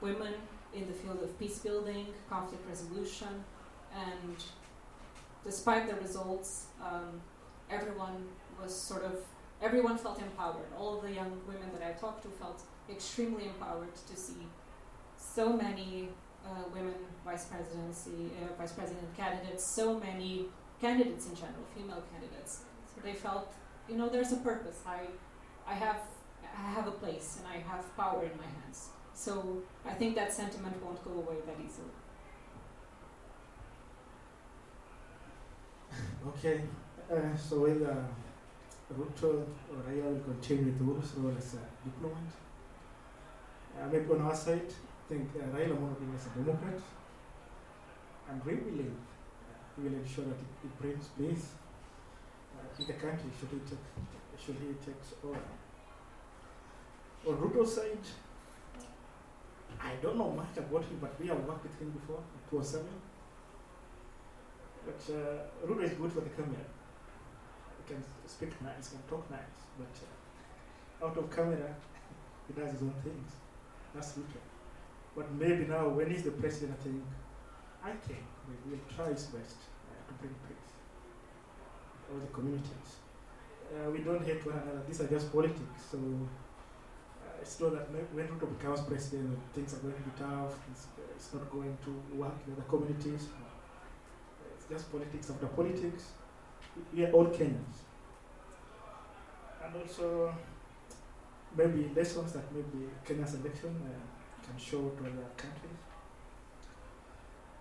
women 0.00 0.34
in 0.74 0.86
the 0.86 0.92
field 0.92 1.22
of 1.22 1.38
peace 1.38 1.58
building, 1.60 2.06
conflict 2.28 2.66
resolution, 2.68 3.44
and 3.94 4.36
despite 5.44 5.88
the 5.88 5.94
results, 5.96 6.66
um, 6.82 7.20
everyone 7.70 8.26
was 8.60 8.74
sort 8.74 9.04
of 9.04 9.14
everyone 9.62 9.96
felt 9.96 10.20
empowered. 10.20 10.66
All 10.78 10.96
of 10.96 11.02
the 11.02 11.12
young 11.12 11.32
women 11.46 11.68
that 11.72 11.82
I 11.86 11.92
talked 11.92 12.22
to 12.22 12.28
felt 12.28 12.62
extremely 12.90 13.44
empowered 13.46 13.94
to 13.94 14.16
see 14.16 14.46
so 15.16 15.52
many 15.52 16.08
uh, 16.44 16.48
women 16.72 16.94
vice 17.24 17.46
presidency, 17.46 18.30
uh, 18.42 18.54
vice 18.58 18.72
president 18.72 19.16
candidates, 19.16 19.64
so 19.74 19.98
many 19.98 20.46
candidates 20.80 21.26
in 21.26 21.34
general, 21.34 21.64
female 21.74 22.02
candidates. 22.12 22.60
So 22.94 23.00
they 23.02 23.14
felt, 23.14 23.52
you 23.88 23.96
know, 23.96 24.08
there's 24.08 24.32
a 24.32 24.36
purpose. 24.36 24.78
I, 24.86 25.06
I 25.66 25.74
have 25.74 26.00
I 26.58 26.70
have 26.70 26.86
a 26.86 26.92
place 26.92 27.38
and 27.38 27.46
I 27.46 27.58
have 27.68 27.96
power 27.96 28.22
in 28.22 28.36
my 28.38 28.50
hands. 28.60 28.88
So 29.14 29.62
I 29.84 29.92
think 29.92 30.14
that 30.16 30.32
sentiment 30.32 30.82
won't 30.82 31.02
go 31.04 31.12
away 31.12 31.36
that 31.46 31.56
easily. 31.64 31.94
Okay, 36.28 36.62
uh, 37.10 37.36
so 37.36 37.60
will 37.60 37.86
uh, 37.86 37.94
Ruto 38.92 39.46
or 39.70 39.78
Raila 39.88 40.12
will 40.12 40.20
continue 40.20 40.66
with 40.66 40.80
Uhuru's 40.80 41.14
role 41.14 41.34
as 41.36 41.54
a 41.54 41.62
diplomat? 41.84 42.30
Uh, 43.78 43.86
maybe 43.92 44.10
on 44.10 44.22
our 44.22 44.34
side, 44.34 44.66
I 44.66 45.08
think 45.08 45.30
uh, 45.36 45.56
Raila 45.56 45.76
Amolo 45.76 46.14
is 46.14 46.26
a 46.26 46.38
Democrat, 46.38 46.80
and 48.28 48.44
we 48.44 48.54
believe 48.54 48.92
uh, 48.92 49.82
will 49.82 49.94
ensure 49.94 50.24
that 50.24 50.40
it, 50.46 50.64
it 50.64 50.80
brings 50.80 51.06
peace 51.18 51.52
uh, 52.56 52.80
in 52.80 52.86
the 52.86 52.94
country 52.94 53.30
should 53.38 53.50
he, 53.50 53.60
take, 53.68 53.86
should 54.44 54.56
he 54.56 54.74
takes 54.84 55.14
over. 55.24 55.38
On 57.26 57.34
Ruto's 57.34 57.74
side, 57.74 58.06
I 59.80 59.92
don't 60.00 60.16
know 60.16 60.30
much 60.30 60.56
about 60.56 60.84
him, 60.84 60.98
but 61.00 61.20
we 61.20 61.26
have 61.26 61.42
worked 61.44 61.64
with 61.64 61.78
him 61.80 61.90
before 61.90 62.18
in 62.18 62.50
2007. 62.50 62.86
But 64.86 65.00
uh, 65.12 65.66
Ruto 65.66 65.82
is 65.82 65.94
good 65.94 66.12
for 66.12 66.20
the 66.20 66.30
camera. 66.30 66.64
He 67.78 67.92
can 67.94 68.02
speak 68.26 68.50
nice, 68.62 68.90
can 68.90 69.02
talk 69.08 69.28
nice, 69.30 69.58
but 69.76 69.94
uh, 70.06 71.06
out 71.06 71.16
of 71.16 71.28
camera, 71.34 71.74
he 72.46 72.52
does 72.54 72.72
his 72.72 72.82
own 72.82 72.94
things. 73.02 73.32
That's 73.92 74.12
Ruto. 74.12 74.40
But 75.16 75.32
maybe 75.32 75.66
now, 75.66 75.88
when 75.88 76.10
he's 76.10 76.22
the 76.22 76.30
president, 76.30 76.78
I 76.78 76.82
think, 76.84 77.02
I 77.82 77.90
think 78.06 78.24
we 78.46 78.70
will 78.70 78.84
try 78.94 79.08
his 79.08 79.24
best 79.24 79.56
uh, 79.90 80.06
to 80.06 80.14
bring 80.20 80.34
peace 80.46 80.76
all 82.12 82.20
the 82.20 82.26
communities. 82.28 82.90
Uh, 83.74 83.90
we 83.90 83.98
don't 83.98 84.24
hate 84.24 84.44
one 84.46 84.54
another. 84.54 84.82
These 84.86 85.00
are 85.00 85.08
just 85.08 85.32
politics. 85.32 85.82
So 85.90 85.98
it's 87.40 87.60
not 87.60 87.72
that 87.72 87.90
when 87.90 88.26
Ruto 88.28 88.58
becomes 88.58 88.80
president, 88.80 89.38
things 89.54 89.74
are 89.74 89.78
going 89.78 89.94
to 89.94 90.00
be 90.00 90.10
tough. 90.18 90.58
It's, 90.70 90.86
it's 91.14 91.34
not 91.34 91.50
going 91.50 91.76
to 91.84 92.16
work 92.16 92.34
in 92.46 92.52
other 92.52 92.62
communities. 92.62 93.28
It's 94.54 94.66
just 94.68 94.90
politics 94.90 95.30
after 95.30 95.46
politics. 95.46 96.12
We 96.92 97.04
are 97.04 97.12
all 97.12 97.26
Kenyans. 97.26 97.78
And 99.64 99.74
also, 99.76 100.34
maybe 101.56 101.90
lessons 101.94 102.32
that 102.32 102.52
maybe 102.52 102.86
Kenya's 103.04 103.34
election 103.34 103.80
uh, 103.84 104.46
can 104.46 104.58
show 104.58 104.90
to 104.90 105.00
other 105.00 105.28
countries. 105.36 105.80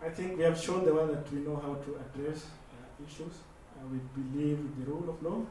I 0.06 0.10
think 0.10 0.38
we 0.38 0.43
have 0.43 0.60
shown 0.60 0.85
the 0.85 0.93
one 0.93 1.07
that 1.07 1.31
we 1.31 1.39
know 1.39 1.56
how 1.56 1.76
to 1.76 1.99
address 2.03 2.45
uh, 2.45 3.06
issues. 3.06 3.35
Uh, 3.76 3.88
we 3.91 3.99
believe 4.22 4.60
in 4.60 4.73
the 4.80 4.91
rule 4.91 5.10
of 5.10 5.23
law. 5.23 5.41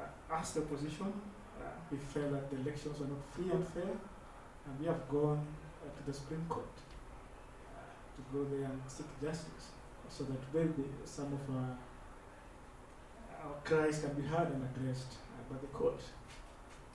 Uh, 0.00 0.34
as 0.34 0.52
the 0.52 0.62
opposition, 0.62 1.12
we 1.90 1.98
felt 1.98 2.32
that 2.32 2.50
the 2.50 2.56
elections 2.60 2.98
were 3.00 3.06
not 3.06 3.22
free 3.32 3.50
and 3.50 3.66
fair, 3.68 3.92
and 4.66 4.80
we 4.80 4.86
have 4.86 5.08
gone 5.08 5.46
uh, 5.82 5.96
to 5.96 6.06
the 6.06 6.12
Supreme 6.12 6.44
Court 6.48 6.74
uh, 7.74 7.80
to 8.16 8.20
go 8.32 8.44
there 8.44 8.66
and 8.66 8.80
seek 8.86 9.06
justice 9.20 9.72
so 10.08 10.24
that 10.24 10.40
maybe 10.52 10.88
some 11.04 11.32
of 11.32 11.40
our, 11.56 11.76
our 13.44 13.54
cries 13.64 14.00
can 14.00 14.12
be 14.14 14.22
heard 14.22 14.48
and 14.52 14.62
addressed 14.74 15.12
uh, 15.12 15.52
by 15.54 15.60
the 15.60 15.68
court. 15.68 16.00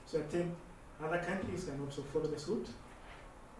So 0.06 0.20
I 0.20 0.22
think 0.22 0.54
other 1.02 1.18
countries 1.18 1.64
can 1.64 1.80
also 1.84 2.02
follow 2.02 2.26
the 2.26 2.38
suit. 2.38 2.68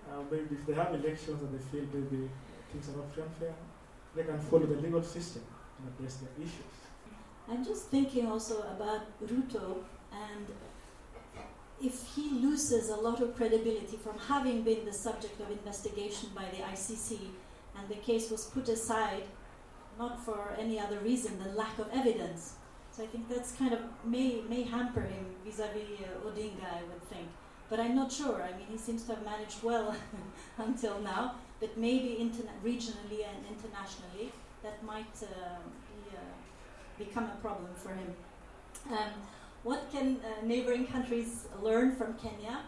Uh, 0.08 0.22
maybe 0.30 0.54
if 0.54 0.66
they 0.66 0.74
have 0.74 0.94
elections 0.94 1.42
and 1.42 1.52
they 1.52 1.62
feel 1.64 1.84
maybe 1.92 2.30
things 2.70 2.88
are 2.88 2.96
not 2.96 3.12
free 3.12 3.24
and 3.24 3.34
fair, 3.36 3.54
they 4.14 4.22
can 4.22 4.38
follow 4.38 4.66
the 4.66 4.76
legal 4.76 5.02
system 5.02 5.42
and 5.78 5.92
address 5.92 6.16
their 6.16 6.30
issues. 6.38 6.76
I'm 7.48 7.64
just 7.64 7.88
thinking 7.88 8.26
also 8.26 8.62
about 8.62 9.02
Ruto 9.24 9.84
and 10.12 10.46
if 11.82 12.14
he 12.14 12.30
loses 12.30 12.88
a 12.88 12.96
lot 12.96 13.20
of 13.20 13.36
credibility 13.36 13.96
from 13.96 14.18
having 14.18 14.62
been 14.62 14.84
the 14.84 14.92
subject 14.92 15.40
of 15.40 15.50
investigation 15.50 16.30
by 16.34 16.44
the 16.50 16.62
ICC 16.62 17.18
and 17.78 17.88
the 17.88 17.96
case 17.96 18.30
was 18.30 18.46
put 18.46 18.68
aside 18.68 19.24
not 19.98 20.24
for 20.24 20.54
any 20.58 20.78
other 20.78 20.98
reason 21.00 21.38
than 21.38 21.54
lack 21.54 21.78
of 21.78 21.88
evidence. 21.92 22.54
So 22.90 23.02
I 23.02 23.06
think 23.06 23.28
that's 23.28 23.52
kind 23.52 23.74
of 23.74 23.80
may 24.04 24.42
may 24.48 24.62
hamper 24.62 25.02
him 25.02 25.26
vis-a-vis 25.44 26.00
uh, 26.00 26.26
Odinga, 26.26 26.64
I 26.64 26.82
would 26.88 27.02
think. 27.10 27.28
But 27.68 27.80
I'm 27.80 27.94
not 27.94 28.10
sure. 28.12 28.42
I 28.42 28.56
mean, 28.56 28.66
he 28.70 28.78
seems 28.78 29.02
to 29.04 29.14
have 29.14 29.24
managed 29.24 29.62
well 29.62 29.94
until 30.58 31.00
now. 31.00 31.34
But 31.60 31.76
maybe 31.76 32.16
interna- 32.20 32.58
regionally 32.64 33.20
and 33.30 33.38
internationally, 33.50 34.32
that 34.62 34.82
might 34.84 35.16
uh, 35.22 35.58
be, 35.88 36.16
uh, 36.16 37.04
become 37.04 37.24
a 37.24 37.36
problem 37.42 37.74
for 37.74 37.90
him. 37.90 38.14
Um, 38.90 39.12
what 39.66 39.90
can 39.90 40.18
uh, 40.22 40.46
neighboring 40.46 40.86
countries 40.86 41.48
learn 41.60 41.96
from 41.96 42.14
Kenya? 42.14 42.60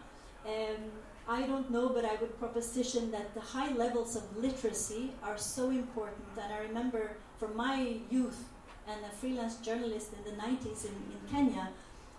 Um, 0.45 0.81
I 1.29 1.43
don't 1.43 1.71
know, 1.71 1.87
but 1.87 2.03
I 2.03 2.15
would 2.15 2.37
proposition 2.37 3.09
that 3.11 3.33
the 3.33 3.39
high 3.39 3.71
levels 3.71 4.17
of 4.17 4.23
literacy 4.35 5.13
are 5.23 5.37
so 5.37 5.69
important. 5.69 6.25
And 6.43 6.51
I 6.53 6.59
remember 6.59 7.11
from 7.39 7.55
my 7.55 7.95
youth 8.09 8.49
and 8.85 8.99
a 9.05 9.15
freelance 9.15 9.55
journalist 9.67 10.09
in 10.17 10.21
the 10.29 10.41
90s 10.41 10.83
in, 10.83 10.95
in 11.15 11.21
Kenya, 11.31 11.69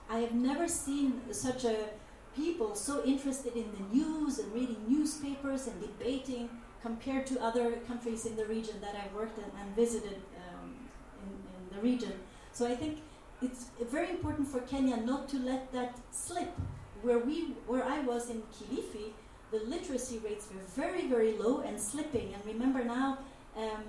I 0.09 0.21
have 0.21 0.33
never 0.33 0.67
seen 0.67 1.21
such 1.31 1.65
a 1.65 1.77
people 2.35 2.75
so 2.75 3.05
interested 3.05 3.57
in 3.57 3.69
the 3.77 3.95
news 3.95 4.39
and 4.39 4.51
reading 4.55 4.81
newspapers 4.89 5.67
and 5.67 5.79
debating 5.79 6.49
compared 6.81 7.27
to 7.27 7.39
other 7.43 7.73
countries 7.87 8.25
in 8.25 8.35
the 8.35 8.47
region 8.47 8.77
that 8.81 8.95
I've 8.95 9.13
worked 9.15 9.39
and 9.39 9.77
visited 9.77 10.23
um, 10.43 10.75
in, 11.23 11.33
in 11.57 11.77
the 11.77 11.83
region. 11.83 12.15
So 12.53 12.67
I 12.67 12.75
think 12.75 13.03
it's 13.43 13.67
very 13.91 14.11
important 14.11 14.49
for 14.49 14.61
Kenya 14.61 14.97
not 14.99 15.29
to 15.31 15.39
let 15.39 15.73
that 15.73 15.99
slip. 16.11 16.53
Where 17.03 17.19
we, 17.19 17.55
where 17.67 17.85
I 17.85 18.01
was 18.01 18.29
in 18.29 18.43
Kilifi, 18.55 19.13
the 19.51 19.61
literacy 19.61 20.19
rates 20.19 20.49
were 20.55 20.61
very, 20.83 21.07
very 21.07 21.33
low 21.39 21.61
and 21.61 21.81
slipping. 21.81 22.35
And 22.35 22.45
remember 22.45 22.85
now, 22.85 23.19
um, 23.57 23.85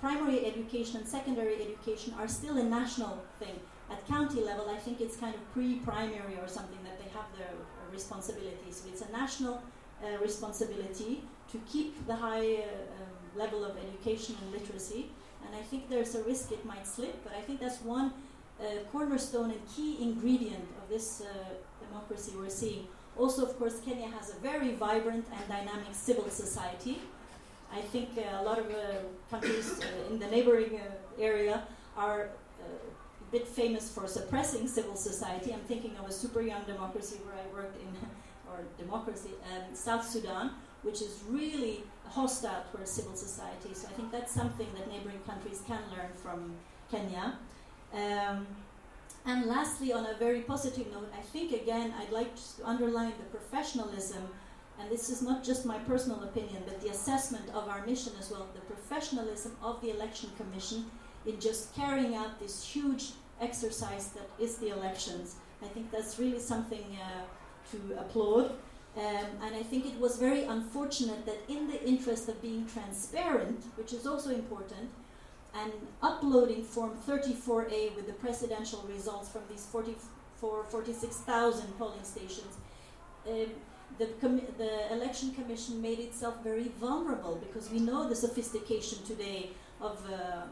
primary 0.00 0.46
education 0.46 0.96
and 0.96 1.06
secondary 1.06 1.56
education 1.62 2.14
are 2.18 2.28
still 2.28 2.56
a 2.58 2.62
national 2.62 3.22
thing. 3.38 3.60
At 3.90 4.06
county 4.08 4.40
level, 4.40 4.70
I 4.70 4.78
think 4.78 5.00
it's 5.00 5.16
kind 5.16 5.34
of 5.34 5.52
pre-primary 5.52 6.36
or 6.40 6.48
something 6.48 6.78
that 6.84 6.98
they 6.98 7.10
have 7.10 7.26
their 7.38 7.52
responsibilities. 7.92 8.82
So 8.82 8.88
it's 8.88 9.02
a 9.02 9.12
national 9.12 9.62
uh, 10.02 10.18
responsibility 10.22 11.22
to 11.52 11.58
keep 11.70 12.06
the 12.06 12.16
high 12.16 12.54
uh, 12.54 13.00
um, 13.00 13.12
level 13.36 13.64
of 13.64 13.76
education 13.76 14.34
and 14.42 14.52
literacy. 14.52 15.10
And 15.46 15.54
I 15.54 15.62
think 15.62 15.90
there's 15.90 16.14
a 16.14 16.22
risk 16.24 16.52
it 16.52 16.64
might 16.64 16.86
slip, 16.86 17.22
but 17.22 17.34
I 17.34 17.42
think 17.42 17.60
that's 17.60 17.82
one 17.82 18.12
cornerstone 18.92 19.50
and 19.50 19.60
key 19.74 19.98
ingredient 20.00 20.66
of 20.82 20.88
this 20.88 21.22
uh, 21.22 21.26
democracy 21.86 22.32
we're 22.36 22.48
seeing. 22.48 22.86
Also, 23.16 23.44
of 23.44 23.58
course, 23.58 23.80
Kenya 23.84 24.08
has 24.08 24.30
a 24.30 24.38
very 24.40 24.72
vibrant 24.74 25.26
and 25.36 25.48
dynamic 25.48 25.92
civil 25.92 26.28
society. 26.30 27.00
I 27.72 27.80
think 27.80 28.10
uh, 28.16 28.40
a 28.40 28.42
lot 28.42 28.58
of 28.58 28.66
countries 29.30 29.80
in 30.10 30.18
the 30.18 30.26
neighboring 30.26 30.80
area 31.18 31.62
are 31.96 32.30
a 32.60 33.32
bit 33.32 33.46
famous 33.46 33.90
for 33.90 34.06
suppressing 34.06 34.66
civil 34.68 34.96
society. 34.96 35.52
I'm 35.52 35.60
thinking 35.60 35.96
of 35.96 36.08
a 36.08 36.12
super 36.12 36.40
young 36.40 36.62
democracy 36.64 37.16
where 37.24 37.34
I 37.34 37.46
worked 37.54 37.80
in, 37.80 37.88
or 38.50 38.64
democracy, 38.78 39.30
um, 39.52 39.74
South 39.74 40.08
Sudan, 40.08 40.50
which 40.82 41.00
is 41.02 41.22
really 41.28 41.82
hostile 42.08 42.62
towards 42.70 42.90
civil 42.90 43.16
society. 43.16 43.74
So 43.74 43.88
I 43.88 43.92
think 43.92 44.12
that's 44.12 44.32
something 44.32 44.68
that 44.76 44.88
neighboring 44.88 45.20
countries 45.26 45.62
can 45.66 45.80
learn 45.90 46.10
from 46.22 46.54
Kenya. 46.90 47.38
Um, 47.94 48.46
and 49.26 49.46
lastly, 49.46 49.92
on 49.92 50.06
a 50.06 50.14
very 50.14 50.40
positive 50.40 50.90
note, 50.92 51.10
I 51.16 51.22
think 51.22 51.52
again 51.52 51.94
I'd 51.98 52.10
like 52.10 52.34
to 52.36 52.42
underline 52.64 53.12
the 53.18 53.38
professionalism, 53.38 54.28
and 54.78 54.90
this 54.90 55.08
is 55.08 55.22
not 55.22 55.44
just 55.44 55.64
my 55.64 55.78
personal 55.78 56.22
opinion, 56.24 56.62
but 56.66 56.80
the 56.82 56.90
assessment 56.90 57.48
of 57.54 57.68
our 57.68 57.86
mission 57.86 58.12
as 58.18 58.30
well, 58.30 58.46
the 58.54 58.60
professionalism 58.62 59.56
of 59.62 59.80
the 59.80 59.90
Election 59.90 60.30
Commission 60.36 60.90
in 61.24 61.40
just 61.40 61.74
carrying 61.74 62.14
out 62.14 62.38
this 62.38 62.62
huge 62.62 63.12
exercise 63.40 64.08
that 64.08 64.28
is 64.38 64.56
the 64.56 64.68
elections. 64.68 65.36
I 65.62 65.68
think 65.68 65.90
that's 65.90 66.18
really 66.18 66.40
something 66.40 66.84
uh, 67.00 67.22
to 67.70 67.98
applaud. 67.98 68.52
Um, 68.96 69.26
and 69.42 69.56
I 69.56 69.62
think 69.62 69.86
it 69.86 69.98
was 69.98 70.18
very 70.18 70.44
unfortunate 70.44 71.26
that, 71.26 71.38
in 71.48 71.66
the 71.66 71.82
interest 71.84 72.28
of 72.28 72.40
being 72.40 72.66
transparent, 72.66 73.64
which 73.76 73.92
is 73.92 74.06
also 74.06 74.30
important, 74.30 74.90
and 75.54 75.72
uploading 76.02 76.64
Form 76.64 76.92
34A 77.06 77.94
with 77.94 78.06
the 78.06 78.12
presidential 78.14 78.84
results 78.88 79.28
from 79.28 79.42
these 79.48 79.64
44, 79.66 80.64
46,000 80.68 81.78
polling 81.78 82.02
stations, 82.02 82.56
um, 83.28 83.46
the, 83.98 84.08
the 84.58 84.92
Election 84.92 85.32
Commission 85.32 85.80
made 85.80 86.00
itself 86.00 86.42
very 86.42 86.72
vulnerable 86.80 87.36
because 87.36 87.70
we 87.70 87.78
know 87.78 88.08
the 88.08 88.16
sophistication 88.16 88.98
today 89.04 89.50
of 89.80 89.98
uh, 90.10 90.14
uh, 90.14 90.44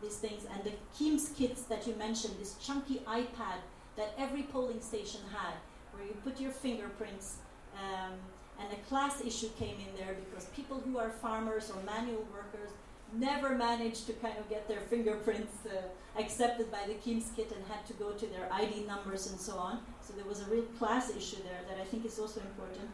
these 0.00 0.16
things 0.16 0.44
and 0.52 0.62
the 0.62 0.72
KIEMS 0.96 1.36
kits 1.36 1.62
that 1.62 1.86
you 1.86 1.94
mentioned, 1.96 2.34
this 2.38 2.54
chunky 2.64 3.02
iPad 3.08 3.58
that 3.96 4.14
every 4.16 4.42
polling 4.42 4.80
station 4.80 5.20
had, 5.32 5.54
where 5.92 6.04
you 6.04 6.14
put 6.22 6.40
your 6.40 6.52
fingerprints 6.52 7.38
um, 7.76 8.12
and 8.60 8.72
a 8.72 8.76
class 8.88 9.20
issue 9.24 9.48
came 9.58 9.76
in 9.76 9.96
there 9.96 10.14
because 10.14 10.46
people 10.46 10.80
who 10.84 10.98
are 10.98 11.10
farmers 11.10 11.70
or 11.70 11.82
manual 11.82 12.24
workers 12.32 12.70
never 13.14 13.50
managed 13.54 14.06
to 14.06 14.12
kind 14.14 14.36
of 14.38 14.48
get 14.48 14.68
their 14.68 14.80
fingerprints 14.80 15.54
uh, 15.66 16.20
accepted 16.20 16.70
by 16.70 16.84
the 16.86 16.94
KIEMS 16.94 17.34
kit 17.36 17.52
and 17.54 17.64
had 17.66 17.86
to 17.86 17.92
go 17.94 18.12
to 18.12 18.26
their 18.26 18.52
ID 18.52 18.84
numbers 18.86 19.30
and 19.30 19.40
so 19.40 19.56
on. 19.56 19.80
So 20.00 20.12
there 20.14 20.24
was 20.24 20.40
a 20.40 20.44
real 20.46 20.66
class 20.78 21.14
issue 21.16 21.42
there 21.42 21.60
that 21.68 21.80
I 21.80 21.84
think 21.84 22.04
is 22.04 22.18
also 22.18 22.40
important. 22.40 22.88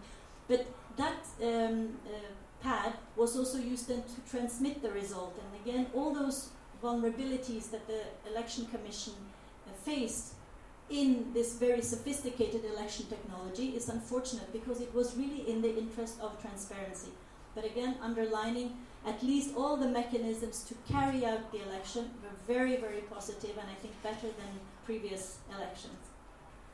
But 0.48 0.66
that 0.96 1.26
um, 1.42 1.90
uh, 2.06 2.10
pad 2.62 2.94
was 3.16 3.36
also 3.36 3.58
used 3.58 3.88
then 3.88 4.02
to 4.02 4.30
transmit 4.30 4.82
the 4.82 4.90
result. 4.90 5.38
And 5.38 5.60
again, 5.62 5.86
all 5.94 6.12
those 6.12 6.50
vulnerabilities 6.82 7.70
that 7.70 7.86
the 7.86 8.02
Election 8.30 8.66
Commission 8.66 9.14
uh, 9.66 9.72
faced 9.84 10.34
in 10.88 11.32
this 11.32 11.54
very 11.54 11.82
sophisticated 11.82 12.64
election 12.64 13.06
technology 13.06 13.68
is 13.68 13.88
unfortunate 13.88 14.52
because 14.52 14.80
it 14.80 14.92
was 14.92 15.16
really 15.16 15.48
in 15.48 15.62
the 15.62 15.78
interest 15.78 16.20
of 16.20 16.40
transparency. 16.40 17.10
But 17.54 17.64
again, 17.64 17.96
underlining 18.02 18.76
at 19.06 19.22
least 19.22 19.54
all 19.56 19.76
the 19.76 19.88
mechanisms 19.88 20.62
to 20.64 20.74
carry 20.92 21.24
out 21.24 21.50
the 21.52 21.62
election 21.62 22.10
were 22.22 22.36
very, 22.46 22.76
very 22.76 23.00
positive 23.02 23.56
and 23.58 23.68
I 23.70 23.74
think 23.74 23.94
better 24.02 24.28
than 24.28 24.52
previous 24.84 25.38
elections. 25.56 26.10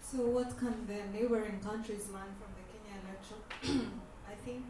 So, 0.01 0.19
what 0.27 0.57
can 0.59 0.87
the 0.87 1.03
neighboring 1.13 1.61
countries 1.61 2.07
learn 2.11 2.31
from 2.39 2.51
the 2.59 2.65
Kenya 2.71 2.95
election? 3.03 3.91
I 4.33 4.35
think 4.45 4.65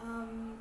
um, 0.00 0.58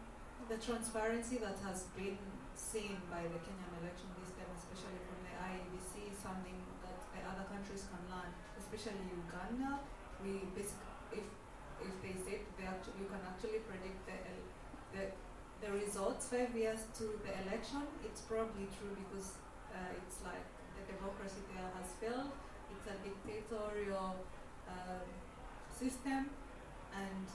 the 0.50 0.58
transparency 0.58 1.38
that 1.40 1.60
has 1.64 1.88
been 1.96 2.18
seen 2.56 2.98
by 3.12 3.24
the 3.28 3.40
Kenyan 3.44 3.72
election 3.84 4.08
this 4.20 4.32
time, 4.36 4.52
especially 4.56 5.00
from 5.08 5.20
the 5.28 5.34
IEBC, 5.36 6.12
is 6.12 6.18
something 6.20 6.56
that 6.84 7.00
the 7.12 7.22
other 7.28 7.46
countries 7.52 7.84
can 7.92 8.02
learn, 8.12 8.32
especially 8.56 9.04
Uganda. 9.12 9.84
We 10.24 10.48
basically, 10.56 11.20
if 11.20 11.28
if 11.84 11.94
they 12.02 12.16
say 12.16 12.42
they 12.58 12.66
actually, 12.66 13.06
you 13.06 13.08
can 13.12 13.22
actually 13.28 13.62
predict 13.68 14.07
the 15.62 15.72
results 15.72 16.30
five 16.30 16.54
years 16.56 16.86
to 16.98 17.18
the 17.26 17.34
election, 17.48 17.82
it's 18.06 18.22
probably 18.22 18.68
true 18.78 18.94
because 18.94 19.38
uh, 19.74 20.02
it's 20.06 20.22
like 20.24 20.46
the 20.78 20.84
democracy 20.94 21.42
there 21.54 21.70
has 21.74 21.90
failed. 21.98 22.32
It's 22.72 22.86
a 22.86 22.98
dictatorial 23.02 24.16
uh, 24.68 25.06
system, 25.74 26.30
and 26.94 27.26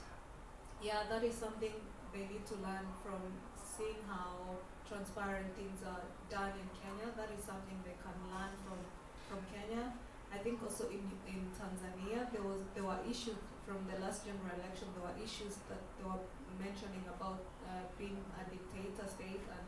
yeah, 0.81 1.03
that 1.09 1.23
is 1.23 1.35
something 1.35 1.73
they 2.13 2.25
need 2.31 2.45
to 2.47 2.55
learn 2.63 2.85
from 3.03 3.21
seeing 3.57 3.99
how 4.07 4.61
transparent 4.87 5.49
things 5.57 5.81
are 5.83 6.05
done 6.29 6.53
in 6.53 6.67
Kenya. 6.77 7.09
That 7.17 7.31
is 7.33 7.43
something 7.43 7.75
they 7.83 7.97
can 7.99 8.15
learn 8.29 8.53
from 8.63 8.79
from 9.27 9.39
Kenya. 9.49 9.93
I 10.33 10.37
think 10.41 10.61
also 10.61 10.89
in, 10.89 11.05
in 11.29 11.45
Tanzania 11.53 12.29
there 12.31 12.43
was 12.43 12.61
there 12.73 12.83
were 12.85 13.01
issues 13.09 13.37
from 13.65 13.85
the 13.89 13.97
last 14.03 14.25
general 14.25 14.53
election. 14.53 14.87
There 14.93 15.05
were 15.05 15.17
issues 15.17 15.57
that 15.69 15.81
there 15.97 16.07
were 16.07 16.21
mentioning 16.59 17.03
about 17.15 17.41
uh, 17.67 17.85
being 17.97 18.17
a 18.39 18.43
dictator 18.49 19.07
state 19.07 19.43
and 19.49 19.65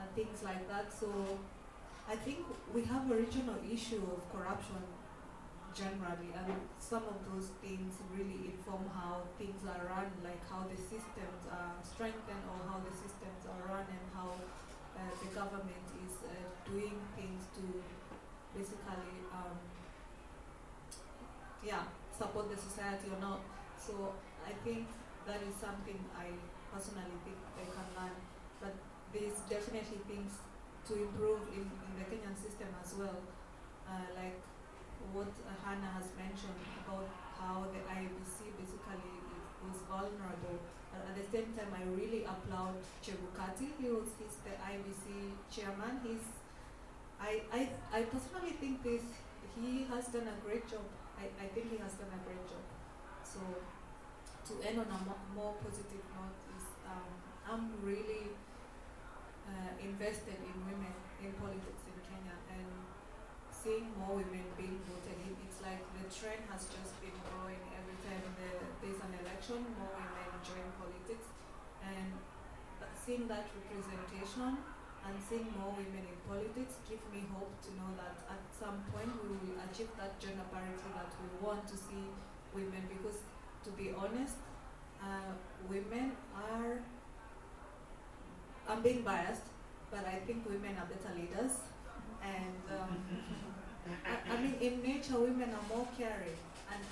and 0.00 0.08
things 0.16 0.42
like 0.42 0.64
that. 0.68 0.92
So 0.92 1.08
I 2.08 2.16
think 2.16 2.38
we 2.74 2.82
have 2.84 3.10
a 3.10 3.14
regional 3.14 3.58
issue 3.70 4.02
of 4.14 4.20
corruption 4.32 4.80
generally, 5.74 6.34
and 6.34 6.50
some 6.78 7.04
of 7.06 7.18
those 7.30 7.54
things 7.62 7.94
really 8.16 8.50
inform 8.52 8.84
how 8.90 9.22
things 9.38 9.62
are 9.62 9.82
run, 9.86 10.10
like 10.24 10.42
how 10.50 10.66
the 10.66 10.76
systems 10.76 11.42
are 11.50 11.74
strengthened 11.86 12.44
or 12.50 12.58
how 12.66 12.78
the 12.82 12.90
systems 12.90 13.40
are 13.46 13.62
run, 13.70 13.86
and 13.86 14.04
how 14.14 14.34
uh, 14.98 15.12
the 15.22 15.30
government 15.30 15.86
is 16.02 16.14
uh, 16.26 16.34
doing 16.66 16.98
things 17.14 17.46
to 17.54 17.62
basically 18.56 19.14
um, 19.32 19.54
yeah 21.64 21.84
support 22.16 22.50
the 22.50 22.56
society 22.56 23.08
or 23.14 23.20
not. 23.20 23.40
So 23.78 24.12
I 24.46 24.52
think 24.64 24.86
that 25.26 25.40
is 25.42 25.54
something 25.56 25.98
I 26.16 26.32
personally 26.72 27.16
think 27.24 27.38
they 27.56 27.68
can 27.68 27.88
learn. 27.96 28.16
But 28.60 28.74
there's 29.12 29.40
definitely 29.48 30.00
things 30.06 30.38
to 30.88 30.92
improve 30.96 31.40
in, 31.52 31.64
in 31.66 31.92
the 31.98 32.04
Kenyan 32.08 32.36
system 32.36 32.68
as 32.82 32.94
well, 32.96 33.20
uh, 33.88 34.08
like 34.16 34.38
what 35.12 35.32
Hanna 35.64 35.90
has 35.96 36.08
mentioned 36.16 36.60
about 36.84 37.08
how 37.38 37.64
the 37.72 37.80
IEBC 37.88 38.52
basically 38.60 39.16
was 39.64 39.80
vulnerable. 39.88 40.60
But 40.92 41.06
at 41.06 41.14
the 41.16 41.26
same 41.30 41.52
time, 41.54 41.70
I 41.72 41.86
really 41.94 42.26
applaud 42.26 42.76
Chebukati. 43.02 43.70
He 43.78 43.88
was 43.88 44.10
he's 44.18 44.36
the 44.42 44.54
IEBC 44.58 45.36
chairman. 45.50 46.02
He's 46.02 46.26
I, 47.20 47.42
I, 47.52 47.68
I 47.92 48.02
personally 48.08 48.56
think 48.58 48.82
this, 48.82 49.02
he 49.54 49.84
has 49.92 50.08
done 50.08 50.24
a 50.24 50.36
great 50.40 50.64
job. 50.68 50.80
I, 51.20 51.28
I 51.36 51.46
think 51.52 51.70
he 51.70 51.76
has 51.76 51.92
done 52.00 52.08
a 52.08 52.20
great 52.24 52.40
job. 52.48 52.64
So, 53.22 53.38
to 54.50 54.58
end 54.66 54.82
on 54.82 54.90
a 54.90 54.98
more, 55.06 55.22
more 55.30 55.54
positive 55.62 56.02
note 56.10 56.34
is 56.58 56.66
um, 56.82 57.06
I'm 57.46 57.70
really 57.86 58.34
uh, 59.46 59.70
invested 59.78 60.42
in 60.42 60.54
women 60.66 60.90
in 61.22 61.30
politics 61.38 61.86
in 61.86 61.96
Kenya 62.02 62.34
and 62.50 62.66
seeing 63.54 63.94
more 63.94 64.18
women 64.18 64.42
being 64.58 64.82
voted 64.90 65.18
in. 65.22 65.38
It's 65.46 65.62
like 65.62 65.78
the 65.94 66.06
trend 66.10 66.42
has 66.50 66.66
just 66.66 66.98
been 66.98 67.14
growing 67.30 67.62
every 67.78 67.98
time 68.02 68.26
the, 68.42 68.50
there's 68.82 68.98
an 68.98 69.14
election, 69.22 69.62
more 69.78 69.94
women 69.94 70.34
join 70.42 70.66
politics. 70.82 71.30
And 71.86 72.10
seeing 72.98 73.30
that 73.30 73.46
representation 73.54 74.58
and 75.06 75.14
seeing 75.30 75.46
more 75.54 75.72
women 75.78 76.04
in 76.10 76.18
politics 76.26 76.82
give 76.90 77.00
me 77.14 77.22
hope 77.32 77.54
to 77.62 77.70
know 77.78 77.94
that 77.96 78.18
at 78.26 78.42
some 78.50 78.82
point 78.90 79.14
we 79.22 79.38
will 79.38 79.62
achieve 79.70 79.94
that 79.94 80.18
gender 80.18 80.44
parity 80.50 80.90
that 80.98 81.14
we 81.22 81.28
want 81.38 81.64
to 81.70 81.76
see 81.78 82.10
women 82.52 82.84
because 82.90 83.24
to 83.64 83.70
be 83.70 83.92
honest, 83.96 84.36
uh, 85.02 85.32
women 85.68 86.12
are 86.34 86.80
I'm 88.70 88.82
being 88.82 89.02
biased, 89.02 89.42
but 89.90 90.06
I 90.06 90.22
think 90.26 90.46
women 90.48 90.76
are 90.78 90.86
better 90.86 91.10
leaders. 91.18 91.58
And 92.22 92.62
um, 92.70 93.02
I, 94.06 94.34
I 94.34 94.40
mean, 94.40 94.54
in 94.60 94.82
nature, 94.82 95.18
women 95.18 95.50
are 95.50 95.66
more 95.74 95.88
caring. 95.98 96.38
And 96.70 96.82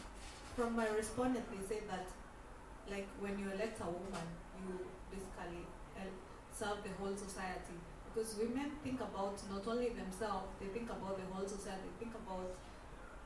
from 0.56 0.74
my 0.74 0.88
respondent, 0.88 1.46
they 1.54 1.62
say 1.62 1.82
that, 1.86 2.06
like, 2.90 3.06
when 3.20 3.38
you 3.38 3.46
elect 3.54 3.80
a 3.80 3.86
woman, 3.86 4.26
you 4.58 4.74
basically 5.06 5.62
help 5.94 6.14
serve 6.50 6.82
the 6.82 6.90
whole 6.98 7.14
society. 7.14 7.78
Because 8.10 8.34
women 8.34 8.72
think 8.82 9.00
about 9.00 9.38
not 9.46 9.62
only 9.68 9.90
themselves, 9.90 10.50
they 10.58 10.66
think 10.74 10.90
about 10.90 11.14
the 11.14 11.26
whole 11.30 11.46
society, 11.46 11.86
they 11.86 12.06
think 12.06 12.14
about 12.26 12.50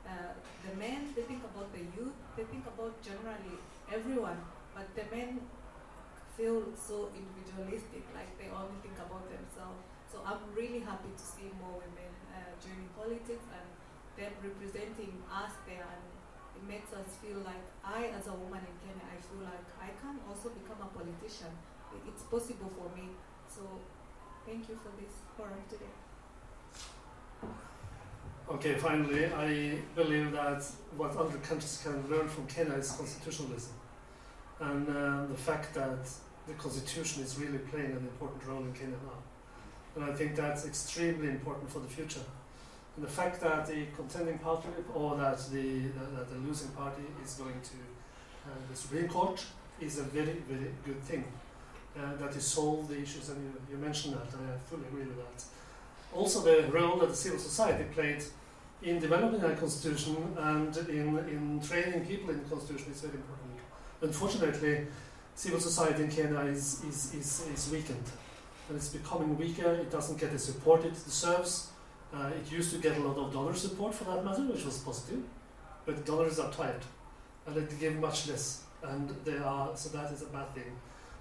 uh, 0.06 0.34
the 0.66 0.72
men, 0.76 1.12
they 1.14 1.22
think 1.22 1.42
about 1.44 1.72
the 1.72 1.84
youth, 1.96 2.14
they 2.36 2.44
think 2.44 2.66
about 2.66 2.94
generally 3.02 3.56
everyone. 3.92 4.40
But 4.74 4.88
the 4.96 5.04
men 5.14 5.40
feel 6.36 6.64
so 6.74 7.12
individualistic, 7.12 8.02
like 8.16 8.30
they 8.40 8.48
only 8.48 8.78
think 8.80 8.96
about 8.98 9.28
themselves. 9.28 9.80
So 10.10 10.20
I'm 10.24 10.40
really 10.56 10.80
happy 10.80 11.12
to 11.12 11.24
see 11.24 11.48
more 11.60 11.76
women 11.80 12.12
uh, 12.32 12.52
joining 12.60 12.88
politics 12.96 13.44
and 13.52 13.66
them 14.16 14.32
representing 14.40 15.12
us 15.28 15.52
there. 15.68 15.84
And 15.84 16.04
it 16.56 16.64
makes 16.68 16.92
us 16.92 17.16
feel 17.20 17.40
like 17.44 17.64
I, 17.84 18.12
as 18.16 18.28
a 18.28 18.36
woman 18.36 18.60
in 18.64 18.76
Kenya, 18.84 19.06
I 19.08 19.16
feel 19.20 19.44
like 19.44 19.66
I 19.80 19.92
can 20.00 20.20
also 20.28 20.52
become 20.52 20.80
a 20.84 20.90
politician. 20.92 21.52
It's 22.08 22.24
possible 22.24 22.72
for 22.72 22.88
me. 22.96 23.12
So 23.48 23.80
Thank 24.46 24.68
you 24.68 24.74
for 24.82 24.90
this 25.00 25.12
forum 25.36 25.62
today. 25.70 25.86
Okay, 28.52 28.74
finally, 28.74 29.24
I 29.26 29.78
believe 29.96 30.32
that 30.32 30.62
what 30.98 31.16
other 31.16 31.38
countries 31.38 31.80
can 31.82 32.06
learn 32.10 32.28
from 32.28 32.46
Kenya 32.46 32.74
is 32.74 32.92
constitutionalism. 32.92 33.72
And 34.60 34.86
uh, 34.88 35.24
the 35.26 35.38
fact 35.38 35.72
that 35.72 36.06
the 36.46 36.52
constitution 36.58 37.22
is 37.22 37.38
really 37.38 37.58
playing 37.58 37.92
an 37.92 38.06
important 38.12 38.44
role 38.44 38.62
in 38.62 38.74
Kenya 38.74 38.96
now. 39.06 39.20
And 39.96 40.04
I 40.04 40.14
think 40.14 40.36
that's 40.36 40.66
extremely 40.66 41.28
important 41.28 41.70
for 41.70 41.78
the 41.78 41.88
future. 41.88 42.26
And 42.96 43.06
the 43.06 43.10
fact 43.10 43.40
that 43.40 43.66
the 43.66 43.86
contending 43.96 44.38
party 44.38 44.68
or 44.94 45.16
that 45.16 45.38
the, 45.50 45.88
that 46.14 46.28
the 46.28 46.36
losing 46.46 46.68
party 46.72 47.04
is 47.24 47.32
going 47.34 47.58
to 47.62 47.78
uh, 48.44 48.54
the 48.70 48.76
Supreme 48.76 49.08
Court 49.08 49.42
is 49.80 49.98
a 49.98 50.02
very, 50.02 50.42
very 50.46 50.70
good 50.84 51.00
thing 51.04 51.24
uh, 51.96 52.16
that 52.16 52.34
you 52.34 52.40
solve 52.40 52.86
the 52.86 53.00
issues, 53.00 53.30
and 53.30 53.42
you, 53.42 53.52
you 53.70 53.78
mentioned 53.78 54.14
that, 54.14 54.30
and 54.34 54.50
I 54.50 54.58
fully 54.68 54.82
agree 54.88 55.04
with 55.04 55.16
that. 55.16 55.44
Also, 56.12 56.40
the 56.40 56.70
role 56.70 56.98
that 56.98 57.08
the 57.08 57.16
civil 57.16 57.38
society 57.38 57.84
played 57.94 58.22
in 58.82 58.98
developing 58.98 59.42
a 59.44 59.54
constitution 59.54 60.16
and 60.36 60.76
in, 60.88 61.18
in 61.28 61.60
training 61.60 62.04
people 62.06 62.30
in 62.30 62.42
the 62.42 62.48
constitution 62.48 62.92
is 62.92 63.00
very 63.00 63.14
important. 63.14 63.58
Unfortunately, 64.00 64.86
civil 65.34 65.60
society 65.60 66.02
in 66.04 66.10
Kenya 66.10 66.40
is, 66.40 66.82
is, 66.84 67.14
is, 67.14 67.46
is 67.54 67.70
weakened, 67.70 68.10
and 68.68 68.76
it's 68.76 68.88
becoming 68.88 69.38
weaker. 69.38 69.72
It 69.72 69.90
doesn't 69.90 70.18
get 70.18 70.32
the 70.32 70.38
support 70.38 70.84
it 70.84 70.94
deserves. 70.94 71.70
Uh, 72.12 72.30
it 72.36 72.50
used 72.50 72.72
to 72.72 72.78
get 72.78 72.96
a 72.96 73.00
lot 73.00 73.16
of 73.16 73.32
donor 73.32 73.54
support 73.54 73.94
for 73.94 74.04
that 74.04 74.24
matter, 74.24 74.42
which 74.42 74.64
was 74.64 74.78
positive, 74.78 75.22
but 75.86 76.04
donors 76.04 76.38
are 76.38 76.52
tired, 76.52 76.82
and 77.46 77.54
they 77.54 77.76
give 77.76 77.96
much 77.96 78.28
less, 78.28 78.64
and 78.82 79.08
they 79.24 79.38
are 79.38 79.74
so 79.74 79.88
that 79.90 80.12
is 80.12 80.22
a 80.22 80.26
bad 80.26 80.52
thing 80.54 80.76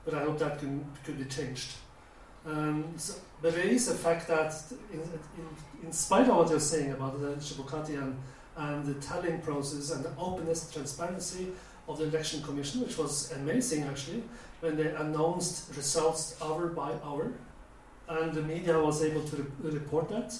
but 0.05 0.13
I 0.13 0.23
hope 0.23 0.39
that 0.39 0.59
can, 0.59 0.85
could 1.03 1.17
be 1.17 1.25
changed. 1.25 1.71
Um, 2.45 2.95
but 3.41 3.53
there 3.53 3.67
is 3.67 3.87
a 3.87 3.95
fact 3.95 4.27
that, 4.27 4.53
in, 4.91 4.99
in, 4.99 5.85
in, 5.85 5.91
spite 5.91 6.27
of 6.27 6.37
what 6.37 6.49
you're 6.49 6.59
saying 6.59 6.91
about 6.91 7.19
the 7.19 7.35
Chebukati 7.35 8.01
and, 8.01 8.17
the 8.85 8.93
tallying 8.95 9.41
process 9.41 9.91
and 9.91 10.03
the 10.03 10.11
openness, 10.17 10.71
transparency 10.71 11.47
of 11.87 11.97
the 11.97 12.05
election 12.05 12.43
commission, 12.43 12.81
which 12.81 12.97
was 12.97 13.31
amazing 13.31 13.83
actually, 13.83 14.23
when 14.59 14.75
they 14.75 14.89
announced 14.89 15.75
results 15.75 16.35
hour 16.41 16.67
by 16.67 16.91
hour, 17.03 17.31
and 18.07 18.33
the 18.33 18.41
media 18.41 18.79
was 18.79 19.03
able 19.03 19.23
to 19.23 19.35
re- 19.37 19.71
report 19.71 20.09
that. 20.09 20.37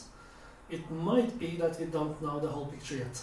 It 0.69 0.89
might 0.91 1.37
be 1.39 1.57
that 1.57 1.79
we 1.79 1.85
don't 1.85 2.21
know 2.21 2.39
the 2.39 2.47
whole 2.47 2.65
picture 2.65 2.97
yet. 2.97 3.21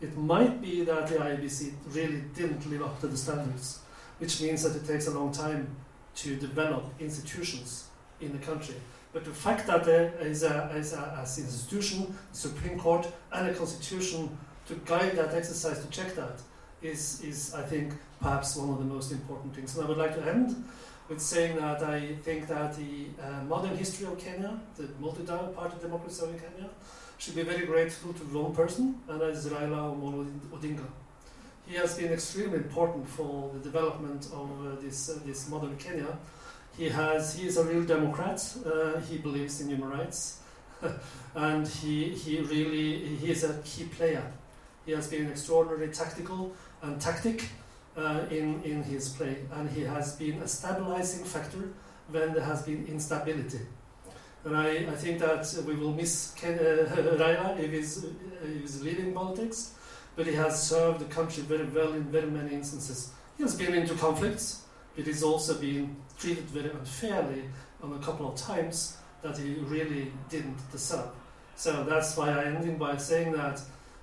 It 0.00 0.16
might 0.16 0.60
be 0.60 0.84
that 0.84 1.06
the 1.06 1.16
IEBC 1.16 1.72
really 1.92 2.22
didn't 2.34 2.68
live 2.68 2.82
up 2.82 3.00
to 3.00 3.06
the 3.06 3.16
standards 3.16 3.80
which 4.18 4.40
means 4.40 4.62
that 4.62 4.76
it 4.76 4.86
takes 4.86 5.06
a 5.06 5.10
long 5.10 5.32
time 5.32 5.68
to 6.16 6.36
develop 6.36 6.84
institutions 7.00 7.88
in 8.20 8.32
the 8.32 8.38
country. 8.38 8.74
But 9.12 9.24
the 9.24 9.30
fact 9.30 9.66
that 9.66 9.84
there 9.84 10.12
is, 10.20 10.42
a, 10.42 10.70
is 10.74 10.92
a, 10.92 11.18
as 11.22 11.38
institution, 11.38 12.16
the 12.32 12.38
Supreme 12.38 12.78
Court, 12.78 13.06
and 13.32 13.48
a 13.48 13.54
constitution 13.54 14.36
to 14.66 14.74
guide 14.84 15.12
that 15.12 15.34
exercise 15.34 15.80
to 15.80 15.88
check 15.88 16.14
that 16.16 16.40
is, 16.82 17.22
is, 17.22 17.54
I 17.54 17.62
think, 17.62 17.94
perhaps 18.20 18.56
one 18.56 18.70
of 18.70 18.78
the 18.78 18.84
most 18.84 19.12
important 19.12 19.54
things. 19.54 19.76
And 19.76 19.84
I 19.84 19.88
would 19.88 19.98
like 19.98 20.14
to 20.16 20.28
end 20.28 20.64
with 21.08 21.20
saying 21.20 21.56
that 21.56 21.82
I 21.82 22.14
think 22.22 22.48
that 22.48 22.76
the 22.76 23.06
uh, 23.22 23.44
modern 23.44 23.76
history 23.76 24.06
of 24.06 24.18
Kenya, 24.18 24.58
the 24.76 24.88
multi-party 24.98 25.76
democracy 25.80 26.24
of 26.24 26.30
Kenya, 26.30 26.70
should 27.18 27.36
be 27.36 27.42
very 27.42 27.66
grateful 27.66 28.12
to 28.14 28.24
one 28.24 28.54
person, 28.54 29.00
and 29.08 29.20
that 29.20 29.30
is 29.30 29.46
Raila 29.46 29.94
Amolo 29.94 30.26
Odinga 30.50 30.86
he 31.66 31.76
has 31.76 31.96
been 31.96 32.12
extremely 32.12 32.58
important 32.58 33.08
for 33.08 33.50
the 33.54 33.58
development 33.58 34.26
of 34.32 34.50
uh, 34.66 34.80
this, 34.80 35.08
uh, 35.08 35.18
this 35.24 35.48
modern 35.48 35.76
Kenya. 35.76 36.18
He, 36.76 36.88
has, 36.88 37.34
he 37.36 37.46
is 37.46 37.56
a 37.56 37.64
real 37.64 37.84
Democrat. 37.84 38.40
Uh, 38.64 39.00
he 39.00 39.18
believes 39.18 39.60
in 39.60 39.68
human 39.68 39.90
rights. 39.90 40.40
and 41.34 41.66
he, 41.66 42.10
he 42.10 42.40
really 42.40 43.16
he 43.16 43.30
is 43.30 43.44
a 43.44 43.54
key 43.64 43.84
player. 43.84 44.24
He 44.84 44.92
has 44.92 45.08
been 45.08 45.30
extraordinarily 45.30 45.92
tactical 45.92 46.52
and 46.82 47.00
tactic 47.00 47.48
uh, 47.96 48.22
in, 48.30 48.62
in 48.64 48.82
his 48.82 49.08
play. 49.10 49.36
And 49.52 49.70
he 49.70 49.82
has 49.82 50.16
been 50.16 50.42
a 50.42 50.48
stabilizing 50.48 51.24
factor 51.24 51.70
when 52.10 52.34
there 52.34 52.44
has 52.44 52.62
been 52.62 52.86
instability. 52.86 53.60
And 54.44 54.56
I, 54.56 54.68
I 54.70 54.94
think 54.96 55.20
that 55.20 55.46
we 55.66 55.74
will 55.74 55.92
miss 55.92 56.34
Ken, 56.36 56.58
uh, 56.58 56.94
Raila 56.96 57.58
if 57.58 57.70
he's, 57.70 58.04
if 58.04 58.60
he's 58.60 58.82
leaving 58.82 59.14
politics 59.14 59.74
but 60.16 60.26
he 60.26 60.34
has 60.34 60.62
served 60.62 61.00
the 61.00 61.06
country 61.06 61.42
very 61.42 61.64
well 61.64 61.92
in 61.92 62.04
very 62.04 62.30
many 62.30 62.54
instances. 62.54 63.10
He 63.36 63.42
has 63.42 63.54
been 63.54 63.74
into 63.74 63.94
conflicts, 63.94 64.62
but 64.94 65.06
he's 65.06 65.22
also 65.22 65.54
been 65.54 65.96
treated 66.18 66.44
very 66.44 66.70
unfairly 66.70 67.44
on 67.82 67.92
a 67.92 67.98
couple 67.98 68.32
of 68.32 68.36
times 68.36 68.96
that 69.22 69.36
he 69.36 69.54
really 69.66 70.12
didn't 70.28 70.58
deserve. 70.70 71.10
So 71.56 71.84
that's 71.84 72.16
why 72.16 72.30
I'm 72.30 72.56
ending 72.56 72.78
by 72.78 72.96
saying 72.96 73.32
that 73.32 73.60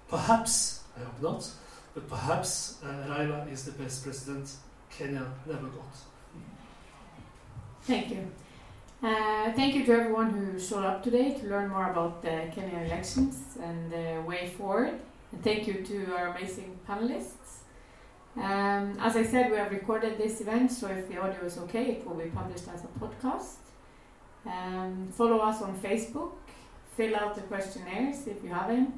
perhaps, 0.08 0.84
I 0.98 1.04
hope 1.04 1.22
not, 1.22 1.50
but 1.94 2.08
perhaps 2.10 2.78
uh, 2.84 2.88
Raila 3.10 3.52
is 3.52 3.66
the 3.66 3.72
best 3.72 4.04
president 4.04 4.52
Kenya 4.90 5.26
never 5.46 5.68
got. 5.68 5.96
Thank 7.84 8.12
you. 8.12 8.32
Uh, 9.04 9.52
thank 9.54 9.74
you 9.74 9.84
to 9.84 9.92
everyone 9.94 10.30
who 10.30 10.60
showed 10.60 10.86
up 10.86 11.04
today 11.04 11.34
to 11.34 11.48
learn 11.48 11.70
more 11.70 11.90
about 11.90 12.22
the 12.22 12.52
Kenya 12.54 12.86
elections 12.86 13.58
and 13.62 13.92
the 13.92 14.22
way 14.28 14.54
forward. 14.58 14.94
And 15.32 15.44
thank 15.44 15.66
you 15.66 15.84
to 15.84 16.16
our 16.16 16.28
amazing 16.28 16.78
panelists. 16.88 17.41
Um, 18.38 18.98
as 19.00 19.18
I 19.18 19.24
said, 19.24 19.52
we 19.52 19.58
have 19.58 19.72
recorded 19.72 20.18
this 20.18 20.40
event, 20.42 20.72
so 20.72 20.88
if 20.88 21.10
the 21.10 21.18
audio 21.20 21.44
is 21.44 21.58
okay, 21.58 21.92
it 21.92 22.08
will 22.08 22.16
be 22.16 22.30
published 22.30 22.68
as 22.74 22.84
a 22.84 22.88
podcast. 23.00 23.56
Um, 24.46 25.10
follow 25.12 25.38
us 25.40 25.62
on 25.62 25.78
Facebook. 25.78 26.32
Fill 26.96 27.16
out 27.16 27.36
the 27.36 27.42
questionnaires 27.42 28.28
if 28.28 28.44
you 28.44 28.50
haven't. 28.50 28.98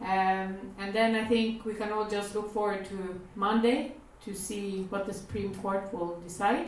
Um, 0.00 0.56
and 0.78 0.92
then 0.92 1.14
I 1.14 1.24
think 1.24 1.64
we 1.64 1.74
can 1.74 1.92
all 1.92 2.08
just 2.08 2.34
look 2.34 2.52
forward 2.52 2.84
to 2.86 3.20
Monday 3.34 3.92
to 4.24 4.34
see 4.34 4.86
what 4.90 5.06
the 5.06 5.14
Supreme 5.14 5.54
Court 5.56 5.92
will 5.92 6.20
decide. 6.20 6.66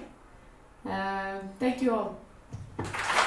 Uh, 0.88 1.38
thank 1.58 1.82
you 1.82 1.94
all. 1.94 3.26